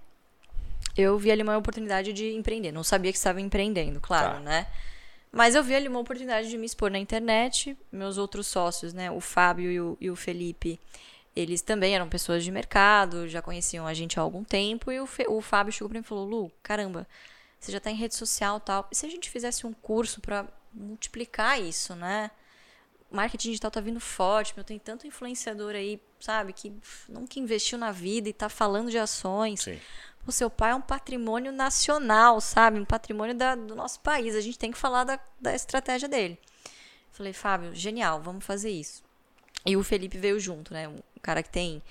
eu 0.97 1.19
vi 1.19 1.31
ali 1.31 1.43
uma 1.43 1.57
oportunidade 1.57 2.13
de 2.13 2.33
empreender. 2.35 2.73
Não 2.73 2.83
sabia 2.85 3.13
que 3.13 3.19
estava 3.19 3.41
empreendendo, 3.41 4.01
claro, 4.01 4.35
Tá. 4.35 4.41
né? 4.41 4.67
Mas 5.33 5.55
eu 5.55 5.63
vi 5.63 5.75
ali 5.77 5.87
uma 5.87 6.01
oportunidade 6.01 6.49
de 6.49 6.59
me 6.59 6.67
expor 6.67 6.91
na 6.91 6.99
internet. 6.99 7.77
Meus 7.93 8.19
outros 8.19 8.47
sócios, 8.49 8.93
né, 8.93 9.11
o 9.11 9.21
Fábio 9.21 9.71
e 9.71 9.81
o, 9.81 9.97
e 10.01 10.11
o 10.11 10.17
Felipe, 10.17 10.79
eles 11.37 11.63
também 11.63 11.95
eram 11.95 12.09
pessoas 12.09 12.43
de 12.43 12.51
mercado, 12.51 13.29
já 13.29 13.41
conheciam 13.41 13.87
a 13.87 13.95
gente 13.95 14.19
há 14.19 14.23
algum 14.23 14.43
tempo. 14.43 14.91
E 14.91 14.99
o, 15.01 15.07
Fe- 15.07 15.27
o 15.29 15.41
Fábio 15.41 15.73
chegou 15.73 15.89
para 15.89 15.99
mim 16.01 16.05
e 16.05 16.09
falou: 16.09 16.25
Lu, 16.27 16.53
caramba, 16.65 17.07
você 17.61 17.71
já 17.71 17.79
está 17.79 17.91
em 17.91 17.95
rede 17.95 18.17
social 18.17 18.57
e 18.57 18.61
tal. 18.61 18.89
E 18.91 18.97
se 18.97 19.07
a 19.07 19.09
gente 19.09 19.31
fizesse 19.31 19.65
um 19.65 19.73
curso 19.73 20.21
para 20.21 20.47
multiplicar 20.75 21.61
isso, 21.61 21.95
né? 21.95 22.31
Marketing 23.11 23.49
digital 23.49 23.71
tá 23.71 23.81
vindo 23.81 23.99
forte, 24.01 24.53
meu, 24.57 24.65
tem 24.65 24.79
tanto 24.79 25.07
influenciador 25.07 25.75
aí, 25.75 26.01
sabe, 26.21 26.53
que 26.53 26.73
nunca 27.09 27.39
investiu 27.39 27.77
na 27.79 27.91
vida 27.91 28.29
e 28.29 28.33
tá 28.33 28.49
falando 28.49 28.91
de 28.91 28.99
ações. 28.99 29.63
Sim. 29.63 29.81
O 30.27 30.31
seu 30.33 30.49
pai 30.51 30.71
é 30.73 30.75
um 30.75 30.81
patrimônio 30.81 31.51
nacional, 31.51 32.41
sabe? 32.41 32.79
Um 32.79 32.85
patrimônio 32.85 33.35
da- 33.35 33.55
do 33.57 33.75
nosso 33.75 34.01
país. 34.01 34.35
A 34.37 34.41
gente 34.41 34.59
tem 34.59 34.71
que 34.71 34.79
falar 34.79 35.05
da, 35.05 35.19
da 35.41 35.55
estratégia 35.55 36.09
dele. 36.09 36.39
Falei, 37.11 37.33
Fábio, 37.33 37.75
genial, 37.75 38.21
vamos 38.23 38.45
fazer 38.45 38.71
isso. 38.71 39.03
E 39.67 39.77
o 39.77 39.83
Felipe 39.83 40.19
veio 40.19 40.39
junto, 40.39 40.73
né? 40.73 40.87
Um 40.89 41.01
cara 41.23 41.43
que 41.43 41.51
tem 41.51 41.83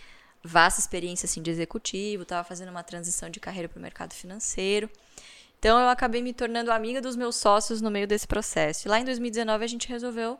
vasta 0.44 0.80
experiência 0.80 1.26
assim, 1.26 1.42
de 1.42 1.52
executivo, 1.52 2.24
estava 2.24 2.44
fazendo 2.48 2.70
uma 2.70 2.84
transição 2.84 3.30
de 3.30 3.40
carreira 3.40 3.68
para 3.68 3.78
o 3.78 3.82
mercado 3.82 4.14
financeiro. 4.14 4.90
Então 5.60 5.78
eu 5.80 5.90
acabei 5.90 6.22
me 6.22 6.34
tornando 6.34 6.72
amiga 6.72 7.02
dos 7.02 7.16
meus 7.18 7.36
sócios 7.36 7.82
no 7.82 7.92
meio 7.92 8.08
desse 8.08 8.26
processo. 8.26 8.88
E 8.88 8.90
lá 8.90 9.00
em 9.00 9.04
2019 9.04 9.66
a 9.66 9.68
gente 9.68 9.88
resolveu 9.90 10.40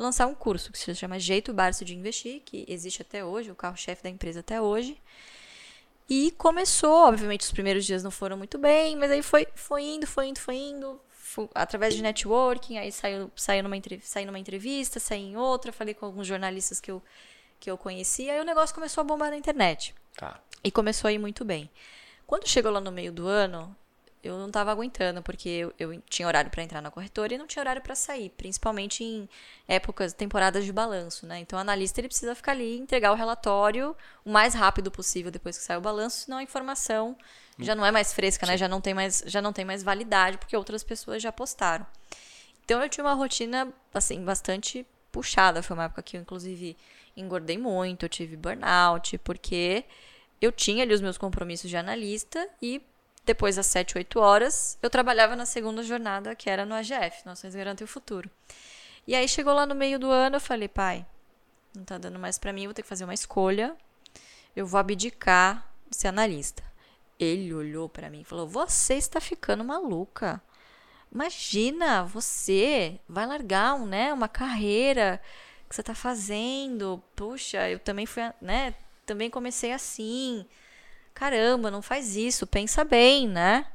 lançar 0.00 0.26
um 0.26 0.34
curso 0.34 0.72
que 0.72 0.78
se 0.78 0.94
chama 0.94 1.18
Jeito 1.18 1.52
Barço 1.52 1.84
de 1.84 1.94
Investir, 1.94 2.40
que 2.44 2.64
existe 2.66 3.02
até 3.02 3.24
hoje, 3.24 3.50
o 3.50 3.54
carro-chefe 3.54 4.02
da 4.02 4.08
empresa 4.08 4.40
até 4.40 4.60
hoje. 4.60 5.00
E 6.08 6.32
começou, 6.32 7.06
obviamente 7.06 7.42
os 7.42 7.52
primeiros 7.52 7.84
dias 7.84 8.02
não 8.02 8.10
foram 8.10 8.36
muito 8.36 8.58
bem, 8.58 8.96
mas 8.96 9.10
aí 9.10 9.22
foi, 9.22 9.46
foi 9.54 9.82
indo, 9.82 10.06
foi 10.06 10.26
indo, 10.26 10.40
foi 10.40 10.56
indo, 10.56 11.00
fu- 11.08 11.48
através 11.54 11.94
de 11.94 12.02
networking, 12.02 12.78
aí 12.78 12.90
saiu, 12.90 13.30
saiu, 13.36 13.62
numa, 13.62 13.76
saí 14.02 14.24
numa 14.24 14.38
entrevista, 14.38 14.98
saí 14.98 15.22
em 15.22 15.36
outra, 15.36 15.70
falei 15.70 15.94
com 15.94 16.06
alguns 16.06 16.26
jornalistas 16.26 16.80
que 16.80 16.90
eu, 16.90 17.00
que 17.60 17.70
eu 17.70 17.78
conhecia, 17.78 18.32
aí 18.32 18.40
o 18.40 18.44
negócio 18.44 18.74
começou 18.74 19.02
a 19.02 19.04
bombar 19.04 19.30
na 19.30 19.36
internet. 19.36 19.94
Tá. 20.16 20.40
E 20.64 20.70
começou 20.70 21.08
a 21.08 21.12
ir 21.12 21.18
muito 21.18 21.44
bem. 21.44 21.70
Quando 22.26 22.48
chegou 22.48 22.72
lá 22.72 22.80
no 22.80 22.90
meio 22.90 23.12
do 23.12 23.28
ano, 23.28 23.74
eu 24.22 24.38
não 24.38 24.48
estava 24.48 24.70
aguentando, 24.70 25.22
porque 25.22 25.48
eu, 25.48 25.74
eu 25.78 26.02
tinha 26.08 26.28
horário 26.28 26.50
para 26.50 26.62
entrar 26.62 26.82
na 26.82 26.90
corretora 26.90 27.34
e 27.34 27.38
não 27.38 27.46
tinha 27.46 27.62
horário 27.62 27.80
para 27.80 27.94
sair, 27.94 28.30
principalmente 28.30 29.02
em 29.02 29.28
épocas, 29.66 30.12
temporadas 30.12 30.64
de 30.64 30.72
balanço, 30.72 31.26
né? 31.26 31.38
Então, 31.38 31.58
o 31.58 31.60
analista 31.60 32.00
ele 32.00 32.08
precisa 32.08 32.34
ficar 32.34 32.52
ali, 32.52 32.78
entregar 32.78 33.12
o 33.12 33.14
relatório 33.14 33.96
o 34.24 34.30
mais 34.30 34.54
rápido 34.54 34.90
possível 34.90 35.30
depois 35.30 35.56
que 35.56 35.64
sai 35.64 35.78
o 35.78 35.80
balanço, 35.80 36.24
senão 36.24 36.38
a 36.38 36.42
informação 36.42 37.16
já 37.58 37.74
não 37.74 37.84
é 37.84 37.90
mais 37.90 38.12
fresca, 38.12 38.46
né? 38.46 38.56
Já 38.56 38.68
não 38.68 38.80
tem 38.80 38.94
mais, 38.94 39.22
já 39.26 39.40
não 39.40 39.52
tem 39.52 39.64
mais 39.64 39.82
validade, 39.82 40.38
porque 40.38 40.56
outras 40.56 40.82
pessoas 40.82 41.22
já 41.22 41.32
postaram. 41.32 41.86
Então, 42.64 42.82
eu 42.82 42.88
tinha 42.88 43.04
uma 43.04 43.14
rotina, 43.14 43.72
assim, 43.92 44.22
bastante 44.24 44.86
puxada. 45.10 45.62
Foi 45.62 45.74
uma 45.74 45.84
época 45.84 46.02
que 46.02 46.16
eu, 46.16 46.20
inclusive, 46.20 46.76
engordei 47.16 47.58
muito, 47.58 48.04
eu 48.04 48.08
tive 48.08 48.36
burnout, 48.36 49.18
porque 49.18 49.84
eu 50.40 50.50
tinha 50.50 50.82
ali 50.82 50.94
os 50.94 51.00
meus 51.00 51.18
compromissos 51.18 51.68
de 51.68 51.76
analista 51.76 52.48
e 52.62 52.80
depois 53.24 53.56
das 53.56 53.66
7, 53.66 53.98
8 53.98 54.18
horas, 54.18 54.78
eu 54.82 54.90
trabalhava 54.90 55.36
na 55.36 55.46
segunda 55.46 55.82
jornada, 55.82 56.34
que 56.34 56.50
era 56.50 56.66
no 56.66 56.74
AGF, 56.74 57.24
Noções 57.24 57.54
Garantem 57.54 57.84
o 57.84 57.88
Futuro. 57.88 58.30
E 59.06 59.14
aí 59.14 59.28
chegou 59.28 59.54
lá 59.54 59.66
no 59.66 59.74
meio 59.74 59.98
do 59.98 60.10
ano, 60.10 60.36
eu 60.36 60.40
falei, 60.40 60.68
pai, 60.68 61.06
não 61.74 61.84
tá 61.84 61.98
dando 61.98 62.18
mais 62.18 62.38
para 62.38 62.52
mim, 62.52 62.66
vou 62.66 62.74
ter 62.74 62.82
que 62.82 62.88
fazer 62.88 63.04
uma 63.04 63.14
escolha. 63.14 63.76
Eu 64.54 64.66
vou 64.66 64.80
abdicar 64.80 65.72
de 65.88 65.96
ser 65.96 66.08
analista. 66.08 66.62
Ele 67.18 67.52
olhou 67.54 67.88
para 67.88 68.10
mim 68.10 68.22
e 68.22 68.24
falou: 68.24 68.48
"Você 68.48 68.94
está 68.94 69.20
ficando 69.20 69.64
maluca. 69.64 70.42
Imagina, 71.12 72.04
você 72.04 72.98
vai 73.08 73.26
largar 73.26 73.74
um, 73.74 73.86
né, 73.86 74.12
uma 74.12 74.28
carreira 74.28 75.20
que 75.68 75.74
você 75.74 75.80
está 75.82 75.94
fazendo. 75.94 77.02
Puxa, 77.14 77.68
eu 77.68 77.78
também 77.78 78.06
fui, 78.06 78.22
né, 78.40 78.74
também 79.04 79.30
comecei 79.30 79.72
assim. 79.72 80.46
Caramba, 81.14 81.70
não 81.70 81.82
faz 81.82 82.16
isso, 82.16 82.46
pensa 82.46 82.84
bem, 82.84 83.28
né? 83.28 83.66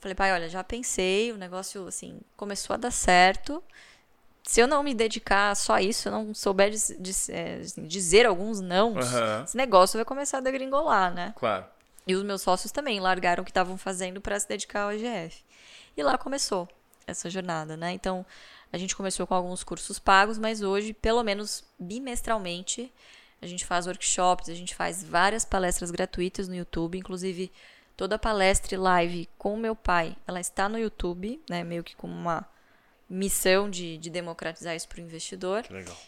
Falei, 0.00 0.14
pai, 0.14 0.32
olha, 0.32 0.48
já 0.48 0.64
pensei, 0.64 1.30
o 1.30 1.36
negócio 1.36 1.86
assim 1.86 2.20
começou 2.36 2.74
a 2.74 2.76
dar 2.78 2.90
certo. 2.90 3.62
Se 4.42 4.60
eu 4.60 4.66
não 4.66 4.82
me 4.82 4.94
dedicar 4.94 5.54
só 5.54 5.74
a 5.74 5.82
isso, 5.82 6.08
eu 6.08 6.12
não 6.12 6.34
souber 6.34 6.70
de, 6.70 6.96
de, 6.98 7.12
é, 7.30 7.56
assim, 7.56 7.86
dizer 7.86 8.24
alguns 8.24 8.60
não, 8.60 8.94
uhum. 8.94 9.44
esse 9.44 9.56
negócio 9.56 9.98
vai 9.98 10.04
começar 10.04 10.38
a 10.38 10.40
degringolar, 10.40 11.12
né? 11.12 11.34
Claro. 11.36 11.66
E 12.06 12.14
os 12.14 12.22
meus 12.22 12.40
sócios 12.40 12.72
também 12.72 12.98
largaram 12.98 13.42
o 13.42 13.44
que 13.44 13.50
estavam 13.50 13.76
fazendo 13.76 14.20
para 14.20 14.40
se 14.40 14.48
dedicar 14.48 14.82
ao 14.82 14.92
EGF. 14.92 15.44
E 15.96 16.02
lá 16.02 16.16
começou 16.16 16.66
essa 17.06 17.28
jornada, 17.28 17.76
né? 17.76 17.92
Então, 17.92 18.24
a 18.72 18.78
gente 18.78 18.96
começou 18.96 19.26
com 19.26 19.34
alguns 19.34 19.62
cursos 19.62 19.98
pagos, 19.98 20.38
mas 20.38 20.62
hoje, 20.62 20.94
pelo 20.94 21.22
menos 21.22 21.62
bimestralmente, 21.78 22.92
a 23.42 23.46
gente 23.46 23.64
faz 23.64 23.86
workshops, 23.86 24.48
a 24.48 24.54
gente 24.54 24.74
faz 24.74 25.02
várias 25.02 25.44
palestras 25.44 25.90
gratuitas 25.90 26.48
no 26.48 26.54
YouTube, 26.54 26.98
inclusive 26.98 27.50
toda 27.96 28.18
palestra 28.18 28.74
e 28.74 28.78
live 28.78 29.28
com 29.36 29.54
o 29.54 29.58
meu 29.58 29.74
pai, 29.76 30.16
ela 30.26 30.40
está 30.40 30.68
no 30.68 30.78
YouTube, 30.78 31.40
né, 31.48 31.62
meio 31.62 31.84
que 31.84 31.94
como 31.96 32.14
uma 32.14 32.48
missão 33.08 33.68
de, 33.68 33.98
de 33.98 34.08
democratizar 34.08 34.76
isso 34.76 34.88
para 34.88 34.98
o 34.98 35.02
investidor. 35.02 35.64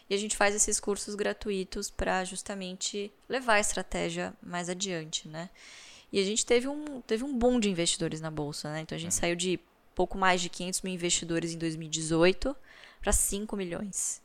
E 0.09 0.15
a 0.15 0.17
gente 0.17 0.37
faz 0.37 0.55
esses 0.55 0.79
cursos 0.79 1.15
gratuitos 1.17 1.91
para 1.91 2.25
justamente 2.25 3.13
levar 3.29 3.55
a 3.55 3.61
estratégia 3.61 4.33
mais 4.41 4.69
adiante, 4.69 5.27
né? 5.27 5.51
E 6.13 6.21
a 6.21 6.25
gente 6.25 6.47
teve 6.47 6.69
um, 6.69 7.01
teve 7.01 7.25
um 7.25 7.37
boom 7.37 7.59
de 7.59 7.69
investidores 7.69 8.21
na 8.21 8.31
bolsa, 8.31 8.71
né? 8.71 8.81
Então 8.81 8.95
a 8.95 8.99
gente 8.99 9.15
uhum. 9.15 9.21
saiu 9.21 9.35
de 9.35 9.59
pouco 9.95 10.17
mais 10.17 10.41
de 10.41 10.49
500 10.49 10.83
mil 10.83 10.95
investidores 10.95 11.53
em 11.53 11.59
2018 11.59 12.55
para 13.01 13.13
5 13.13 13.57
milhões 13.57 14.22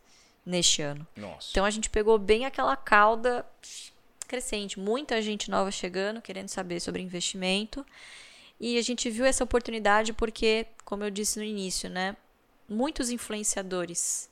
neste 0.47 0.81
ano. 0.81 1.05
Nossa. 1.15 1.49
Então 1.51 1.65
a 1.65 1.69
gente 1.69 1.89
pegou 1.89 2.17
bem 2.17 2.45
aquela 2.45 2.75
cauda 2.75 3.45
crescente, 4.27 4.79
muita 4.79 5.21
gente 5.21 5.51
nova 5.51 5.69
chegando, 5.71 6.21
querendo 6.21 6.47
saber 6.47 6.79
sobre 6.79 7.01
investimento. 7.01 7.85
E 8.59 8.77
a 8.77 8.81
gente 8.81 9.09
viu 9.09 9.25
essa 9.25 9.43
oportunidade 9.43 10.13
porque, 10.13 10.65
como 10.83 11.03
eu 11.03 11.11
disse 11.11 11.37
no 11.37 11.45
início, 11.45 11.89
né, 11.89 12.15
muitos 12.67 13.09
influenciadores 13.09 14.29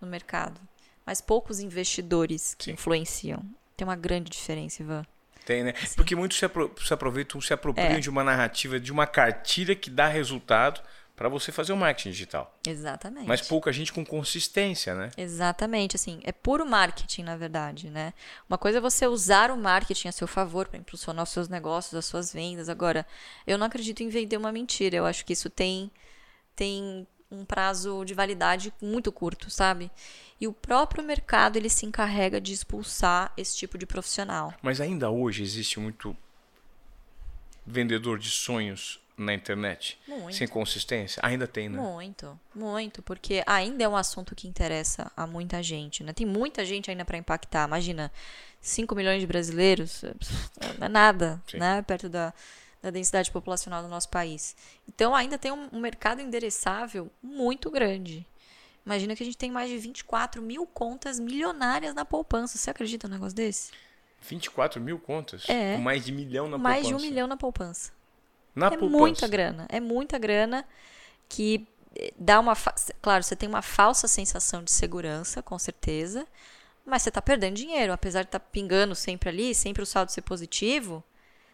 no 0.00 0.08
mercado, 0.08 0.60
mas 1.06 1.20
poucos 1.20 1.60
investidores 1.60 2.54
que 2.54 2.64
Sim. 2.64 2.72
influenciam. 2.72 3.44
Tem 3.76 3.86
uma 3.86 3.96
grande 3.96 4.30
diferença, 4.30 4.82
Ivan. 4.82 5.06
Tem, 5.44 5.62
né? 5.62 5.72
Sim. 5.86 5.94
Porque 5.96 6.16
muitos 6.16 6.36
se, 6.36 6.44
apro 6.44 6.74
se 6.78 6.92
aproveitam, 6.92 7.40
se 7.40 7.52
apropriam 7.52 7.92
é. 7.92 8.00
de 8.00 8.10
uma 8.10 8.24
narrativa, 8.24 8.80
de 8.80 8.90
uma 8.90 9.06
cartilha 9.06 9.74
que 9.74 9.88
dá 9.88 10.08
resultado 10.08 10.80
para 11.18 11.28
você 11.28 11.50
fazer 11.50 11.72
o 11.72 11.76
marketing 11.76 12.10
digital. 12.10 12.56
Exatamente. 12.64 13.26
Mas 13.26 13.42
pouca 13.42 13.72
gente 13.72 13.92
com 13.92 14.06
consistência, 14.06 14.94
né? 14.94 15.10
Exatamente, 15.16 15.96
assim, 15.96 16.20
é 16.22 16.30
puro 16.30 16.64
marketing, 16.64 17.24
na 17.24 17.36
verdade, 17.36 17.90
né? 17.90 18.14
Uma 18.48 18.56
coisa 18.56 18.78
é 18.78 18.80
você 18.80 19.04
usar 19.04 19.50
o 19.50 19.56
marketing 19.56 20.06
a 20.06 20.12
seu 20.12 20.28
favor 20.28 20.68
para 20.68 20.78
impulsionar 20.78 21.24
os 21.24 21.30
seus 21.30 21.48
negócios, 21.48 21.92
as 21.94 22.06
suas 22.06 22.32
vendas. 22.32 22.68
Agora, 22.68 23.04
eu 23.44 23.58
não 23.58 23.66
acredito 23.66 24.00
em 24.00 24.08
vender 24.08 24.36
uma 24.36 24.52
mentira. 24.52 24.96
Eu 24.96 25.04
acho 25.04 25.24
que 25.24 25.32
isso 25.32 25.50
tem 25.50 25.90
tem 26.54 27.06
um 27.30 27.44
prazo 27.44 28.04
de 28.04 28.14
validade 28.14 28.72
muito 28.80 29.10
curto, 29.10 29.50
sabe? 29.50 29.90
E 30.40 30.46
o 30.46 30.52
próprio 30.52 31.02
mercado 31.02 31.56
ele 31.56 31.68
se 31.68 31.84
encarrega 31.84 32.40
de 32.40 32.52
expulsar 32.52 33.32
esse 33.36 33.56
tipo 33.56 33.76
de 33.76 33.86
profissional. 33.86 34.54
Mas 34.62 34.80
ainda 34.80 35.10
hoje 35.10 35.42
existe 35.42 35.80
muito 35.80 36.16
vendedor 37.66 38.18
de 38.18 38.30
sonhos 38.30 39.00
na 39.18 39.34
internet? 39.34 39.98
Muito. 40.06 40.36
Sem 40.36 40.46
consistência? 40.46 41.20
Ainda 41.24 41.46
tem, 41.46 41.68
né? 41.68 41.78
Muito, 41.78 42.38
muito, 42.54 43.02
porque 43.02 43.42
ainda 43.46 43.84
é 43.84 43.88
um 43.88 43.96
assunto 43.96 44.34
que 44.34 44.46
interessa 44.46 45.10
a 45.16 45.26
muita 45.26 45.62
gente, 45.62 46.04
né? 46.04 46.12
Tem 46.12 46.26
muita 46.26 46.64
gente 46.64 46.90
ainda 46.90 47.04
para 47.04 47.18
impactar. 47.18 47.66
Imagina, 47.66 48.12
5 48.60 48.94
milhões 48.94 49.20
de 49.20 49.26
brasileiros, 49.26 50.02
não 50.78 50.86
é 50.86 50.88
nada, 50.88 51.42
Sim. 51.50 51.58
né? 51.58 51.82
Perto 51.82 52.08
da, 52.08 52.32
da 52.82 52.90
densidade 52.90 53.30
populacional 53.30 53.82
do 53.82 53.88
nosso 53.88 54.08
país. 54.08 54.56
Então 54.88 55.14
ainda 55.14 55.36
tem 55.36 55.52
um, 55.52 55.68
um 55.72 55.80
mercado 55.80 56.20
endereçável 56.20 57.10
muito 57.22 57.70
grande. 57.70 58.26
Imagina 58.86 59.14
que 59.14 59.22
a 59.22 59.26
gente 59.26 59.36
tem 59.36 59.50
mais 59.50 59.68
de 59.68 59.76
24 59.76 60.40
mil 60.40 60.66
contas 60.66 61.20
milionárias 61.20 61.94
na 61.94 62.06
poupança. 62.06 62.56
Você 62.56 62.70
acredita 62.70 63.06
num 63.06 63.14
negócio 63.14 63.36
desse? 63.36 63.70
24 64.22 64.80
mil 64.80 64.98
contas? 64.98 65.48
É. 65.48 65.76
Com 65.76 65.82
mais 65.82 66.04
de 66.04 66.12
milhão 66.12 66.48
na 66.48 66.56
mais 66.56 66.76
poupança? 66.76 66.92
Mais 66.92 67.02
de 67.02 67.06
um 67.06 67.10
milhão 67.10 67.26
na 67.26 67.36
poupança. 67.36 67.92
Na 68.58 68.66
é 68.66 68.70
poupança. 68.70 68.98
muita 68.98 69.28
grana. 69.28 69.66
É 69.68 69.80
muita 69.80 70.18
grana 70.18 70.66
que 71.28 71.66
eh, 71.96 72.12
dá 72.18 72.40
uma. 72.40 72.54
Claro, 73.00 73.22
você 73.22 73.36
tem 73.36 73.48
uma 73.48 73.62
falsa 73.62 74.08
sensação 74.08 74.62
de 74.62 74.70
segurança, 74.70 75.42
com 75.42 75.58
certeza. 75.58 76.26
Mas 76.84 77.02
você 77.02 77.10
está 77.10 77.22
perdendo 77.22 77.56
dinheiro. 77.56 77.92
Apesar 77.92 78.22
de 78.22 78.28
estar 78.28 78.40
tá 78.40 78.46
pingando 78.50 78.94
sempre 78.94 79.28
ali, 79.28 79.54
sempre 79.54 79.82
o 79.82 79.86
saldo 79.86 80.10
ser 80.10 80.22
positivo, 80.22 81.04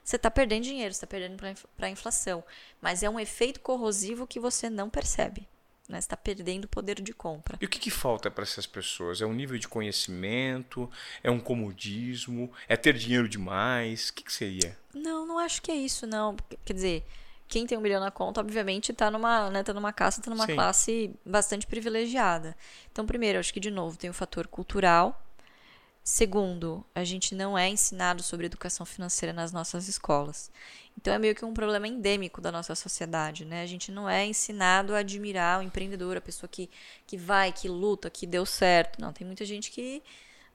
você 0.03 0.17
está 0.17 0.31
perdendo 0.31 0.63
dinheiro, 0.63 0.93
você 0.93 0.99
está 0.99 1.07
perdendo 1.07 1.37
para 1.77 1.87
a 1.87 1.91
inflação. 1.91 2.43
Mas 2.81 3.03
é 3.03 3.11
um 3.11 3.21
efeito 3.21 3.61
corrosivo 3.61 4.27
que 4.27 4.41
você 4.41 4.71
não 4.71 4.89
percebe. 4.89 5.49
Né? 5.89 6.01
Você 6.01 6.07
está 6.07 6.17
perdendo 6.17 6.65
o 6.65 6.69
poder 6.69 7.01
de 7.01 7.13
compra. 7.13 7.59
E 7.61 7.67
o 7.67 7.69
que, 7.69 7.79
que 7.79 7.91
falta 7.91 8.31
para 8.31 8.43
essas 8.43 8.67
pessoas? 8.67 9.21
É 9.21 9.27
um 9.27 9.35
nível 9.35 9.59
de 9.59 9.69
conhecimento? 9.69 10.91
É 11.23 11.31
um 11.31 11.39
comodismo? 11.39 12.51
É 12.67 12.77
ter 12.77 12.95
dinheiro 12.95 13.29
demais? 13.29 14.09
O 14.09 14.15
que, 14.15 14.25
que 14.25 14.33
seria? 14.33 14.77
Não, 14.95 15.27
não 15.27 15.39
acho 15.39 15.61
que 15.61 15.71
é 15.71 15.77
isso, 15.77 16.07
não. 16.07 16.37
Quer 16.65 16.73
dizer, 16.73 17.07
quem 17.47 17.67
tem 17.67 17.77
um 17.77 17.81
milhão 17.81 18.01
na 18.01 18.11
conta, 18.11 18.41
obviamente, 18.41 18.93
está 18.93 19.11
numa, 19.11 19.51
né, 19.51 19.63
tá 19.63 19.75
numa 19.75 19.93
casa, 19.93 20.21
está 20.21 20.31
numa 20.31 20.47
Sim. 20.47 20.55
classe 20.55 21.15
bastante 21.25 21.67
privilegiada. 21.67 22.57
Então, 22.91 23.05
primeiro, 23.05 23.39
acho 23.39 23.53
que, 23.53 23.61
de 23.61 23.71
novo, 23.71 23.97
tem 23.97 24.09
o 24.09 24.15
fator 24.15 24.47
cultural. 24.47 25.24
Segundo, 26.07 26.85
a 26.95 27.03
gente 27.03 27.35
não 27.35 27.57
é 27.57 27.67
ensinado 27.67 28.23
sobre 28.23 28.45
educação 28.45 28.85
financeira 28.85 29.33
nas 29.33 29.53
nossas 29.53 29.89
escolas. 29.89 30.51
Então 30.99 31.15
é 31.15 31.19
meio 31.19 31.35
que 31.35 31.47
um 31.47 31.55
problema 31.55 31.89
endêmico 31.89 32.43
da 32.43 32.53
nossa 32.53 32.75
sociedade, 32.75 33.47
né? 33.47 33.63
A 33.63 33.67
gente 33.67 33.91
não 33.91 34.07
é 34.09 34.27
ensinado 34.27 34.95
a 34.95 34.99
admirar 34.99 35.61
o 35.61 35.63
empreendedor, 35.63 36.19
a 36.19 36.21
pessoa 36.21 36.47
que, 36.47 36.69
que 37.07 37.17
vai, 37.17 37.53
que 37.53 37.71
luta, 37.71 38.11
que 38.11 38.27
deu 38.27 38.45
certo. 38.45 39.01
Não, 39.01 39.15
tem 39.15 39.27
muita 39.27 39.47
gente 39.47 39.71
que, 39.71 40.03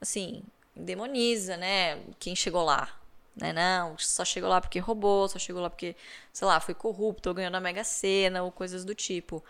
assim, 0.00 0.44
demoniza, 0.74 1.56
né? 1.56 2.00
Quem 2.20 2.36
chegou 2.36 2.64
lá, 2.64 2.88
né? 3.34 3.52
Não, 3.52 3.98
só 3.98 4.24
chegou 4.24 4.48
lá 4.48 4.60
porque 4.60 4.78
roubou, 4.78 5.28
só 5.28 5.38
chegou 5.40 5.60
lá 5.60 5.68
porque, 5.68 5.96
sei 6.32 6.46
lá, 6.46 6.60
foi 6.60 6.74
corrupto, 6.74 7.28
ou 7.28 7.34
ganhou 7.34 7.50
na 7.50 7.60
Mega 7.60 7.82
Sena, 7.82 8.44
ou 8.44 8.52
coisas 8.52 8.84
do 8.84 8.94
tipo. 8.94 9.42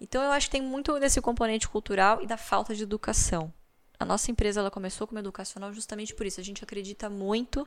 Então 0.00 0.20
eu 0.24 0.32
acho 0.32 0.48
que 0.48 0.52
tem 0.58 0.62
muito 0.62 0.98
desse 0.98 1.20
componente 1.20 1.68
cultural 1.68 2.20
e 2.20 2.26
da 2.26 2.36
falta 2.36 2.74
de 2.74 2.82
educação. 2.82 3.52
A 3.98 4.04
nossa 4.04 4.30
empresa 4.30 4.60
ela 4.60 4.70
começou 4.70 5.06
como 5.06 5.18
educacional 5.18 5.72
justamente 5.72 6.14
por 6.14 6.26
isso. 6.26 6.40
A 6.40 6.44
gente 6.44 6.62
acredita 6.62 7.08
muito 7.08 7.66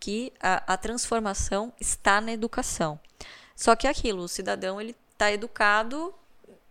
que 0.00 0.32
a, 0.40 0.74
a 0.74 0.76
transformação 0.76 1.72
está 1.80 2.20
na 2.20 2.32
educação. 2.32 2.98
Só 3.54 3.76
que 3.76 3.86
é 3.86 3.90
aquilo, 3.90 4.22
o 4.22 4.28
cidadão 4.28 4.80
ele 4.80 4.96
está 5.12 5.30
educado 5.30 6.12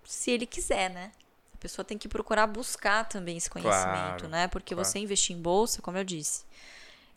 se 0.04 0.32
ele 0.32 0.46
quiser, 0.46 0.90
né? 0.90 1.12
A 1.54 1.58
pessoa 1.58 1.86
tem 1.86 1.98
que 1.98 2.10
procurar 2.10 2.48
buscar 2.48 3.08
também 3.08 3.38
esse 3.38 3.50
conhecimento, 3.50 3.86
claro, 3.86 4.28
né? 4.28 4.48
Porque 4.48 4.74
claro. 4.76 4.86
você 4.86 5.00
investir 5.00 5.36
em 5.36 5.42
bolsa, 5.42 5.82
como 5.82 5.98
eu 5.98 6.04
disse, 6.04 6.44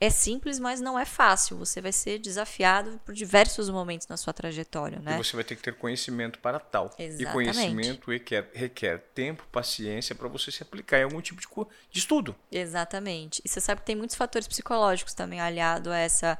é 0.04 0.10
simples, 0.10 0.58
mas 0.58 0.80
não 0.80 0.98
é 0.98 1.04
fácil. 1.04 1.56
Você 1.58 1.80
vai 1.80 1.92
ser 1.92 2.18
desafiado 2.18 3.00
por 3.04 3.14
diversos 3.14 3.68
momentos 3.68 4.06
na 4.06 4.16
sua 4.16 4.32
trajetória, 4.32 5.00
né? 5.00 5.14
E 5.14 5.16
você 5.16 5.34
vai 5.34 5.44
ter 5.44 5.56
que 5.56 5.62
ter 5.62 5.74
conhecimento 5.74 6.38
para 6.38 6.58
tal. 6.58 6.94
Exatamente. 6.98 7.22
E 7.22 7.26
conhecimento 7.26 8.10
requer, 8.10 8.50
requer 8.54 8.98
tempo, 9.14 9.46
paciência 9.50 10.14
para 10.14 10.28
você 10.28 10.50
se 10.50 10.62
aplicar 10.62 10.98
em 10.98 11.04
algum 11.04 11.20
tipo 11.20 11.40
de, 11.40 11.48
de 11.90 11.98
estudo. 11.98 12.34
Exatamente. 12.50 13.40
E 13.44 13.48
você 13.48 13.60
sabe 13.60 13.80
que 13.80 13.86
tem 13.86 13.96
muitos 13.96 14.16
fatores 14.16 14.46
psicológicos 14.46 15.14
também 15.14 15.40
aliado 15.40 15.90
a 15.90 15.98
essa 15.98 16.38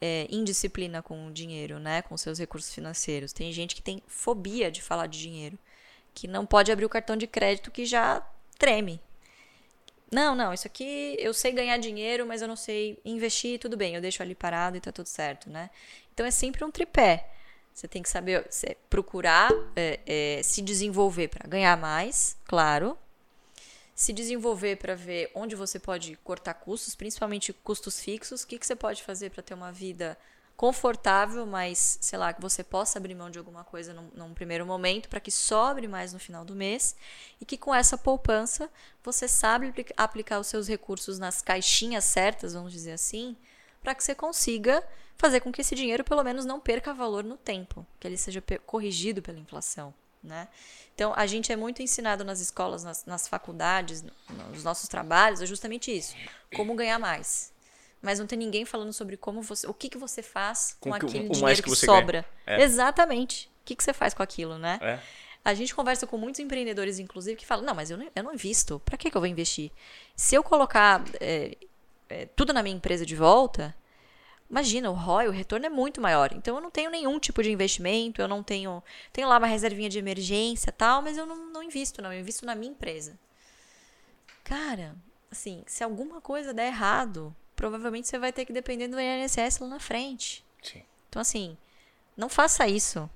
é, 0.00 0.26
indisciplina 0.30 1.02
com 1.02 1.26
o 1.26 1.32
dinheiro, 1.32 1.78
né? 1.78 2.02
Com 2.02 2.16
seus 2.16 2.38
recursos 2.38 2.72
financeiros. 2.72 3.32
Tem 3.32 3.52
gente 3.52 3.74
que 3.74 3.82
tem 3.82 4.02
fobia 4.06 4.70
de 4.70 4.82
falar 4.82 5.06
de 5.06 5.18
dinheiro, 5.18 5.58
que 6.14 6.26
não 6.26 6.44
pode 6.44 6.70
abrir 6.72 6.84
o 6.84 6.88
cartão 6.90 7.16
de 7.16 7.26
crédito 7.26 7.70
que 7.70 7.84
já 7.84 8.22
treme. 8.58 9.00
Não, 10.10 10.34
não, 10.34 10.52
isso 10.52 10.66
aqui 10.66 11.16
eu 11.18 11.34
sei 11.34 11.52
ganhar 11.52 11.76
dinheiro, 11.78 12.24
mas 12.26 12.40
eu 12.40 12.48
não 12.48 12.56
sei 12.56 13.00
investir, 13.04 13.58
tudo 13.58 13.76
bem, 13.76 13.94
eu 13.94 14.00
deixo 14.00 14.22
ali 14.22 14.34
parado 14.34 14.76
e 14.76 14.80
tá 14.80 14.92
tudo 14.92 15.06
certo, 15.06 15.50
né? 15.50 15.68
Então 16.14 16.24
é 16.24 16.30
sempre 16.30 16.64
um 16.64 16.70
tripé. 16.70 17.28
Você 17.74 17.86
tem 17.86 18.02
que 18.02 18.08
saber 18.08 18.48
procurar 18.88 19.50
é, 19.74 20.00
é, 20.06 20.42
se 20.42 20.62
desenvolver 20.62 21.28
para 21.28 21.46
ganhar 21.46 21.76
mais, 21.76 22.36
claro. 22.46 22.96
Se 23.94 24.12
desenvolver 24.12 24.76
para 24.76 24.94
ver 24.94 25.30
onde 25.34 25.54
você 25.54 25.78
pode 25.78 26.16
cortar 26.16 26.54
custos, 26.54 26.94
principalmente 26.94 27.52
custos 27.52 28.00
fixos. 28.00 28.42
O 28.42 28.46
que, 28.46 28.58
que 28.58 28.66
você 28.66 28.74
pode 28.74 29.02
fazer 29.02 29.30
para 29.30 29.42
ter 29.42 29.52
uma 29.52 29.72
vida 29.72 30.16
confortável, 30.56 31.44
mas, 31.44 31.98
sei 32.00 32.18
lá, 32.18 32.32
que 32.32 32.40
você 32.40 32.64
possa 32.64 32.98
abrir 32.98 33.14
mão 33.14 33.30
de 33.30 33.38
alguma 33.38 33.62
coisa 33.62 33.92
num, 33.92 34.08
num 34.14 34.34
primeiro 34.34 34.64
momento 34.64 35.08
para 35.08 35.20
que 35.20 35.30
sobre 35.30 35.86
mais 35.86 36.12
no 36.12 36.18
final 36.18 36.44
do 36.44 36.54
mês 36.54 36.96
e 37.40 37.44
que 37.44 37.58
com 37.58 37.74
essa 37.74 37.98
poupança 37.98 38.70
você 39.04 39.28
sabe 39.28 39.72
aplicar 39.96 40.40
os 40.40 40.46
seus 40.46 40.66
recursos 40.66 41.18
nas 41.18 41.42
caixinhas 41.42 42.04
certas, 42.04 42.54
vamos 42.54 42.72
dizer 42.72 42.92
assim, 42.92 43.36
para 43.82 43.94
que 43.94 44.02
você 44.02 44.14
consiga 44.14 44.82
fazer 45.18 45.40
com 45.40 45.52
que 45.52 45.60
esse 45.60 45.74
dinheiro 45.74 46.02
pelo 46.02 46.24
menos 46.24 46.44
não 46.44 46.58
perca 46.58 46.94
valor 46.94 47.22
no 47.22 47.36
tempo, 47.36 47.86
que 48.00 48.06
ele 48.06 48.16
seja 48.16 48.42
corrigido 48.64 49.20
pela 49.20 49.38
inflação. 49.38 49.92
Né? 50.22 50.48
Então, 50.94 51.12
a 51.14 51.26
gente 51.26 51.52
é 51.52 51.56
muito 51.56 51.82
ensinado 51.82 52.24
nas 52.24 52.40
escolas, 52.40 52.82
nas, 52.82 53.04
nas 53.04 53.28
faculdades, 53.28 54.02
nos 54.50 54.64
nossos 54.64 54.88
trabalhos, 54.88 55.40
é 55.40 55.46
justamente 55.46 55.96
isso: 55.96 56.16
como 56.54 56.74
ganhar 56.74 56.98
mais. 56.98 57.52
Mas 58.00 58.18
não 58.18 58.26
tem 58.26 58.38
ninguém 58.38 58.64
falando 58.64 58.92
sobre 58.92 59.16
como 59.16 59.42
você, 59.42 59.66
o 59.66 59.74
que, 59.74 59.88
que 59.88 59.98
você 59.98 60.22
faz 60.22 60.76
com, 60.78 60.90
com 60.90 60.94
aquele 60.94 61.28
dinheiro 61.28 61.62
que, 61.62 61.70
que 61.70 61.76
sobra. 61.76 62.24
É. 62.46 62.62
Exatamente. 62.62 63.50
O 63.62 63.64
que, 63.64 63.74
que 63.74 63.82
você 63.82 63.92
faz 63.92 64.14
com 64.14 64.22
aquilo, 64.22 64.58
né? 64.58 64.78
É. 64.80 64.98
A 65.44 65.54
gente 65.54 65.74
conversa 65.74 66.06
com 66.06 66.16
muitos 66.16 66.40
empreendedores, 66.40 66.98
inclusive, 66.98 67.36
que 67.36 67.46
falam: 67.46 67.64
não, 67.64 67.74
mas 67.74 67.90
eu 67.90 67.96
não, 67.96 68.06
eu 68.14 68.22
não 68.22 68.34
invisto. 68.34 68.80
Para 68.84 68.96
que, 68.96 69.10
que 69.10 69.16
eu 69.16 69.20
vou 69.20 69.28
investir? 69.28 69.70
Se 70.14 70.34
eu 70.34 70.42
colocar 70.42 71.04
é, 71.20 71.56
é, 72.08 72.26
tudo 72.26 72.52
na 72.52 72.62
minha 72.62 72.76
empresa 72.76 73.06
de 73.06 73.16
volta, 73.16 73.74
Imagina, 74.48 74.90
o 74.90 74.94
ROI, 74.94 75.26
o 75.26 75.32
retorno 75.32 75.66
é 75.66 75.68
muito 75.68 76.00
maior. 76.00 76.32
Então 76.32 76.54
eu 76.54 76.60
não 76.60 76.70
tenho 76.70 76.90
nenhum 76.90 77.18
tipo 77.18 77.42
de 77.42 77.50
investimento, 77.50 78.22
eu 78.22 78.28
não 78.28 78.42
tenho. 78.42 78.82
Tenho 79.12 79.28
lá 79.28 79.38
uma 79.38 79.46
reservinha 79.46 79.88
de 79.88 79.98
emergência 79.98 80.72
tal, 80.72 81.02
mas 81.02 81.18
eu 81.18 81.26
não, 81.26 81.50
não 81.50 81.62
invisto, 81.62 82.00
não. 82.00 82.12
Eu 82.12 82.20
invisto 82.20 82.46
na 82.46 82.54
minha 82.54 82.70
empresa. 82.70 83.18
Cara, 84.44 84.94
assim, 85.30 85.64
se 85.66 85.82
alguma 85.82 86.20
coisa 86.20 86.54
der 86.54 86.68
errado, 86.68 87.34
provavelmente 87.56 88.06
você 88.06 88.18
vai 88.18 88.32
ter 88.32 88.44
que 88.44 88.52
depender 88.52 88.86
do 88.86 89.00
INSS 89.00 89.58
lá 89.58 89.66
na 89.66 89.80
frente. 89.80 90.44
Sim. 90.62 90.82
Então, 91.08 91.20
assim, 91.20 91.56
não 92.16 92.28
faça 92.28 92.68
isso. 92.68 93.10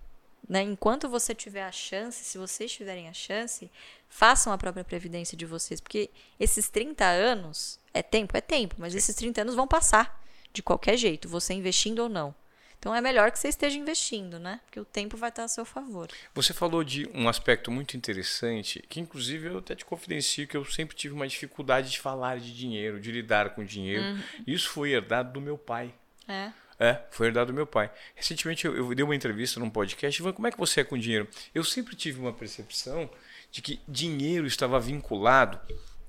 Né? 0.48 0.62
Enquanto 0.62 1.08
você 1.08 1.32
tiver 1.32 1.62
a 1.62 1.70
chance, 1.70 2.24
se 2.24 2.36
vocês 2.36 2.72
tiverem 2.72 3.08
a 3.08 3.12
chance, 3.12 3.70
façam 4.08 4.52
a 4.52 4.58
própria 4.58 4.82
previdência 4.82 5.36
de 5.36 5.46
vocês. 5.46 5.80
Porque 5.80 6.10
esses 6.40 6.68
30 6.68 7.04
anos, 7.04 7.78
é 7.94 8.02
tempo? 8.02 8.36
É 8.36 8.40
tempo, 8.40 8.74
mas 8.78 8.92
Sim. 8.92 8.98
esses 8.98 9.14
30 9.14 9.42
anos 9.42 9.54
vão 9.54 9.68
passar 9.68 10.20
de 10.52 10.62
qualquer 10.62 10.96
jeito, 10.96 11.28
você 11.28 11.54
investindo 11.54 12.00
ou 12.00 12.08
não. 12.08 12.34
Então 12.80 12.94
é 12.94 13.00
melhor 13.02 13.30
que 13.30 13.38
você 13.38 13.48
esteja 13.48 13.78
investindo, 13.78 14.38
né? 14.38 14.58
Porque 14.64 14.80
o 14.80 14.86
tempo 14.86 15.14
vai 15.14 15.28
estar 15.28 15.44
a 15.44 15.48
seu 15.48 15.66
favor. 15.66 16.08
Você 16.34 16.54
falou 16.54 16.82
de 16.82 17.06
um 17.12 17.28
aspecto 17.28 17.70
muito 17.70 17.94
interessante, 17.94 18.82
que 18.88 18.98
inclusive 18.98 19.48
eu 19.48 19.58
até 19.58 19.74
te 19.74 19.84
confidencio 19.84 20.48
que 20.48 20.56
eu 20.56 20.64
sempre 20.64 20.96
tive 20.96 21.12
uma 21.12 21.28
dificuldade 21.28 21.90
de 21.90 22.00
falar 22.00 22.40
de 22.40 22.56
dinheiro, 22.56 22.98
de 22.98 23.12
lidar 23.12 23.50
com 23.50 23.62
dinheiro. 23.62 24.02
Uhum. 24.02 24.22
Isso 24.46 24.70
foi 24.70 24.92
herdado 24.92 25.30
do 25.30 25.42
meu 25.42 25.58
pai. 25.58 25.92
É. 26.26 26.50
É, 26.78 26.98
foi 27.10 27.26
herdado 27.26 27.52
do 27.52 27.54
meu 27.54 27.66
pai. 27.66 27.90
Recentemente 28.14 28.64
eu, 28.64 28.74
eu 28.74 28.94
dei 28.94 29.04
uma 29.04 29.14
entrevista 29.14 29.60
num 29.60 29.68
podcast 29.68 30.18
e 30.18 30.22
falei, 30.22 30.32
como 30.34 30.48
é 30.48 30.50
que 30.50 30.56
você 30.56 30.80
é 30.80 30.84
com 30.84 30.96
dinheiro? 30.96 31.28
Eu 31.54 31.62
sempre 31.62 31.94
tive 31.94 32.18
uma 32.18 32.32
percepção 32.32 33.10
de 33.52 33.60
que 33.60 33.78
dinheiro 33.86 34.46
estava 34.46 34.80
vinculado 34.80 35.60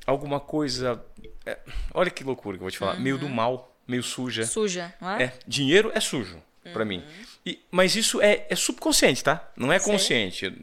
a 0.07 0.11
alguma 0.11 0.39
coisa. 0.39 1.03
É, 1.45 1.59
olha 1.93 2.09
que 2.09 2.24
loucura 2.24 2.55
que 2.55 2.61
eu 2.61 2.65
vou 2.65 2.72
te 2.72 2.78
falar, 2.78 2.95
uhum. 2.95 3.01
meio 3.01 3.17
do 3.17 3.28
mal 3.28 3.67
meio 3.86 4.03
suja. 4.03 4.45
Suja, 4.45 4.93
não 5.01 5.09
é? 5.09 5.24
é 5.24 5.34
dinheiro 5.45 5.91
é 5.93 5.99
sujo 5.99 6.41
uhum. 6.66 6.74
para 6.74 6.86
mim. 6.86 7.03
E, 7.45 7.59
mas 7.72 7.95
isso 7.95 8.22
é, 8.22 8.45
é 8.49 8.55
subconsciente, 8.55 9.24
tá? 9.24 9.51
Não 9.55 9.72
é 9.72 9.80
consciente. 9.80 10.53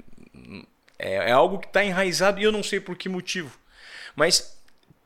É, 0.98 1.30
é 1.30 1.32
algo 1.32 1.58
que 1.58 1.66
está 1.66 1.84
enraizado 1.84 2.40
e 2.40 2.44
eu 2.44 2.52
não 2.52 2.62
sei 2.62 2.80
por 2.80 2.96
que 2.96 3.08
motivo. 3.08 3.58
Mas 4.14 4.58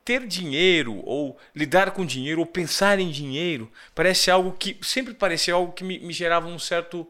ter 0.04 0.26
dinheiro 0.26 0.96
ou 1.04 1.38
lidar 1.54 1.92
com 1.92 2.04
dinheiro 2.04 2.40
ou 2.40 2.46
pensar 2.46 2.98
em 2.98 3.10
dinheiro 3.10 3.70
parece 3.94 4.30
algo 4.30 4.52
que 4.52 4.76
sempre 4.82 5.14
parecia 5.14 5.54
algo 5.54 5.72
que 5.72 5.84
me, 5.84 5.98
me 6.00 6.12
gerava 6.12 6.48
um 6.48 6.58
certo 6.58 7.08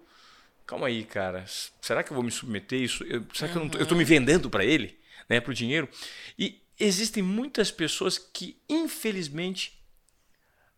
calma 0.67 0.89
aí 0.89 1.05
cara 1.05 1.45
será 1.81 2.03
que 2.03 2.11
eu 2.11 2.15
vou 2.15 2.23
me 2.23 2.31
submeter 2.31 2.81
isso 2.81 3.03
eu, 3.05 3.25
será 3.33 3.47
uhum. 3.47 3.53
que 3.53 3.59
eu, 3.59 3.63
não 3.63 3.69
tô, 3.71 3.79
eu 3.79 3.87
tô 3.87 3.95
me 3.95 4.05
vendendo 4.05 4.51
para 4.51 4.65
ele 4.65 4.99
né 5.29 5.41
para 5.41 5.51
o 5.51 5.55
dinheiro 5.55 5.89
e 6.39 6.61
existem 6.79 7.23
muitas 7.23 7.71
pessoas 7.71 8.19
que 8.19 8.59
infelizmente 8.69 9.82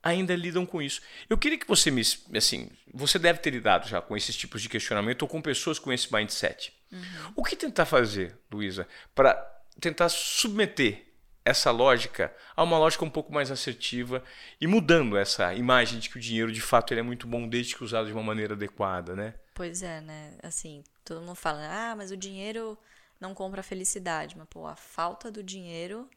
ainda 0.04 0.36
lidam 0.36 0.66
com 0.66 0.82
isso. 0.82 1.00
Eu 1.28 1.38
queria 1.38 1.58
que 1.58 1.66
você 1.66 1.90
me. 1.90 2.02
Assim, 2.36 2.70
você 2.92 3.18
deve 3.18 3.38
ter 3.38 3.50
lidado 3.50 3.88
já 3.88 4.02
com 4.02 4.14
esses 4.14 4.36
tipos 4.36 4.60
de 4.60 4.68
questionamento 4.68 5.22
ou 5.22 5.28
com 5.28 5.40
pessoas 5.40 5.78
com 5.78 5.90
esse 5.90 6.12
mindset. 6.12 6.72
Uhum. 6.92 7.32
O 7.36 7.42
que 7.42 7.56
tentar 7.56 7.86
fazer, 7.86 8.36
Luísa, 8.52 8.86
para 9.14 9.34
tentar 9.80 10.10
submeter 10.10 11.02
essa 11.44 11.70
lógica 11.70 12.32
a 12.56 12.62
uma 12.62 12.78
lógica 12.78 13.04
um 13.04 13.10
pouco 13.10 13.32
mais 13.32 13.50
assertiva 13.50 14.22
e 14.60 14.66
mudando 14.66 15.16
essa 15.16 15.52
imagem 15.54 15.98
de 15.98 16.08
que 16.08 16.16
o 16.16 16.20
dinheiro 16.20 16.52
de 16.52 16.60
fato 16.60 16.92
ele 16.92 17.00
é 17.00 17.02
muito 17.02 17.26
bom 17.26 17.48
desde 17.48 17.74
que 17.76 17.84
usado 17.84 18.06
de 18.06 18.12
uma 18.12 18.22
maneira 18.22 18.54
adequada, 18.54 19.14
né? 19.14 19.34
Pois 19.54 19.82
é, 19.82 20.00
né? 20.00 20.38
Assim, 20.42 20.82
todo 21.04 21.20
mundo 21.20 21.34
fala, 21.34 21.60
ah, 21.70 21.96
mas 21.96 22.10
o 22.10 22.16
dinheiro 22.16 22.78
não 23.20 23.34
compra 23.34 23.62
felicidade. 23.62 24.36
Mas, 24.36 24.46
pô, 24.48 24.66
a 24.66 24.76
falta 24.76 25.30
do 25.30 25.42
dinheiro 25.42 26.08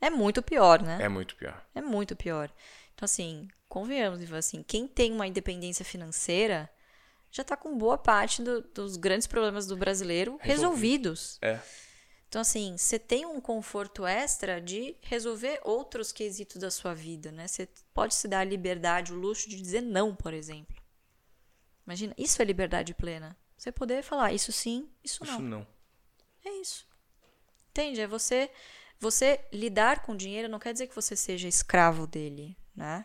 é 0.00 0.10
muito 0.10 0.42
pior, 0.42 0.82
né? 0.82 0.98
É 1.00 1.08
muito 1.08 1.36
pior. 1.36 1.62
É 1.74 1.80
muito 1.80 2.16
pior. 2.16 2.50
Então, 3.00 3.06
assim, 3.06 3.48
convenhamos, 3.66 4.30
assim, 4.34 4.62
quem 4.62 4.86
tem 4.86 5.10
uma 5.10 5.26
independência 5.26 5.82
financeira 5.82 6.70
já 7.30 7.40
está 7.40 7.56
com 7.56 7.78
boa 7.78 7.96
parte 7.96 8.42
do, 8.42 8.60
dos 8.60 8.98
grandes 8.98 9.26
problemas 9.26 9.66
do 9.66 9.74
brasileiro 9.74 10.38
resolvidos. 10.38 11.38
É. 11.40 11.58
Então, 12.28 12.42
assim, 12.42 12.76
você 12.76 12.98
tem 12.98 13.24
um 13.24 13.40
conforto 13.40 14.06
extra 14.06 14.60
de 14.60 14.94
resolver 15.00 15.62
outros 15.64 16.12
quesitos 16.12 16.58
da 16.58 16.70
sua 16.70 16.92
vida, 16.92 17.32
né? 17.32 17.48
Você 17.48 17.66
pode 17.94 18.14
se 18.14 18.28
dar 18.28 18.40
a 18.40 18.44
liberdade, 18.44 19.14
o 19.14 19.16
luxo 19.16 19.48
de 19.48 19.56
dizer 19.56 19.80
não, 19.80 20.14
por 20.14 20.34
exemplo. 20.34 20.76
Imagina, 21.86 22.14
isso 22.18 22.42
é 22.42 22.44
liberdade 22.44 22.92
plena. 22.92 23.34
Você 23.56 23.72
poder 23.72 24.02
falar 24.02 24.34
isso 24.34 24.52
sim, 24.52 24.90
isso 25.02 25.24
não. 25.24 25.32
Isso 25.32 25.42
não. 25.42 25.66
É 26.44 26.50
isso. 26.60 26.86
Entende? 27.70 28.02
É 28.02 28.06
você, 28.06 28.50
você 28.98 29.40
lidar 29.50 30.02
com 30.02 30.14
dinheiro 30.14 30.50
não 30.50 30.58
quer 30.58 30.74
dizer 30.74 30.86
que 30.86 30.94
você 30.94 31.16
seja 31.16 31.48
escravo 31.48 32.06
dele 32.06 32.59
né? 32.80 33.04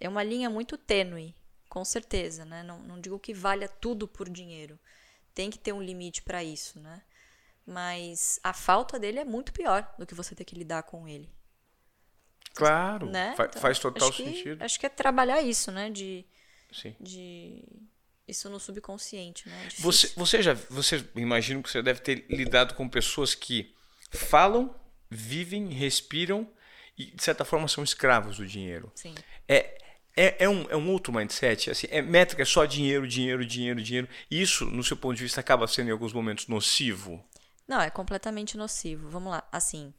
É 0.00 0.08
uma 0.08 0.22
linha 0.22 0.48
muito 0.48 0.78
tênue, 0.78 1.34
com 1.68 1.84
certeza, 1.84 2.44
né? 2.46 2.62
Não, 2.62 2.78
não 2.80 3.00
digo 3.00 3.18
que 3.18 3.34
valha 3.34 3.68
tudo 3.68 4.08
por 4.08 4.28
dinheiro. 4.28 4.78
Tem 5.34 5.50
que 5.50 5.58
ter 5.58 5.72
um 5.72 5.82
limite 5.82 6.22
para 6.22 6.42
isso, 6.42 6.80
né? 6.80 7.02
Mas 7.66 8.40
a 8.42 8.54
falta 8.54 8.98
dele 8.98 9.18
é 9.18 9.24
muito 9.24 9.52
pior 9.52 9.86
do 9.98 10.06
que 10.06 10.14
você 10.14 10.34
ter 10.34 10.44
que 10.44 10.56
lidar 10.56 10.82
com 10.84 11.06
ele. 11.06 11.30
Claro, 12.54 13.06
né? 13.06 13.34
Fa 13.36 13.44
então, 13.44 13.62
faz 13.62 13.78
total 13.78 14.08
acho 14.08 14.24
sentido. 14.24 14.58
Que, 14.58 14.64
acho 14.64 14.80
que 14.80 14.86
é 14.86 14.88
trabalhar 14.88 15.40
isso, 15.42 15.70
né? 15.70 15.90
De, 15.90 16.26
Sim. 16.72 16.96
de 16.98 17.62
isso 18.26 18.48
no 18.48 18.58
subconsciente, 18.58 19.48
né? 19.48 19.66
É 19.66 19.80
você, 19.80 20.08
você 20.16 20.42
já, 20.42 20.54
você 20.54 21.06
imagino 21.14 21.62
que 21.62 21.70
você 21.70 21.82
deve 21.82 22.00
ter 22.00 22.26
lidado 22.28 22.74
com 22.74 22.88
pessoas 22.88 23.34
que 23.34 23.74
falam, 24.10 24.74
vivem, 25.08 25.68
respiram 25.68 26.50
e, 27.00 27.10
de 27.16 27.22
certa 27.22 27.44
forma, 27.44 27.66
são 27.66 27.82
escravos 27.82 28.36
do 28.36 28.46
dinheiro. 28.46 28.92
Sim. 28.94 29.14
É, 29.48 29.78
é, 30.16 30.44
é, 30.44 30.48
um, 30.48 30.66
é 30.68 30.76
um 30.76 30.90
outro 30.90 31.12
mindset. 31.12 31.70
Assim, 31.70 31.86
é 31.90 32.02
métrica, 32.02 32.42
é 32.42 32.44
só 32.44 32.66
dinheiro, 32.66 33.08
dinheiro, 33.08 33.44
dinheiro, 33.44 33.82
dinheiro. 33.82 34.08
E 34.30 34.40
isso, 34.40 34.66
no 34.66 34.84
seu 34.84 34.96
ponto 34.96 35.16
de 35.16 35.22
vista, 35.22 35.40
acaba 35.40 35.66
sendo 35.66 35.88
em 35.88 35.92
alguns 35.92 36.12
momentos 36.12 36.46
nocivo? 36.46 37.24
Não, 37.66 37.80
é 37.80 37.88
completamente 37.88 38.56
nocivo. 38.56 39.08
Vamos 39.08 39.30
lá. 39.30 39.42
Assim, 39.50 39.94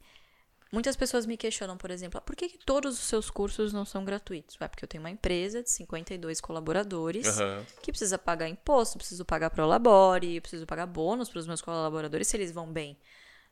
muitas 0.72 0.96
pessoas 0.96 1.26
me 1.26 1.36
questionam, 1.38 1.76
por 1.76 1.90
exemplo, 1.90 2.20
ah, 2.20 2.22
por 2.22 2.36
que, 2.36 2.50
que 2.50 2.60
todos 2.60 3.00
os 3.00 3.06
seus 3.06 3.32
cursos 3.32 3.74
não 3.74 3.84
são 3.84 4.06
gratuitos? 4.06 4.58
É 4.60 4.68
porque 4.68 4.86
eu 4.86 4.90
tenho 4.90 5.02
uma 5.02 5.10
empresa 5.10 5.64
de 5.64 5.72
52 5.72 6.40
colaboradores 6.40 7.40
uhum. 7.40 7.66
que 7.82 7.92
precisa 7.92 8.20
pagar 8.20 8.48
imposto, 8.48 9.00
preciso 9.00 9.26
pagar 9.26 9.50
para 9.50 9.66
o 9.66 9.68
Labore, 9.68 10.40
preciso 10.40 10.68
pagar 10.68 10.86
bônus 10.86 11.30
para 11.30 11.40
os 11.40 11.48
meus 11.48 11.62
colaboradores 11.62 12.28
se 12.28 12.38
eles 12.38 12.52
vão 12.52 12.72
bem. 12.72 12.96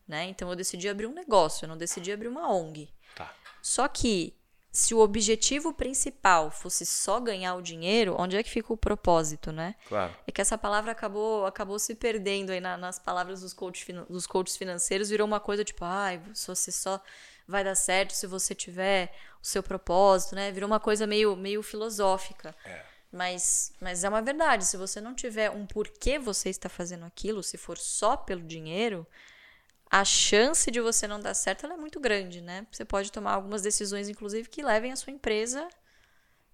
Né? 0.07 0.25
Então 0.25 0.49
eu 0.49 0.55
decidi 0.55 0.89
abrir 0.89 1.05
um 1.05 1.13
negócio, 1.13 1.65
eu 1.65 1.69
não 1.69 1.77
decidi 1.77 2.11
abrir 2.11 2.27
uma 2.27 2.51
ONG. 2.51 2.89
Tá. 3.15 3.33
Só 3.61 3.87
que 3.87 4.33
se 4.71 4.93
o 4.93 4.99
objetivo 4.99 5.73
principal 5.73 6.51
fosse 6.51 6.85
só 6.85 7.19
ganhar 7.19 7.55
o 7.55 7.61
dinheiro, 7.61 8.15
onde 8.17 8.37
é 8.37 8.43
que 8.43 8.49
fica 8.49 8.71
o 8.71 8.77
propósito, 8.77 9.51
né? 9.51 9.75
Claro. 9.87 10.15
É 10.27 10.31
que 10.31 10.39
essa 10.39 10.57
palavra 10.57 10.91
acabou, 10.91 11.45
acabou 11.45 11.79
se 11.79 11.95
perdendo 11.95 12.51
aí 12.51 12.59
na, 12.59 12.77
nas 12.77 12.99
palavras 12.99 13.41
dos, 13.41 13.51
coach, 13.51 13.91
dos 14.09 14.27
coaches 14.27 14.55
financeiros, 14.55 15.09
virou 15.09 15.25
uma 15.27 15.39
coisa 15.39 15.63
tipo, 15.63 15.83
ai, 15.83 16.21
ah, 16.23 16.35
se 16.35 16.47
você 16.47 16.71
só 16.71 17.01
vai 17.47 17.63
dar 17.63 17.73
certo 17.73 18.11
se 18.11 18.27
você 18.27 18.53
tiver 18.53 19.11
o 19.41 19.47
seu 19.47 19.63
propósito, 19.63 20.35
né? 20.35 20.51
Virou 20.51 20.67
uma 20.67 20.79
coisa 20.79 21.07
meio, 21.07 21.35
meio 21.35 21.63
filosófica. 21.63 22.55
É. 22.63 22.85
Mas, 23.11 23.73
mas 23.81 24.03
é 24.03 24.09
uma 24.09 24.21
verdade. 24.21 24.65
Se 24.65 24.77
você 24.77 25.01
não 25.01 25.15
tiver 25.15 25.49
um 25.49 25.65
porquê 25.65 26.19
você 26.19 26.49
está 26.49 26.69
fazendo 26.69 27.05
aquilo, 27.05 27.41
se 27.41 27.57
for 27.57 27.77
só 27.77 28.15
pelo 28.15 28.43
dinheiro, 28.43 29.05
a 29.89 30.05
chance 30.05 30.69
de 30.69 30.79
você 30.79 31.07
não 31.07 31.19
dar 31.19 31.33
certo 31.33 31.65
é 31.65 31.75
muito 31.75 31.99
grande, 31.99 32.41
né? 32.41 32.67
Você 32.71 32.85
pode 32.85 33.11
tomar 33.11 33.33
algumas 33.33 33.61
decisões, 33.61 34.07
inclusive, 34.07 34.47
que 34.47 34.61
levem 34.61 34.91
a 34.91 34.95
sua 34.95 35.11
empresa 35.11 35.67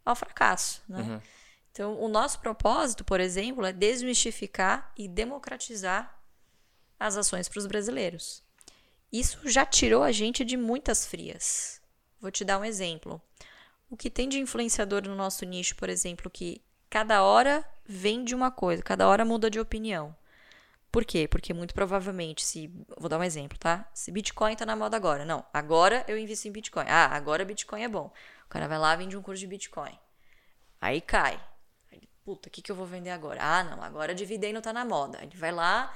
ao 0.05 0.15
fracasso, 0.15 0.81
né? 0.87 1.01
Uhum. 1.01 1.21
Então, 1.71 1.99
o 1.99 2.07
nosso 2.07 2.39
propósito, 2.39 3.03
por 3.03 3.19
exemplo, 3.19 3.65
é 3.65 3.73
desmistificar 3.73 4.93
e 4.97 5.09
democratizar 5.09 6.17
as 6.97 7.17
ações 7.17 7.49
para 7.49 7.59
os 7.59 7.67
brasileiros. 7.67 8.41
Isso 9.11 9.39
já 9.49 9.65
tirou 9.65 10.01
a 10.01 10.11
gente 10.11 10.45
de 10.45 10.55
muitas 10.55 11.05
frias. 11.05 11.81
Vou 12.21 12.31
te 12.31 12.45
dar 12.45 12.59
um 12.59 12.63
exemplo. 12.63 13.21
O 13.89 13.97
que 13.97 14.09
tem 14.09 14.29
de 14.29 14.39
influenciador 14.39 15.05
no 15.05 15.15
nosso 15.15 15.43
nicho, 15.45 15.75
por 15.75 15.89
exemplo, 15.89 16.29
que 16.31 16.61
cada 16.89 17.23
hora 17.23 17.63
vende 17.85 18.33
uma 18.33 18.49
coisa, 18.49 18.81
cada 18.81 19.07
hora 19.07 19.25
muda 19.25 19.49
de 19.49 19.59
opinião. 19.59 20.15
Por 20.95 21.03
quê? 21.03 21.27
Porque 21.27 21.53
muito 21.53 21.73
provavelmente, 21.73 22.45
se. 22.45 22.71
Vou 22.97 23.09
dar 23.09 23.19
um 23.19 23.23
exemplo, 23.23 23.57
tá? 23.57 23.85
Se 23.93 24.09
Bitcoin 24.13 24.55
tá 24.55 24.65
na 24.65 24.77
moda 24.77 24.95
agora. 24.95 25.25
Não, 25.25 25.45
agora 25.53 26.05
eu 26.07 26.17
invisto 26.17 26.47
em 26.47 26.51
Bitcoin. 26.53 26.85
Ah, 26.87 27.07
agora 27.07 27.43
Bitcoin 27.43 27.83
é 27.83 27.89
bom. 27.89 28.09
O 28.45 28.47
cara 28.47 28.65
vai 28.65 28.79
lá 28.79 28.95
vende 28.95 29.17
um 29.17 29.21
curso 29.21 29.41
de 29.41 29.47
Bitcoin. 29.47 29.91
Aí 30.79 31.01
cai. 31.01 31.37
Aí, 31.91 32.01
puta, 32.23 32.47
o 32.47 32.51
que, 32.51 32.61
que 32.61 32.71
eu 32.71 32.75
vou 32.77 32.85
vender 32.85 33.09
agora? 33.09 33.41
Ah, 33.43 33.61
não, 33.65 33.83
agora 33.83 34.15
dividendo 34.15 34.61
tá 34.61 34.71
na 34.71 34.85
moda. 34.85 35.19
Ele 35.21 35.35
vai 35.35 35.51
lá, 35.51 35.93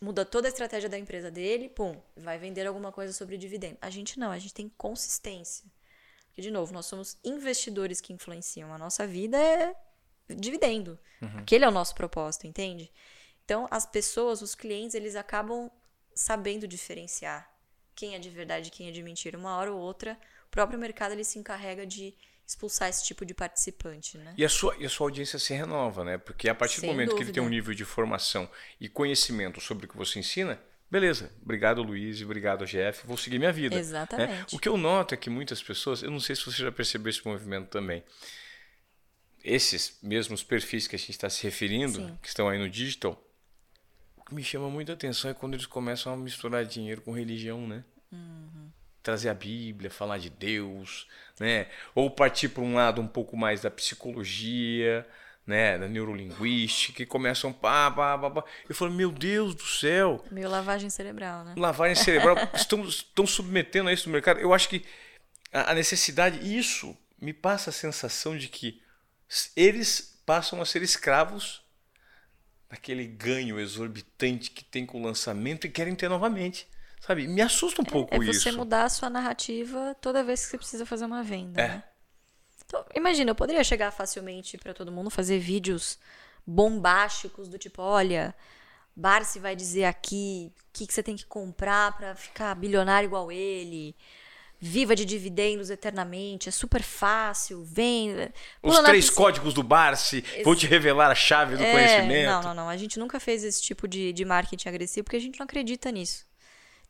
muda 0.00 0.24
toda 0.24 0.48
a 0.48 0.50
estratégia 0.50 0.88
da 0.88 0.98
empresa 0.98 1.30
dele, 1.30 1.68
pum, 1.68 1.94
vai 2.16 2.38
vender 2.38 2.66
alguma 2.66 2.90
coisa 2.90 3.12
sobre 3.12 3.36
dividendo. 3.36 3.76
A 3.82 3.90
gente 3.90 4.18
não, 4.18 4.30
a 4.30 4.38
gente 4.38 4.54
tem 4.54 4.70
consistência. 4.70 5.66
Porque, 6.28 6.40
de 6.40 6.50
novo, 6.50 6.72
nós 6.72 6.86
somos 6.86 7.18
investidores 7.22 8.00
que 8.00 8.14
influenciam. 8.14 8.72
A 8.72 8.78
nossa 8.78 9.06
vida 9.06 9.36
é 9.36 9.76
dividendo. 10.34 10.98
Uhum. 11.20 11.40
Aquele 11.40 11.66
é 11.66 11.68
o 11.68 11.70
nosso 11.70 11.94
propósito, 11.94 12.46
entende? 12.46 12.90
Então, 13.44 13.68
as 13.70 13.84
pessoas, 13.84 14.42
os 14.42 14.54
clientes, 14.54 14.94
eles 14.94 15.16
acabam 15.16 15.70
sabendo 16.14 16.66
diferenciar 16.66 17.50
quem 17.94 18.14
é 18.14 18.18
de 18.18 18.30
verdade 18.30 18.68
e 18.68 18.70
quem 18.70 18.88
é 18.88 18.90
de 18.90 19.02
mentira. 19.02 19.38
Uma 19.38 19.56
hora 19.56 19.72
ou 19.72 19.78
outra, 19.78 20.18
o 20.46 20.50
próprio 20.50 20.78
mercado 20.78 21.12
ele 21.12 21.24
se 21.24 21.38
encarrega 21.38 21.86
de 21.86 22.14
expulsar 22.46 22.88
esse 22.88 23.04
tipo 23.04 23.24
de 23.24 23.32
participante, 23.32 24.18
né? 24.18 24.34
E 24.36 24.44
a 24.44 24.48
sua, 24.48 24.76
e 24.78 24.84
a 24.84 24.88
sua 24.88 25.06
audiência 25.06 25.38
se 25.38 25.54
renova, 25.54 26.04
né? 26.04 26.18
Porque 26.18 26.48
a 26.48 26.54
partir 26.54 26.80
Sem 26.80 26.88
do 26.88 26.92
momento 26.92 27.10
dúvida. 27.10 27.24
que 27.24 27.30
ele 27.30 27.34
tem 27.34 27.42
um 27.42 27.48
nível 27.48 27.74
de 27.74 27.84
formação 27.84 28.48
e 28.78 28.88
conhecimento 28.88 29.60
sobre 29.60 29.86
o 29.86 29.88
que 29.88 29.96
você 29.96 30.18
ensina, 30.18 30.60
beleza, 30.90 31.32
obrigado 31.42 31.82
Luiz, 31.82 32.20
obrigado 32.20 32.66
Jeff, 32.66 33.06
vou 33.06 33.16
seguir 33.16 33.38
minha 33.38 33.52
vida. 33.52 33.74
Né? 33.74 33.80
Exatamente. 33.80 34.30
Né? 34.30 34.46
O 34.52 34.58
que 34.58 34.68
eu 34.68 34.76
noto 34.76 35.14
é 35.14 35.16
que 35.16 35.30
muitas 35.30 35.62
pessoas, 35.62 36.02
eu 36.02 36.10
não 36.10 36.20
sei 36.20 36.36
se 36.36 36.44
você 36.44 36.62
já 36.62 36.70
percebeu 36.70 37.08
esse 37.08 37.26
movimento 37.26 37.68
também, 37.68 38.04
esses 39.42 39.98
mesmos 40.02 40.42
perfis 40.42 40.86
que 40.86 40.96
a 40.96 40.98
gente 40.98 41.10
está 41.10 41.30
se 41.30 41.42
referindo, 41.44 41.96
Sim. 41.96 42.18
que 42.20 42.28
estão 42.28 42.48
aí 42.48 42.58
no 42.58 42.68
digital, 42.68 43.22
que 44.26 44.34
me 44.34 44.42
chama 44.42 44.68
muita 44.70 44.92
atenção 44.92 45.30
é 45.30 45.34
quando 45.34 45.54
eles 45.54 45.66
começam 45.66 46.12
a 46.12 46.16
misturar 46.16 46.64
dinheiro 46.64 47.00
com 47.00 47.12
religião, 47.12 47.66
né? 47.66 47.84
Uhum 48.12 48.64
trazer 49.04 49.28
a 49.28 49.34
Bíblia, 49.34 49.90
falar 49.90 50.18
de 50.18 50.30
Deus, 50.30 51.06
né? 51.38 51.68
Ou 51.94 52.10
partir 52.10 52.48
para 52.48 52.62
um 52.62 52.74
lado 52.74 53.00
um 53.02 53.06
pouco 53.06 53.36
mais 53.36 53.60
da 53.60 53.70
psicologia, 53.70 55.06
né, 55.46 55.76
da 55.76 55.86
neurolinguística, 55.86 57.02
e 57.02 57.06
começam 57.06 57.52
pá, 57.52 57.90
pá, 57.90 58.18
pá, 58.18 58.30
pá. 58.30 58.44
Eu 58.66 58.74
falo, 58.74 58.90
meu 58.90 59.12
Deus 59.12 59.54
do 59.54 59.66
céu. 59.66 60.24
Meio 60.30 60.48
lavagem 60.48 60.88
cerebral, 60.88 61.44
né? 61.44 61.54
Lavagem 61.56 61.94
cerebral. 61.94 62.36
estão, 62.56 62.82
estão 62.88 63.26
submetendo 63.26 63.90
a 63.90 63.92
isso 63.92 64.08
no 64.08 64.12
mercado. 64.14 64.40
Eu 64.40 64.54
acho 64.54 64.70
que 64.70 64.82
a 65.52 65.74
necessidade, 65.74 66.56
isso 66.56 66.96
me 67.20 67.34
passa 67.34 67.68
a 67.68 67.72
sensação 67.72 68.36
de 68.36 68.48
que 68.48 68.82
eles 69.54 70.18
passam 70.24 70.62
a 70.62 70.64
ser 70.64 70.82
escravos 70.82 71.62
daquele 72.74 73.06
ganho 73.06 73.60
exorbitante 73.60 74.50
que 74.50 74.64
tem 74.64 74.84
com 74.84 75.00
o 75.00 75.04
lançamento 75.04 75.66
e 75.66 75.70
querem 75.70 75.94
ter 75.94 76.08
novamente. 76.08 76.66
Sabe? 77.00 77.28
Me 77.28 77.40
assusta 77.40 77.80
um 77.80 77.84
pouco 77.84 78.12
é, 78.14 78.18
isso. 78.18 78.48
É 78.48 78.52
você 78.52 78.52
mudar 78.52 78.84
a 78.84 78.88
sua 78.88 79.08
narrativa 79.08 79.96
toda 80.00 80.24
vez 80.24 80.44
que 80.44 80.50
você 80.50 80.58
precisa 80.58 80.84
fazer 80.84 81.04
uma 81.04 81.22
venda. 81.22 81.60
É. 81.60 81.68
Né? 81.68 81.84
Então, 82.66 82.84
imagina, 82.94 83.30
eu 83.30 83.34
poderia 83.34 83.62
chegar 83.62 83.90
facilmente 83.92 84.58
para 84.58 84.74
todo 84.74 84.90
mundo 84.90 85.10
fazer 85.10 85.38
vídeos 85.38 85.98
bombásticos 86.46 87.46
do 87.46 87.58
tipo, 87.58 87.80
olha, 87.80 88.34
Barsi 88.96 89.38
vai 89.38 89.54
dizer 89.54 89.84
aqui 89.84 90.52
o 90.56 90.72
que, 90.72 90.86
que 90.86 90.94
você 90.94 91.02
tem 91.02 91.14
que 91.14 91.26
comprar 91.26 91.96
para 91.96 92.14
ficar 92.16 92.54
bilionário 92.54 93.06
igual 93.06 93.30
ele. 93.30 93.94
Viva 94.66 94.96
de 94.96 95.04
dividendos 95.04 95.68
eternamente, 95.68 96.48
é 96.48 96.52
super 96.52 96.82
fácil, 96.82 97.62
vem. 97.62 98.32
Os 98.62 98.78
três 98.78 99.04
piscina. 99.04 99.16
códigos 99.16 99.52
do 99.52 99.62
Barsi, 99.62 100.24
esse... 100.26 100.42
vou 100.42 100.56
te 100.56 100.66
revelar 100.66 101.10
a 101.10 101.14
chave 101.14 101.54
do 101.54 101.62
é, 101.62 101.70
conhecimento. 101.70 102.30
Não, 102.30 102.42
não, 102.42 102.54
não. 102.54 102.68
A 102.70 102.76
gente 102.78 102.98
nunca 102.98 103.20
fez 103.20 103.44
esse 103.44 103.60
tipo 103.60 103.86
de, 103.86 104.10
de 104.14 104.24
marketing 104.24 104.66
agressivo 104.66 105.04
porque 105.04 105.18
a 105.18 105.20
gente 105.20 105.38
não 105.38 105.44
acredita 105.44 105.90
nisso. 105.92 106.24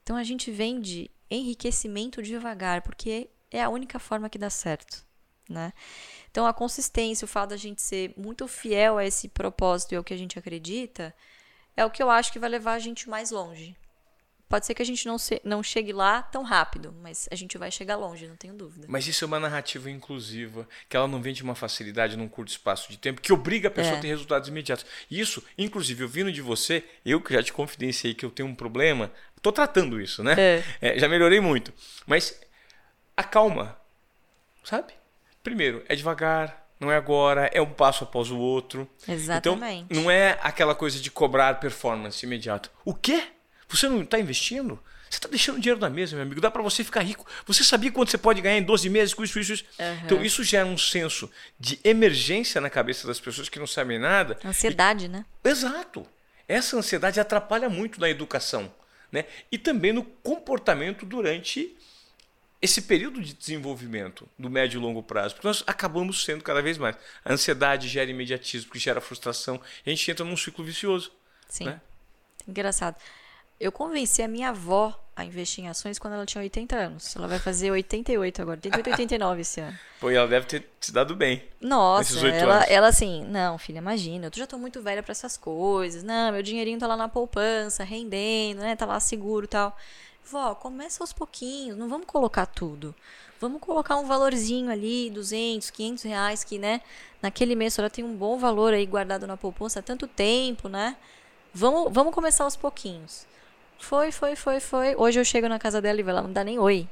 Então 0.05 0.15
a 0.15 0.23
gente 0.23 0.53
vende 0.53 1.11
enriquecimento 1.29 2.23
devagar, 2.23 2.81
porque 2.83 3.29
é 3.51 3.61
a 3.61 3.69
única 3.69 3.99
forma 3.99 4.31
que 4.31 4.39
dá 4.39 4.51
certo, 4.51 5.05
né? 5.51 5.73
Então 6.31 6.47
a 6.47 6.55
consistência, 6.55 7.25
o 7.25 7.29
fato 7.29 7.51
da 7.51 7.57
gente 7.57 7.83
ser 7.83 8.15
muito 8.17 8.47
fiel 8.47 8.99
a 8.99 9.05
esse 9.05 9.29
propósito 9.29 9.95
e 9.95 9.97
ao 9.97 10.05
que 10.05 10.15
a 10.15 10.17
gente 10.17 10.39
acredita, 10.39 11.13
é 11.77 11.85
o 11.85 11.91
que 11.91 12.01
eu 12.01 12.09
acho 12.09 12.33
que 12.33 12.39
vai 12.39 12.49
levar 12.49 12.75
a 12.75 12.79
gente 12.79 13.09
mais 13.09 13.33
longe. 13.33 13.77
Pode 14.55 14.67
ser 14.67 14.75
que 14.75 14.83
a 14.83 14.87
gente 14.87 15.05
não, 15.07 15.19
se, 15.19 15.41
não 15.43 15.63
chegue 15.65 15.93
lá 15.93 16.23
tão 16.23 16.45
rápido, 16.45 16.95
mas 17.03 17.29
a 17.29 17.35
gente 17.35 17.59
vai 17.59 17.73
chegar 17.73 17.97
longe, 17.97 18.29
não 18.29 18.37
tenho 18.37 18.55
dúvida. 18.55 18.87
Mas 18.89 19.05
isso 19.09 19.25
é 19.25 19.27
uma 19.27 19.41
narrativa 19.41 19.91
inclusiva, 19.91 20.69
que 20.89 20.97
ela 20.97 21.09
não 21.09 21.21
vem 21.21 21.35
de 21.35 21.43
uma 21.43 21.57
facilidade 21.57 22.17
num 22.17 22.29
curto 22.29 22.51
espaço 22.51 22.89
de 22.89 22.97
tempo, 22.97 23.21
que 23.21 23.33
obriga 23.33 23.67
a 23.67 23.71
pessoa 23.71 23.97
é. 23.97 23.99
a 23.99 24.01
ter 24.01 24.07
resultados 24.07 24.49
imediatos. 24.49 24.87
Isso, 25.11 25.43
inclusive, 25.59 26.05
ouvindo 26.05 26.31
de 26.31 26.41
você, 26.41 26.85
eu 27.05 27.21
que 27.21 27.35
já 27.35 27.43
te 27.43 27.53
confidenciei 27.53 28.15
que 28.15 28.25
eu 28.25 28.31
tenho 28.31 28.49
um 28.49 28.55
problema, 28.55 29.11
Tô 29.45 29.53
tratando 29.53 30.01
isso, 30.01 30.25
né? 30.25 30.35
É. 30.39 30.63
É, 30.81 30.99
já 30.99 31.07
melhorei 31.07 31.39
muito. 31.39 31.71
Mas 32.07 32.41
acalma, 33.15 33.77
sabe? 34.65 34.95
Primeiro, 35.43 35.85
é 35.87 35.95
devagar, 35.95 36.67
não 36.81 36.91
é 36.91 36.97
agora, 36.97 37.51
é 37.53 37.61
um 37.61 37.71
passo 37.71 38.05
após 38.05 38.31
o 38.31 38.39
outro. 38.39 38.89
Exatamente. 39.07 39.85
Então, 39.91 40.03
não 40.03 40.11
é 40.11 40.39
aquela 40.41 40.75
coisa 40.75 40.99
de 40.99 41.11
cobrar 41.11 41.61
performance 41.61 42.25
imediato. 42.25 42.71
O 42.87 42.95
quê? 42.95 43.34
Você 43.69 43.89
não 43.89 44.03
está 44.03 44.19
investindo? 44.19 44.79
Você 45.09 45.19
está 45.19 45.29
deixando 45.29 45.61
dinheiro 45.61 45.81
na 45.81 45.89
mesa, 45.89 46.17
meu 46.17 46.25
amigo. 46.25 46.41
Dá 46.41 46.51
para 46.51 46.63
você 46.63 46.83
ficar 46.83 47.01
rico. 47.01 47.27
Você 47.47 47.63
sabia 47.63 47.93
quanto 47.93 48.11
você 48.11 48.19
pode 48.19 48.41
ganhar 48.41 48.59
em 48.59 48.63
12 48.63 48.89
meses 48.89 49.15
com 49.15 49.23
isso, 49.23 49.39
isso, 49.39 49.53
isso? 49.53 49.65
Uhum. 49.79 49.99
Então, 50.05 50.25
isso 50.25 50.43
gera 50.43 50.67
um 50.67 50.77
senso 50.77 51.31
de 51.59 51.79
emergência 51.85 52.61
na 52.61 52.69
cabeça 52.69 53.07
das 53.07 53.21
pessoas 53.21 53.49
que 53.49 53.59
não 53.59 53.67
sabem 53.67 53.99
nada. 53.99 54.39
Ansiedade, 54.45 55.05
e... 55.05 55.09
né? 55.09 55.25
Exato. 55.45 56.07
Essa 56.49 56.77
ansiedade 56.77 57.21
atrapalha 57.21 57.69
muito 57.69 58.01
na 58.01 58.11
educação 58.11 58.73
né? 59.15 59.27
e 59.51 59.57
também 59.57 59.93
no 59.93 60.03
comportamento 60.03 61.07
durante 61.07 61.77
esse 62.61 62.83
período 62.83 63.23
de 63.23 63.33
desenvolvimento 63.33 64.29
do 64.37 64.51
médio 64.51 64.79
e 64.79 64.83
longo 64.83 65.03
prazo, 65.03 65.35
porque 65.35 65.47
nós 65.47 65.63
acabamos 65.67 66.25
sendo 66.25 66.43
cada 66.43 66.61
vez 66.61 66.77
mais. 66.79 66.97
A 67.25 67.33
ansiedade 67.33 67.87
gera 67.87 68.11
imediatismo, 68.11 68.73
que 68.73 68.79
gera 68.79 69.01
frustração, 69.01 69.61
e 69.87 69.91
a 69.91 69.95
gente 69.95 70.11
entra 70.11 70.25
num 70.25 70.37
ciclo 70.37 70.65
vicioso. 70.65 71.13
Sim. 71.49 71.67
Né? 71.67 71.81
Engraçado. 72.49 72.97
Eu 73.61 73.71
convenci 73.71 74.23
a 74.23 74.29
minha 74.29 74.51
avó 74.51 74.99
a 75.17 75.25
investir 75.25 75.65
em 75.65 75.69
ações 75.69 75.99
quando 75.99 76.15
ela 76.15 76.27
tinha 76.27 76.43
80 76.43 76.77
anos. 76.77 77.15
Ela 77.15 77.29
vai 77.29 77.39
fazer 77.39 77.71
88 77.71 78.43
agora, 78.43 78.57
88, 78.57 78.91
89 78.91 79.41
esse 79.41 79.61
ano. 79.61 79.79
Pô, 80.01 80.11
e 80.11 80.17
ela 80.17 80.27
deve 80.27 80.47
ter 80.47 80.69
se 80.81 80.93
dado 80.93 81.15
bem. 81.15 81.43
Nossa, 81.61 82.27
ela, 82.29 82.65
ela 82.65 82.89
assim, 82.89 83.25
não, 83.25 83.57
filha, 83.57 83.79
imagina, 83.79 84.27
eu 84.27 84.31
já 84.35 84.47
tô 84.47 84.59
muito 84.59 84.83
velha 84.83 85.03
para 85.03 85.13
essas 85.13 85.37
coisas. 85.37 86.03
Não, 86.03 86.33
meu 86.33 86.43
dinheirinho 86.43 86.79
tá 86.79 86.87
lá 86.87 86.97
na 86.97 87.09
poupança, 87.09 87.85
rendendo, 87.85 88.61
né? 88.61 88.75
Tá 88.75 88.87
lá 88.87 88.99
seguro 88.99 89.45
e 89.45 89.49
tal. 89.49 89.77
Vó, 90.25 90.55
começa 90.55 91.03
aos 91.03 91.13
pouquinhos, 91.13 91.77
não 91.77 91.89
vamos 91.89 92.07
colocar 92.07 92.47
tudo. 92.47 92.95
Vamos 93.41 93.61
colocar 93.61 93.97
um 93.97 94.07
valorzinho 94.07 94.71
ali, 94.71 95.11
200, 95.11 95.71
500 95.71 96.05
reais, 96.05 96.43
que, 96.43 96.59
né, 96.59 96.81
naquele 97.21 97.55
mês 97.55 97.79
ela 97.79 97.91
tem 97.91 98.03
um 98.03 98.17
bom 98.17 98.39
valor 98.39 98.73
aí 98.73 98.87
guardado 98.87 99.27
na 99.27 99.37
poupança 99.37 99.81
há 99.81 99.83
tanto 99.83 100.07
tempo, 100.07 100.69
né? 100.69 100.97
Vamos, 101.53 101.93
vamos 101.93 102.15
começar 102.15 102.45
aos 102.45 102.57
pouquinhos. 102.57 103.27
Foi, 103.79 104.11
foi, 104.13 104.37
foi, 104.37 104.61
foi. 104.61 104.97
Hoje 104.97 105.21
eu 105.21 105.25
chego 105.25 105.49
na 105.49 105.59
casa 105.59 105.81
dela 105.81 106.01
e 106.01 106.03
ela 106.03 106.23
não 106.23 106.33
dá 106.33 106.43
nem 106.43 106.59
oi. 106.59 106.89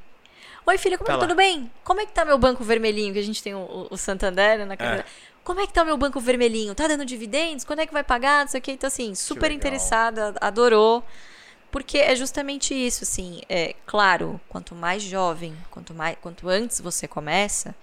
Oi, 0.65 0.77
filha, 0.77 0.97
como 0.97 1.07
tá 1.07 1.15
é 1.15 1.19
tudo 1.19 1.35
bem? 1.35 1.69
Como 1.83 1.99
é 1.99 2.05
que 2.05 2.13
tá 2.13 2.23
meu 2.23 2.37
banco 2.37 2.63
vermelhinho? 2.63 3.13
Que 3.13 3.19
a 3.19 3.23
gente 3.23 3.43
tem 3.43 3.53
o, 3.53 3.87
o 3.89 3.97
Santander 3.97 4.65
na 4.65 4.77
casa 4.77 5.01
é. 5.01 5.05
Como 5.43 5.59
é 5.59 5.67
que 5.67 5.73
tá 5.73 5.83
o 5.83 5.85
meu 5.85 5.97
banco 5.97 6.21
vermelhinho? 6.21 6.73
Tá 6.73 6.87
dando 6.87 7.03
dividendos? 7.03 7.65
Quando 7.65 7.79
é 7.79 7.85
que 7.85 7.91
vai 7.91 8.03
pagar? 8.03 8.45
Não 8.45 8.47
sei 8.47 8.59
o 8.59 8.63
que. 8.63 8.71
Então, 8.71 8.87
assim, 8.87 9.13
super 9.13 9.51
interessada, 9.51 10.33
adorou. 10.39 11.03
Porque 11.69 11.97
é 11.97 12.15
justamente 12.15 12.73
isso, 12.73 13.03
assim. 13.03 13.41
É, 13.49 13.75
claro, 13.85 14.39
quanto 14.47 14.73
mais 14.73 15.03
jovem, 15.03 15.53
quanto, 15.69 15.93
mais, 15.93 16.15
quanto 16.21 16.47
antes 16.47 16.79
você 16.79 17.09
começa, 17.09 17.75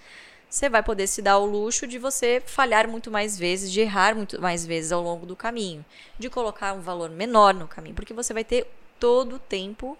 você 0.48 0.70
vai 0.70 0.82
poder 0.82 1.06
se 1.06 1.20
dar 1.20 1.38
o 1.38 1.44
luxo 1.44 1.86
de 1.86 1.98
você 1.98 2.42
falhar 2.46 2.88
muito 2.88 3.10
mais 3.10 3.38
vezes, 3.38 3.70
de 3.70 3.80
errar 3.80 4.14
muito 4.14 4.40
mais 4.40 4.64
vezes 4.64 4.90
ao 4.90 5.02
longo 5.02 5.26
do 5.26 5.36
caminho, 5.36 5.84
de 6.18 6.30
colocar 6.30 6.72
um 6.72 6.80
valor 6.80 7.10
menor 7.10 7.52
no 7.52 7.68
caminho, 7.68 7.94
porque 7.94 8.14
você 8.14 8.32
vai 8.32 8.42
ter 8.42 8.66
todo 9.00 9.36
o 9.36 9.38
tempo 9.40 9.98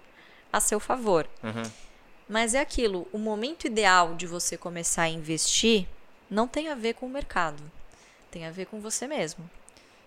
a 0.52 0.60
seu 0.60 0.78
favor. 0.78 1.26
Uhum. 1.42 1.70
Mas 2.28 2.54
é 2.54 2.60
aquilo, 2.60 3.08
o 3.12 3.18
momento 3.18 3.66
ideal 3.66 4.14
de 4.14 4.26
você 4.26 4.56
começar 4.56 5.02
a 5.02 5.08
investir 5.08 5.88
não 6.30 6.46
tem 6.46 6.68
a 6.68 6.76
ver 6.76 6.94
com 6.94 7.06
o 7.06 7.10
mercado. 7.10 7.60
Tem 8.30 8.46
a 8.46 8.52
ver 8.52 8.66
com 8.66 8.80
você 8.80 9.08
mesmo. 9.08 9.50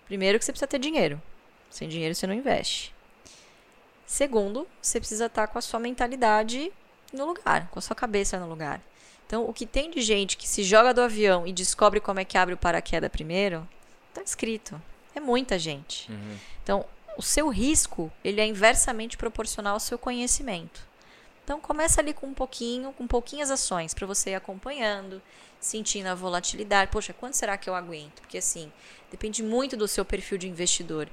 Primeiro 0.06 0.38
que 0.38 0.44
você 0.44 0.52
precisa 0.52 0.66
ter 0.66 0.78
dinheiro. 0.78 1.20
Sem 1.68 1.88
dinheiro 1.88 2.14
você 2.14 2.26
não 2.26 2.34
investe. 2.34 2.94
Segundo, 4.06 4.66
você 4.80 4.98
precisa 4.98 5.26
estar 5.26 5.48
com 5.48 5.58
a 5.58 5.62
sua 5.62 5.80
mentalidade 5.80 6.72
no 7.12 7.26
lugar, 7.26 7.68
com 7.68 7.78
a 7.78 7.82
sua 7.82 7.96
cabeça 7.96 8.38
no 8.38 8.48
lugar. 8.48 8.80
Então, 9.26 9.48
o 9.48 9.52
que 9.52 9.66
tem 9.66 9.90
de 9.90 10.00
gente 10.00 10.36
que 10.36 10.46
se 10.46 10.62
joga 10.62 10.94
do 10.94 11.00
avião 11.00 11.46
e 11.46 11.52
descobre 11.52 12.00
como 12.00 12.20
é 12.20 12.24
que 12.24 12.38
abre 12.38 12.54
o 12.54 12.58
paraquedas 12.58 13.10
primeiro, 13.10 13.66
tá 14.12 14.22
escrito. 14.22 14.80
É 15.14 15.20
muita 15.20 15.58
gente. 15.58 16.10
Uhum. 16.10 16.38
Então, 16.62 16.86
o 17.16 17.22
seu 17.22 17.48
risco, 17.48 18.10
ele 18.22 18.40
é 18.40 18.46
inversamente 18.46 19.16
proporcional 19.16 19.74
ao 19.74 19.80
seu 19.80 19.98
conhecimento. 19.98 20.86
Então, 21.44 21.60
começa 21.60 22.00
ali 22.00 22.14
com 22.14 22.26
um 22.26 22.34
pouquinho, 22.34 22.92
com 22.92 23.06
pouquinhas 23.06 23.50
ações 23.50 23.92
para 23.92 24.06
você 24.06 24.30
ir 24.30 24.34
acompanhando, 24.34 25.20
sentindo 25.60 26.06
a 26.06 26.14
volatilidade. 26.14 26.90
Poxa, 26.90 27.12
quanto 27.12 27.36
será 27.36 27.56
que 27.58 27.68
eu 27.68 27.74
aguento? 27.74 28.20
Porque 28.20 28.38
assim, 28.38 28.72
depende 29.10 29.42
muito 29.42 29.76
do 29.76 29.86
seu 29.86 30.04
perfil 30.04 30.38
de 30.38 30.48
investidor. 30.48 31.08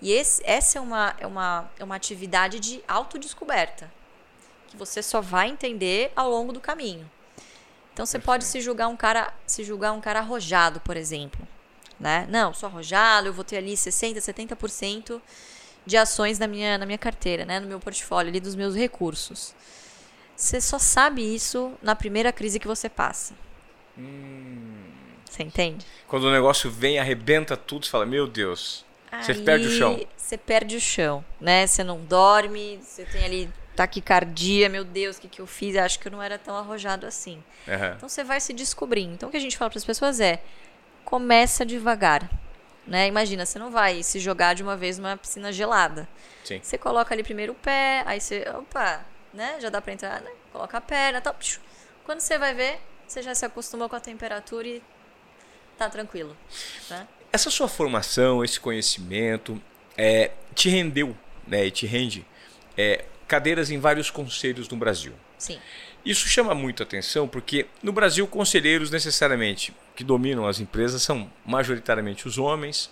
E 0.00 0.12
esse, 0.12 0.42
essa 0.44 0.78
é 0.78 0.80
uma, 0.80 1.14
é, 1.18 1.26
uma, 1.26 1.70
é 1.78 1.84
uma 1.84 1.96
atividade 1.96 2.60
de 2.60 2.82
autodescoberta, 2.86 3.90
que 4.68 4.76
você 4.76 5.02
só 5.02 5.20
vai 5.20 5.48
entender 5.48 6.12
ao 6.14 6.30
longo 6.30 6.52
do 6.52 6.60
caminho. 6.60 7.08
Então 7.92 8.06
você 8.06 8.18
pode 8.18 8.44
se 8.44 8.60
julgar 8.60 8.88
um 8.88 8.96
cara, 8.96 9.32
se 9.46 9.64
julgar 9.64 9.92
um 9.92 10.00
cara 10.00 10.20
arrojado, 10.20 10.80
por 10.80 10.96
exemplo, 10.96 11.46
né? 11.98 12.26
Não, 12.28 12.52
sou 12.54 12.68
arrojado, 12.68 13.28
eu 13.28 13.32
vou 13.32 13.44
ter 13.44 13.56
ali 13.56 13.76
60, 13.76 14.20
70% 14.20 15.20
de 15.84 15.96
ações 15.96 16.38
na 16.38 16.46
minha, 16.46 16.76
na 16.78 16.86
minha 16.86 16.98
carteira, 16.98 17.44
né, 17.44 17.58
no 17.58 17.66
meu 17.66 17.80
portfólio 17.80 18.30
ali 18.30 18.40
dos 18.40 18.54
meus 18.54 18.76
recursos. 18.76 19.54
Você 20.36 20.60
só 20.60 20.78
sabe 20.78 21.22
isso 21.34 21.72
na 21.82 21.96
primeira 21.96 22.32
crise 22.32 22.60
que 22.60 22.66
você 22.66 22.88
passa. 22.88 23.34
Hum. 23.96 24.84
Você 25.28 25.42
entende? 25.42 25.84
Quando 26.06 26.24
o 26.24 26.32
negócio 26.32 26.70
vem, 26.70 26.98
arrebenta 26.98 27.56
tudo, 27.56 27.84
você 27.84 27.90
fala, 27.90 28.06
meu 28.06 28.26
Deus. 28.26 28.84
Você 29.20 29.34
perde 29.34 29.66
o 29.66 29.70
chão. 29.70 30.00
Você 30.16 30.36
perde 30.36 30.76
o 30.76 30.80
chão, 30.80 31.24
né? 31.40 31.66
Você 31.66 31.82
não 31.82 32.00
dorme, 32.04 32.78
você 32.82 33.04
tem 33.04 33.24
ali 33.24 33.50
taquicardia, 33.74 34.68
meu 34.68 34.84
Deus, 34.84 35.16
o 35.16 35.20
que, 35.20 35.28
que 35.28 35.40
eu 35.40 35.46
fiz? 35.46 35.76
Acho 35.76 35.98
que 35.98 36.08
eu 36.08 36.12
não 36.12 36.22
era 36.22 36.36
tão 36.36 36.56
arrojado 36.56 37.06
assim. 37.06 37.42
Uhum. 37.66 37.94
Então 37.96 38.08
você 38.08 38.24
vai 38.24 38.40
se 38.40 38.52
descobrindo. 38.52 39.14
Então 39.14 39.28
o 39.28 39.32
que 39.32 39.38
a 39.38 39.40
gente 39.40 39.56
fala 39.56 39.70
para 39.70 39.78
as 39.78 39.84
pessoas 39.84 40.20
é: 40.20 40.42
começa 41.08 41.64
devagar. 41.64 42.30
Né? 42.86 43.06
Imagina, 43.06 43.46
você 43.46 43.58
não 43.58 43.70
vai 43.70 44.02
se 44.02 44.20
jogar 44.20 44.54
de 44.54 44.62
uma 44.62 44.76
vez 44.76 44.98
numa 44.98 45.16
piscina 45.16 45.50
gelada. 45.50 46.06
Sim. 46.44 46.60
Você 46.62 46.76
coloca 46.76 47.14
ali 47.14 47.22
primeiro 47.22 47.52
o 47.52 47.56
pé, 47.56 48.02
aí 48.04 48.20
você, 48.20 48.46
opa, 48.50 49.06
né? 49.32 49.56
Já 49.58 49.70
dá 49.70 49.80
para 49.80 49.94
entrar, 49.94 50.20
né? 50.20 50.30
Coloca 50.52 50.76
a 50.76 50.80
perna, 50.82 51.18
tal. 51.22 51.34
Quando 52.04 52.20
você 52.20 52.36
vai 52.36 52.52
ver, 52.52 52.78
você 53.06 53.22
já 53.22 53.34
se 53.34 53.46
acostumou 53.46 53.88
com 53.88 53.96
a 53.96 54.00
temperatura 54.00 54.68
e 54.68 54.82
tá 55.78 55.88
tranquilo, 55.88 56.36
né? 56.90 57.08
Essa 57.32 57.50
sua 57.50 57.68
formação, 57.68 58.44
esse 58.44 58.60
conhecimento, 58.60 59.60
é, 59.96 60.32
te 60.54 60.68
rendeu, 60.68 61.16
né? 61.46 61.64
E 61.64 61.70
te 61.70 61.86
rende 61.86 62.26
é, 62.76 63.06
cadeiras 63.26 63.70
em 63.70 63.78
vários 63.78 64.10
conselhos 64.10 64.68
no 64.68 64.76
Brasil. 64.76 65.14
Sim. 65.38 65.58
Isso 66.08 66.26
chama 66.26 66.54
muito 66.54 66.82
atenção 66.82 67.28
porque 67.28 67.66
no 67.82 67.92
Brasil 67.92 68.26
conselheiros 68.26 68.90
necessariamente 68.90 69.74
que 69.94 70.02
dominam 70.02 70.46
as 70.46 70.58
empresas 70.58 71.02
são 71.02 71.30
majoritariamente 71.44 72.26
os 72.26 72.38
homens, 72.38 72.90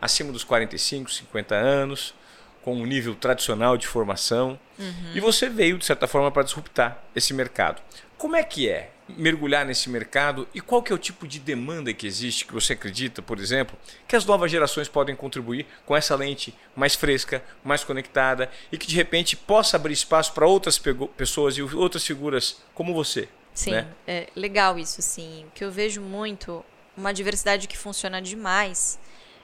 acima 0.00 0.32
dos 0.32 0.44
45, 0.44 1.10
50 1.10 1.54
anos, 1.54 2.14
com 2.62 2.74
um 2.74 2.86
nível 2.86 3.14
tradicional 3.14 3.76
de 3.76 3.86
formação. 3.86 4.58
Uhum. 4.78 5.12
E 5.14 5.20
você 5.20 5.50
veio, 5.50 5.76
de 5.76 5.84
certa 5.84 6.06
forma, 6.06 6.30
para 6.30 6.42
disruptar 6.42 7.04
esse 7.14 7.34
mercado. 7.34 7.82
Como 8.16 8.34
é 8.34 8.42
que 8.42 8.66
é 8.66 8.92
mergulhar 9.16 9.64
nesse 9.64 9.88
mercado 9.88 10.46
e 10.54 10.60
qual 10.60 10.82
que 10.82 10.92
é 10.92 10.94
o 10.94 10.98
tipo 10.98 11.26
de 11.26 11.38
demanda 11.38 11.92
que 11.92 12.06
existe 12.06 12.44
que 12.44 12.52
você 12.52 12.72
acredita, 12.72 13.22
por 13.22 13.38
exemplo, 13.38 13.76
que 14.06 14.14
as 14.14 14.24
novas 14.24 14.50
gerações 14.50 14.88
podem 14.88 15.16
contribuir 15.16 15.66
com 15.86 15.96
essa 15.96 16.14
lente 16.14 16.54
mais 16.76 16.94
fresca, 16.94 17.42
mais 17.64 17.84
conectada 17.84 18.50
e 18.70 18.78
que 18.78 18.86
de 18.86 18.94
repente 18.94 19.36
possa 19.36 19.76
abrir 19.76 19.92
espaço 19.94 20.32
para 20.32 20.46
outras 20.46 20.80
pessoas 21.16 21.56
e 21.56 21.62
outras 21.62 22.04
figuras 22.04 22.60
como 22.74 22.92
você? 22.94 23.28
Sim, 23.54 23.72
né? 23.72 23.88
é 24.06 24.28
legal 24.36 24.78
isso, 24.78 25.02
sim. 25.02 25.44
O 25.48 25.50
que 25.50 25.64
eu 25.64 25.70
vejo 25.70 26.00
muito, 26.00 26.64
uma 26.96 27.12
diversidade 27.12 27.66
que 27.66 27.76
funciona 27.76 28.22
demais 28.22 28.98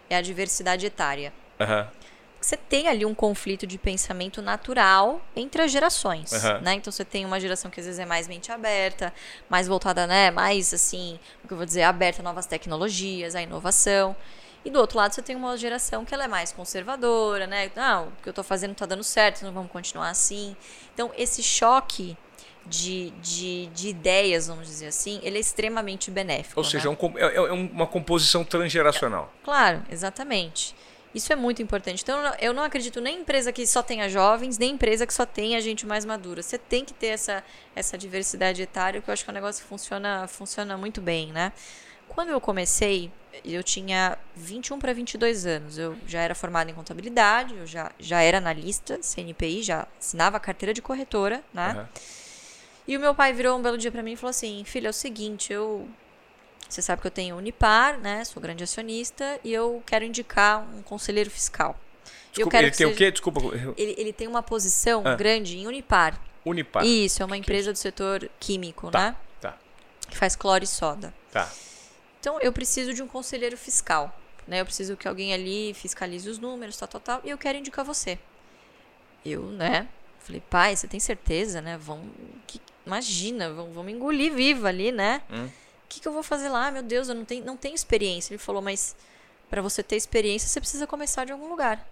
é 0.09 0.17
a 0.17 0.23
diversidade 0.23 0.87
etária. 0.87 1.33
Uhum. 1.59 1.87
Você 2.45 2.59
tem 2.59 2.89
ali 2.89 3.07
um 3.07 3.15
conflito 3.15 3.67
de 3.67 3.79
pensamento 3.79 4.43
natural 4.43 5.19
entre 5.35 5.63
as 5.63 5.73
gerações, 5.73 6.31
Uhum. 6.31 6.61
né? 6.61 6.75
Então 6.75 6.93
você 6.93 7.03
tem 7.03 7.25
uma 7.25 7.41
geração 7.41 7.71
que 7.71 7.81
às 7.81 7.87
vezes 7.87 7.99
é 7.99 8.05
mais 8.05 8.29
mente 8.29 8.53
aberta, 8.53 9.15
mais 9.49 9.67
voltada, 9.67 10.07
né? 10.07 10.31
Mais 10.31 10.75
assim, 10.75 11.19
o 11.43 11.49
que 11.49 11.55
eu 11.55 11.57
vou 11.57 11.65
dizer, 11.65 11.85
aberta 11.85 12.21
a 12.21 12.23
novas 12.23 12.45
tecnologias, 12.45 13.35
a 13.35 13.41
inovação. 13.41 14.15
E 14.63 14.69
do 14.69 14.79
outro 14.79 14.99
lado 14.99 15.15
você 15.15 15.23
tem 15.23 15.35
uma 15.35 15.57
geração 15.57 16.05
que 16.05 16.13
ela 16.13 16.25
é 16.25 16.29
mais 16.29 16.53
conservadora, 16.53 17.47
né? 17.47 17.71
Não, 17.75 18.09
o 18.09 18.13
que 18.23 18.29
eu 18.29 18.33
tô 18.35 18.43
fazendo 18.43 18.71
não 18.71 18.75
tá 18.75 18.85
dando 18.85 19.03
certo, 19.05 19.43
não 19.43 19.53
vamos 19.53 19.73
continuar 19.73 20.11
assim. 20.11 20.55
Então 20.93 21.11
esse 21.17 21.43
choque 21.43 22.15
de, 22.67 23.09
de, 23.23 23.67
de 23.69 23.89
ideias, 23.89 24.49
vamos 24.49 24.67
dizer 24.67 24.89
assim, 24.89 25.19
ele 25.23 25.39
é 25.39 25.41
extremamente 25.41 26.11
benéfico. 26.11 26.61
Ou 26.61 26.65
seja, 26.65 26.91
né? 26.91 26.95
é, 27.01 27.05
um 27.07 27.19
é- 27.19 27.35
é 27.49 27.53
uma 27.53 27.87
composição 27.87 28.45
transgeracional. 28.45 29.33
Claro, 29.43 29.83
exatamente. 29.91 30.75
Isso 31.15 31.33
é 31.33 31.37
muito 31.37 31.63
importante. 31.63 32.03
Então, 32.03 32.21
eu 32.41 32.53
não- 32.53 32.63
acredito 32.65 33.01
nem 33.01 33.19
em 33.19 33.21
empresa 33.21 33.53
que 33.53 33.67
só 33.67 33.83
tenha 33.83 34.09
jovens, 34.09 34.59
nem 34.59 34.71
em 34.71 34.75
empresa 34.75 35.07
que 35.07 35.15
só 35.15 35.25
tenha 35.25 35.61
gente 35.61 35.87
mais 35.87 36.05
madura. 36.05 36.43
Você 36.43 36.59
tem 36.59 36.85
que 36.85 36.93
ter 36.93 37.09
essa, 37.09 37.45
essa 37.77 37.97
diversidade 37.97 38.61
etária, 38.63 39.01
que 39.01 39.09
eu 39.09 39.13
acho 39.13 39.23
que 39.25 39.31
é 39.31 39.33
um 39.33 39.35
negócio 39.35 39.63
que 39.63 39.69
funciona, 39.69 40.27
funciona 40.27 40.77
muito 40.77 41.01
bem, 41.01 41.33
né? 41.33 41.53
Quando 42.09 42.31
eu 42.31 42.41
comecei, 42.41 43.11
eu 43.45 43.63
tinha 43.63 44.19
21 44.37 44.79
para 44.79 44.93
22 44.93 45.47
anos. 45.47 45.79
Eu 45.79 45.97
já 46.07 46.21
era 46.21 46.35
formada 46.35 46.71
em 46.71 46.75
contabilidade, 46.75 47.55
eu 47.57 47.67
já, 47.67 47.91
já 47.99 48.21
era 48.21 48.39
analista, 48.39 48.99
CNPI, 49.01 49.63
já 49.63 49.87
assinava 49.99 50.37
a 50.37 50.41
carteira 50.41 50.75
de 50.75 50.83
corretora, 50.83 51.43
né? 51.53 51.75
Uhum. 51.79 51.87
E 52.87 52.97
o 52.97 53.01
meu 53.01 53.15
pai 53.15 53.33
virou 53.33 53.59
um 53.59 53.63
belo 53.63 53.79
dia 53.79 53.91
pra 53.91 54.03
mim 54.03 54.13
e 54.13 54.17
falou 54.17 54.31
assim: 54.31 54.63
Filha, 54.65 54.89
é 54.89 54.91
o 54.91 54.93
seguinte, 54.93 55.53
eu. 55.53 55.89
Você 56.75 56.83
sabe 56.83 57.01
que 57.01 57.07
eu 57.07 57.11
tenho 57.13 57.37
Unipar, 57.37 58.01
né? 58.01 58.25
Sou 58.25 58.43
grande 58.43 58.65
acionista 58.65 59.39
e 59.45 59.53
eu 59.53 59.81
quero 59.87 60.05
indicar 60.05 60.61
um 60.75 60.83
conselheiro 60.83 61.31
fiscal. 61.31 61.79
Eu 62.05 62.11
Desculpa, 62.33 62.51
quero 62.51 62.65
ele 62.65 62.71
que 62.73 62.77
tem 62.79 62.87
o 62.87 62.89
seja- 62.89 62.99
quê? 62.99 63.11
Desculpa. 63.13 63.41
Ele, 63.77 63.95
ele 63.97 64.13
tem 64.13 64.27
uma 64.27 64.43
posição 64.43 65.03
Ah. 65.07 65.15
grande 65.15 65.57
em 65.57 65.69
Unipar. 65.69 66.21
Unipar. 66.45 66.85
Isso, 66.85 67.23
é 67.23 67.25
uma 67.25 67.37
empresa 67.37 67.73
do 67.73 67.79
setor 67.79 68.29
químico, 68.41 68.91
Tá. 68.91 69.11
né? 69.11 69.17
Tá, 69.41 69.57
Que 70.09 70.17
faz 70.19 70.35
cloro 70.35 70.65
e 70.65 70.67
soda. 70.67 71.15
tá. 71.31 71.49
Então, 72.19 72.41
eu 72.41 72.53
preciso 72.53 72.93
de 72.93 73.03
um 73.05 73.07
conselheiro 73.07 73.57
fiscal. 73.57 74.13
Né? 74.49 74.61
Eu 74.61 74.65
preciso 74.65 74.97
que 74.97 75.07
alguém 75.07 75.33
ali 75.33 75.73
fiscalize 75.75 76.29
os 76.29 76.39
números, 76.39 76.77
tal, 76.77 76.89
tal, 76.89 77.01
tal. 77.01 77.21
E 77.23 77.31
eu 77.31 77.39
quero 77.39 77.57
indicar 77.57 77.85
você. 77.85 78.19
Eu, 79.25 79.43
né? 79.45 79.87
Falei, 80.19 80.43
pai, 80.51 80.75
você 80.75 80.89
tem 80.89 80.99
certeza, 80.99 81.61
né? 81.63 81.79
Vão. 81.79 82.03
que- 82.49 82.61
imagina, 82.85 83.51
vão, 83.53 83.71
vão 83.73 83.85
me 83.85 83.93
engolir 83.93 84.33
viva 84.35 84.69
ali, 84.69 84.91
né? 84.91 85.23
Hum. 85.31 85.49
O 85.85 85.89
que, 85.89 86.01
que 86.01 86.09
eu 86.09 86.13
vou 86.13 86.23
fazer 86.23 86.49
lá? 86.49 86.71
Meu 86.71 86.83
Deus, 86.83 87.09
eu 87.09 87.15
não 87.15 87.25
tenho, 87.25 87.45
não 87.45 87.57
tenho 87.57 87.75
experiência. 87.75 88.33
Ele 88.33 88.39
falou, 88.39 88.61
mas 88.61 88.97
para 89.49 89.63
você 89.63 89.83
ter 89.83 89.97
experiência, 89.97 90.49
você 90.49 90.61
precisa 90.61 90.87
começar 90.87 91.25
de 91.25 91.33
algum 91.33 91.49
lugar. 91.49 91.87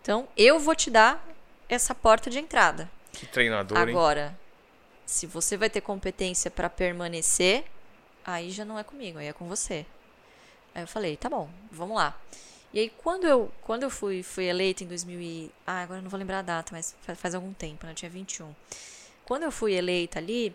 Então, 0.00 0.28
eu 0.36 0.58
vou 0.58 0.74
te 0.74 0.90
dar 0.90 1.26
essa 1.68 1.94
porta 1.94 2.30
de 2.30 2.38
entrada. 2.38 2.90
Que 3.12 3.26
treinador, 3.26 3.76
hein? 3.76 3.82
Agora, 3.90 4.38
se 5.04 5.26
você 5.26 5.56
vai 5.56 5.68
ter 5.68 5.80
competência 5.80 6.50
para 6.50 6.70
permanecer, 6.70 7.64
aí 8.24 8.50
já 8.50 8.64
não 8.64 8.78
é 8.78 8.84
comigo, 8.84 9.18
aí 9.18 9.26
é 9.26 9.32
com 9.32 9.46
você. 9.46 9.84
Aí 10.74 10.82
eu 10.82 10.88
falei, 10.88 11.16
tá 11.16 11.28
bom, 11.28 11.50
vamos 11.70 11.96
lá. 11.96 12.18
E 12.72 12.78
aí 12.78 12.90
quando 13.02 13.26
eu, 13.26 13.50
quando 13.62 13.82
eu 13.82 13.90
fui, 13.90 14.22
fui 14.22 14.44
eleita 14.44 14.84
em 14.84 14.86
2000 14.86 15.20
e... 15.20 15.50
Ah, 15.66 15.82
agora 15.82 15.98
eu 15.98 16.02
não 16.02 16.10
vou 16.10 16.18
lembrar 16.18 16.38
a 16.38 16.42
data, 16.42 16.72
mas 16.72 16.94
faz, 17.02 17.18
faz 17.18 17.34
algum 17.34 17.52
tempo, 17.52 17.84
né? 17.84 17.92
Eu 17.92 17.96
tinha 17.96 18.10
21. 18.10 18.54
Quando 19.24 19.42
eu 19.42 19.52
fui 19.52 19.74
eleita 19.74 20.18
ali, 20.18 20.54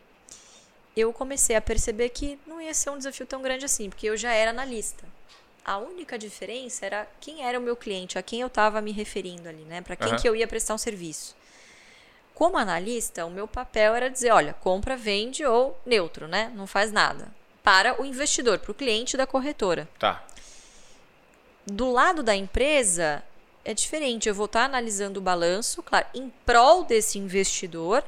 eu 0.95 1.11
comecei 1.11 1.55
a 1.55 1.61
perceber 1.61 2.09
que 2.09 2.39
não 2.47 2.61
ia 2.61 2.73
ser 2.73 2.89
um 2.89 2.97
desafio 2.97 3.25
tão 3.25 3.41
grande 3.41 3.65
assim, 3.65 3.89
porque 3.89 4.07
eu 4.07 4.15
já 4.15 4.31
era 4.31 4.51
analista. 4.51 5.03
A 5.63 5.77
única 5.77 6.17
diferença 6.17 6.85
era 6.85 7.07
quem 7.19 7.43
era 7.45 7.59
o 7.59 7.61
meu 7.61 7.75
cliente, 7.75 8.17
a 8.17 8.23
quem 8.23 8.41
eu 8.41 8.47
estava 8.47 8.81
me 8.81 8.91
referindo 8.91 9.49
ali, 9.49 9.63
né? 9.63 9.81
Para 9.81 9.95
quem 9.95 10.09
Aham. 10.09 10.17
que 10.17 10.29
eu 10.29 10.35
ia 10.35 10.47
prestar 10.47 10.75
um 10.75 10.77
serviço. 10.77 11.35
Como 12.33 12.57
analista, 12.57 13.25
o 13.25 13.31
meu 13.31 13.47
papel 13.47 13.95
era 13.95 14.09
dizer, 14.09 14.31
olha, 14.31 14.53
compra, 14.53 14.95
vende 14.95 15.45
ou 15.45 15.77
neutro, 15.85 16.27
né? 16.27 16.51
Não 16.55 16.67
faz 16.67 16.91
nada. 16.91 17.29
Para 17.63 17.99
o 17.99 18.05
investidor, 18.05 18.59
para 18.59 18.71
o 18.71 18.75
cliente 18.75 19.17
da 19.17 19.25
corretora. 19.25 19.89
Tá. 19.97 20.23
Do 21.65 21.91
lado 21.91 22.21
da 22.21 22.35
empresa, 22.35 23.23
é 23.63 23.73
diferente. 23.73 24.29
Eu 24.29 24.35
vou 24.35 24.45
estar 24.45 24.65
analisando 24.65 25.19
o 25.19 25.23
balanço, 25.23 25.81
claro, 25.81 26.05
em 26.13 26.31
prol 26.45 26.83
desse 26.83 27.17
investidor, 27.17 28.03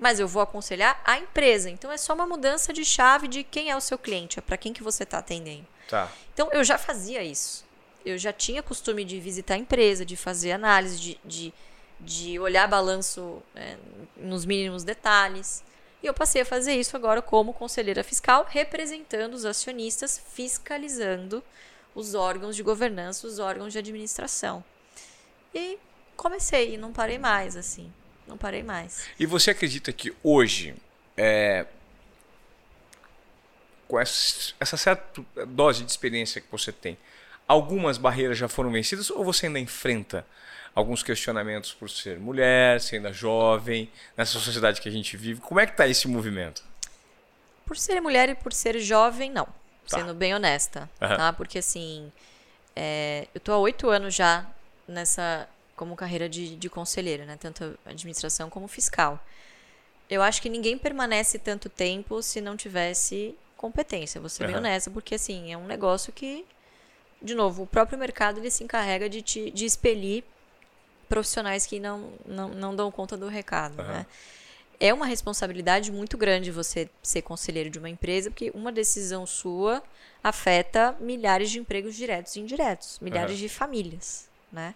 mas 0.00 0.18
eu 0.18 0.26
vou 0.26 0.42
aconselhar 0.42 1.00
a 1.04 1.18
empresa. 1.18 1.70
Então 1.70 1.92
é 1.92 1.96
só 1.96 2.14
uma 2.14 2.26
mudança 2.26 2.72
de 2.72 2.84
chave 2.84 3.28
de 3.28 3.44
quem 3.44 3.70
é 3.70 3.76
o 3.76 3.80
seu 3.80 3.98
cliente, 3.98 4.38
é 4.38 4.42
para 4.42 4.56
quem 4.56 4.72
que 4.72 4.82
você 4.82 5.04
está 5.04 5.18
atendendo. 5.18 5.66
Tá. 5.88 6.10
Então 6.34 6.50
eu 6.52 6.64
já 6.64 6.78
fazia 6.78 7.22
isso. 7.22 7.64
Eu 8.04 8.16
já 8.16 8.32
tinha 8.32 8.62
costume 8.62 9.04
de 9.04 9.20
visitar 9.20 9.54
a 9.54 9.58
empresa, 9.58 10.04
de 10.04 10.16
fazer 10.16 10.52
análise, 10.52 10.98
de, 10.98 11.20
de 11.24 11.54
de 12.00 12.38
olhar 12.38 12.66
balanço 12.66 13.42
é, 13.54 13.76
nos 14.16 14.44
mínimos 14.44 14.82
detalhes. 14.82 15.62
E 16.02 16.06
eu 16.06 16.14
passei 16.14 16.42
a 16.42 16.46
fazer 16.46 16.74
isso 16.74 16.96
agora 16.96 17.20
como 17.20 17.52
conselheira 17.52 18.02
fiscal, 18.02 18.46
representando 18.48 19.34
os 19.34 19.44
acionistas, 19.44 20.20
fiscalizando 20.32 21.44
os 21.94 22.14
órgãos 22.14 22.56
de 22.56 22.62
governança, 22.62 23.26
os 23.26 23.38
órgãos 23.38 23.72
de 23.72 23.78
administração. 23.78 24.64
E 25.54 25.78
comecei, 26.16 26.74
e 26.74 26.78
não 26.78 26.92
parei 26.92 27.18
mais, 27.18 27.56
assim. 27.56 27.92
Não 28.30 28.38
parei 28.38 28.62
mais. 28.62 29.08
E 29.18 29.26
você 29.26 29.50
acredita 29.50 29.92
que 29.92 30.14
hoje, 30.22 30.74
é, 31.16 31.66
com 33.88 33.98
essa, 33.98 34.54
essa 34.60 34.76
certa 34.76 35.22
dose 35.48 35.82
de 35.82 35.90
experiência 35.90 36.40
que 36.40 36.46
você 36.50 36.70
tem, 36.70 36.96
algumas 37.46 37.98
barreiras 37.98 38.38
já 38.38 38.46
foram 38.46 38.70
vencidas 38.70 39.10
ou 39.10 39.24
você 39.24 39.46
ainda 39.46 39.58
enfrenta 39.58 40.24
alguns 40.72 41.02
questionamentos 41.02 41.74
por 41.74 41.90
ser 41.90 42.20
mulher, 42.20 42.80
ser 42.80 42.96
ainda 42.96 43.12
jovem, 43.12 43.90
nessa 44.16 44.38
sociedade 44.38 44.80
que 44.80 44.88
a 44.88 44.92
gente 44.92 45.16
vive? 45.16 45.40
Como 45.40 45.58
é 45.58 45.66
que 45.66 45.72
está 45.72 45.88
esse 45.88 46.06
movimento? 46.06 46.62
Por 47.66 47.76
ser 47.76 48.00
mulher 48.00 48.28
e 48.28 48.36
por 48.36 48.52
ser 48.52 48.78
jovem, 48.78 49.28
não. 49.28 49.46
Tá. 49.88 49.98
Sendo 49.98 50.14
bem 50.14 50.32
honesta, 50.32 50.88
uhum. 51.00 51.16
tá? 51.16 51.32
Porque 51.32 51.58
assim, 51.58 52.12
é, 52.76 53.26
eu 53.34 53.40
tô 53.40 53.52
há 53.52 53.58
oito 53.58 53.90
anos 53.90 54.14
já 54.14 54.46
nessa 54.86 55.48
como 55.80 55.96
carreira 55.96 56.28
de, 56.28 56.56
de 56.56 56.68
conselheira, 56.68 57.24
né? 57.24 57.38
Tanto 57.40 57.74
administração 57.86 58.50
como 58.50 58.68
fiscal. 58.68 59.18
Eu 60.10 60.20
acho 60.20 60.42
que 60.42 60.50
ninguém 60.50 60.76
permanece 60.76 61.38
tanto 61.38 61.70
tempo 61.70 62.22
se 62.22 62.38
não 62.38 62.54
tivesse 62.54 63.34
competência. 63.56 64.20
Vou 64.20 64.28
ser 64.28 64.42
uhum. 64.42 64.48
bem 64.48 64.56
honesta, 64.58 64.90
porque 64.90 65.14
assim, 65.14 65.50
é 65.50 65.56
um 65.56 65.66
negócio 65.66 66.12
que, 66.12 66.44
de 67.22 67.34
novo, 67.34 67.62
o 67.62 67.66
próprio 67.66 67.98
mercado 67.98 68.40
ele 68.40 68.50
se 68.50 68.62
encarrega 68.62 69.08
de, 69.08 69.22
te, 69.22 69.50
de 69.50 69.64
expelir 69.64 70.22
profissionais 71.08 71.64
que 71.64 71.80
não, 71.80 72.12
não, 72.26 72.48
não 72.48 72.76
dão 72.76 72.90
conta 72.90 73.16
do 73.16 73.26
recado, 73.26 73.80
uhum. 73.80 73.88
né? 73.88 74.06
É 74.78 74.92
uma 74.92 75.06
responsabilidade 75.06 75.90
muito 75.90 76.18
grande 76.18 76.50
você 76.50 76.90
ser 77.02 77.22
conselheiro 77.22 77.70
de 77.70 77.78
uma 77.78 77.88
empresa, 77.88 78.30
porque 78.30 78.50
uma 78.54 78.70
decisão 78.70 79.26
sua 79.26 79.82
afeta 80.22 80.94
milhares 81.00 81.50
de 81.50 81.58
empregos 81.58 81.96
diretos 81.96 82.36
e 82.36 82.40
indiretos, 82.40 82.98
milhares 83.00 83.32
uhum. 83.32 83.38
de 83.38 83.48
famílias, 83.48 84.28
né? 84.52 84.74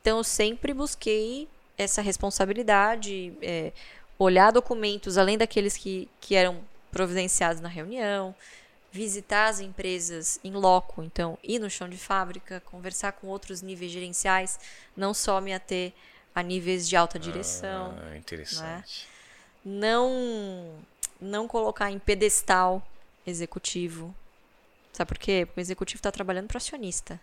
Então, 0.00 0.18
eu 0.18 0.24
sempre 0.24 0.72
busquei 0.72 1.48
essa 1.76 2.02
responsabilidade, 2.02 3.32
é, 3.42 3.72
olhar 4.18 4.52
documentos 4.52 5.18
além 5.18 5.36
daqueles 5.36 5.76
que, 5.76 6.08
que 6.20 6.34
eram 6.34 6.60
providenciados 6.90 7.60
na 7.60 7.68
reunião, 7.68 8.34
visitar 8.92 9.48
as 9.48 9.58
empresas 9.58 10.38
em 10.44 10.52
loco, 10.52 11.02
então 11.02 11.36
ir 11.42 11.58
no 11.58 11.68
chão 11.68 11.88
de 11.88 11.96
fábrica, 11.96 12.60
conversar 12.60 13.12
com 13.12 13.26
outros 13.26 13.60
níveis 13.60 13.90
gerenciais, 13.90 14.58
não 14.96 15.12
só 15.12 15.40
me 15.40 15.52
ater 15.52 15.92
a 16.32 16.42
níveis 16.42 16.88
de 16.88 16.94
alta 16.94 17.18
direção. 17.18 17.98
Ah, 18.00 18.16
interessante. 18.16 19.08
Né? 19.64 19.80
Não, 19.80 20.78
não 21.20 21.48
colocar 21.48 21.90
em 21.90 21.98
pedestal 21.98 22.86
executivo. 23.26 24.14
Sabe 24.92 25.08
por 25.08 25.18
quê? 25.18 25.44
Porque 25.44 25.60
o 25.60 25.62
executivo 25.62 25.98
está 25.98 26.12
trabalhando 26.12 26.46
para 26.46 26.58
acionista. 26.58 27.20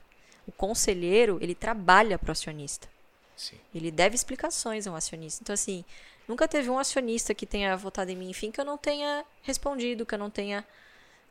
O 0.52 0.54
conselheiro, 0.54 1.40
ele 1.42 1.56
trabalha 1.56 2.20
para 2.20 2.28
o 2.28 2.32
acionista. 2.34 2.90
Sim. 3.38 3.56
Ele 3.74 3.90
deve 3.90 4.16
explicações 4.16 4.86
ao 4.86 4.94
acionista. 4.94 5.42
Então, 5.42 5.54
assim, 5.54 5.86
nunca 6.28 6.46
teve 6.46 6.70
um 6.70 6.78
acionista 6.78 7.34
que 7.34 7.46
tenha 7.46 7.76
votado 7.78 8.12
em 8.12 8.18
mim, 8.18 8.30
enfim, 8.30 8.52
que 8.52 8.60
eu 8.60 8.66
não 8.66 8.78
tenha 8.78 9.24
respondido, 9.44 10.06
que 10.06 10.14
eu 10.14 10.20
não 10.20 10.30
tenha 10.30 10.66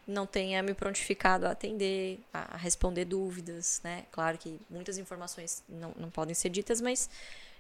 não 0.07 0.27
tenha 0.27 0.61
me 0.61 0.75
prontificado 0.75 1.47
a 1.47 1.51
atender, 1.51 2.19
a, 2.33 2.57
responder 2.57 3.05
dúvidas, 3.05 3.81
né? 3.85 4.07
Claro 4.11 4.39
que 4.39 4.59
muitas 4.69 4.99
informações 4.99 5.63
não, 5.69 5.93
não 5.97 6.11
podem 6.11 6.35
ser 6.35 6.49
ditas, 6.49 6.81
mas 6.81 7.09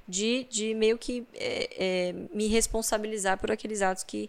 de, 0.08 0.44
de 0.50 0.74
meio 0.74 0.98
que 0.98 1.24
é, 1.34 2.08
é, 2.08 2.12
me 2.34 2.48
responsabilizar 2.48 3.38
por 3.38 3.52
aqueles 3.52 3.82
atos 3.82 4.02
que, 4.02 4.28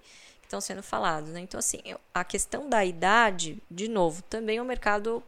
estão 0.51 0.59
sendo 0.59 0.83
falados, 0.83 1.29
né? 1.29 1.39
Então, 1.39 1.57
assim, 1.57 1.79
a 2.13 2.23
questão 2.25 2.67
da 2.69 2.83
idade, 2.83 3.57
de 3.71 3.87
novo, 3.87 4.21
também 4.23 4.57
é 4.57 4.61
um 4.61 4.65
mercado 4.65 5.23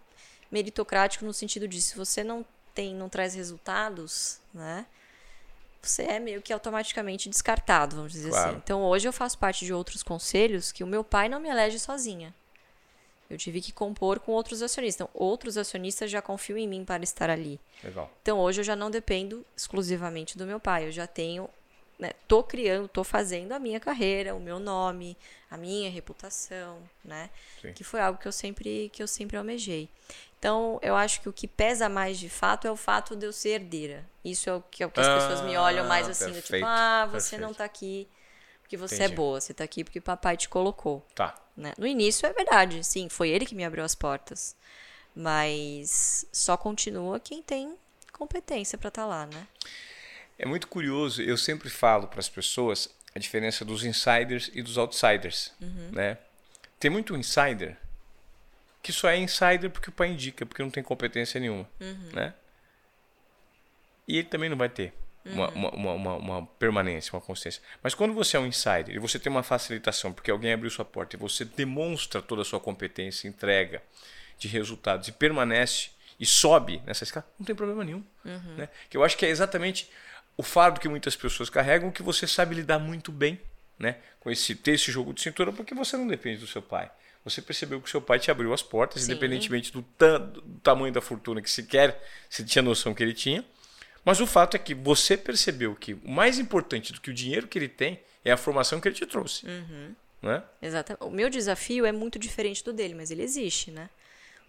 meritocrático 0.54 1.26
no 1.26 1.34
sentido 1.34 1.68
de 1.68 1.82
se 1.82 1.97
você 1.97 2.24
não 2.24 2.45
tem, 2.76 2.93
não 2.93 3.10
traz 3.10 3.34
resultados, 3.34 4.39
né? 4.54 4.86
Você 5.82 6.04
é 6.04 6.20
meio 6.20 6.41
que 6.41 6.54
automaticamente 6.54 7.28
descartado, 7.28 7.97
vamos 7.97 8.14
dizer 8.14 8.30
claro. 8.30 8.49
assim. 8.51 8.58
Então 8.64 8.84
hoje 8.84 9.08
eu 9.08 9.12
faço 9.12 9.38
parte 9.38 9.66
de 9.66 9.74
outros 9.74 10.04
conselhos 10.04 10.72
que 10.72 10.84
o 10.84 10.88
meu 10.88 11.04
pai 11.04 11.28
não 11.28 11.39
me 11.39 11.49
elege 11.49 11.80
sozinha. 11.80 12.34
Eu 13.30 13.38
tive 13.38 13.60
que 13.62 13.72
compor 13.72 14.20
com 14.20 14.32
outros 14.32 14.62
acionistas. 14.62 15.08
Então, 15.08 15.10
outros 15.14 15.58
acionistas 15.58 16.12
já 16.12 16.22
confiam 16.22 16.58
em 16.58 16.68
mim 16.68 16.86
para 16.86 17.04
estar 17.04 17.32
ali. 17.32 17.60
Legal. 17.84 18.12
Então, 18.22 18.39
hoje 18.39 18.62
eu 18.62 18.64
já 18.64 18.76
não 18.76 18.91
dependo 18.91 19.43
exclusivamente 19.58 20.38
do 20.38 20.45
meu 20.45 20.60
pai. 20.60 20.86
Eu 20.86 20.91
já 20.91 21.08
tenho, 21.08 21.49
né, 21.98 22.12
tô 22.28 22.44
criando, 22.44 22.88
tô 22.88 23.04
fazendo 23.04 23.52
a 23.52 23.60
minha 23.60 23.80
carreira, 23.80 24.36
o 24.36 24.39
meu 24.39 24.60
nome, 24.60 25.18
a 25.50 25.58
minha 25.58 25.89
reputação, 25.89 26.80
né? 27.04 27.30
Sim. 27.62 27.74
Que 27.74 27.84
foi 27.84 28.02
algo 28.02 28.20
que 28.20 28.28
eu 28.28 28.32
sempre 28.32 28.89
que 28.89 29.02
eu 29.02 29.08
sempre 29.08 29.38
almejei. 29.38 29.89
Então, 30.38 30.78
eu 30.82 30.96
acho 30.96 31.22
que 31.22 31.30
o 31.30 31.34
que 31.34 31.48
pesa 31.48 31.88
mais 31.88 32.20
de 32.20 32.28
fato 32.28 32.68
é 32.68 32.72
o 32.72 32.76
fato 32.76 33.16
de 33.16 33.26
eu 33.26 33.32
ser 33.32 33.50
herdeira. 33.50 34.06
Isso 34.26 34.50
é 34.50 34.54
o 34.54 34.62
que, 34.62 34.84
é 34.84 34.86
o 34.86 34.91
que 34.91 35.00
as 35.00 35.08
ah, 35.08 35.16
pessoas 35.16 35.41
me 35.41 35.56
olham 35.56 35.88
mais 35.88 36.10
assim, 36.10 36.26
perfeito, 36.26 36.52
do 36.52 36.56
tipo, 36.58 36.66
ah, 36.66 37.06
você 37.06 37.12
perfeito. 37.12 37.41
não 37.41 37.52
está 37.52 37.64
aqui 37.64 38.10
porque 38.62 38.76
você 38.76 38.96
é 38.96 38.98
Entendi. 38.98 39.14
é 39.14 39.16
boa, 39.16 39.39
você 39.39 39.52
está 39.52 39.64
aqui 39.64 39.84
porque 39.84 40.02
papai 40.02 40.36
te 40.36 40.50
colocou. 40.50 41.06
Tá. 41.14 41.36
Né? 41.56 41.74
No 41.78 41.86
início 41.86 42.26
é 42.26 42.34
verdade, 42.34 42.84
sim, 42.84 43.08
foi 43.08 43.30
ele 43.30 43.46
que 43.46 43.54
me 43.54 43.64
abriu 43.64 43.84
as 43.84 43.94
portas. 43.94 44.56
Mas 45.16 46.26
só 46.32 46.58
continua 46.58 47.20
quem 47.20 47.44
tem 47.44 47.78
competência 48.12 48.78
para 48.78 48.88
estar 48.88 49.04
tá 49.04 49.08
lá, 49.08 49.28
né? 49.28 49.48
É 50.44 50.46
muito 50.46 50.68
curioso, 50.68 51.22
eu 51.22 51.38
sempre 51.38 51.70
falo 51.70 52.06
para 52.06 52.20
as 52.20 52.28
pessoas 52.28 52.94
a 53.16 53.20
diferença 53.20 53.64
dos 53.64 53.86
insiders 53.86 54.52
e 54.54 54.62
dos 54.62 54.78
outsiders, 54.78 55.54
uhum. 55.62 55.91
né? 55.94 56.18
Tem 56.78 56.91
muito 56.91 57.16
insider 57.16 57.78
que 58.82 58.91
só 58.91 59.08
é 59.08 59.18
insider 59.18 59.70
porque 59.70 59.88
o 59.88 59.94
pai 59.94 60.10
indica, 60.10 60.46
porque 60.46 60.62
não 60.62 60.70
tem 60.70 60.84
competência 60.84 61.39
nenhuma, 61.39 61.66
uhum. 61.80 62.10
né? 62.12 62.34
E 64.06 64.18
ele 64.18 64.28
também 64.28 64.50
não 64.50 64.58
vai 64.58 64.68
ter 64.68 64.94
uma, 65.24 65.50
uhum. 65.50 65.70
uma, 65.70 65.94
uma, 65.94 66.16
uma, 66.16 66.46
permanência, 66.60 67.14
uma 67.14 67.22
consciência. 67.22 67.62
Mas 67.82 67.96
quando 67.96 68.14
você 68.14 68.36
é 68.36 68.39
um 68.41 68.46
insider 68.46 68.94
e 68.94 69.00
você 69.00 69.18
tem 69.18 69.32
uma 69.32 69.44
facilitação, 69.44 70.12
porque 70.12 70.30
alguém 70.30 70.52
abriu 70.52 70.70
sua 70.70 70.84
porta 70.84 71.16
e 71.16 71.20
você 71.20 71.46
demonstra 71.46 72.22
toda 72.22 72.41
a 72.41 72.46
sua 72.46 72.60
competência, 72.60 73.30
entrega 73.30 73.82
de 74.38 74.50
resultados 74.50 75.08
e 75.08 75.14
permanece 75.14 75.91
e 76.20 76.26
sobe 76.26 76.82
nessa 76.86 77.06
escala, 77.06 77.26
não 77.39 77.46
tem 77.46 77.56
problema 77.56 77.84
nenhum. 77.86 78.04
Uhum. 78.26 78.56
Né? 78.58 78.70
Que 78.89 78.98
eu 78.98 79.04
acho 79.06 79.18
que 79.18 79.26
é 79.26 79.30
exatamente 79.30 79.89
o 80.38 80.44
fardo 80.44 80.80
que 80.80 80.88
muitas 80.88 81.16
pessoas 81.16 81.50
carregam, 81.50 81.92
que 81.92 82.04
você 82.04 82.28
sabe 82.28 82.56
lidar 82.56 82.80
muito 82.80 83.12
bem 83.12 83.40
né? 83.78 83.98
com 84.20 84.32
esse, 84.32 84.56
ter 84.56 84.74
esse 84.74 84.92
jogo 84.92 85.14
de 85.14 85.22
cintura, 85.22 85.52
porque 85.52 85.74
você 85.74 85.98
não 85.98 86.08
depende 86.08 86.40
do 86.40 86.48
seu 86.48 86.62
pai 86.62 86.92
você 87.24 87.42
percebeu 87.42 87.80
que 87.82 87.90
seu 87.90 88.02
pai 88.02 88.20
te 88.20 88.30
abriu 88.30 88.54
as 88.54 88.62
portas, 88.62 89.04
Sim. 89.04 89.12
independentemente 89.12 89.72
do, 89.72 89.82
do, 89.82 90.42
tamanho 90.62 90.94
da 90.94 91.02
fortuna 91.02 91.42
que 91.42 91.50
sequer 91.50 92.02
você 92.30 92.44
tinha 92.44 92.62
noção 92.62 92.94
que 92.94 93.02
ele 93.02 93.14
tinha. 93.14 93.46
Mas 94.04 94.20
o 94.20 94.28
fato 94.28 94.56
é 94.56 94.60
que 94.60 94.74
você 94.74 95.16
percebeu 95.16 95.74
que 95.76 95.94
o 95.94 96.10
mais 96.10 96.38
importante 96.38 96.92
do 96.92 97.00
que 97.00 97.10
o 97.10 97.14
dinheiro 97.14 97.48
que 97.48 97.58
ele 97.58 97.70
tem 97.70 98.02
é 98.26 98.32
a 98.32 98.38
formação 98.38 98.82
que 98.82 98.88
ele 98.90 98.96
te 98.96 99.06
trouxe. 99.06 99.46
Uhum. 99.46 99.96
Né? 100.22 100.44
Exatamente. 100.62 101.04
O 101.04 101.10
meu 101.10 101.30
desafio 101.30 101.86
é 101.86 101.92
muito 101.92 102.20
diferente 102.20 102.64
do 102.64 102.74
dele, 102.74 102.94
mas 102.94 103.12
ele 103.12 103.24
existe, 103.24 103.72
né? 103.72 103.90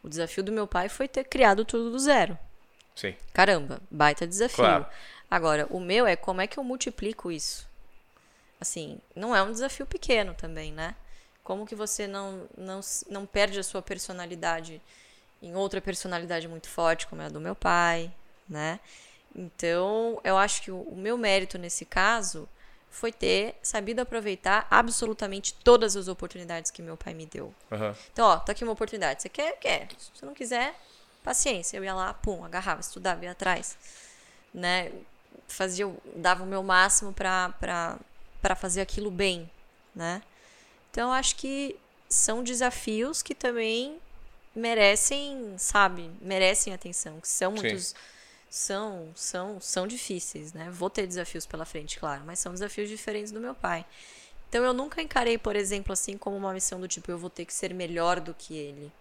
O 0.03 0.09
desafio 0.09 0.43
do 0.43 0.53
meu 0.53 0.67
pai 0.67 0.89
foi 0.89 1.07
ter 1.07 1.25
criado 1.25 1.65
tudo 1.65 1.91
do 1.91 1.99
zero. 1.99 2.37
Sim. 2.97 3.15
Caramba, 3.33 3.81
baita 3.91 4.27
desafio. 4.27 4.57
Claro. 4.57 4.87
Agora, 5.31 5.67
o 5.71 5.81
meu 5.81 6.07
é 6.07 6.17
como 6.17 6.41
é 6.41 6.47
que 6.47 6.59
eu 6.59 6.65
multiplico 6.65 7.31
isso? 7.31 7.69
Assim, 8.61 8.99
não 9.15 9.35
é 9.35 9.43
um 9.43 9.53
desafio 9.53 9.87
pequeno 9.87 10.35
também, 10.35 10.73
né? 10.73 10.95
Como 11.43 11.67
que 11.67 11.75
você 11.75 12.07
não, 12.07 12.49
não, 12.57 12.81
não 13.11 13.27
perde 13.27 13.59
a 13.59 13.63
sua 13.63 13.83
personalidade 13.83 14.81
em 15.43 15.55
outra 15.55 15.81
personalidade 15.81 16.49
muito 16.49 16.69
forte, 16.69 17.07
como 17.07 17.21
é 17.21 17.27
a 17.27 17.29
do 17.29 17.41
meu 17.41 17.55
pai, 17.55 18.11
né? 18.49 18.81
Então, 19.35 20.21
eu 20.25 20.39
acho 20.39 20.63
que 20.63 20.71
o, 20.71 20.81
o 20.81 20.97
meu 20.97 21.19
mérito 21.19 21.59
nesse 21.59 21.85
caso 21.85 22.49
foi 22.95 23.11
ter 23.11 23.57
sabido 23.61 24.01
aproveitar 24.01 24.69
absolutamente 24.71 25.53
todas 25.53 25.97
as 25.97 26.07
oportunidades 26.07 26.71
que 26.71 26.81
meu 26.81 26.97
pai 26.97 27.13
me 27.13 27.27
deu. 27.27 27.53
Uhum. 27.71 27.95
Então, 28.13 28.27
ó, 28.27 28.37
tá 28.39 28.53
aqui 28.53 28.63
uma 28.63 28.73
oportunidade. 28.73 29.21
Você 29.21 29.29
quer? 29.29 29.59
Quer. 29.59 29.89
Se 29.99 30.11
você 30.15 30.25
não 30.25 30.33
quiser, 30.33 30.75
paciência. 31.23 31.77
Eu 31.77 31.83
ia 31.83 31.93
lá, 31.93 32.15
pum, 32.15 32.45
agarrava, 32.45 32.81
estudava, 32.81 33.25
ia 33.25 33.33
atrás. 33.33 33.77
Né? 34.55 34.93
Fazia, 35.49 35.91
dava 36.17 36.43
o 36.43 36.47
meu 36.47 36.63
máximo 36.63 37.13
para 37.13 37.99
fazer 38.57 38.81
aquilo 38.81 39.11
bem, 39.11 39.51
né? 39.95 40.23
Então, 40.91 41.13
acho 41.13 41.37
que 41.37 41.77
são 42.09 42.43
desafios 42.43 43.23
que 43.23 43.35
também 43.35 43.99
merecem, 44.55 45.55
sabe, 45.59 46.11
merecem 46.21 46.73
atenção, 46.73 47.21
que 47.21 47.29
são 47.29 47.53
muitos 47.53 47.95
são 48.49 49.09
são 49.17 49.61
são 49.61 49.87
difíceis, 49.87 50.53
né? 50.53 50.71
Vou 50.71 50.89
ter 50.89 51.07
desafios 51.07 51.45
pela 51.45 51.65
frente, 51.65 51.99
claro, 51.99 52.23
mas 52.25 52.39
são 52.39 52.53
desafios 52.53 52.89
diferentes 52.89 53.33
do 53.33 53.41
meu 53.41 53.55
pai. 53.55 53.85
Então 54.49 54.63
eu 54.63 54.73
nunca 54.73 55.03
encarei, 55.03 55.37
por 55.37 55.57
exemplo, 55.57 55.93
assim 55.93 56.17
como 56.17 56.37
uma 56.37 56.53
missão 56.53 56.79
do 56.81 56.87
tipo 56.87 57.11
eu 57.11 57.19
vou 57.19 57.29
ter 57.29 57.45
que 57.45 57.53
ser 57.53 57.75
melhor 57.75 58.21
do 58.21 58.33
que 58.33 58.57
ele. 58.57 58.93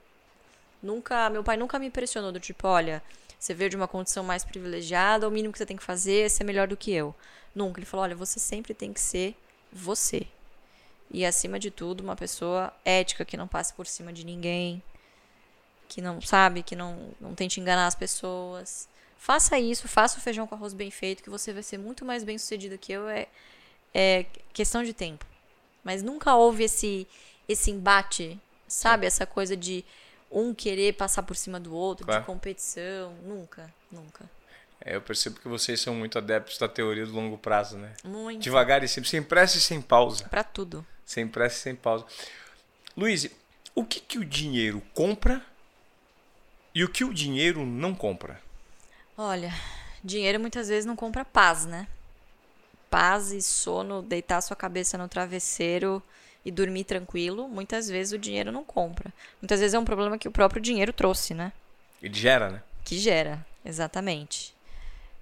Nunca, 0.81 1.29
meu 1.29 1.43
pai 1.43 1.55
nunca 1.55 1.77
me 1.77 1.91
pressionou 1.91 2.31
do 2.31 2.39
tipo, 2.39 2.67
olha, 2.67 3.03
você 3.43 3.53
veio 3.53 3.69
de 3.69 3.75
uma 3.75 3.89
condição 3.89 4.23
mais 4.23 4.45
privilegiada, 4.45 5.27
o 5.27 5.31
mínimo 5.31 5.51
que 5.51 5.57
você 5.57 5.65
tem 5.65 5.75
que 5.75 5.83
fazer 5.83 6.25
é 6.25 6.29
ser 6.29 6.45
melhor 6.45 6.65
do 6.65 6.77
que 6.77 6.93
eu. 6.93 7.13
Nunca. 7.53 7.77
Ele 7.77 7.85
falou, 7.85 8.05
olha, 8.05 8.15
você 8.15 8.39
sempre 8.39 8.73
tem 8.73 8.93
que 8.93 9.01
ser 9.01 9.35
você. 9.69 10.25
E 11.11 11.25
acima 11.25 11.59
de 11.59 11.69
tudo, 11.69 12.01
uma 12.01 12.15
pessoa 12.15 12.73
ética 12.85 13.25
que 13.25 13.35
não 13.35 13.45
passe 13.45 13.73
por 13.73 13.85
cima 13.85 14.13
de 14.13 14.25
ninguém, 14.25 14.81
que 15.89 16.01
não 16.01 16.21
sabe, 16.21 16.63
que 16.63 16.73
não, 16.73 17.09
não 17.19 17.35
tente 17.35 17.59
enganar 17.59 17.85
as 17.85 17.95
pessoas. 17.95 18.87
Faça 19.17 19.59
isso, 19.59 19.89
faça 19.89 20.17
o 20.17 20.21
feijão 20.21 20.47
com 20.47 20.55
arroz 20.55 20.73
bem 20.73 20.89
feito, 20.89 21.21
que 21.21 21.29
você 21.29 21.51
vai 21.51 21.63
ser 21.63 21.77
muito 21.77 22.05
mais 22.05 22.23
bem 22.23 22.37
sucedido 22.37 22.77
que 22.77 22.93
eu. 22.93 23.09
É, 23.09 23.27
é 23.93 24.25
questão 24.53 24.83
de 24.83 24.93
tempo. 24.93 25.25
Mas 25.83 26.01
nunca 26.01 26.33
houve 26.33 26.63
esse, 26.63 27.05
esse 27.45 27.71
embate, 27.71 28.39
sabe? 28.69 29.05
Essa 29.05 29.25
coisa 29.25 29.57
de 29.57 29.83
um 30.33 30.53
querer 30.53 30.93
passar 30.93 31.23
por 31.23 31.35
cima 31.35 31.59
do 31.59 31.73
outro, 31.73 32.05
claro. 32.05 32.21
de 32.21 32.25
competição. 32.25 33.13
Nunca, 33.23 33.71
nunca. 33.91 34.25
É, 34.81 34.95
eu 34.95 35.01
percebo 35.01 35.39
que 35.39 35.47
vocês 35.47 35.79
são 35.79 35.95
muito 35.95 36.17
adeptos 36.17 36.57
da 36.57 36.67
teoria 36.67 37.05
do 37.05 37.13
longo 37.13 37.37
prazo, 37.37 37.77
né? 37.77 37.93
Muito. 38.03 38.41
Devagar 38.41 38.83
e 38.83 38.87
sempre, 38.87 39.09
sem 39.09 39.23
pressa 39.23 39.57
e 39.57 39.61
sem 39.61 39.81
pausa. 39.81 40.27
Para 40.27 40.43
tudo. 40.43 40.85
Sem 41.05 41.27
pressa 41.27 41.57
e 41.57 41.59
sem 41.59 41.75
pausa. 41.75 42.05
Luiz, 42.97 43.29
o 43.75 43.85
que, 43.85 43.99
que 43.99 44.17
o 44.17 44.25
dinheiro 44.25 44.81
compra 44.93 45.41
e 46.75 46.83
o 46.83 46.89
que 46.89 47.05
o 47.05 47.13
dinheiro 47.13 47.65
não 47.65 47.93
compra? 47.93 48.41
Olha, 49.17 49.53
dinheiro 50.03 50.39
muitas 50.39 50.67
vezes 50.67 50.85
não 50.85 50.95
compra 50.95 51.23
paz, 51.23 51.65
né? 51.65 51.87
Paz 52.89 53.31
e 53.31 53.41
sono, 53.41 54.01
deitar 54.01 54.41
sua 54.41 54.55
cabeça 54.55 54.97
no 54.97 55.07
travesseiro 55.07 56.03
e 56.45 56.51
dormir 56.51 56.83
tranquilo, 56.83 57.47
muitas 57.47 57.89
vezes 57.89 58.13
o 58.13 58.17
dinheiro 58.17 58.51
não 58.51 58.63
compra. 58.63 59.13
Muitas 59.41 59.59
vezes 59.59 59.73
é 59.73 59.79
um 59.79 59.85
problema 59.85 60.17
que 60.17 60.27
o 60.27 60.31
próprio 60.31 60.61
dinheiro 60.61 60.91
trouxe, 60.91 61.33
né? 61.33 61.51
Ele 62.01 62.13
gera, 62.13 62.49
né? 62.49 62.63
Que 62.83 62.97
gera, 62.97 63.45
exatamente. 63.63 64.53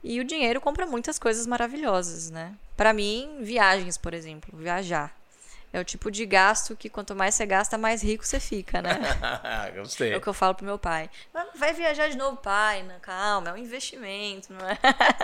E 0.04 0.20
o 0.20 0.24
dinheiro 0.24 0.60
compra 0.60 0.88
muitas 0.88 1.20
coisas 1.20 1.46
maravilhosas, 1.46 2.32
né? 2.32 2.56
Para 2.76 2.92
mim, 2.92 3.38
viagens, 3.42 3.98
por 3.98 4.14
exemplo, 4.14 4.58
viajar. 4.58 5.16
É 5.74 5.80
o 5.80 5.86
tipo 5.86 6.12
de 6.12 6.26
gasto 6.26 6.76
que 6.76 6.90
quanto 6.90 7.16
mais 7.16 7.34
você 7.34 7.46
gasta, 7.46 7.78
mais 7.78 8.04
rico 8.04 8.26
você 8.26 8.42
fica, 8.42 8.82
né? 8.82 9.00
Gostei. 9.76 10.12
É 10.12 10.18
o 10.18 10.22
que 10.22 10.28
eu 10.28 10.34
falo 10.34 10.54
pro 10.54 10.66
meu 10.66 10.78
pai. 10.78 11.10
Vai 11.56 11.74
viajar 11.74 12.10
de 12.10 12.18
novo, 12.18 12.36
pai. 12.38 12.84
Não, 12.84 13.00
calma, 13.00 13.50
é 13.50 13.54
um 13.54 13.58
investimento, 13.58 14.52
não 14.52 14.68
é? 14.68 14.78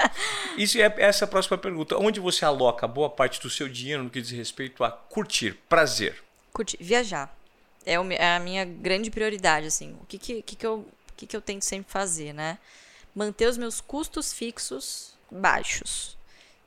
Isso 0.58 0.80
é 0.80 0.94
essa 0.98 1.26
a 1.26 1.28
próxima 1.28 1.58
pergunta. 1.58 1.98
Onde 1.98 2.22
você 2.22 2.46
aloca 2.46 2.88
boa 2.88 3.10
parte 3.10 3.42
do 3.42 3.50
seu 3.50 3.68
dinheiro 3.68 4.04
no 4.04 4.10
que 4.10 4.22
diz 4.22 4.32
respeito 4.32 4.86
a 4.86 4.92
curtir, 4.92 5.54
prazer? 5.68 6.24
Curtir, 6.54 6.78
viajar. 6.80 7.36
É, 7.86 7.94
é 7.94 8.36
a 8.36 8.40
minha 8.40 8.64
grande 8.64 9.12
prioridade, 9.12 9.68
assim. 9.68 9.98
O 10.02 10.06
que 10.06 10.18
que, 10.18 10.42
que, 10.42 10.56
que, 10.56 10.66
eu, 10.66 10.88
que, 11.18 11.28
que 11.28 11.36
eu 11.36 11.42
tento 11.42 11.64
sempre 11.64 11.92
fazer, 11.92 12.34
né? 12.34 12.58
Manter 13.14 13.48
os 13.48 13.58
meus 13.58 13.82
custos 13.82 14.32
fixos 14.32 15.14
baixos. 15.30 16.17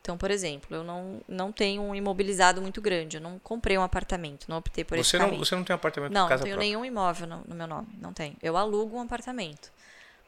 Então, 0.01 0.17
por 0.17 0.31
exemplo, 0.31 0.75
eu 0.75 0.83
não, 0.83 1.21
não 1.27 1.51
tenho 1.51 1.83
um 1.83 1.93
imobilizado 1.93 2.59
muito 2.59 2.81
grande. 2.81 3.17
Eu 3.17 3.21
não 3.21 3.37
comprei 3.37 3.77
um 3.77 3.83
apartamento, 3.83 4.47
não 4.49 4.57
optei 4.57 4.83
por 4.83 4.97
você 4.97 5.01
esse 5.01 5.17
não, 5.17 5.25
caminho. 5.25 5.45
Você 5.45 5.55
não 5.55 5.63
tem 5.63 5.73
um 5.73 5.77
apartamento 5.77 6.11
Não, 6.11 6.27
casa 6.27 6.39
não 6.39 6.43
tenho 6.43 6.55
própria. 6.55 6.67
nenhum 6.67 6.83
imóvel 6.83 7.27
no, 7.27 7.43
no, 7.47 7.55
meu 7.55 7.67
nome. 7.67 7.87
Não 8.01 8.11
tenho. 8.11 8.35
Eu 8.41 8.57
alugo 8.57 8.97
um 8.97 9.01
apartamento. 9.01 9.71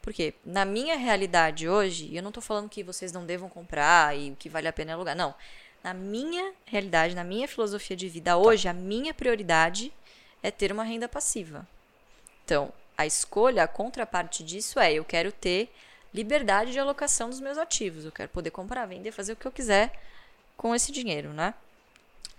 Porque 0.00 0.34
na 0.44 0.64
minha 0.64 0.96
realidade 0.96 1.68
hoje, 1.68 2.06
e 2.06 2.16
eu 2.16 2.22
não 2.22 2.30
estou 2.30 2.42
falando 2.42 2.68
que 2.68 2.84
vocês 2.84 3.10
não 3.10 3.26
devam 3.26 3.48
comprar 3.48 4.16
e 4.16 4.30
o 4.30 4.36
que 4.36 4.48
vale 4.48 4.68
a 4.68 4.72
pena 4.72 4.92
é 4.92 4.94
alugar. 4.94 5.16
Não. 5.16 5.34
Na 5.82 5.92
minha 5.92 6.52
realidade, 6.64 7.14
na 7.16 7.24
minha 7.24 7.48
filosofia 7.48 7.96
de 7.96 8.08
vida 8.08 8.36
hoje, 8.36 8.64
tá. 8.64 8.70
a 8.70 8.74
minha 8.74 9.12
prioridade 9.12 9.92
é 10.40 10.52
ter 10.52 10.70
uma 10.70 10.84
renda 10.84 11.08
passiva. 11.08 11.66
Então, 12.44 12.72
a 12.96 13.06
escolha, 13.06 13.64
a 13.64 13.68
contraparte 13.68 14.44
disso 14.44 14.78
é 14.78 14.92
eu 14.92 15.04
quero 15.04 15.32
ter 15.32 15.68
liberdade 16.14 16.72
de 16.72 16.78
alocação 16.78 17.28
dos 17.28 17.40
meus 17.40 17.58
ativos. 17.58 18.04
Eu 18.04 18.12
quero 18.12 18.28
poder 18.28 18.50
comprar, 18.50 18.86
vender, 18.86 19.10
fazer 19.10 19.32
o 19.32 19.36
que 19.36 19.46
eu 19.46 19.52
quiser 19.52 19.92
com 20.56 20.74
esse 20.74 20.92
dinheiro, 20.92 21.32
né? 21.32 21.52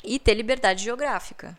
E 0.03 0.17
ter 0.17 0.33
liberdade 0.33 0.83
geográfica. 0.83 1.57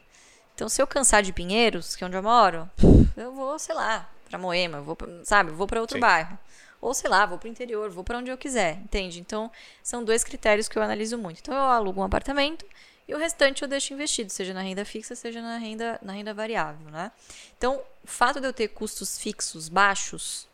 Então, 0.55 0.69
se 0.69 0.81
eu 0.81 0.87
cansar 0.87 1.23
de 1.23 1.33
Pinheiros, 1.33 1.95
que 1.95 2.03
é 2.03 2.07
onde 2.07 2.17
eu 2.17 2.23
moro, 2.23 2.69
eu 3.15 3.33
vou, 3.33 3.59
sei 3.59 3.75
lá, 3.75 4.09
para 4.29 4.39
Moema, 4.39 4.81
vou, 4.81 4.97
sabe, 5.23 5.51
vou 5.51 5.67
para 5.67 5.81
outro 5.81 5.97
Sim. 5.97 6.01
bairro. 6.01 6.39
Ou 6.81 6.95
sei 6.95 7.11
lá, 7.11 7.27
vou 7.27 7.39
para 7.39 7.49
o 7.49 7.51
interior, 7.51 7.91
vou 7.91 8.05
para 8.05 8.19
onde 8.19 8.31
eu 8.31 8.39
quiser, 8.39 8.77
entende? 8.77 9.21
Então, 9.21 9.51
são 9.83 10.05
dois 10.05 10.25
critérios 10.25 10.69
que 10.69 10.79
eu 10.79 10.83
analiso 10.83 11.19
muito. 11.19 11.41
Então, 11.41 11.55
eu 11.55 11.61
alugo 11.61 12.01
um 12.01 12.05
apartamento 12.05 12.65
e 13.09 13.15
o 13.15 13.19
restante 13.19 13.63
eu 13.63 13.69
deixo 13.69 13.93
investido, 13.93 14.31
seja 14.31 14.55
na 14.55 14.63
renda 14.63 14.85
fixa, 14.85 15.15
seja 15.15 15.43
na 15.43 15.59
renda, 15.59 15.99
na 16.03 16.13
renda 16.13 16.33
variável, 16.33 16.91
né? 16.91 17.13
Então, 17.57 17.81
o 18.05 18.07
fato 18.07 18.41
de 18.41 18.47
eu 18.47 18.53
ter 18.53 18.69
custos 18.69 19.19
fixos 19.19 19.69
baixos 19.69 20.47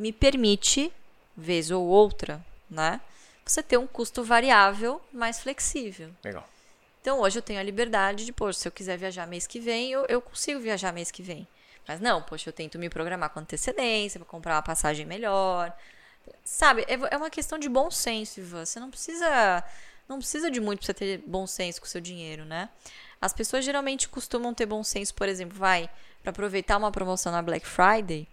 me 0.00 0.12
permite, 0.12 0.90
vez 1.36 1.70
ou 1.70 1.86
outra, 1.86 2.42
né? 2.70 3.02
Você 3.44 3.62
ter 3.62 3.76
um 3.76 3.86
custo 3.86 4.24
variável 4.24 4.98
mais 5.12 5.40
flexível. 5.40 6.10
Legal. 6.24 6.48
Então 7.02 7.20
hoje 7.20 7.38
eu 7.38 7.42
tenho 7.42 7.60
a 7.60 7.62
liberdade 7.62 8.24
de, 8.24 8.32
poxa, 8.32 8.60
se 8.60 8.68
eu 8.68 8.72
quiser 8.72 8.96
viajar 8.96 9.26
mês 9.26 9.46
que 9.46 9.60
vem, 9.60 9.92
eu, 9.92 10.06
eu 10.08 10.22
consigo 10.22 10.58
viajar 10.58 10.90
mês 10.90 11.10
que 11.10 11.22
vem. 11.22 11.46
Mas 11.86 12.00
não, 12.00 12.22
poxa, 12.22 12.48
eu 12.48 12.52
tento 12.52 12.78
me 12.78 12.88
programar 12.88 13.28
com 13.28 13.40
antecedência 13.40 14.18
para 14.18 14.26
comprar 14.26 14.54
uma 14.54 14.62
passagem 14.62 15.04
melhor. 15.04 15.70
Sabe, 16.42 16.82
é, 16.88 16.94
é 16.94 17.16
uma 17.18 17.28
questão 17.28 17.58
de 17.58 17.68
bom 17.68 17.90
senso, 17.90 18.40
Ivan. 18.40 18.64
Você 18.64 18.80
não 18.80 18.90
precisa. 18.90 19.62
Não 20.08 20.18
precisa 20.18 20.50
de 20.50 20.60
muito 20.60 20.78
para 20.78 20.86
você 20.86 20.94
ter 20.94 21.18
bom 21.26 21.46
senso 21.46 21.80
com 21.80 21.86
o 21.86 21.90
seu 21.90 22.00
dinheiro, 22.00 22.44
né? 22.46 22.70
As 23.20 23.34
pessoas 23.34 23.64
geralmente 23.64 24.08
costumam 24.08 24.54
ter 24.54 24.66
bom 24.66 24.82
senso, 24.82 25.14
por 25.14 25.28
exemplo, 25.28 25.58
vai 25.58 25.90
para 26.22 26.30
aproveitar 26.30 26.78
uma 26.78 26.90
promoção 26.90 27.30
na 27.30 27.42
Black 27.42 27.66
Friday 27.66 28.26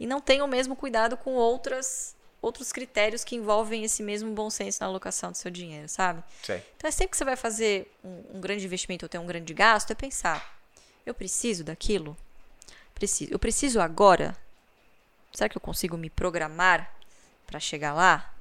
e 0.00 0.06
não 0.06 0.18
tem 0.18 0.40
o 0.40 0.48
mesmo 0.48 0.74
cuidado 0.74 1.16
com 1.16 1.34
outras 1.34 2.16
outros 2.42 2.72
critérios 2.72 3.22
que 3.22 3.36
envolvem 3.36 3.84
esse 3.84 4.02
mesmo 4.02 4.32
bom 4.32 4.48
senso 4.48 4.78
na 4.80 4.86
alocação 4.86 5.30
do 5.30 5.36
seu 5.36 5.50
dinheiro, 5.50 5.86
sabe? 5.90 6.24
Sei. 6.42 6.64
Então 6.74 6.88
é 6.88 6.90
sempre 6.90 7.10
que 7.10 7.18
você 7.18 7.24
vai 7.24 7.36
fazer 7.36 7.92
um, 8.02 8.36
um, 8.36 8.40
grande 8.40 8.64
investimento 8.64 9.04
ou 9.04 9.10
ter 9.10 9.18
um 9.18 9.26
grande 9.26 9.52
gasto, 9.52 9.90
é 9.90 9.94
pensar: 9.94 10.58
eu 11.04 11.12
preciso 11.12 11.62
daquilo? 11.62 12.16
Preciso. 12.94 13.30
Eu 13.30 13.38
preciso 13.38 13.78
agora? 13.78 14.34
Será 15.34 15.50
que 15.50 15.56
eu 15.56 15.60
consigo 15.60 15.98
me 15.98 16.08
programar 16.08 16.90
para 17.46 17.60
chegar 17.60 17.92
lá? 17.92 18.34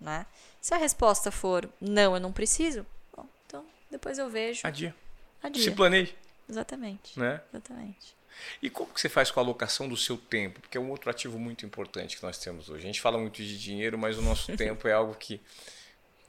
Né? 0.00 0.24
Se 0.60 0.72
a 0.72 0.76
resposta 0.76 1.32
for 1.32 1.68
não, 1.80 2.14
eu 2.14 2.20
não 2.20 2.32
preciso, 2.32 2.86
bom, 3.14 3.26
então 3.46 3.66
depois 3.90 4.16
eu 4.16 4.30
vejo. 4.30 4.60
Adia. 4.64 4.94
Adia. 5.42 5.64
Se 5.64 5.72
planeje. 5.72 6.14
Exatamente. 6.48 7.18
Né? 7.18 7.40
Exatamente. 7.52 8.19
E 8.62 8.70
como 8.70 8.92
que 8.92 9.00
você 9.00 9.08
faz 9.08 9.30
com 9.30 9.40
a 9.40 9.42
alocação 9.42 9.88
do 9.88 9.96
seu 9.96 10.16
tempo? 10.16 10.60
Porque 10.60 10.76
é 10.76 10.80
um 10.80 10.90
outro 10.90 11.10
ativo 11.10 11.38
muito 11.38 11.64
importante 11.64 12.16
que 12.16 12.22
nós 12.22 12.38
temos 12.38 12.68
hoje. 12.68 12.84
A 12.84 12.86
gente 12.86 13.00
fala 13.00 13.18
muito 13.18 13.42
de 13.42 13.58
dinheiro, 13.58 13.98
mas 13.98 14.18
o 14.18 14.22
nosso 14.22 14.54
tempo 14.56 14.86
é 14.88 14.92
algo 14.92 15.14
que 15.14 15.40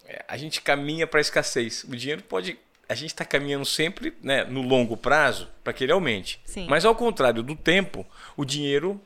é, 0.05 0.23
a 0.27 0.37
gente 0.37 0.61
caminha 0.61 1.07
para 1.07 1.19
a 1.19 1.21
escassez. 1.21 1.83
O 1.83 1.95
dinheiro 1.95 2.23
pode 2.23 2.57
a 2.89 2.95
gente 2.95 3.11
está 3.11 3.23
caminhando 3.23 3.63
sempre 3.63 4.13
né, 4.21 4.43
no 4.43 4.61
longo 4.61 4.97
prazo 4.97 5.47
para 5.63 5.71
que 5.71 5.85
ele 5.85 5.93
aumente. 5.93 6.41
Sim. 6.43 6.67
Mas 6.69 6.83
ao 6.83 6.93
contrário 6.93 7.41
do 7.41 7.55
tempo, 7.55 8.05
o 8.35 8.43
dinheiro 8.43 9.01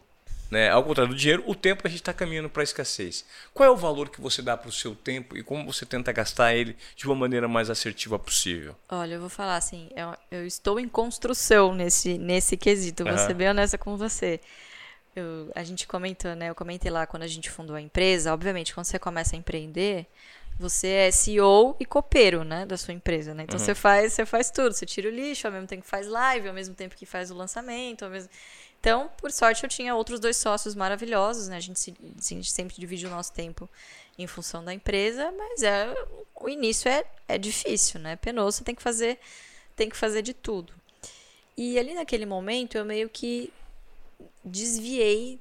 né? 0.50 0.70
Ao 0.70 0.84
contrário 0.84 1.14
do 1.14 1.18
dinheiro, 1.18 1.44
o 1.48 1.56
tempo 1.56 1.82
a 1.86 1.90
gente 1.90 2.02
está 2.02 2.14
caminhando 2.14 2.50
para 2.50 2.62
a 2.62 2.64
escassez. 2.64 3.26
Qual 3.54 3.68
é 3.68 3.72
o 3.72 3.76
valor 3.76 4.10
que 4.10 4.22
você 4.22 4.42
dá 4.42 4.56
para 4.56 4.70
o 4.70 4.72
seu 4.72 4.96
tempo 4.96 5.38
e 5.38 5.44
como 5.44 5.66
você 5.66 5.86
tenta 5.86 6.12
gastar 6.12 6.54
ele 6.54 6.76
de 6.96 7.06
uma 7.06 7.16
maneira 7.16 7.48
mais 7.48 7.70
assertiva 7.70 8.20
possível? 8.20 8.76
Olha, 8.90 9.16
eu 9.16 9.20
vou 9.20 9.30
falar 9.30 9.58
assim, 9.58 9.90
eu, 9.96 10.16
eu 10.32 10.46
estou 10.46 10.80
em 10.80 10.88
construção 10.88 11.74
nesse, 11.74 12.18
nesse 12.18 12.56
quesito, 12.56 13.04
vou 13.04 13.14
uhum. 13.14 13.20
ser 13.20 13.34
bem 13.34 13.50
honesta 13.50 13.78
com 13.78 13.98
você. 13.98 14.40
Eu, 15.16 15.52
a 15.56 15.64
gente 15.64 15.88
comentou, 15.88 16.36
né? 16.36 16.50
Eu 16.50 16.56
comentei 16.56 16.92
lá 16.92 17.08
quando 17.08 17.24
a 17.24 17.28
gente 17.28 17.50
fundou 17.50 17.76
a 17.76 17.82
empresa. 17.82 18.34
Obviamente, 18.34 18.74
quando 18.74 18.86
você 18.86 19.00
começa 19.00 19.34
a 19.34 19.40
empreender, 19.40 20.06
você 20.60 20.88
é 20.88 21.12
CEO 21.12 21.76
e 21.80 21.86
copeiro, 21.86 22.44
né, 22.44 22.66
da 22.66 22.78
sua 22.78 22.94
empresa, 22.94 23.34
né? 23.34 23.44
Então 23.44 23.60
uhum. 23.60 23.66
você 23.66 23.76
faz, 23.76 24.14
você 24.14 24.26
faz 24.26 24.50
tudo, 24.50 24.74
você 24.74 24.86
tira 24.86 25.10
o 25.10 25.12
lixo, 25.12 25.48
ao 25.48 25.54
mesmo 25.54 25.68
tempo 25.68 25.84
que 25.84 25.90
faz 25.90 26.08
live, 26.08 26.48
ao 26.48 26.54
mesmo 26.54 26.76
tempo 26.76 26.96
que 26.96 27.06
faz 27.06 27.30
o 27.30 27.36
lançamento, 27.36 28.06
ao 28.06 28.12
mesmo 28.12 28.30
então, 28.86 29.10
por 29.18 29.32
sorte, 29.32 29.64
eu 29.64 29.70
tinha 29.70 29.96
outros 29.96 30.20
dois 30.20 30.38
sócios 30.38 30.76
maravilhosos, 30.76 31.48
né? 31.48 31.58
A 31.58 31.60
gente, 31.60 31.80
se, 31.80 31.92
a 32.00 32.22
gente 32.36 32.52
sempre 32.52 32.76
divide 32.78 33.08
o 33.08 33.10
nosso 33.10 33.34
tempo 33.34 33.68
em 34.16 34.28
função 34.28 34.64
da 34.64 34.72
empresa, 34.72 35.34
mas 35.36 35.64
é 35.64 35.92
o 36.36 36.48
início 36.48 36.88
é, 36.88 37.04
é 37.28 37.36
difícil, 37.36 38.00
né? 38.00 38.12
É 38.12 38.16
penoso, 38.16 38.58
você 38.58 38.64
tem 38.64 38.76
que 38.76 38.84
fazer, 38.84 39.18
tem 39.76 39.90
que 39.90 39.98
fazer 39.98 40.22
de 40.22 40.36
tudo. 40.36 40.72
E 41.58 41.80
ali 41.80 41.96
naquele 41.96 42.28
momento 42.28 42.78
eu 42.78 42.86
meio 42.86 43.10
que 43.10 43.52
desviei 44.44 45.40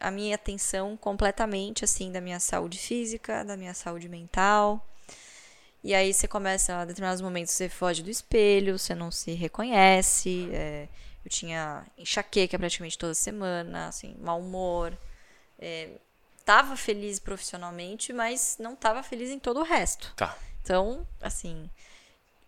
a 0.00 0.10
minha 0.10 0.34
atenção 0.34 0.96
completamente 0.96 1.84
assim 1.84 2.10
da 2.10 2.20
minha 2.20 2.40
saúde 2.40 2.76
física, 2.76 3.44
da 3.44 3.56
minha 3.56 3.72
saúde 3.72 4.08
mental. 4.08 4.84
E 5.84 5.94
aí 5.94 6.12
você 6.12 6.26
começa, 6.26 6.74
a 6.74 6.84
determinados 6.84 7.22
momentos, 7.22 7.52
você 7.52 7.68
foge 7.68 8.02
do 8.02 8.10
espelho, 8.10 8.76
você 8.76 8.96
não 8.96 9.12
se 9.12 9.30
reconhece. 9.34 10.48
É, 10.52 10.88
eu 11.24 11.30
tinha 11.30 11.86
enxaqueca 11.98 12.58
praticamente 12.58 12.96
toda 12.98 13.14
semana, 13.14 13.88
assim, 13.88 14.16
mau 14.20 14.40
humor. 14.40 14.96
É, 15.58 15.90
tava 16.44 16.76
feliz 16.76 17.18
profissionalmente, 17.18 18.12
mas 18.12 18.56
não 18.58 18.74
tava 18.74 19.02
feliz 19.02 19.30
em 19.30 19.38
todo 19.38 19.60
o 19.60 19.62
resto. 19.64 20.12
Tá. 20.16 20.36
Então, 20.62 21.06
assim, 21.20 21.68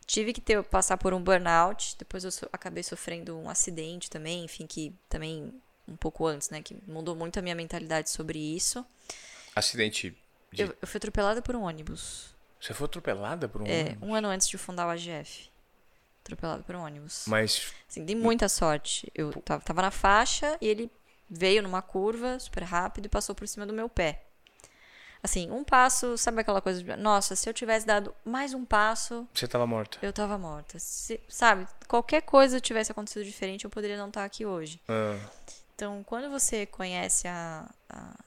tive 0.06 0.32
que 0.32 0.40
ter, 0.40 0.62
passar 0.64 0.96
por 0.96 1.12
um 1.14 1.22
burnout. 1.22 1.96
Depois 1.98 2.24
eu 2.24 2.30
so, 2.30 2.48
acabei 2.52 2.82
sofrendo 2.82 3.36
um 3.38 3.48
acidente 3.50 4.08
também, 4.10 4.44
enfim, 4.44 4.66
que 4.66 4.94
também 5.08 5.52
um 5.86 5.96
pouco 5.96 6.26
antes, 6.26 6.48
né? 6.50 6.62
Que 6.62 6.76
mudou 6.86 7.14
muito 7.14 7.38
a 7.38 7.42
minha 7.42 7.54
mentalidade 7.54 8.08
sobre 8.10 8.38
isso. 8.38 8.84
Acidente. 9.54 10.16
De... 10.52 10.62
Eu, 10.62 10.76
eu 10.80 10.88
fui 10.88 10.98
atropelada 10.98 11.42
por 11.42 11.54
um 11.54 11.62
ônibus. 11.62 12.32
Você 12.60 12.72
foi 12.72 12.86
atropelada 12.86 13.48
por 13.48 13.62
um 13.62 13.66
É, 13.66 13.80
ônibus? 13.82 14.08
um 14.08 14.14
ano 14.14 14.28
antes 14.28 14.48
de 14.48 14.56
fundar 14.56 14.86
o 14.86 14.90
AGF. 14.90 15.50
Atropelada 16.24 16.62
por 16.62 16.74
um 16.76 16.80
ônibus. 16.82 17.24
Mas 17.26 17.72
Assim, 17.88 18.04
dei 18.04 18.14
muita 18.16 18.48
sorte. 18.48 19.10
Eu 19.14 19.32
tava, 19.42 19.62
tava 19.62 19.82
na 19.82 19.90
faixa 19.90 20.56
e 20.60 20.66
ele 20.68 20.90
veio 21.28 21.62
numa 21.62 21.82
curva 21.82 22.38
super 22.38 22.62
rápido 22.62 23.06
e 23.06 23.08
passou 23.08 23.34
por 23.34 23.46
cima 23.48 23.66
do 23.66 23.72
meu 23.72 23.88
pé. 23.88 24.22
Assim, 25.22 25.50
um 25.52 25.62
passo, 25.62 26.16
sabe 26.18 26.40
aquela 26.40 26.60
coisa 26.60 26.82
de, 26.82 26.96
nossa, 26.96 27.36
se 27.36 27.48
eu 27.48 27.54
tivesse 27.54 27.86
dado 27.86 28.12
mais 28.24 28.54
um 28.54 28.64
passo, 28.64 29.26
você 29.32 29.46
tava 29.46 29.66
morta. 29.66 29.98
eu 30.02 30.12
tava 30.12 30.36
morta. 30.36 30.78
Se- 30.80 31.20
sabe, 31.28 31.66
qualquer 31.86 32.22
coisa 32.22 32.60
tivesse 32.60 32.90
acontecido 32.90 33.24
diferente, 33.24 33.64
eu 33.64 33.70
poderia 33.70 33.96
não 33.96 34.08
estar 34.08 34.24
aqui 34.24 34.44
hoje. 34.44 34.80
Ah, 34.88 35.16
Então, 35.76 36.02
quando 36.04 36.28
você 36.30 36.66
conhece 36.66 37.28
a, 37.28 37.68
a- 37.88 38.18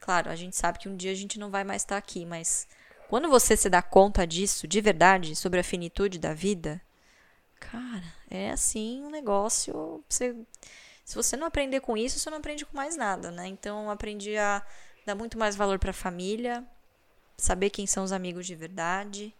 Claro, 0.00 0.30
a 0.30 0.36
gente 0.36 0.56
sabe 0.56 0.78
que 0.78 0.88
um 0.88 0.96
dia 0.96 1.12
a 1.12 1.14
gente 1.14 1.38
não 1.38 1.50
vai 1.50 1.62
mais 1.62 1.82
estar 1.82 1.98
aqui, 1.98 2.24
mas 2.24 2.66
quando 3.06 3.28
você 3.28 3.54
se 3.54 3.68
dá 3.68 3.82
conta 3.82 4.26
disso, 4.26 4.66
de 4.66 4.80
verdade, 4.80 5.36
sobre 5.36 5.60
a 5.60 5.64
finitude 5.64 6.18
da 6.18 6.32
vida, 6.32 6.80
cara, 7.60 8.02
é 8.30 8.50
assim 8.50 9.04
um 9.04 9.10
negócio. 9.10 10.02
Você, 10.08 10.34
se 11.04 11.14
você 11.14 11.36
não 11.36 11.46
aprender 11.46 11.80
com 11.80 11.96
isso, 11.96 12.18
você 12.18 12.30
não 12.30 12.38
aprende 12.38 12.64
com 12.64 12.76
mais 12.76 12.96
nada, 12.96 13.30
né? 13.30 13.46
Então, 13.46 13.90
aprendi 13.90 14.36
a 14.36 14.64
dar 15.06 15.14
muito 15.14 15.38
mais 15.38 15.54
valor 15.54 15.78
para 15.78 15.90
a 15.90 15.94
família, 15.94 16.64
saber 17.36 17.70
quem 17.70 17.86
são 17.86 18.02
os 18.02 18.12
amigos 18.12 18.46
de 18.46 18.54
verdade, 18.54 19.34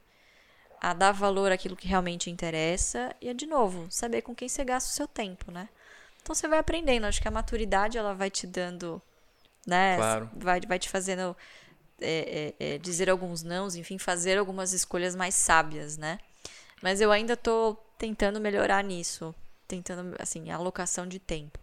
a 0.81 0.93
dar 0.93 1.13
valor 1.13 1.51
àquilo 1.51 1.77
que 1.77 1.89
realmente 1.89 2.31
interessa 2.31 3.15
e, 3.21 3.33
de 3.35 3.47
novo, 3.47 3.87
saber 3.91 4.23
com 4.23 4.35
quem 4.35 4.49
você 4.49 4.65
gasta 4.65 4.91
o 4.91 4.95
seu 4.95 5.09
tempo, 5.09 5.51
né? 5.51 5.69
Então 6.23 6.35
você 6.35 6.47
vai 6.47 6.59
aprendendo. 6.59 7.05
Acho 7.05 7.21
que 7.21 7.29
a 7.29 7.31
maturidade 7.31 7.99
ela 7.99 8.15
vai 8.15 8.31
te 8.31 8.47
dando, 8.47 9.01
né? 9.67 9.97
Claro. 9.97 10.31
Vai, 10.37 10.61
vai 10.61 10.79
te 10.79 10.89
fazendo 10.89 11.37
é, 12.01 12.55
é, 12.59 12.75
é, 12.75 12.79
dizer 12.79 13.11
alguns 13.11 13.43
nãos, 13.43 13.75
enfim, 13.75 13.99
fazer 13.99 14.39
algumas 14.39 14.73
escolhas 14.73 15.15
mais 15.15 15.35
sábias, 15.35 15.97
né? 15.97 16.19
Mas 16.83 17.01
eu 17.01 17.13
ainda 17.13 17.37
tô 17.37 17.77
tentando 17.99 18.41
melhorar 18.41 18.83
nisso, 18.83 19.35
tentando 19.69 20.17
assim 20.19 20.51
a 20.51 20.57
alocação 20.57 21.07
de 21.07 21.19
tempo. 21.19 21.59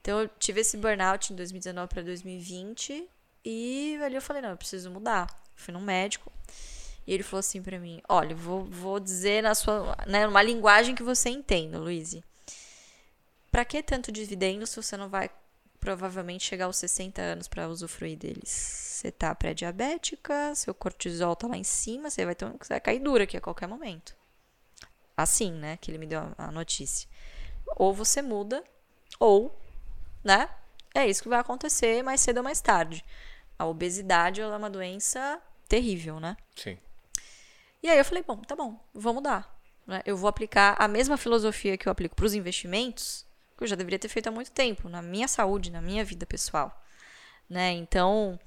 Então 0.00 0.20
eu 0.20 0.28
tive 0.38 0.60
esse 0.60 0.76
burnout 0.76 1.32
em 1.32 1.36
2019 1.36 1.88
para 1.88 2.02
2020 2.02 3.08
e 3.44 3.98
ali 4.02 4.14
eu 4.14 4.22
falei 4.22 4.42
não, 4.42 4.50
eu 4.50 4.56
preciso 4.56 4.90
mudar. 4.90 5.26
Fui 5.56 5.72
num 5.72 5.80
médico 5.80 6.30
e 7.06 7.12
ele 7.12 7.22
falou 7.22 7.40
assim 7.40 7.62
pra 7.62 7.78
mim: 7.78 8.00
olha, 8.08 8.34
vou, 8.34 8.64
vou 8.64 9.00
dizer 9.00 9.42
na 9.42 9.54
sua, 9.54 9.96
né, 10.06 10.26
numa 10.26 10.42
linguagem 10.42 10.94
que 10.94 11.02
você 11.02 11.30
entenda, 11.30 11.78
Luiz. 11.78 12.16
Pra 13.50 13.64
que 13.64 13.82
tanto 13.82 14.12
dividendo 14.12 14.66
se 14.66 14.76
você 14.76 14.96
não 14.96 15.08
vai 15.08 15.28
provavelmente 15.80 16.44
chegar 16.44 16.66
aos 16.66 16.76
60 16.76 17.20
anos 17.20 17.48
para 17.48 17.68
usufruir 17.68 18.16
deles? 18.16 18.48
Você 18.48 19.10
tá 19.10 19.34
pré-diabética, 19.34 20.54
seu 20.54 20.74
cortisol 20.74 21.34
tá 21.34 21.48
lá 21.48 21.56
em 21.56 21.64
cima, 21.64 22.10
você 22.10 22.24
vai, 22.24 22.34
ter, 22.34 22.46
você 22.46 22.74
vai 22.74 22.80
cair 22.80 23.00
dura 23.00 23.24
aqui 23.24 23.36
a 23.36 23.40
qualquer 23.40 23.66
momento. 23.66 24.14
Assim, 25.22 25.52
né, 25.52 25.76
que 25.76 25.90
ele 25.90 25.98
me 25.98 26.06
deu 26.06 26.32
a 26.36 26.50
notícia. 26.50 27.08
Ou 27.76 27.94
você 27.94 28.20
muda, 28.22 28.64
ou, 29.18 29.56
né, 30.24 30.48
é 30.94 31.06
isso 31.06 31.22
que 31.22 31.28
vai 31.28 31.38
acontecer 31.38 32.02
mais 32.02 32.20
cedo 32.20 32.38
ou 32.38 32.42
mais 32.42 32.60
tarde. 32.60 33.04
A 33.58 33.66
obesidade 33.66 34.40
é 34.40 34.46
uma 34.46 34.70
doença 34.70 35.40
terrível, 35.68 36.18
né? 36.18 36.36
sim. 36.56 36.78
E 37.82 37.88
aí 37.88 37.96
eu 37.96 38.04
falei, 38.04 38.22
bom, 38.22 38.36
tá 38.36 38.54
bom, 38.54 38.78
vou 38.92 39.14
mudar. 39.14 39.58
né? 39.86 40.02
Eu 40.04 40.14
vou 40.16 40.28
aplicar 40.28 40.76
a 40.78 40.86
mesma 40.86 41.16
filosofia 41.16 41.78
que 41.78 41.88
eu 41.88 41.92
aplico 41.92 42.14
para 42.14 42.26
os 42.26 42.34
investimentos, 42.34 43.24
que 43.56 43.64
eu 43.64 43.66
já 43.68 43.74
deveria 43.74 43.98
ter 43.98 44.08
feito 44.08 44.26
há 44.26 44.30
muito 44.30 44.50
tempo, 44.50 44.88
na 44.88 45.00
minha 45.00 45.26
saúde, 45.26 45.70
na 45.70 45.80
minha 45.80 46.04
vida 46.04 46.26
pessoal. 46.26 46.78
Né? 47.48 47.72
Então, 47.72 48.38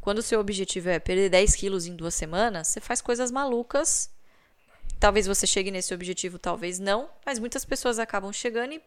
quando 0.00 0.18
o 0.18 0.22
seu 0.22 0.40
objetivo 0.40 0.88
é 0.88 0.98
perder 0.98 1.28
10 1.28 1.54
quilos 1.54 1.86
em 1.86 1.94
duas 1.94 2.14
semanas, 2.14 2.68
você 2.68 2.80
faz 2.80 3.02
coisas 3.02 3.30
malucas. 3.30 4.10
Talvez 4.98 5.26
você 5.26 5.46
chegue 5.46 5.70
nesse 5.70 5.94
objetivo, 5.94 6.38
talvez 6.38 6.78
não, 6.78 7.08
mas 7.24 7.38
muitas 7.38 7.64
pessoas 7.64 7.98
acabam 7.98 8.32
chegando 8.32 8.74
e 8.74 8.82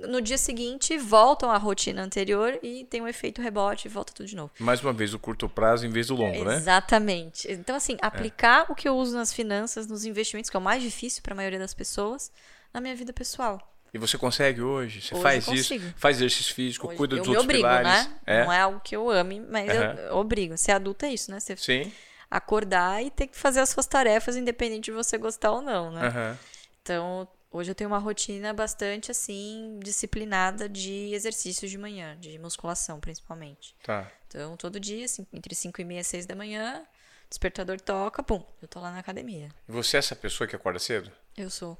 no 0.00 0.20
dia 0.20 0.38
seguinte 0.38 0.96
voltam 0.96 1.50
à 1.50 1.56
rotina 1.56 2.02
anterior 2.02 2.58
e 2.62 2.84
tem 2.84 3.00
um 3.02 3.08
efeito 3.08 3.42
rebote 3.42 3.88
e 3.88 3.90
volta 3.90 4.12
tudo 4.12 4.26
de 4.26 4.36
novo. 4.36 4.52
Mais 4.58 4.80
uma 4.80 4.92
vez, 4.92 5.12
o 5.12 5.18
curto 5.18 5.48
prazo 5.48 5.86
em 5.86 5.90
vez 5.90 6.06
do 6.06 6.14
longo, 6.14 6.44
né? 6.44 6.56
Exatamente. 6.56 7.50
Então, 7.50 7.74
assim, 7.74 7.96
aplicar 8.00 8.66
o 8.70 8.74
que 8.74 8.88
eu 8.88 8.96
uso 8.96 9.16
nas 9.16 9.32
finanças, 9.32 9.86
nos 9.88 10.04
investimentos, 10.04 10.50
que 10.50 10.56
é 10.56 10.60
o 10.60 10.62
mais 10.62 10.82
difícil 10.82 11.22
para 11.22 11.32
a 11.32 11.36
maioria 11.36 11.58
das 11.58 11.74
pessoas, 11.74 12.30
na 12.72 12.80
minha 12.80 12.94
vida 12.94 13.12
pessoal. 13.12 13.60
E 13.92 13.98
você 13.98 14.18
consegue 14.18 14.60
hoje? 14.60 15.00
Você 15.00 15.14
Hoje 15.14 15.22
faz 15.22 15.48
eu 15.48 15.54
isso? 15.54 15.74
Faz 15.96 16.18
exercício 16.18 16.54
físico, 16.54 16.86
Hoje 16.86 16.96
cuida 16.96 17.16
dos 17.16 17.26
outros 17.26 17.44
obrigo, 17.44 17.62
pilares. 17.62 17.88
né? 17.88 18.14
É? 18.26 18.44
Não 18.44 18.52
é 18.52 18.60
algo 18.60 18.80
que 18.80 18.94
eu 18.94 19.10
ame, 19.10 19.40
mas 19.40 19.70
Aham. 19.70 19.94
eu, 19.94 20.16
obrigo. 20.16 20.56
Ser 20.58 20.72
adulto 20.72 21.06
é 21.06 21.12
isso, 21.12 21.30
né? 21.30 21.40
Você 21.40 21.56
Sim. 21.56 21.90
Acordar 22.30 23.02
e 23.02 23.10
ter 23.10 23.26
que 23.26 23.36
fazer 23.36 23.60
as 23.60 23.70
suas 23.70 23.86
tarefas, 23.86 24.36
independente 24.36 24.86
de 24.86 24.92
você 24.92 25.16
gostar 25.16 25.52
ou 25.52 25.62
não, 25.62 25.90
né? 25.90 26.06
Aham. 26.06 26.38
Então, 26.82 27.28
hoje 27.50 27.70
eu 27.70 27.74
tenho 27.74 27.88
uma 27.88 27.98
rotina 27.98 28.52
bastante, 28.52 29.10
assim, 29.10 29.78
disciplinada 29.82 30.68
de 30.68 31.12
exercícios 31.12 31.70
de 31.70 31.78
manhã, 31.78 32.16
de 32.18 32.38
musculação, 32.38 33.00
principalmente. 33.00 33.74
Tá. 33.82 34.10
Então, 34.26 34.56
todo 34.56 34.78
dia, 34.78 35.04
assim, 35.04 35.26
entre 35.32 35.54
5 35.54 35.80
e 35.80 35.84
meia 35.84 36.00
e 36.00 36.04
6 36.04 36.26
da 36.26 36.34
manhã, 36.34 36.82
despertador 37.28 37.80
toca, 37.80 38.22
pum, 38.22 38.42
eu 38.60 38.68
tô 38.68 38.80
lá 38.80 38.90
na 38.90 38.98
academia. 38.98 39.48
E 39.68 39.72
você 39.72 39.96
é 39.96 40.00
essa 40.00 40.16
pessoa 40.16 40.46
que 40.46 40.56
acorda 40.56 40.78
cedo? 40.78 41.10
Eu 41.36 41.50
sou. 41.50 41.78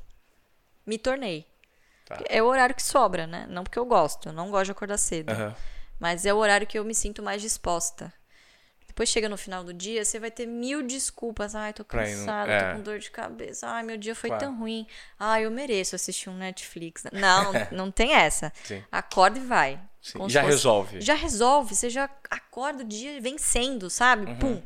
Me 0.87 0.99
tornei. 0.99 1.47
Tá. 2.07 2.23
É 2.29 2.43
o 2.43 2.47
horário 2.47 2.75
que 2.75 2.83
sobra, 2.83 3.27
né? 3.27 3.47
Não 3.51 3.65
porque 3.65 3.79
eu 3.79 3.85
gosto, 3.85 4.31
eu 4.31 4.33
não 4.33 4.51
gosto 4.51 4.67
de 4.67 4.73
acordar 4.73 4.97
cedo. 4.97 5.31
Aham. 5.31 5.55
Mas 6.01 6.25
é 6.25 6.33
o 6.33 6.37
horário 6.37 6.67
que 6.67 6.79
eu 6.79 6.85
me 6.85 6.95
sinto 6.95 7.23
mais 7.23 7.43
disposta. 7.43 8.13
Depois 8.99 9.11
chega 9.11 9.29
no 9.29 9.37
final 9.37 9.63
do 9.63 9.73
dia, 9.73 10.05
você 10.05 10.19
vai 10.19 10.29
ter 10.29 10.45
mil 10.45 10.83
desculpas. 10.83 11.55
Ai, 11.55 11.73
tô 11.73 11.85
cansada, 11.85 12.51
é. 12.51 12.71
tô 12.73 12.77
com 12.79 12.83
dor 12.83 12.99
de 12.99 13.09
cabeça. 13.13 13.69
Ai, 13.69 13.85
meu 13.85 13.97
dia 13.97 14.13
foi 14.13 14.29
Claro. 14.29 14.45
tão 14.47 14.59
ruim. 14.59 14.89
Ai, 15.17 15.45
eu 15.45 15.53
mereço 15.53 15.95
assistir 15.95 16.29
um 16.29 16.37
Netflix. 16.37 17.05
Não, 17.13 17.53
não, 17.53 17.53
não 17.87 17.91
tem 17.93 18.13
essa. 18.15 18.53
Sim. 18.65 18.83
Acorda 18.91 19.39
e 19.39 19.43
vai. 19.43 19.81
Já 20.03 20.19
fosse- 20.19 20.41
resolve. 20.41 21.01
Já 21.01 21.15
resolve. 21.15 21.77
Você 21.77 21.89
já 21.89 22.11
acorda 22.29 22.83
o 22.83 22.85
dia 22.85 23.21
vencendo, 23.21 23.89
sabe? 23.89 24.33
Uhum. 24.33 24.39
Pum. 24.41 24.63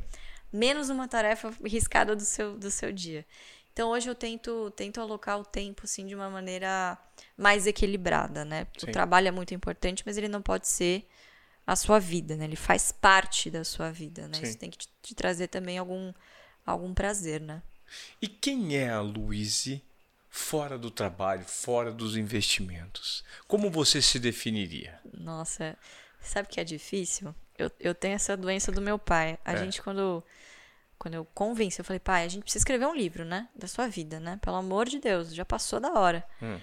Menos 0.50 0.88
uma 0.88 1.06
tarefa 1.06 1.52
riscada 1.62 2.16
do 2.16 2.22
seu, 2.24 2.56
do 2.56 2.70
seu 2.70 2.90
dia. 2.90 3.26
Então 3.74 3.90
hoje 3.90 4.08
eu 4.08 4.14
tento, 4.14 4.70
tento 4.70 4.98
alocar 4.98 5.38
o 5.38 5.44
tempo 5.44 5.82
assim 5.84 6.06
de 6.06 6.14
uma 6.14 6.30
maneira 6.30 6.96
mais 7.36 7.66
equilibrada, 7.66 8.46
né? 8.46 8.66
Sim. 8.78 8.88
O 8.88 8.92
trabalho 8.92 9.28
é 9.28 9.30
muito 9.30 9.52
importante, 9.52 10.02
mas 10.06 10.16
ele 10.16 10.28
não 10.28 10.40
pode 10.40 10.66
ser 10.68 11.06
a 11.66 11.76
sua 11.76 11.98
vida, 11.98 12.36
né? 12.36 12.44
Ele 12.44 12.56
faz 12.56 12.90
parte 12.92 13.50
da 13.50 13.64
sua 13.64 13.90
vida, 13.90 14.26
né? 14.28 14.38
Sim. 14.38 14.42
Isso 14.42 14.58
tem 14.58 14.70
que 14.70 14.78
te, 14.78 14.88
te 15.02 15.14
trazer 15.14 15.48
também 15.48 15.78
algum, 15.78 16.12
algum 16.66 16.92
prazer, 16.92 17.40
né? 17.40 17.62
E 18.20 18.28
quem 18.28 18.76
é 18.76 18.90
a 18.90 19.00
Luíse 19.00 19.82
fora 20.28 20.78
do 20.78 20.90
trabalho, 20.90 21.44
fora 21.44 21.92
dos 21.92 22.16
investimentos? 22.16 23.22
Como 23.46 23.70
você 23.70 24.00
se 24.00 24.18
definiria? 24.18 24.98
Nossa, 25.12 25.76
sabe 26.20 26.48
que 26.48 26.58
é 26.60 26.64
difícil? 26.64 27.34
Eu, 27.58 27.70
eu 27.78 27.94
tenho 27.94 28.14
essa 28.14 28.36
doença 28.36 28.72
do 28.72 28.80
meu 28.80 28.98
pai. 28.98 29.38
A 29.44 29.52
É. 29.52 29.56
gente, 29.58 29.82
quando, 29.82 30.24
quando 30.98 31.14
eu 31.14 31.24
convenci, 31.26 31.78
eu 31.80 31.84
falei, 31.84 32.00
pai, 32.00 32.24
a 32.24 32.28
gente 32.28 32.42
precisa 32.42 32.60
escrever 32.62 32.86
um 32.86 32.94
livro, 32.94 33.24
né? 33.24 33.48
Da 33.54 33.68
sua 33.68 33.86
vida, 33.88 34.18
né? 34.18 34.38
Pelo 34.42 34.56
amor 34.56 34.88
de 34.88 34.98
Deus, 34.98 35.34
já 35.34 35.44
passou 35.44 35.78
da 35.78 35.92
hora. 35.92 36.24
Hum. 36.40 36.58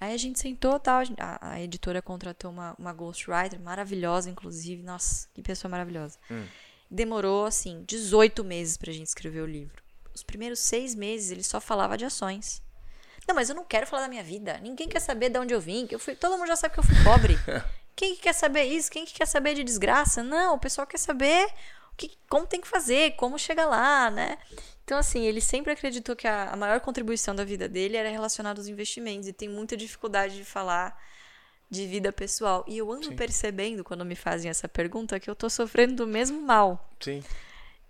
Aí 0.00 0.12
a 0.14 0.16
gente 0.16 0.38
sentou 0.38 0.78
tal, 0.78 1.02
a, 1.18 1.52
a- 1.52 1.60
editora 1.60 2.02
contratou 2.02 2.50
uma, 2.50 2.74
uma 2.78 2.92
ghostwriter 2.92 3.58
maravilhosa, 3.60 4.28
inclusive. 4.30 4.82
Nossa, 4.82 5.28
que 5.34 5.42
pessoa 5.42 5.70
maravilhosa. 5.70 6.18
Hum. 6.30 6.46
Demorou, 6.90 7.46
assim, 7.46 7.82
18 7.86 8.44
meses 8.44 8.76
pra 8.76 8.92
gente 8.92 9.06
escrever 9.08 9.40
o 9.40 9.46
livro. 9.46 9.82
Os 10.14 10.22
primeiros 10.22 10.60
seis 10.60 10.94
meses 10.94 11.30
ele 11.30 11.42
só 11.42 11.60
falava 11.60 11.96
de 11.96 12.04
ações. 12.04 12.62
Não, 13.26 13.34
mas 13.34 13.48
eu 13.48 13.56
não 13.56 13.64
quero 13.64 13.86
falar 13.86 14.02
da 14.02 14.08
minha 14.08 14.22
vida. 14.22 14.58
Ninguém 14.62 14.88
quer 14.88 15.00
saber 15.00 15.30
de 15.30 15.38
onde 15.38 15.52
eu 15.52 15.60
vim. 15.60 15.86
Que 15.86 15.94
eu 15.94 15.98
fui, 15.98 16.14
todo 16.14 16.38
mundo 16.38 16.46
já 16.46 16.56
sabe 16.56 16.74
que 16.74 16.80
eu 16.80 16.84
fui 16.84 16.94
pobre. 17.02 17.36
Quem 17.96 18.14
que 18.14 18.20
quer 18.22 18.34
saber 18.34 18.64
isso? 18.64 18.90
Quem 18.90 19.04
que 19.04 19.14
quer 19.14 19.26
saber 19.26 19.54
de 19.54 19.64
desgraça? 19.64 20.22
Não, 20.22 20.54
o 20.54 20.58
pessoal 20.60 20.86
quer 20.86 20.98
saber 20.98 21.46
o 21.92 21.96
que, 21.96 22.12
como 22.28 22.46
tem 22.46 22.60
que 22.60 22.68
fazer, 22.68 23.16
como 23.16 23.38
chegar 23.38 23.64
lá, 23.66 24.10
né? 24.10 24.36
Então, 24.86 24.98
assim, 24.98 25.24
ele 25.24 25.40
sempre 25.40 25.72
acreditou 25.72 26.14
que 26.14 26.28
a, 26.28 26.52
a 26.52 26.56
maior 26.56 26.78
contribuição 26.78 27.34
da 27.34 27.44
vida 27.44 27.68
dele 27.68 27.96
era 27.96 28.08
relacionada 28.08 28.60
aos 28.60 28.68
investimentos 28.68 29.26
e 29.26 29.32
tem 29.32 29.48
muita 29.48 29.76
dificuldade 29.76 30.36
de 30.36 30.44
falar 30.44 30.96
de 31.68 31.88
vida 31.88 32.12
pessoal. 32.12 32.64
E 32.68 32.78
eu 32.78 32.92
ando 32.92 33.06
Sim. 33.06 33.16
percebendo, 33.16 33.82
quando 33.82 34.04
me 34.04 34.14
fazem 34.14 34.48
essa 34.48 34.68
pergunta, 34.68 35.18
que 35.18 35.28
eu 35.28 35.34
tô 35.34 35.50
sofrendo 35.50 35.96
do 35.96 36.06
mesmo 36.06 36.40
mal 36.40 36.88
Sim. 37.00 37.20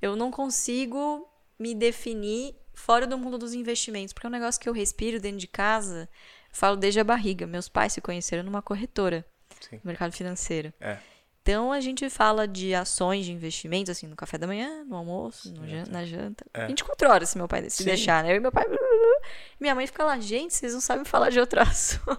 eu 0.00 0.16
não 0.16 0.30
consigo 0.30 1.28
me 1.58 1.74
definir 1.74 2.54
fora 2.72 3.06
do 3.06 3.18
mundo 3.18 3.36
dos 3.36 3.52
investimentos, 3.52 4.14
porque 4.14 4.26
é 4.26 4.30
um 4.30 4.32
negócio 4.32 4.58
que 4.58 4.66
eu 4.66 4.72
respiro 4.72 5.20
dentro 5.20 5.38
de 5.38 5.46
casa, 5.46 6.08
falo 6.50 6.78
desde 6.78 6.98
a 6.98 7.04
barriga. 7.04 7.46
Meus 7.46 7.68
pais 7.68 7.92
se 7.92 8.00
conheceram 8.00 8.42
numa 8.42 8.62
corretora, 8.62 9.22
Sim. 9.60 9.76
no 9.76 9.82
mercado 9.84 10.12
financeiro. 10.12 10.72
É. 10.80 10.98
Então 11.46 11.70
a 11.70 11.80
gente 11.80 12.10
fala 12.10 12.48
de 12.48 12.74
ações 12.74 13.24
de 13.24 13.30
investimentos, 13.32 13.88
assim, 13.90 14.08
no 14.08 14.16
café 14.16 14.36
da 14.36 14.48
manhã, 14.48 14.82
no 14.84 14.96
almoço, 14.96 15.54
no 15.54 15.64
jan- 15.68 15.84
na 15.88 16.04
janta. 16.04 16.44
É. 16.52 16.66
24 16.66 17.08
horas, 17.08 17.28
se 17.28 17.38
meu 17.38 17.46
pai 17.46 17.62
se 17.70 17.76
Sim. 17.78 17.84
deixar, 17.84 18.24
né? 18.24 18.32
Eu 18.32 18.36
e 18.36 18.40
meu 18.40 18.50
pai. 18.50 18.64
Minha 19.60 19.72
mãe 19.72 19.86
fica 19.86 20.04
lá, 20.04 20.18
gente, 20.18 20.52
vocês 20.52 20.74
não 20.74 20.80
sabem 20.80 21.04
falar 21.04 21.30
de 21.30 21.38
outro 21.38 21.60
assunto. 21.62 22.18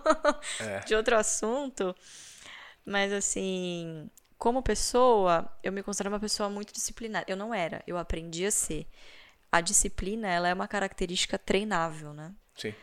É. 0.62 0.80
de 0.88 0.96
outro 0.96 1.18
assunto. 1.18 1.94
Mas 2.86 3.12
assim, 3.12 4.10
como 4.38 4.64
pessoa, 4.64 5.52
eu 5.62 5.74
me 5.74 5.84
considero 5.84 6.10
uma 6.14 6.22
pessoa 6.22 6.50
muito 6.50 6.72
disciplinada. 6.74 7.26
Eu 7.28 7.36
não 7.36 7.54
era, 7.54 7.84
eu 7.86 7.98
aprendi 7.98 8.46
a 8.46 8.52
ser. 8.52 8.88
A 9.52 9.60
disciplina, 9.60 10.30
ela 10.30 10.48
é 10.48 10.54
uma 10.54 10.70
característica 10.70 11.38
treinável, 11.38 12.14
né? 12.14 12.32
Sim. 12.56 12.74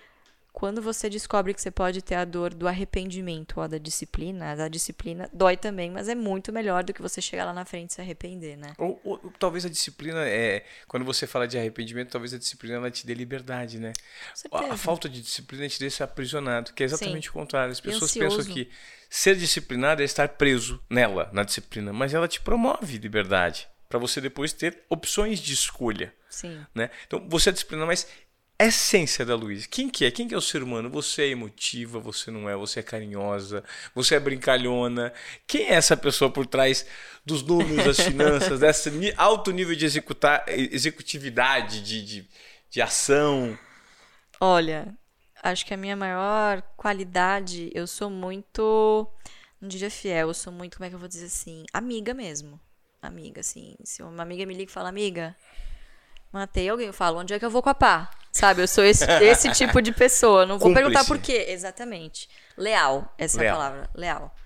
Quando 0.54 0.80
você 0.80 1.10
descobre 1.10 1.52
que 1.52 1.60
você 1.60 1.70
pode 1.70 2.00
ter 2.00 2.14
a 2.14 2.24
dor 2.24 2.54
do 2.54 2.68
arrependimento 2.68 3.60
ou 3.60 3.66
da 3.66 3.76
disciplina, 3.76 4.52
a 4.52 4.68
disciplina 4.68 5.28
dói 5.32 5.56
também, 5.56 5.90
mas 5.90 6.08
é 6.08 6.14
muito 6.14 6.52
melhor 6.52 6.84
do 6.84 6.94
que 6.94 7.02
você 7.02 7.20
chegar 7.20 7.44
lá 7.44 7.52
na 7.52 7.64
frente 7.64 7.90
e 7.90 7.94
se 7.94 8.00
arrepender, 8.00 8.56
né? 8.56 8.72
Ou, 8.78 9.00
ou, 9.02 9.18
talvez 9.36 9.66
a 9.66 9.68
disciplina 9.68 10.24
é. 10.24 10.64
Quando 10.86 11.04
você 11.04 11.26
fala 11.26 11.48
de 11.48 11.58
arrependimento, 11.58 12.12
talvez 12.12 12.32
a 12.32 12.38
disciplina 12.38 12.76
ela 12.76 12.88
te 12.88 13.04
dê 13.04 13.14
liberdade, 13.14 13.80
né? 13.80 13.92
A, 14.52 14.74
a, 14.74 14.76
falta 14.76 15.08
de 15.08 15.20
disciplina 15.20 15.68
te 15.68 15.80
deixa 15.80 16.04
aprisionado, 16.04 16.72
que 16.72 16.84
é 16.84 16.86
exatamente 16.86 17.24
Sim. 17.24 17.30
o 17.30 17.32
contrário. 17.32 17.72
As 17.72 17.80
pessoas 17.80 18.14
pensam 18.14 18.44
que 18.44 18.70
ser 19.10 19.34
disciplinado 19.34 20.02
é 20.02 20.04
estar 20.04 20.28
preso 20.28 20.80
nela, 20.88 21.28
na 21.32 21.42
disciplina, 21.42 21.92
mas 21.92 22.14
ela 22.14 22.28
te 22.28 22.40
promove 22.40 22.96
liberdade 22.98 23.66
para 23.88 23.98
você 23.98 24.20
depois 24.20 24.52
ter 24.52 24.84
opções 24.88 25.40
de 25.40 25.52
escolha. 25.52 26.14
Sim. 26.28 26.66
Né? 26.74 26.90
Então, 27.06 27.28
você 27.28 27.50
é 27.50 27.52
disciplinado, 27.52 27.86
mas 27.86 28.08
essência 28.58 29.24
da 29.24 29.34
Luísa. 29.34 29.66
Quem 29.68 29.88
que 29.88 30.04
é? 30.04 30.10
Quem 30.10 30.28
que 30.28 30.34
é 30.34 30.38
o 30.38 30.40
ser 30.40 30.62
humano? 30.62 30.88
Você 30.90 31.22
é 31.22 31.28
emotiva, 31.28 31.98
você 31.98 32.30
não 32.30 32.48
é, 32.48 32.56
você 32.56 32.80
é 32.80 32.82
carinhosa, 32.82 33.64
você 33.94 34.14
é 34.14 34.20
brincalhona. 34.20 35.12
Quem 35.46 35.66
é 35.66 35.74
essa 35.74 35.96
pessoa 35.96 36.30
por 36.30 36.46
trás 36.46 36.86
dos 37.24 37.42
números, 37.42 37.84
das 37.84 38.00
finanças, 38.06 38.60
desse 38.60 39.14
alto 39.16 39.50
nível 39.50 39.74
de 39.74 39.84
executar, 39.84 40.44
executividade, 40.48 41.82
de, 41.82 42.04
de, 42.04 42.28
de 42.70 42.82
ação? 42.82 43.58
Olha, 44.40 44.94
acho 45.42 45.66
que 45.66 45.74
a 45.74 45.76
minha 45.76 45.96
maior 45.96 46.62
qualidade, 46.76 47.70
eu 47.74 47.86
sou 47.86 48.08
muito, 48.08 49.08
não 49.60 49.68
diria 49.68 49.90
fiel, 49.90 50.28
eu 50.28 50.34
sou 50.34 50.52
muito, 50.52 50.76
como 50.76 50.86
é 50.86 50.88
que 50.88 50.94
eu 50.94 51.00
vou 51.00 51.08
dizer 51.08 51.26
assim, 51.26 51.64
amiga 51.72 52.14
mesmo. 52.14 52.60
Amiga, 53.02 53.40
assim. 53.40 53.76
Se 53.84 54.02
uma 54.02 54.22
amiga 54.22 54.46
me 54.46 54.54
liga 54.54 54.70
e 54.70 54.72
fala, 54.72 54.88
amiga, 54.88 55.36
matei 56.32 56.68
alguém, 56.68 56.86
eu 56.86 56.92
falo, 56.92 57.18
onde 57.18 57.34
é 57.34 57.38
que 57.38 57.44
eu 57.44 57.50
vou 57.50 57.62
com 57.62 57.68
a 57.68 57.74
pá? 57.74 58.10
Sabe, 58.34 58.62
eu 58.62 58.66
sou 58.66 58.82
esse, 58.82 59.04
esse 59.22 59.48
tipo 59.52 59.80
de 59.80 59.92
pessoa. 59.92 60.44
Não 60.44 60.58
vou 60.58 60.68
Cúmplice. 60.68 60.88
perguntar 60.88 61.04
por 61.04 61.20
quê, 61.20 61.46
exatamente. 61.50 62.28
Leal, 62.56 63.14
essa 63.16 63.38
Leal. 63.38 63.46
é 63.46 63.48
a 63.48 63.56
palavra, 63.56 63.90
leal. 63.94 64.36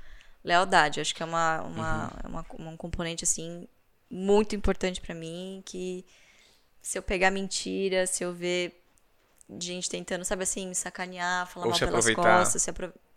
Lealdade, 0.45 1.01
acho 1.01 1.15
que 1.15 1.23
é 1.23 1.27
uma, 1.27 1.63
uma, 1.63 2.05
uhum. 2.05 2.11
É 2.23 2.29
uma, 2.29 2.73
um 2.73 2.77
componente, 2.77 3.25
assim, 3.25 3.67
muito 4.11 4.55
importante 4.55 5.01
para 5.01 5.15
mim, 5.15 5.63
que 5.65 6.05
se 6.83 6.99
eu 6.99 7.03
pegar 7.03 7.31
mentira, 7.31 8.07
se 8.07 8.23
eu 8.23 8.35
ver 8.35 8.79
gente 9.59 9.89
tentando, 9.89 10.23
sabe 10.23 10.43
assim, 10.43 10.69
me 10.69 10.75
sacanear, 10.75 11.47
falar 11.47 11.65
Ou 11.65 11.71
mal 11.71 11.79
pelas 11.79 11.95
aproveitar. 11.95 12.41
costas, 12.41 12.63
se 12.63 12.69
aproveitar 12.69 13.08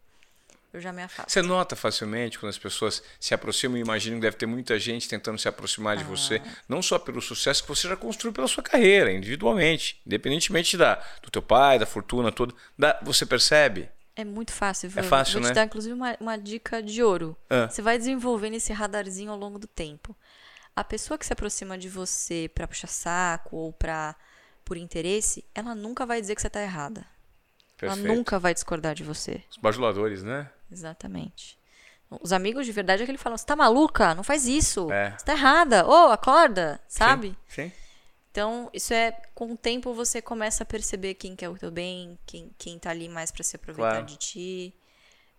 eu 0.73 0.79
já 0.79 0.93
me 0.93 1.03
afasto. 1.03 1.29
Você 1.29 1.41
nota 1.41 1.75
facilmente 1.75 2.39
quando 2.39 2.49
as 2.49 2.57
pessoas 2.57 3.03
se 3.19 3.33
aproximam 3.33 3.77
e 3.77 3.81
imagino 3.81 4.15
que 4.15 4.21
deve 4.21 4.37
ter 4.37 4.45
muita 4.45 4.79
gente 4.79 5.07
tentando 5.07 5.37
se 5.37 5.47
aproximar 5.47 5.97
de 5.97 6.03
ah. 6.03 6.07
você, 6.07 6.41
não 6.67 6.81
só 6.81 6.97
pelo 6.97 7.21
sucesso 7.21 7.61
que 7.61 7.69
você 7.69 7.87
já 7.87 7.97
construiu 7.97 8.33
pela 8.33 8.47
sua 8.47 8.63
carreira, 8.63 9.11
individualmente, 9.11 10.01
independentemente 10.05 10.77
da, 10.77 10.95
do 11.21 11.29
teu 11.29 11.41
pai, 11.41 11.77
da 11.77 11.85
fortuna 11.85 12.31
toda, 12.31 12.53
da, 12.77 12.99
você 13.01 13.25
percebe? 13.25 13.89
É 14.15 14.23
muito 14.23 14.51
fácil. 14.51 14.89
Vou, 14.89 15.03
é 15.03 15.05
fácil, 15.05 15.33
vou 15.33 15.43
né? 15.43 15.49
te 15.49 15.55
dar, 15.55 15.65
inclusive, 15.65 15.93
uma, 15.93 16.15
uma 16.19 16.37
dica 16.37 16.81
de 16.81 17.01
ouro. 17.03 17.35
Ah. 17.49 17.67
Você 17.69 17.81
vai 17.81 17.97
desenvolvendo 17.97 18.55
esse 18.55 18.71
radarzinho 18.71 19.31
ao 19.31 19.37
longo 19.37 19.57
do 19.57 19.67
tempo. 19.67 20.15
A 20.75 20.83
pessoa 20.83 21.17
que 21.17 21.25
se 21.25 21.33
aproxima 21.33 21.77
de 21.77 21.89
você 21.89 22.49
para 22.53 22.67
puxar 22.67 22.87
saco 22.87 23.57
ou 23.57 23.73
para 23.73 24.15
por 24.63 24.77
interesse, 24.77 25.43
ela 25.53 25.75
nunca 25.75 26.05
vai 26.05 26.21
dizer 26.21 26.35
que 26.35 26.41
você 26.41 26.47
está 26.47 26.61
errada. 26.61 27.05
Perfeito. 27.77 28.05
Ela 28.05 28.15
nunca 28.15 28.39
vai 28.39 28.53
discordar 28.53 28.95
de 28.95 29.03
você. 29.03 29.43
Os 29.49 29.57
bajuladores, 29.57 30.23
né? 30.23 30.49
Exatamente. 30.71 31.59
Os 32.19 32.33
amigos 32.33 32.65
de 32.65 32.71
verdade 32.71 33.03
é 33.03 33.05
que 33.05 33.11
ele 33.11 33.17
fala: 33.17 33.37
você 33.37 33.45
tá 33.45 33.55
maluca? 33.55 34.13
Não 34.13 34.23
faz 34.23 34.45
isso. 34.45 34.91
É. 34.91 35.11
Você 35.17 35.25
tá 35.25 35.33
errada. 35.33 35.85
Ô, 35.85 35.89
oh, 35.89 36.11
acorda, 36.11 36.79
sabe? 36.87 37.29
Sim, 37.47 37.63
sim. 37.63 37.71
Então, 38.31 38.69
isso 38.73 38.93
é, 38.93 39.11
com 39.35 39.51
o 39.51 39.57
tempo 39.57 39.93
você 39.93 40.21
começa 40.21 40.63
a 40.63 40.65
perceber 40.65 41.15
quem 41.15 41.35
quer 41.35 41.49
o 41.49 41.57
teu 41.57 41.69
bem, 41.69 42.17
quem, 42.25 42.49
quem 42.57 42.79
tá 42.79 42.89
ali 42.89 43.09
mais 43.09 43.29
para 43.29 43.43
se 43.43 43.57
aproveitar 43.57 43.91
claro. 43.91 44.05
de 44.05 44.17
ti. 44.17 44.73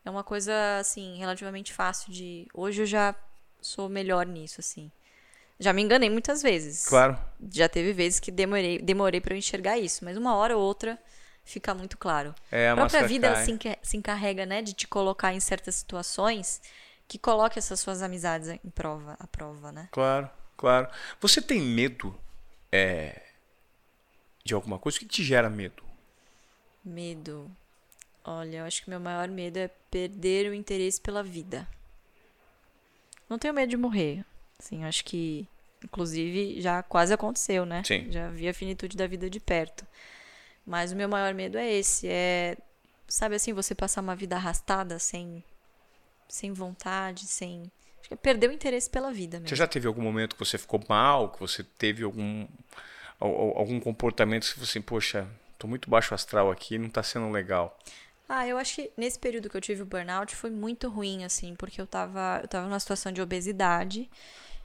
É 0.05 0.11
uma 0.11 0.23
coisa, 0.23 0.79
assim, 0.79 1.17
relativamente 1.19 1.73
fácil 1.73 2.13
de. 2.13 2.47
Hoje 2.53 2.83
eu 2.83 2.87
já 2.87 3.15
sou 3.61 3.89
melhor 3.89 4.27
nisso, 4.27 4.61
assim. 4.61 4.91
Já 5.59 5.73
me 5.73 5.83
enganei 5.83 6.11
muitas 6.11 6.43
vezes. 6.43 6.87
Claro. 6.87 7.19
Já 7.51 7.69
teve 7.69 7.93
vezes 7.93 8.19
que 8.19 8.31
demorei, 8.31 8.79
demorei 8.79 9.21
para 9.21 9.35
eu 9.35 9.39
enxergar 9.39 9.79
isso, 9.79 10.05
mas 10.05 10.17
uma 10.17 10.35
hora 10.35 10.57
ou 10.57 10.63
outra 10.63 10.99
fica 11.45 11.75
muito 11.75 11.99
claro. 11.99 12.35
É, 12.51 12.69
a, 12.69 12.73
a 12.73 12.77
própria 12.77 13.07
vida 13.07 13.35
se, 13.45 13.59
se 13.83 13.97
encarrega, 13.97 14.47
né, 14.47 14.63
de 14.63 14.73
te 14.73 14.87
colocar 14.87 15.33
em 15.33 15.41
certas 15.41 15.75
situações 15.75 16.61
que 17.09 17.19
coloque 17.19 17.59
essas 17.59 17.79
suas 17.81 18.03
amizades 18.03 18.49
em 18.49 18.71
prova, 18.71 19.17
à 19.19 19.27
prova, 19.27 19.71
né? 19.71 19.89
Claro, 19.93 20.31
claro. 20.57 20.89
Você 21.21 21.43
tem 21.43 21.61
medo 21.61 22.19
é, 22.71 23.21
de 24.45 24.55
alguma 24.55 24.79
coisa? 24.79 24.97
O 24.97 25.01
que 25.01 25.07
te 25.07 25.23
gera 25.23 25.51
medo? 25.51 25.83
Medo. 26.85 27.51
Olha, 28.25 28.59
eu 28.59 28.65
acho 28.65 28.83
que 28.83 28.91
meu 28.91 29.01
maior 29.01 29.29
medo 29.29 29.59
é 29.59 29.69
perder 29.91 30.51
o 30.51 30.55
interesse 30.55 31.01
pela 31.01 31.23
vida. 31.23 31.69
Não 33.29 33.39
tenho 33.39 33.55
medo 33.55 33.71
de 33.71 33.77
morrer. 33.77 34.25
Assim, 34.59 34.85
acho 34.85 35.05
que, 35.05 35.47
inclusive, 35.83 36.61
já 36.61 36.83
quase 36.83 37.13
aconteceu, 37.13 37.67
né? 37.67 37.83
Sim. 37.85 38.11
Já 38.11 38.29
vi 38.31 38.49
a 38.49 38.55
finitude 38.55 38.97
da 38.97 39.07
vida 39.07 39.29
de 39.29 39.41
perto. 39.41 39.87
Mas 40.67 40.93
o 40.93 40.97
meu 40.97 41.09
maior 41.09 41.35
medo 41.35 41.59
é 41.59 41.73
esse, 41.73 42.09
é 42.09 42.57
sabe 43.09 43.35
assim, 43.35 43.53
você 43.53 43.75
passar 43.75 44.01
uma 44.01 44.17
vida 44.17 44.37
arrastada 44.37 44.99
sem 44.99 45.45
sem 46.29 46.53
vontade, 46.53 47.27
sem 47.27 47.71
acho 48.01 48.09
que 48.09 48.15
é 48.15 48.17
perder 48.17 48.49
o 48.49 48.53
interesse 48.53 48.89
pela 48.89 49.13
vida 49.13 49.39
mesmo. 49.39 49.49
Você 49.49 49.57
já 49.57 49.67
teve 49.67 49.87
algum 49.87 50.03
momento 50.03 50.35
que 50.35 50.45
você 50.45 50.57
ficou 50.57 50.81
mal, 50.89 51.31
que 51.31 51.39
você 51.39 51.63
teve 51.63 52.05
algum 52.05 52.47
algum 53.21 53.79
comportamento 53.79 54.43
que 54.53 54.59
você 54.59 54.65
assim, 54.65 54.81
poxa, 54.81 55.29
tô 55.59 55.69
muito 55.69 55.89
baixo 55.91 56.15
astral 56.15 56.51
aqui, 56.51 56.79
não 56.79 56.89
tá 56.89 57.03
sendo 57.03 57.31
legal? 57.31 57.79
Ah, 58.29 58.47
eu 58.47 58.57
acho 58.57 58.77
que 58.77 58.91
nesse 58.97 59.19
período 59.19 59.51
que 59.51 59.57
eu 59.57 59.61
tive 59.61 59.83
o 59.83 59.87
burnout 59.87 60.35
foi 60.35 60.51
muito 60.51 60.89
ruim, 60.89 61.23
assim, 61.25 61.55
porque 61.55 61.81
eu 61.81 61.87
tava, 61.87 62.41
eu 62.43 62.49
tava 62.49 62.67
numa 62.67 62.81
situação 62.81 63.13
de 63.13 63.21
obesidade. 63.21 64.09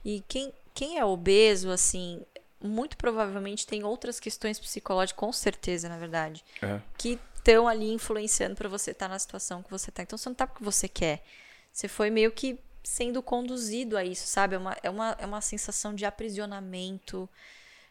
E 0.06 0.24
quem, 0.28 0.54
quem 0.74 0.98
é 0.98 1.04
obeso, 1.04 1.70
assim, 1.70 2.22
muito 2.62 2.98
provavelmente 2.98 3.68
tem 3.68 3.84
outras 3.84 4.20
questões 4.20 4.60
psicológicas, 4.60 5.18
com 5.18 5.32
certeza, 5.32 5.88
na 5.88 5.98
verdade, 5.98 6.44
é. 6.62 6.82
que 6.98 7.20
estão 7.36 7.68
ali 7.68 7.92
influenciando 7.92 8.56
para 8.56 8.68
você 8.68 8.92
estar 8.92 9.08
tá 9.08 9.14
na 9.14 9.20
situação 9.20 9.64
que 9.64 9.70
você 9.70 9.90
está. 9.90 10.04
Então 10.04 10.18
você 10.18 10.30
não 10.30 10.34
está 10.34 10.48
porque 10.48 10.64
você 10.64 10.88
quer. 10.88 11.24
Você 11.72 11.88
foi 11.88 12.10
meio 12.10 12.32
que 12.32 12.60
sendo 12.84 13.22
conduzido 13.22 13.98
a 13.98 14.04
isso, 14.04 14.28
sabe? 14.28 14.56
É 14.56 14.58
uma, 14.58 14.78
é 14.82 14.90
uma, 14.90 15.18
é 15.20 15.26
uma 15.26 15.42
sensação 15.42 15.94
de 15.94 16.06
aprisionamento, 16.06 17.30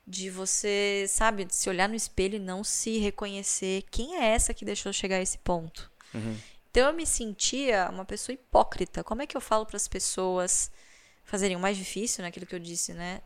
de 0.07 0.31
você, 0.31 1.07
sabe, 1.09 1.45
de 1.45 1.55
se 1.55 1.69
olhar 1.69 1.89
no 1.89 1.95
espelho 1.95 2.37
e 2.37 2.41
não 2.41 2.65
se 2.65 2.99
reconhecer. 2.99 3.85
Quem 3.91 4.17
é 4.17 4.27
essa 4.29 4.55
que 4.55 4.65
deixou 4.65 4.93
chegar 4.93 5.17
a 5.17 5.23
esse 5.23 5.39
ponto? 5.39 5.91
Uhum. 6.15 6.37
Então 6.71 6.89
eu 6.89 6.93
me 6.93 7.07
sentia 7.07 7.89
uma 7.91 8.05
pessoa 8.05 8.35
hipócrita. 8.35 9.03
Como 9.03 9.23
é 9.23 9.27
que 9.27 9.37
eu 9.37 9.41
falo 9.41 9.65
para 9.65 9.77
as 9.77 9.89
pessoas 9.89 10.71
fazerem 11.25 11.57
o 11.57 11.61
mais 11.61 11.77
difícil, 11.77 12.23
né? 12.23 12.29
Aquilo 12.29 12.47
que 12.47 12.55
eu 12.55 12.59
disse, 12.59 12.93
né? 12.93 13.21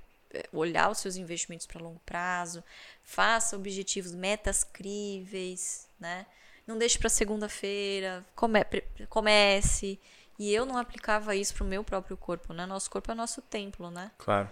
Olhar 0.53 0.91
os 0.91 0.99
seus 0.99 1.17
investimentos 1.17 1.67
para 1.67 1.83
longo 1.83 2.01
prazo, 2.01 2.63
faça 3.03 3.57
objetivos, 3.57 4.15
metas 4.15 4.65
críveis, 4.65 5.89
né? 5.99 6.27
Não 6.67 6.79
deixe 6.79 6.99
para 6.99 7.09
segunda-feira, 7.09 8.25
come, 8.35 8.65
comece. 9.09 9.99
E 10.39 10.53
eu 10.55 10.65
não 10.65 10.79
aplicava 10.79 11.35
isso 11.35 11.55
para 11.55 11.65
o 11.65 11.67
meu 11.67 11.85
próprio 11.85 12.17
corpo, 12.17 12.53
né? 12.53 12.65
Nosso 12.65 12.91
corpo 12.91 13.11
é 13.11 13.15
nosso 13.15 13.43
templo, 13.43 13.91
né? 13.91 14.11
Claro. 14.17 14.49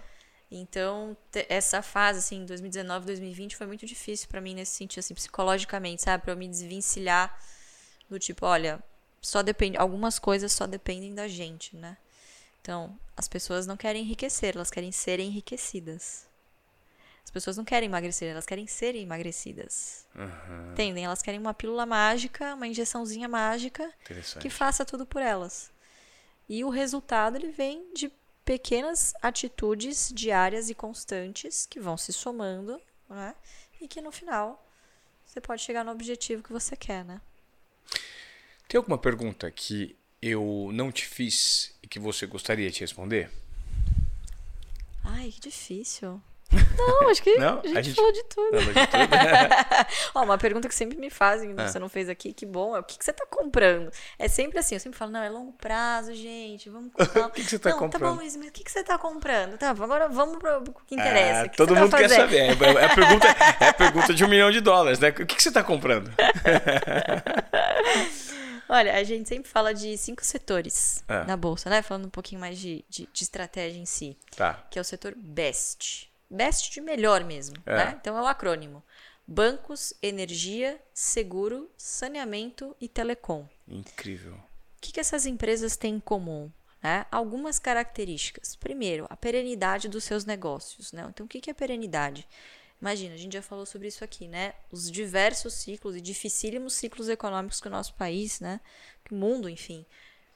Então, 0.51 1.15
essa 1.47 1.81
fase, 1.81 2.19
assim, 2.19 2.45
2019, 2.45 3.05
2020, 3.05 3.55
foi 3.55 3.67
muito 3.67 3.85
difícil 3.85 4.27
para 4.27 4.41
mim 4.41 4.55
nesse 4.55 4.73
sentido, 4.73 4.99
assim, 4.99 5.13
psicologicamente, 5.13 6.01
sabe? 6.01 6.23
Para 6.23 6.33
eu 6.33 6.37
me 6.37 6.47
desvencilhar 6.47 7.39
do 8.09 8.17
tipo, 8.17 8.45
olha, 8.45 8.83
só 9.21 9.43
depende, 9.43 9.77
algumas 9.77 10.17
coisas 10.17 10.51
só 10.51 10.65
dependem 10.65 11.13
da 11.13 11.27
gente, 11.27 11.75
né? 11.75 11.97
Então, 12.61 12.97
as 13.15 13.27
pessoas 13.27 13.65
não 13.65 13.77
querem 13.77 14.03
enriquecer, 14.03 14.55
elas 14.55 14.71
querem 14.71 14.91
ser 14.91 15.19
enriquecidas. 15.19 16.27
As 17.23 17.31
pessoas 17.31 17.57
não 17.57 17.63
querem 17.63 17.87
emagrecer, 17.87 18.31
elas 18.31 18.45
querem 18.45 18.65
ser 18.65 18.95
emagrecidas. 18.95 20.07
Uhum. 20.15 20.71
Entendem? 20.71 21.05
Elas 21.05 21.21
querem 21.21 21.39
uma 21.39 21.53
pílula 21.53 21.85
mágica, 21.85 22.55
uma 22.55 22.67
injeçãozinha 22.67 23.27
mágica 23.27 23.93
que 24.39 24.49
faça 24.49 24.83
tudo 24.83 25.05
por 25.05 25.21
elas. 25.21 25.71
E 26.47 26.63
o 26.63 26.69
resultado 26.69 27.35
ele 27.35 27.51
vem 27.51 27.93
de 27.93 28.11
pequenas 28.43 29.13
atitudes 29.21 30.11
diárias 30.11 30.71
e 30.71 30.73
constantes 30.73 31.67
que 31.67 31.79
vão 31.79 31.95
se 31.95 32.11
somando, 32.11 32.81
né? 33.07 33.35
E 33.79 33.87
que 33.87 34.01
no 34.01 34.11
final 34.11 34.67
você 35.23 35.39
pode 35.39 35.61
chegar 35.61 35.85
no 35.85 35.91
objetivo 35.91 36.41
que 36.41 36.51
você 36.51 36.75
quer, 36.75 37.05
né? 37.05 37.21
Tem 38.67 38.79
alguma 38.79 38.97
pergunta 38.97 39.51
que 39.51 39.95
eu 40.21 40.69
não 40.73 40.91
te 40.91 41.05
fiz 41.05 41.73
e 41.83 41.87
que 41.87 41.99
você 41.99 42.25
gostaria 42.25 42.69
de 42.69 42.79
responder? 42.81 43.29
Ai, 45.03 45.31
que 45.31 45.39
difícil. 45.41 46.21
Não, 46.79 47.09
acho 47.09 47.21
que 47.21 47.37
Não? 47.37 47.59
a, 47.59 47.67
gente 47.67 47.77
A 47.77 47.81
gente- 47.83 47.95
falou 47.95 48.11
de 48.11 48.23
tudo. 48.23 48.49
Falou 48.59 48.73
de 48.73 48.87
tudo? 48.87 49.09
Ó, 50.15 50.23
uma 50.23 50.37
pergunta 50.37 50.67
que 50.67 50.73
sempre 50.73 50.97
me 50.97 51.11
fazem, 51.11 51.53
Ah. 51.55 51.67
você 51.67 51.77
não 51.77 51.87
fez 51.89 52.09
aqui, 52.09 52.33
que 52.33 52.43
bom, 52.43 52.75
é 52.75 52.79
o 52.79 52.83
que, 52.83 52.97
que 52.97 53.05
você 53.05 53.13
tá 53.13 53.23
comprando? 53.29 53.91
É 54.17 54.27
sempre 54.27 54.57
assim, 54.57 54.73
eu 54.73 54.79
sempre 54.79 54.97
falo, 54.97 55.11
não, 55.11 55.21
é 55.21 55.29
longo 55.29 55.51
prazo, 55.53 56.11
gente, 56.15 56.67
vamos 56.67 56.91
comprar. 56.93 57.27
O 57.27 57.31
que 57.31 57.43
que 57.43 57.49
você 57.51 57.59
tá 57.59 57.69
não, 57.69 57.77
comprando? 57.77 58.01
tá 58.01 58.09
bom, 58.09 58.15
mas 58.15 58.35
o 58.35 58.51
que, 58.51 58.63
que 58.63 58.71
você 58.71 58.83
tá 58.83 58.97
comprando? 58.97 59.59
Tá, 59.59 59.69
agora 59.69 60.07
vamos 60.09 60.39
pro 60.39 60.61
pro 60.63 60.73
que 60.87 60.95
interessa. 60.95 61.41
Ah, 61.41 61.45
o 61.45 61.49
que 61.51 61.57
todo 61.57 61.75
você 61.75 61.81
mundo 61.81 61.91
tá 61.91 61.97
quer 61.99 62.09
saber. 62.09 62.37
É 62.39 62.51
a, 62.51 62.95
pergunta, 62.95 63.27
é 63.59 63.67
a 63.67 63.73
pergunta 63.73 64.13
de 64.15 64.25
um 64.25 64.27
milhão 64.27 64.49
de 64.49 64.59
dólares, 64.61 64.97
né? 64.97 65.09
O 65.09 65.13
que, 65.13 65.25
que 65.27 65.43
você 65.43 65.49
está 65.49 65.63
comprando? 65.63 66.11
Olha, 68.69 68.95
a 68.95 69.03
gente 69.03 69.27
sempre 69.27 69.49
fala 69.49 69.73
de 69.73 69.97
cinco 69.97 70.23
setores 70.23 71.03
É. 71.07 71.23
na 71.25 71.35
bolsa, 71.35 71.69
né? 71.69 71.81
Falando 71.81 72.05
um 72.05 72.09
pouquinho 72.11 72.39
mais 72.39 72.57
de, 72.59 72.85
de, 72.87 73.09
de 73.11 73.23
estratégia 73.23 73.79
em 73.79 73.85
si, 73.85 74.15
Tá. 74.35 74.53
que 74.69 74.77
é 74.77 74.81
o 74.81 74.85
setor 74.85 75.15
BEST. 75.17 76.07
BEST 76.29 76.71
de 76.71 76.79
melhor 76.81 77.23
mesmo, 77.23 77.55
É. 77.65 77.75
né? 77.75 77.97
Então 77.99 78.15
é 78.17 78.21
o 78.21 78.27
acrônimo. 78.27 78.83
Bancos, 79.27 79.93
energia, 80.01 80.79
seguro, 80.93 81.69
saneamento 81.77 82.75
e 82.79 82.87
telecom. 82.87 83.47
Incrível. 83.67 84.33
O 84.33 84.81
que, 84.81 84.91
que 84.91 84.99
essas 84.99 85.25
empresas 85.25 85.75
têm 85.75 85.95
em 85.95 85.99
comum? 85.99 86.51
né? 86.81 87.05
Algumas 87.11 87.59
características. 87.59 88.55
Primeiro, 88.55 89.05
a 89.09 89.17
perenidade 89.17 89.89
dos 89.89 90.05
seus 90.05 90.23
negócios. 90.23 90.93
Né? 90.93 91.05
Então, 91.09 91.25
o 91.25 91.29
que, 91.29 91.41
que 91.41 91.49
é 91.49 91.53
perenidade? 91.53 92.25
Imagina, 92.81 93.13
a 93.13 93.17
gente 93.17 93.33
já 93.33 93.41
falou 93.41 93.65
sobre 93.65 93.89
isso 93.89 94.03
aqui, 94.03 94.27
né? 94.27 94.53
Os 94.71 94.89
diversos 94.89 95.53
ciclos 95.53 95.95
e 95.95 96.01
dificílimos 96.01 96.73
ciclos 96.73 97.09
econômicos 97.09 97.59
que 97.59 97.67
o 97.67 97.71
nosso 97.71 97.93
país, 97.95 98.39
né? 98.39 98.61
Que 99.03 99.13
o 99.13 99.17
mundo, 99.17 99.49
enfim, 99.49 99.85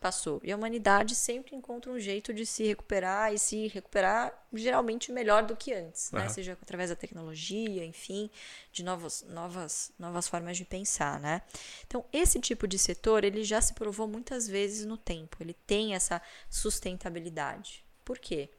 passou. 0.04 0.42
E 0.44 0.52
a 0.52 0.58
humanidade 0.58 1.16
sempre 1.16 1.56
encontra 1.56 1.90
um 1.90 1.98
jeito 1.98 2.34
de 2.34 2.46
se 2.46 2.66
recuperar 2.66 3.34
e 3.34 3.40
se 3.40 3.68
recuperar 3.68 4.34
geralmente 4.52 5.10
melhor 5.10 5.44
do 5.44 5.56
que 5.56 5.74
antes, 5.74 6.12
né? 6.12 6.24
Aham. 6.24 6.30
Seja 6.30 6.58
através 6.62 6.90
da 6.90 6.98
tecnologia, 6.98 7.86
enfim, 7.86 8.30
de 8.74 8.84
novas, 8.84 9.24
novas, 9.30 9.94
novas 9.98 10.28
formas 10.28 10.58
de 10.58 10.66
pensar, 10.66 11.22
né? 11.22 11.42
Então, 11.88 12.04
esse 12.12 12.42
tipo 12.42 12.68
de 12.68 12.78
setor, 12.78 13.24
ele 13.24 13.46
já 13.46 13.62
se 13.62 13.74
provou 13.74 14.06
muitas 14.06 14.50
vezes 14.50 14.86
no 14.86 14.98
tempo. 14.98 15.38
Ele 15.40 15.54
tem 15.66 15.96
essa 15.96 16.22
sustentabilidade. 16.50 17.86
Por 18.04 18.20
quê? 18.20 18.50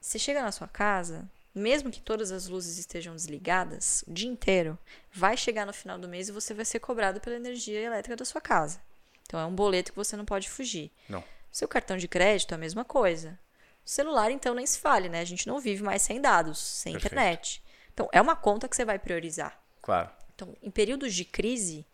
Você 0.00 0.18
chega 0.18 0.42
na 0.42 0.50
sua 0.50 0.66
casa, 0.66 1.30
mesmo 1.54 1.90
que 1.90 2.00
todas 2.00 2.30
as 2.30 2.46
luzes 2.46 2.78
estejam 2.78 3.14
desligadas 3.14 4.04
o 4.06 4.12
dia 4.12 4.28
inteiro, 4.28 4.78
vai 5.12 5.36
chegar 5.36 5.66
no 5.66 5.72
final 5.72 5.98
do 5.98 6.08
mês 6.08 6.28
e 6.28 6.32
você 6.32 6.54
vai 6.54 6.64
ser 6.64 6.78
cobrado 6.80 7.20
pela 7.20 7.36
energia 7.36 7.80
elétrica 7.80 8.16
da 8.16 8.24
sua 8.24 8.40
casa. 8.40 8.80
Então 9.26 9.38
é 9.38 9.44
um 9.44 9.54
boleto 9.54 9.92
que 9.92 9.96
você 9.96 10.16
não 10.16 10.24
pode 10.24 10.48
fugir. 10.48 10.90
Não. 11.08 11.22
Seu 11.50 11.68
cartão 11.68 11.96
de 11.96 12.08
crédito 12.08 12.52
é 12.52 12.54
a 12.54 12.58
mesma 12.58 12.84
coisa. 12.84 13.38
O 13.84 13.88
celular, 13.88 14.30
então, 14.30 14.54
nem 14.54 14.66
se 14.66 14.78
fale, 14.78 15.08
né? 15.08 15.20
A 15.20 15.24
gente 15.24 15.46
não 15.46 15.58
vive 15.58 15.82
mais 15.82 16.02
sem 16.02 16.20
dados, 16.20 16.58
sem 16.58 16.92
Perfeito. 16.92 17.14
internet. 17.14 17.62
Então, 17.92 18.08
é 18.12 18.20
uma 18.20 18.36
conta 18.36 18.68
que 18.68 18.76
você 18.76 18.84
vai 18.84 18.98
priorizar. 18.98 19.58
Claro. 19.80 20.10
Então, 20.34 20.54
em 20.62 20.70
períodos 20.70 21.14
de 21.14 21.24
crise, 21.24 21.86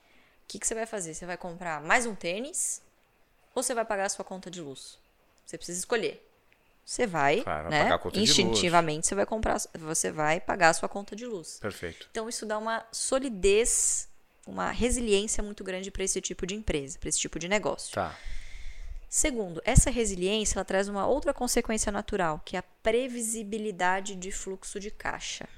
o 0.43 0.47
que, 0.49 0.59
que 0.59 0.67
você 0.67 0.75
vai 0.75 0.87
fazer? 0.87 1.15
Você 1.15 1.25
vai 1.25 1.37
comprar 1.37 1.81
mais 1.81 2.05
um 2.05 2.15
tênis 2.15 2.83
ou 3.55 3.63
você 3.63 3.75
vai 3.75 3.85
pagar 3.85 4.07
a 4.07 4.09
sua 4.09 4.25
conta 4.25 4.51
de 4.51 4.61
luz? 4.61 4.99
Você 5.47 5.57
precisa 5.57 5.79
escolher. 5.79 6.29
Você 6.85 7.07
vai, 7.07 7.41
Claro, 7.43 7.71
né? 7.71 7.83
pagar 7.83 7.95
a 7.95 7.99
conta 7.99 8.15
de 8.15 8.21
luz. 8.21 8.31
instintivamente 8.31 9.07
você 9.07 9.15
vai 9.15 9.25
comprar, 9.25 9.59
você 9.79 10.13
vai 10.13 10.41
pagar 10.41 10.69
a 10.69 10.75
sua 10.75 10.89
conta 10.89 11.17
de 11.17 11.25
luz. 11.27 11.59
Perfeito. 11.61 12.09
Então 12.11 12.29
isso 12.29 12.45
dá 12.45 12.59
uma 12.59 12.85
solidez, 12.93 14.09
uma 14.47 14.71
resiliência 14.71 15.43
muito 15.43 15.65
grande 15.65 15.91
para 15.91 16.05
esse 16.05 16.21
tipo 16.21 16.47
de 16.47 16.55
empresa, 16.55 16.99
para 16.99 17.09
esse 17.09 17.19
tipo 17.19 17.39
de 17.39 17.49
negócio. 17.49 17.95
Tá. 17.95 18.15
Segundo, 19.09 19.63
essa 19.65 19.91
resiliência 19.91 20.57
ela 20.59 20.65
traz 20.65 20.89
uma 20.89 21.07
outra 21.07 21.33
consequência 21.33 21.91
natural, 21.93 22.43
que 22.45 22.57
é 22.57 22.59
a 22.59 22.65
previsibilidade 22.83 24.15
de 24.17 24.31
fluxo 24.33 24.79
de 24.81 24.91
caixa. 24.91 25.49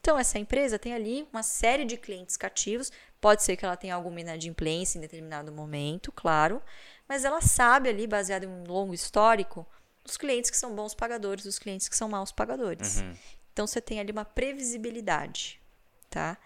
Então, 0.00 0.18
essa 0.18 0.38
empresa 0.38 0.78
tem 0.78 0.94
ali 0.94 1.28
uma 1.32 1.42
série 1.42 1.84
de 1.84 1.96
clientes 1.96 2.36
cativos. 2.36 2.90
Pode 3.20 3.42
ser 3.42 3.56
que 3.56 3.64
ela 3.64 3.76
tenha 3.76 3.94
alguma 3.94 4.20
inadimplência 4.20 4.98
em 4.98 5.00
determinado 5.00 5.52
momento, 5.52 6.10
claro, 6.10 6.60
mas 7.08 7.24
ela 7.24 7.40
sabe 7.40 7.88
ali, 7.88 8.06
baseado 8.06 8.44
em 8.44 8.48
um 8.48 8.64
longo 8.64 8.92
histórico, 8.94 9.64
os 10.04 10.16
clientes 10.16 10.50
que 10.50 10.56
são 10.56 10.74
bons 10.74 10.94
pagadores, 10.94 11.44
os 11.44 11.58
clientes 11.58 11.88
que 11.88 11.96
são 11.96 12.08
maus 12.08 12.32
pagadores. 12.32 13.02
Então, 13.52 13.66
você 13.66 13.80
tem 13.80 14.00
ali 14.00 14.10
uma 14.10 14.24
previsibilidade, 14.24 15.60
tá? 16.08 16.38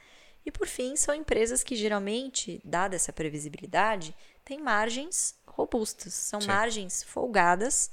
E 0.45 0.51
por 0.51 0.67
fim, 0.67 0.95
são 0.97 1.15
empresas 1.15 1.63
que 1.65 1.75
geralmente, 1.75 2.61
dada 2.65 2.95
essa 2.95 3.13
previsibilidade, 3.13 4.15
têm 4.45 4.61
margens 4.61 5.35
robustas, 5.47 6.15
são 6.15 6.41
Sim. 6.41 6.47
margens 6.47 7.03
folgadas 7.03 7.91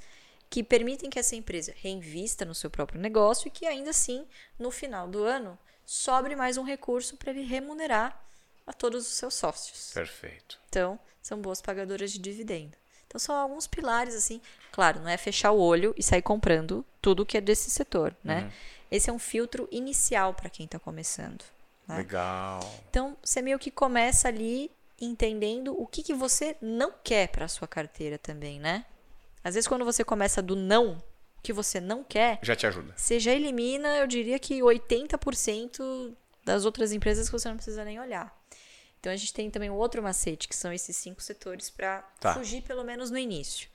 que 0.49 0.63
permitem 0.63 1.09
que 1.09 1.17
essa 1.17 1.35
empresa 1.35 1.73
reinvista 1.75 2.45
no 2.45 2.53
seu 2.53 2.69
próprio 2.69 3.01
negócio 3.01 3.47
e 3.47 3.51
que 3.51 3.65
ainda 3.65 3.89
assim, 3.89 4.27
no 4.59 4.69
final 4.69 5.07
do 5.07 5.23
ano, 5.23 5.57
sobre 5.83 6.35
mais 6.35 6.57
um 6.57 6.63
recurso 6.63 7.17
para 7.17 7.31
ele 7.31 7.43
remunerar 7.43 8.23
a 8.67 8.71
todos 8.71 9.07
os 9.07 9.13
seus 9.13 9.33
sócios. 9.33 9.91
Perfeito. 9.91 10.59
Então, 10.69 10.99
são 11.21 11.41
boas 11.41 11.59
pagadoras 11.59 12.11
de 12.11 12.19
dividendo. 12.19 12.77
Então, 13.07 13.19
são 13.19 13.35
alguns 13.35 13.65
pilares, 13.65 14.13
assim. 14.13 14.39
Claro, 14.73 14.99
não 14.99 15.07
é 15.09 15.15
fechar 15.15 15.51
o 15.51 15.59
olho 15.59 15.93
e 15.97 16.03
sair 16.03 16.21
comprando 16.21 16.83
tudo 17.01 17.25
que 17.25 17.37
é 17.37 17.41
desse 17.41 17.69
setor, 17.69 18.13
né? 18.23 18.51
Esse 18.91 19.09
é 19.09 19.13
um 19.13 19.19
filtro 19.19 19.67
inicial 19.71 20.33
para 20.33 20.49
quem 20.49 20.65
está 20.65 20.77
começando. 20.79 21.43
né? 21.87 21.97
Legal. 21.97 22.59
Então, 22.89 23.15
você 23.23 23.41
meio 23.41 23.57
que 23.59 23.69
começa 23.71 24.27
ali 24.27 24.69
entendendo 24.99 25.79
o 25.79 25.85
que, 25.87 26.01
que 26.03 26.13
você 26.13 26.55
não 26.61 26.91
quer 27.03 27.27
para 27.27 27.47
sua 27.47 27.67
carteira 27.67 28.17
também, 28.17 28.59
né? 28.59 28.85
Às 29.43 29.53
vezes, 29.55 29.67
quando 29.67 29.85
você 29.85 30.03
começa 30.03 30.41
do 30.41 30.55
não, 30.55 30.93
o 31.37 31.41
que 31.43 31.51
você 31.53 31.79
não 31.79 32.03
quer, 32.03 32.39
Já 32.41 32.55
te 32.55 32.65
ajuda. 32.65 32.93
você 32.95 33.19
já 33.19 33.31
elimina, 33.31 33.97
eu 33.97 34.07
diria 34.07 34.39
que 34.39 34.61
80% 34.61 36.15
das 36.43 36.65
outras 36.65 36.91
empresas 36.91 37.27
que 37.27 37.31
você 37.33 37.47
não 37.49 37.55
precisa 37.55 37.83
nem 37.85 37.99
olhar. 37.99 38.33
Então 38.99 39.11
a 39.11 39.15
gente 39.17 39.33
tem 39.33 39.49
também 39.51 39.69
um 39.69 39.75
outro 39.75 40.01
macete, 40.01 40.47
que 40.47 40.55
são 40.55 40.71
esses 40.71 40.95
cinco 40.95 41.21
setores 41.21 41.69
para 41.69 42.01
Tá. 42.19 42.33
fugir 42.33 42.61
pelo 42.63 42.83
menos 42.83 43.11
no 43.11 43.17
início. 43.17 43.67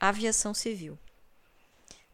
Aviação 0.00 0.54
civil. 0.54 0.98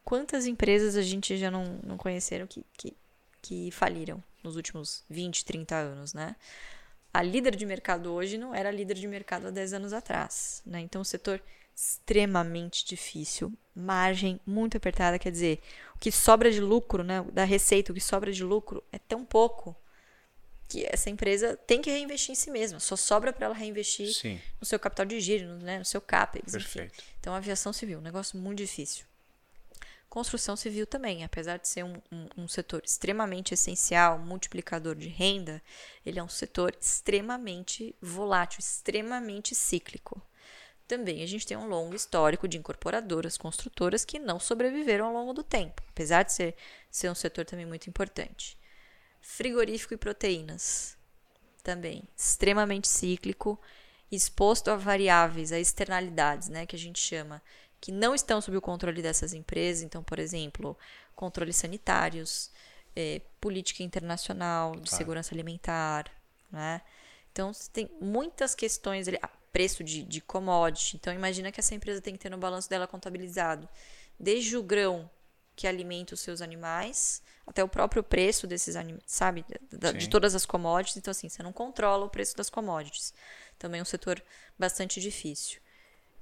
Quantas 0.05 0.47
empresas 0.47 0.97
a 0.97 1.03
gente 1.03 1.37
já 1.37 1.51
não, 1.51 1.79
não 1.83 1.97
conheceram 1.97 2.47
que, 2.47 2.65
que, 2.77 2.97
que 3.41 3.71
faliram 3.71 4.23
nos 4.43 4.57
últimos 4.57 5.05
20, 5.09 5.45
30 5.45 5.75
anos, 5.75 6.13
né? 6.13 6.37
A 7.15 7.23
líder 7.23 7.57
de 7.57 7.65
mercado 7.65 8.13
hoje 8.13 8.37
não 8.37 8.55
era 8.55 8.71
líder 8.71 8.95
de 8.95 9.07
mercado 9.07 9.47
há 9.47 9.51
10 9.51 9.73
anos 9.73 9.93
atrás, 9.93 10.63
né? 10.67 10.81
Então, 10.81 11.01
o 11.01 11.05
setor 11.05 11.41
extremamente 11.77 12.87
difícil, 12.87 13.53
margem 13.75 14.41
muito 14.47 14.79
apertada, 14.79 15.19
quer 15.19 15.31
dizer, 15.31 15.61
o 15.95 15.99
que 15.99 16.11
sobra 16.11 16.51
de 16.51 16.59
lucro, 16.59 17.05
né, 17.05 17.23
da 17.33 17.45
receita, 17.45 17.93
o 17.93 17.95
que 17.95 18.01
sobra 18.01 18.33
de 18.33 18.43
lucro 18.43 18.83
é 18.91 18.99
tão 18.99 19.27
pouco 19.27 19.77
que 20.69 20.85
essa 20.91 21.09
empresa 21.09 21.57
tem 21.67 21.81
que 21.81 21.91
reinvestir 21.91 22.33
em 22.33 22.35
si 22.35 22.51
mesma, 22.51 22.81
só 22.81 22.97
sobra 22.97 23.33
para 23.33 23.47
ela 23.47 23.55
reinvestir 23.55 24.13
Sim. 24.13 24.41
no 24.61 24.67
seu 24.67 24.79
capital 24.79 25.07
de 25.07 25.21
giro, 25.21 25.47
no, 25.47 25.59
né, 25.59 25.79
no 25.79 25.85
seu 25.85 26.01
CAPEX, 26.01 26.55
enfim. 26.55 26.65
Perfeito. 26.81 27.05
Então, 27.21 27.35
aviação 27.35 27.73
civil, 27.73 27.99
um 27.99 28.03
negócio 28.03 28.37
muito 28.39 28.59
difícil. 28.59 29.05
Construção 30.09 30.57
civil 30.57 30.87
também, 30.87 31.25
apesar 31.25 31.59
de 31.59 31.69
ser 31.69 31.85
um, 31.85 31.95
um- 32.11 32.29
um 32.45 32.49
setor 32.49 32.81
extremamente 32.85 33.53
essencial, 33.53 34.19
multiplicador 34.19 34.95
de 34.95 35.09
renda, 35.09 35.61
ele 36.05 36.19
é 36.19 36.23
um 36.23 36.29
setor 36.29 36.75
extremamente 36.81 37.95
volátil, 38.01 38.61
extremamente 38.61 39.55
cíclico. 39.55 40.23
Também 40.89 41.23
a 41.23 41.27
gente 41.27 41.45
tem 41.47 41.57
um 41.57 41.67
longo 41.69 41.95
histórico 41.97 42.47
de 42.47 42.57
incorporadoras, 42.57 43.37
construtoras 43.37 44.05
que 44.05 44.19
não 44.21 44.39
sobreviveram 44.39 45.07
ao 45.07 45.13
longo 45.13 45.33
do 45.35 45.43
tempo, 45.43 45.83
apesar 45.91 46.23
de 46.23 46.33
ser, 46.33 46.55
ser 46.91 47.11
um 47.11 47.15
setor 47.15 47.45
também 47.45 47.67
muito 47.67 47.91
importante. 47.91 48.57
Frigorífico 49.29 49.93
e 49.93 49.97
proteínas, 49.97 50.97
também 51.63 52.05
extremamente 52.17 52.89
cíclico, 52.89 53.61
exposto 54.11 54.71
a 54.71 54.77
variáveis, 54.77 55.51
a 55.53 55.59
externalidades, 55.59 56.49
né, 56.49 56.65
que 56.65 56.77
a 56.77 56.79
gente 56.79 57.01
chama, 57.01 57.43
que 57.81 57.91
não 57.91 58.15
estão 58.15 58.41
sob 58.41 58.57
o 58.57 58.63
controle 58.63 59.03
dessas 59.03 59.35
empresas. 59.35 59.83
Então, 59.83 60.03
por 60.03 60.19
exemplo, 60.21 60.79
controles 61.15 61.57
sanitários, 61.57 62.51
eh, 62.95 63.21
política 63.41 63.83
internacional 63.83 64.71
de 64.77 64.89
Claro. 64.89 64.97
segurança 64.97 65.35
alimentar, 65.35 66.05
né? 66.51 66.81
Então, 67.33 67.51
tem 67.73 67.91
muitas 68.01 68.55
questões 68.55 69.09
ali, 69.09 69.19
preço 69.53 69.83
de, 69.85 70.03
de 70.05 70.21
commodity. 70.21 70.97
Então, 70.97 71.13
imagina 71.13 71.51
que 71.53 71.61
essa 71.61 71.75
empresa 71.75 72.01
tem 72.01 72.15
que 72.15 72.21
ter 72.21 72.31
no 72.31 72.39
balanço 72.39 72.71
dela 72.71 72.87
contabilizado 72.87 73.69
desde 74.19 74.57
o 74.57 74.63
grão 74.63 75.11
que 75.57 75.67
alimenta 75.67 76.15
os 76.15 76.21
seus 76.21 76.41
animais 76.43 77.23
até 77.47 77.65
o 77.65 77.69
próprio 77.69 78.03
preço 78.03 78.47
desses 78.47 78.77
animais, 78.77 79.03
sabe? 79.07 79.45
Da- 79.73 79.93
de 79.93 80.09
todas 80.09 80.35
as 80.35 80.45
commodities. 80.45 80.97
Então, 80.99 81.11
assim, 81.11 81.29
você 81.29 81.43
não 81.43 81.53
controla 81.53 82.05
o 82.05 82.11
preço 82.11 82.37
das 82.37 82.51
commodities. 82.51 83.15
Também 83.59 83.79
é 83.81 83.83
um 83.83 83.87
setor 83.87 84.23
bastante 84.59 85.01
difícil. 85.01 85.61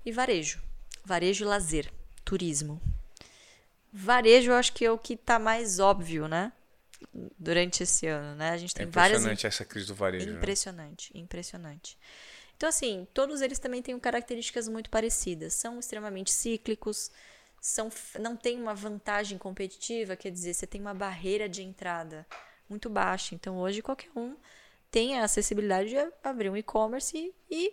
E 0.05 0.13
varejo. 0.13 0.63
Varejo 1.05 1.45
e 1.45 1.49
lazer. 1.49 1.93
Turismo. 2.25 2.81
Varejo, 3.93 4.51
eu 4.51 4.57
acho 4.57 4.73
que 4.73 4.85
é 4.85 4.91
o 4.91 4.99
que 4.99 5.15
está 5.15 5.39
mais 5.39 5.79
óbvio, 5.79 6.27
né? 6.29 6.53
Durante 7.39 7.83
esse 7.83 8.07
ano, 8.07 8.35
né? 8.37 8.51
A 8.51 8.57
gente 8.57 8.73
É 8.75 8.79
tem 8.79 8.87
várias 8.87 9.19
impressionante 9.21 9.47
essa 9.47 9.65
crise 9.65 9.87
do 9.87 9.95
varejo. 9.95 10.27
né? 10.31 10.37
Impressionante, 10.37 11.11
impressionante. 11.17 11.99
Então, 12.57 12.69
assim, 12.69 13.07
todos 13.13 13.41
eles 13.41 13.59
também 13.59 13.83
têm 13.83 13.99
características 13.99 14.69
muito 14.69 14.89
parecidas. 14.91 15.55
São 15.55 15.79
extremamente 15.79 16.31
cíclicos, 16.33 17.11
são, 17.65 17.91
não 18.21 18.37
tem 18.37 18.61
uma 18.61 18.75
vantagem 18.75 19.39
competitiva, 19.39 20.15
quer 20.17 20.31
dizer, 20.31 20.53
você 20.53 20.67
tem 20.67 20.83
uma 20.83 20.93
barreira 20.93 21.49
de 21.49 21.63
entrada 21.63 22.27
muito 22.69 22.91
baixa. 22.91 23.35
Então, 23.35 23.57
hoje, 23.57 23.81
qualquer 23.81 24.11
um 24.15 24.37
tem 24.91 25.19
a 25.19 25.25
acessibilidade 25.25 25.89
de 25.89 25.97
abrir 26.23 26.51
um 26.51 26.57
e-commerce 26.59 27.17
e, 27.17 27.35
e 27.51 27.73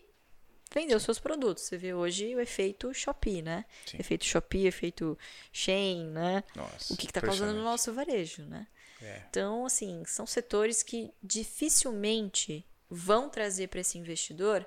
vender 0.74 0.96
os 0.96 1.04
seus 1.04 1.20
produtos. 1.20 1.66
Você 1.66 1.78
vê 1.78 1.94
hoje 1.94 2.34
o 2.34 2.40
efeito 2.40 2.94
Shopee, 2.94 3.42
né? 3.42 3.66
Sim. 3.86 3.98
Efeito 4.00 4.24
Shopee, 4.24 4.66
efeito 4.66 5.20
Shein, 5.52 6.06
né? 6.06 6.42
Nossa, 6.56 6.94
o 6.94 6.96
que 6.96 7.08
está 7.08 7.20
causando 7.20 7.54
no 7.54 7.62
nosso 7.62 7.92
varejo, 7.92 8.44
né? 8.44 8.68
É. 9.02 9.24
Então, 9.30 9.66
assim, 9.66 10.06
são 10.06 10.26
setores 10.26 10.82
que 10.82 11.14
dificilmente 11.22 12.66
vão 12.90 13.30
trazer 13.30 13.68
para 13.68 13.82
esse 13.82 13.98
investidor 13.98 14.66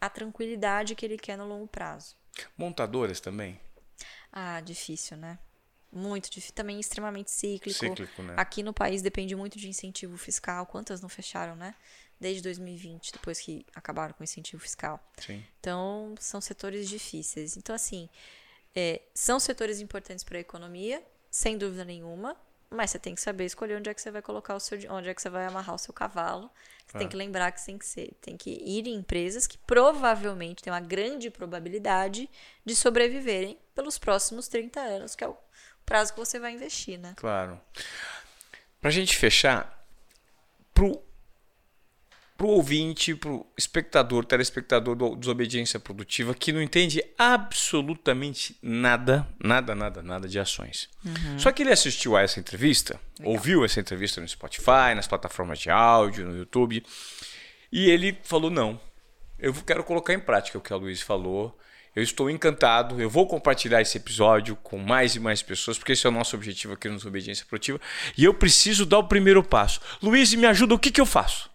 a 0.00 0.08
tranquilidade 0.08 0.94
que 0.94 1.04
ele 1.04 1.18
quer 1.18 1.36
no 1.36 1.48
longo 1.48 1.66
prazo. 1.66 2.14
Montadoras 2.56 3.18
também? 3.18 3.58
Ah, 4.32 4.60
difícil, 4.60 5.16
né? 5.16 5.38
Muito 5.92 6.30
difícil. 6.30 6.54
Também 6.54 6.78
extremamente 6.78 7.30
cíclico. 7.30 7.78
Cíclico, 7.78 8.22
né? 8.22 8.34
Aqui 8.36 8.62
no 8.62 8.72
país 8.72 9.02
depende 9.02 9.34
muito 9.34 9.58
de 9.58 9.68
incentivo 9.68 10.16
fiscal. 10.16 10.66
Quantas 10.66 11.00
não 11.00 11.08
fecharam, 11.08 11.56
né? 11.56 11.74
Desde 12.20 12.42
2020, 12.42 13.12
depois 13.12 13.40
que 13.40 13.66
acabaram 13.74 14.14
com 14.14 14.20
o 14.20 14.24
incentivo 14.24 14.62
fiscal. 14.62 15.02
Sim. 15.18 15.44
Então, 15.58 16.14
são 16.20 16.40
setores 16.40 16.88
difíceis. 16.88 17.56
Então, 17.56 17.74
assim, 17.74 18.08
é, 18.74 19.02
são 19.14 19.40
setores 19.40 19.80
importantes 19.80 20.22
para 20.22 20.38
a 20.38 20.40
economia, 20.40 21.02
sem 21.30 21.58
dúvida 21.58 21.84
nenhuma. 21.84 22.36
Mas 22.70 22.90
você 22.90 22.98
tem 22.98 23.14
que 23.14 23.20
saber 23.20 23.44
escolher 23.44 23.76
onde 23.76 23.90
é 23.90 23.94
que 23.94 24.00
você 24.00 24.10
vai 24.10 24.22
colocar 24.22 24.54
o 24.54 24.60
seu, 24.60 24.78
onde 24.90 25.08
é 25.08 25.14
que 25.14 25.20
você 25.20 25.28
vai 25.28 25.44
amarrar 25.46 25.74
o 25.74 25.78
seu 25.78 25.92
cavalo. 25.92 26.50
Você 26.86 26.98
tem 26.98 27.08
que 27.08 27.16
lembrar 27.16 27.52
que 27.52 27.64
tem 27.64 27.78
que 27.78 27.86
ser, 27.86 28.12
tem 28.20 28.36
que 28.36 28.50
ir 28.50 28.86
em 28.86 28.94
empresas 28.94 29.46
que 29.46 29.56
provavelmente 29.58 30.62
têm 30.62 30.72
uma 30.72 30.80
grande 30.80 31.30
probabilidade 31.30 32.28
de 32.64 32.74
sobreviverem 32.74 33.58
pelos 33.74 33.96
próximos 33.96 34.48
30 34.48 34.80
anos, 34.80 35.14
que 35.14 35.22
é 35.22 35.28
o 35.28 35.36
prazo 35.86 36.12
que 36.12 36.18
você 36.18 36.40
vai 36.40 36.52
investir, 36.52 36.98
né? 36.98 37.14
Claro. 37.16 37.60
Pra 38.80 38.90
gente 38.90 39.16
fechar, 39.16 39.86
pro 40.74 41.00
para 42.40 42.46
o 42.46 42.52
ouvinte, 42.52 43.14
para 43.14 43.30
o 43.30 43.46
espectador, 43.54 44.24
telespectador 44.24 44.96
do 44.96 45.14
Desobediência 45.14 45.78
Produtiva, 45.78 46.34
que 46.34 46.54
não 46.54 46.62
entende 46.62 47.04
absolutamente 47.18 48.56
nada, 48.62 49.28
nada, 49.38 49.74
nada, 49.74 50.02
nada 50.02 50.26
de 50.26 50.38
ações. 50.38 50.88
Uhum. 51.04 51.38
Só 51.38 51.52
que 51.52 51.62
ele 51.62 51.70
assistiu 51.70 52.16
a 52.16 52.22
essa 52.22 52.40
entrevista, 52.40 52.98
Legal. 53.18 53.34
ouviu 53.34 53.62
essa 53.62 53.78
entrevista 53.78 54.22
no 54.22 54.26
Spotify, 54.26 54.94
nas 54.96 55.06
plataformas 55.06 55.58
de 55.58 55.68
áudio, 55.68 56.26
no 56.26 56.34
YouTube, 56.34 56.82
e 57.70 57.90
ele 57.90 58.16
falou: 58.22 58.50
não, 58.50 58.80
eu 59.38 59.52
quero 59.52 59.84
colocar 59.84 60.14
em 60.14 60.20
prática 60.20 60.56
o 60.56 60.62
que 60.62 60.72
a 60.72 60.76
Luiz 60.76 61.02
falou. 61.02 61.54
Eu 61.94 62.02
estou 62.02 62.30
encantado, 62.30 63.02
eu 63.02 63.10
vou 63.10 63.26
compartilhar 63.26 63.82
esse 63.82 63.98
episódio 63.98 64.56
com 64.56 64.78
mais 64.78 65.14
e 65.14 65.20
mais 65.20 65.42
pessoas, 65.42 65.76
porque 65.76 65.92
esse 65.92 66.06
é 66.06 66.08
o 66.08 66.12
nosso 66.12 66.36
objetivo 66.36 66.72
aqui 66.72 66.88
no 66.88 66.96
Desobediência 66.96 67.44
Produtiva. 67.44 67.78
E 68.16 68.24
eu 68.24 68.32
preciso 68.32 68.86
dar 68.86 68.98
o 68.98 69.08
primeiro 69.08 69.42
passo. 69.42 69.78
Luiz, 70.00 70.32
me 70.32 70.46
ajuda, 70.46 70.74
o 70.74 70.78
que, 70.78 70.90
que 70.90 71.00
eu 71.00 71.04
faço? 71.04 71.49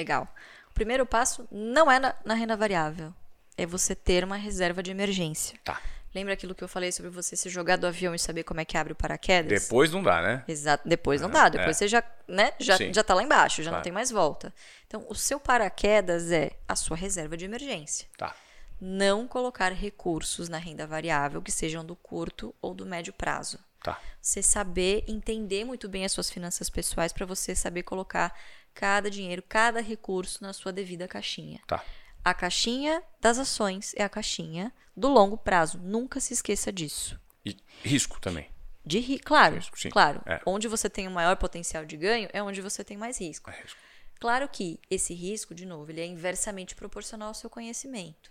Legal. 0.00 0.26
O 0.70 0.74
primeiro 0.74 1.04
passo 1.04 1.46
não 1.52 1.92
é 1.92 1.98
na, 1.98 2.14
na 2.24 2.32
renda 2.32 2.56
variável. 2.56 3.12
É 3.54 3.66
você 3.66 3.94
ter 3.94 4.24
uma 4.24 4.36
reserva 4.36 4.82
de 4.82 4.90
emergência. 4.90 5.58
Tá. 5.62 5.78
Lembra 6.14 6.32
aquilo 6.32 6.54
que 6.54 6.64
eu 6.64 6.68
falei 6.68 6.90
sobre 6.90 7.10
você 7.10 7.36
se 7.36 7.50
jogar 7.50 7.76
do 7.76 7.86
avião 7.86 8.14
e 8.14 8.18
saber 8.18 8.42
como 8.44 8.60
é 8.60 8.64
que 8.64 8.78
abre 8.78 8.94
o 8.94 8.96
paraquedas? 8.96 9.62
Depois 9.62 9.92
não 9.92 10.02
dá, 10.02 10.22
né? 10.22 10.42
Exato. 10.48 10.88
Depois 10.88 11.20
não 11.20 11.28
é, 11.28 11.32
dá. 11.32 11.48
Depois 11.50 11.76
é. 11.76 11.78
você 11.78 11.88
já, 11.88 12.02
né, 12.26 12.52
já, 12.58 12.78
já 12.78 13.04
tá 13.04 13.12
lá 13.12 13.22
embaixo, 13.22 13.62
já 13.62 13.70
claro. 13.70 13.76
não 13.76 13.82
tem 13.84 13.92
mais 13.92 14.10
volta. 14.10 14.52
Então, 14.86 15.04
o 15.08 15.14
seu 15.14 15.38
paraquedas 15.38 16.32
é 16.32 16.52
a 16.66 16.74
sua 16.74 16.96
reserva 16.96 17.36
de 17.36 17.44
emergência. 17.44 18.08
Tá. 18.16 18.34
Não 18.80 19.28
colocar 19.28 19.70
recursos 19.70 20.48
na 20.48 20.56
renda 20.56 20.86
variável 20.86 21.42
que 21.42 21.52
sejam 21.52 21.84
do 21.84 21.94
curto 21.94 22.54
ou 22.62 22.72
do 22.72 22.86
médio 22.86 23.12
prazo. 23.12 23.58
Tá. 23.82 24.00
Você 24.20 24.42
saber 24.42 25.04
entender 25.06 25.64
muito 25.64 25.88
bem 25.88 26.04
as 26.04 26.12
suas 26.12 26.30
finanças 26.30 26.68
pessoais 26.68 27.12
para 27.12 27.24
você 27.24 27.54
saber 27.54 27.82
colocar 27.82 28.34
cada 28.74 29.10
dinheiro, 29.10 29.42
cada 29.42 29.80
recurso 29.80 30.42
na 30.42 30.52
sua 30.52 30.72
devida 30.72 31.08
caixinha. 31.08 31.60
Tá. 31.66 31.84
A 32.24 32.34
caixinha 32.34 33.02
das 33.20 33.38
ações 33.38 33.94
é 33.96 34.02
a 34.02 34.08
caixinha 34.08 34.72
do 34.96 35.08
longo 35.08 35.36
prazo. 35.36 35.78
Nunca 35.78 36.20
se 36.20 36.34
esqueça 36.34 36.70
disso. 36.70 37.18
E 37.44 37.56
risco 37.82 38.20
também. 38.20 38.50
De 38.84 38.98
ri 38.98 39.18
claro, 39.18 39.56
risco, 39.56 39.76
claro. 39.90 40.22
É. 40.26 40.40
Onde 40.44 40.68
você 40.68 40.88
tem 40.88 41.06
o 41.06 41.10
maior 41.10 41.36
potencial 41.36 41.84
de 41.84 41.96
ganho 41.96 42.28
é 42.32 42.42
onde 42.42 42.60
você 42.60 42.82
tem 42.82 42.96
mais 42.96 43.20
risco. 43.20 43.50
É 43.50 43.60
risco. 43.60 43.78
Claro 44.18 44.48
que 44.48 44.78
esse 44.90 45.14
risco, 45.14 45.54
de 45.54 45.64
novo, 45.64 45.90
ele 45.90 46.00
é 46.00 46.06
inversamente 46.06 46.74
proporcional 46.74 47.28
ao 47.28 47.34
seu 47.34 47.48
conhecimento. 47.48 48.30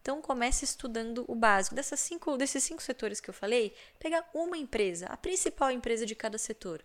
Então 0.00 0.20
comece 0.20 0.64
estudando 0.64 1.24
o 1.28 1.34
básico. 1.34 1.74
Dessas 1.74 2.00
cinco, 2.00 2.36
desses 2.36 2.64
cinco 2.64 2.82
setores 2.82 3.20
que 3.20 3.30
eu 3.30 3.34
falei, 3.34 3.74
pega 3.98 4.24
uma 4.34 4.56
empresa, 4.56 5.06
a 5.06 5.16
principal 5.16 5.70
empresa 5.70 6.04
de 6.04 6.14
cada 6.14 6.38
setor 6.38 6.84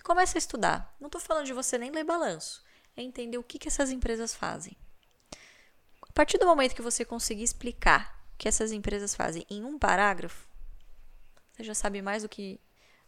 e 0.00 0.02
começa 0.02 0.38
a 0.38 0.40
estudar. 0.40 0.96
Não 0.98 1.08
estou 1.08 1.20
falando 1.20 1.44
de 1.44 1.52
você 1.52 1.76
nem 1.76 1.90
ler 1.90 2.04
balanço, 2.04 2.64
é 2.96 3.02
entender 3.02 3.36
o 3.36 3.42
que, 3.42 3.58
que 3.58 3.68
essas 3.68 3.90
empresas 3.90 4.34
fazem. 4.34 4.74
A 6.00 6.12
partir 6.12 6.38
do 6.38 6.46
momento 6.46 6.74
que 6.74 6.80
você 6.80 7.04
conseguir 7.04 7.42
explicar 7.42 8.18
o 8.32 8.38
que 8.38 8.48
essas 8.48 8.72
empresas 8.72 9.14
fazem 9.14 9.44
em 9.50 9.62
um 9.62 9.78
parágrafo, 9.78 10.48
você 11.52 11.62
já 11.62 11.74
sabe 11.74 12.00
mais 12.00 12.22
do 12.22 12.30
que 12.30 12.58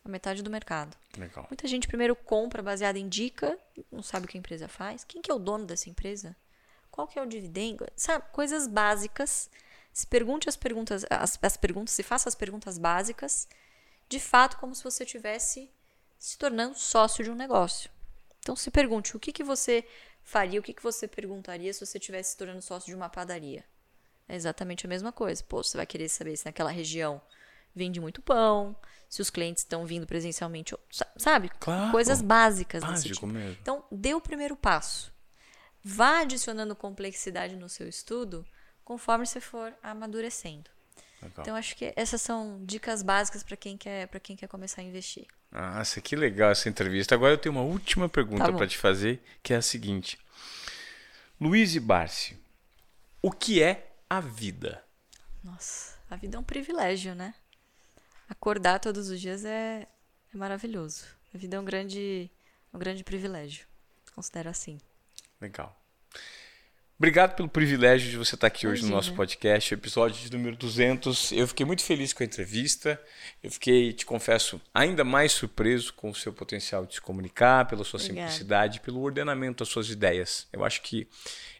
a 0.05 0.09
metade 0.09 0.43
do 0.43 0.51
mercado. 0.51 0.95
Legal. 1.17 1.47
Muita 1.49 1.67
gente 1.67 1.89
primeiro 1.89 2.15
compra 2.15 2.63
baseada 2.63 2.99
em 2.99 3.09
dica, 3.09 3.59
não 3.91 4.03
sabe 4.03 4.27
o 4.27 4.29
que 4.29 4.37
a 4.37 4.41
empresa 4.41 4.69
faz. 4.69 5.03
Quem 5.03 5.23
que 5.23 5.31
é 5.31 5.35
o 5.35 5.39
dono 5.39 5.65
dessa 5.65 5.89
empresa? 5.89 6.37
Qual 6.91 7.09
que 7.09 7.19
é 7.19 7.23
o 7.23 7.27
dividendo? 7.27 7.87
Sabe, 7.97 8.27
coisas 8.33 8.67
básicas. 8.67 9.49
Se 9.95 10.07
pergunte 10.07 10.47
as 10.47 10.57
perguntas, 10.57 11.07
as, 11.09 11.39
as 11.41 11.57
perguntas, 11.57 11.95
se 11.95 12.03
faça 12.03 12.29
as 12.29 12.35
perguntas 12.35 12.77
básicas, 12.77 13.49
de 14.11 14.21
fato, 14.21 14.59
como 14.59 14.75
se 14.75 14.85
você 14.85 15.07
tivesse 15.07 15.71
se 16.23 16.39
tornando 16.39 16.79
sócio 16.79 17.25
de 17.25 17.33
um 17.33 17.35
negócio. 17.35 17.91
Então 18.39 18.55
se 18.55 18.71
pergunte 18.71 19.17
o 19.17 19.21
que, 19.21 19.33
que 19.33 19.43
você 19.43 19.85
faria, 20.23 20.61
o 20.61 20.63
que, 20.63 20.73
que 20.73 20.83
você 20.83 21.09
perguntaria 21.09 21.75
se 21.75 21.85
você 21.85 21.99
estivesse 21.99 22.31
se 22.31 22.37
tornando 22.37 22.63
sócio 22.63 22.87
de 22.87 22.95
uma 22.95 23.09
padaria. 23.09 23.65
É 24.29 24.37
exatamente 24.37 24.87
a 24.87 24.89
mesma 24.89 25.11
coisa. 25.11 25.43
Pô, 25.43 25.65
você 25.65 25.77
vai 25.77 25.85
querer 25.85 26.09
saber 26.09 26.37
se 26.37 26.47
naquela 26.47 26.71
região 26.71 27.21
vende 27.75 28.01
muito 28.01 28.23
pão, 28.23 28.77
se 29.09 29.21
os 29.21 29.31
clientes 29.31 29.65
estão 29.65 29.85
vindo 29.85 30.07
presencialmente, 30.07 30.77
sabe? 31.17 31.51
Claro. 31.59 31.91
Coisas 31.91 32.23
básicas. 32.23 32.85
Básico 32.85 33.15
tipo. 33.15 33.27
mesmo. 33.27 33.59
Então, 33.61 33.85
dê 33.91 34.15
o 34.15 34.21
primeiro 34.21 34.55
passo. 34.55 35.13
Vá 35.83 36.21
adicionando 36.21 36.77
complexidade 36.77 37.57
no 37.57 37.69
seu 37.69 37.89
estudo 37.89 38.47
conforme 38.85 39.27
você 39.27 39.41
for 39.41 39.75
amadurecendo. 39.83 40.71
Legal. 41.21 41.37
Então, 41.41 41.57
acho 41.57 41.75
que 41.75 41.93
essas 41.97 42.23
são 42.23 42.65
dicas 42.65 43.03
básicas 43.03 43.43
para 43.43 43.57
quem, 43.57 43.77
quer, 43.77 44.09
quem 44.21 44.37
quer 44.37 44.47
começar 44.47 44.83
a 44.83 44.85
investir. 44.85 45.27
Nossa, 45.53 46.01
que 46.01 46.17
legal 46.17 46.51
essa 46.51 46.69
entrevista. 46.69 47.15
Agora 47.15 47.35
eu 47.35 47.39
tenho 47.39 47.55
uma 47.55 47.63
última 47.63 48.09
pergunta 48.09 48.47
tá 48.47 48.53
para 48.53 48.67
te 48.67 48.79
fazer, 48.79 49.23
que 49.43 49.53
é 49.53 49.57
a 49.57 49.63
seguinte. 49.63 50.19
Luiz 51.39 51.75
e 51.75 51.81
Barsi, 51.81 52.39
o 53.21 53.31
que 53.31 53.63
é 53.63 53.93
a 54.09 54.21
vida? 54.21 54.83
Nossa, 55.45 55.99
a 56.09 56.17
vida 56.17 56.37
é 56.37 56.41
um 56.41 56.45
privilégio, 56.45 57.15
né? 57.15 57.35
Acordar 58.29 58.79
todos 58.79 59.11
os 59.11 59.21
dias 59.21 59.45
é, 59.45 59.87
é 60.33 60.37
maravilhoso. 60.37 61.05
A 61.35 61.39
vida 61.39 61.57
é 61.57 61.61
um 61.61 61.65
grande, 61.65 62.31
um 62.73 62.79
grande 62.79 63.05
privilégio. 63.05 63.67
Considero 64.15 64.49
assim. 64.49 64.79
Legal. 65.41 65.82
Obrigado 67.03 67.35
pelo 67.35 67.49
privilégio 67.49 68.09
de 68.09 68.17
você 68.17 68.37
estar 68.37 68.47
aqui 68.47 68.65
Imagina. 68.65 68.85
hoje 68.85 68.89
no 68.89 68.97
nosso 68.97 69.13
podcast, 69.15 69.75
episódio 69.75 70.23
de 70.23 70.31
número 70.31 70.55
200. 70.55 71.33
Eu 71.33 71.49
fiquei 71.49 71.67
muito 71.67 71.83
feliz 71.83 72.13
com 72.13 72.23
a 72.23 72.27
entrevista. 72.27 72.97
Eu 73.43 73.51
fiquei, 73.51 73.93
te 73.93 74.07
confesso, 74.07 74.61
ainda 74.73 75.03
mais 75.03 75.33
surpreso 75.33 75.93
com 75.95 76.11
o 76.11 76.15
seu 76.15 76.33
potencial 76.33 76.87
de 76.87 76.95
se 76.95 77.01
comunicar, 77.01 77.67
pela 77.67 77.83
sua 77.83 77.99
Obrigada. 77.99 78.29
simplicidade, 78.29 78.79
pelo 78.79 79.01
ordenamento 79.01 79.65
das 79.65 79.69
suas 79.69 79.91
ideias. 79.91 80.47
Eu 80.53 80.65
acho 80.65 80.81
que 80.81 81.09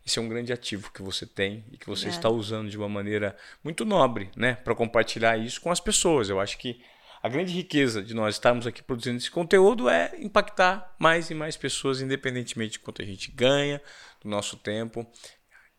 esse 0.07 0.17
é 0.17 0.23
um 0.23 0.29
grande 0.29 0.53
ativo 0.53 0.93
que 0.93 1.03
você 1.03 1.27
tem 1.27 1.65
e 1.73 1.77
que 1.77 1.87
você 1.87 2.03
Obrigada. 2.07 2.19
está 2.19 2.31
usando 2.31 2.71
de 2.71 2.79
uma 2.79 2.89
maneira 2.89 3.37
muito 3.65 3.85
nobre, 3.85 4.31
né, 4.37 4.55
para 4.55 4.77
compartilhar 4.77 5.37
isso 5.37 5.61
com 5.61 5.73
as 5.73 5.81
pessoas. 5.81 6.29
Eu 6.29 6.39
acho 6.39 6.57
que 6.57 6.81
a 7.23 7.29
grande 7.29 7.53
riqueza 7.53 8.03
de 8.03 8.15
nós 8.15 8.35
estarmos 8.35 8.67
aqui 8.67 8.83
produzindo 8.83 9.19
esse 9.19 9.31
conteúdo 9.31 9.89
é 9.89 10.13
impactar 10.19 10.95
mais 10.99 11.31
e 11.31 11.35
mais 11.35 11.57
pessoas, 11.57 12.01
independentemente 12.01 12.73
de 12.73 12.79
quanto 12.81 13.01
a 13.01 13.05
gente 13.05 13.31
ganha, 13.31 13.81
do 14.21 14.29
nosso 14.29 14.57
tempo. 14.57 15.07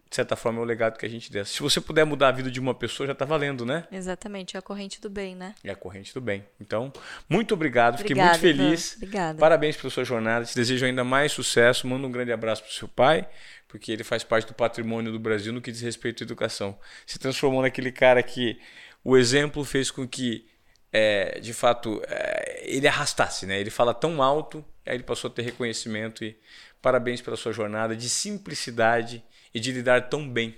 De 0.09 0.15
certa 0.15 0.35
forma, 0.35 0.59
é 0.59 0.61
o 0.61 0.65
legado 0.65 0.97
que 0.99 1.07
a 1.07 1.09
gente 1.09 1.31
deixa. 1.31 1.51
Se 1.51 1.59
você 1.59 1.81
puder 1.81 2.05
mudar 2.05 2.27
a 2.27 2.31
vida 2.31 2.51
de 2.51 2.59
uma 2.59 2.75
pessoa, 2.75 3.07
já 3.07 3.13
está 3.13 3.25
valendo, 3.25 3.65
né? 3.65 3.87
Exatamente, 3.91 4.55
é 4.55 4.59
a 4.59 4.61
corrente 4.61 5.01
do 5.01 5.09
bem, 5.09 5.35
né? 5.35 5.55
É 5.63 5.71
a 5.71 5.75
corrente 5.75 6.13
do 6.13 6.21
bem. 6.21 6.45
Então, 6.61 6.93
muito 7.27 7.55
obrigado, 7.55 7.97
fiquei 7.97 8.15
muito 8.15 8.37
feliz. 8.37 8.93
Obrigada. 8.95 9.39
Parabéns 9.39 9.75
pela 9.75 9.89
sua 9.89 10.03
jornada, 10.03 10.45
te 10.45 10.55
desejo 10.55 10.85
ainda 10.85 11.03
mais 11.03 11.31
sucesso. 11.31 11.87
Manda 11.87 12.05
um 12.05 12.11
grande 12.11 12.31
abraço 12.31 12.61
para 12.61 12.69
o 12.69 12.73
seu 12.73 12.87
pai, 12.87 13.27
porque 13.67 13.91
ele 13.91 14.03
faz 14.03 14.23
parte 14.23 14.47
do 14.47 14.53
patrimônio 14.53 15.11
do 15.11 15.19
Brasil 15.19 15.51
no 15.51 15.59
que 15.59 15.71
diz 15.71 15.81
respeito 15.81 16.21
à 16.21 16.25
educação. 16.25 16.77
Se 17.07 17.17
transformou 17.17 17.63
naquele 17.63 17.91
cara 17.91 18.21
que 18.21 18.59
o 19.03 19.17
exemplo 19.17 19.65
fez 19.65 19.89
com 19.89 20.07
que, 20.07 20.45
é, 20.93 21.39
de 21.39 21.53
fato, 21.53 22.01
é, 22.07 22.61
ele 22.63 22.87
arrastasse, 22.87 23.45
né? 23.45 23.59
Ele 23.59 23.69
fala 23.69 23.93
tão 23.93 24.23
alto, 24.23 24.63
aí 24.85 24.95
ele 24.95 25.03
passou 25.03 25.29
a 25.29 25.33
ter 25.33 25.41
reconhecimento 25.41 26.23
e 26.23 26.37
Parabéns 26.83 27.21
pela 27.21 27.37
sua 27.37 27.53
jornada 27.53 27.95
de 27.95 28.09
simplicidade 28.09 29.23
e 29.53 29.59
de 29.61 29.71
lidar 29.71 30.09
tão 30.09 30.27
bem 30.27 30.57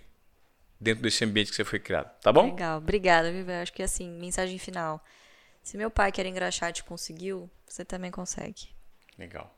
dentro 0.82 1.04
desse 1.04 1.24
ambiente 1.24 1.52
que 1.52 1.56
você 1.56 1.64
foi 1.64 1.78
criado, 1.78 2.10
tá 2.20 2.34
bom? 2.34 2.48
Legal, 2.48 2.80
obrigada, 2.80 3.32
Vivi. 3.32 3.52
Acho 3.52 3.72
que 3.72 3.84
assim, 3.84 4.10
mensagem 4.10 4.58
final. 4.58 5.00
Se 5.62 5.78
meu 5.78 5.92
pai 5.92 6.12
que 6.12 6.20
era 6.20 6.28
engraxate 6.28 6.84
conseguiu, 6.84 7.48
você 7.68 7.86
também 7.86 8.10
consegue. 8.10 8.70
Legal. 9.20 9.56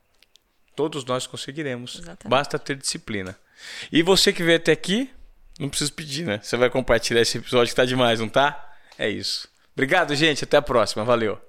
Todos 0.75 1.05
nós 1.05 1.25
conseguiremos. 1.25 1.95
Exatamente. 1.95 2.27
Basta 2.27 2.59
ter 2.59 2.75
disciplina. 2.75 3.39
E 3.89 4.03
você 4.03 4.33
que 4.33 4.43
veio 4.43 4.57
até 4.57 4.73
aqui, 4.73 5.09
não 5.57 5.69
precisa 5.69 5.89
pedir, 5.93 6.25
né? 6.25 6.41
Você 6.43 6.57
vai 6.57 6.69
compartilhar 6.69 7.21
esse 7.21 7.37
episódio 7.37 7.69
que 7.69 7.77
tá 7.77 7.85
demais, 7.85 8.19
não 8.19 8.27
tá? 8.27 8.75
É 8.97 9.07
isso. 9.07 9.49
Obrigado, 9.77 10.15
gente. 10.15 10.43
Até 10.43 10.57
a 10.57 10.61
próxima. 10.61 11.05
Valeu. 11.05 11.46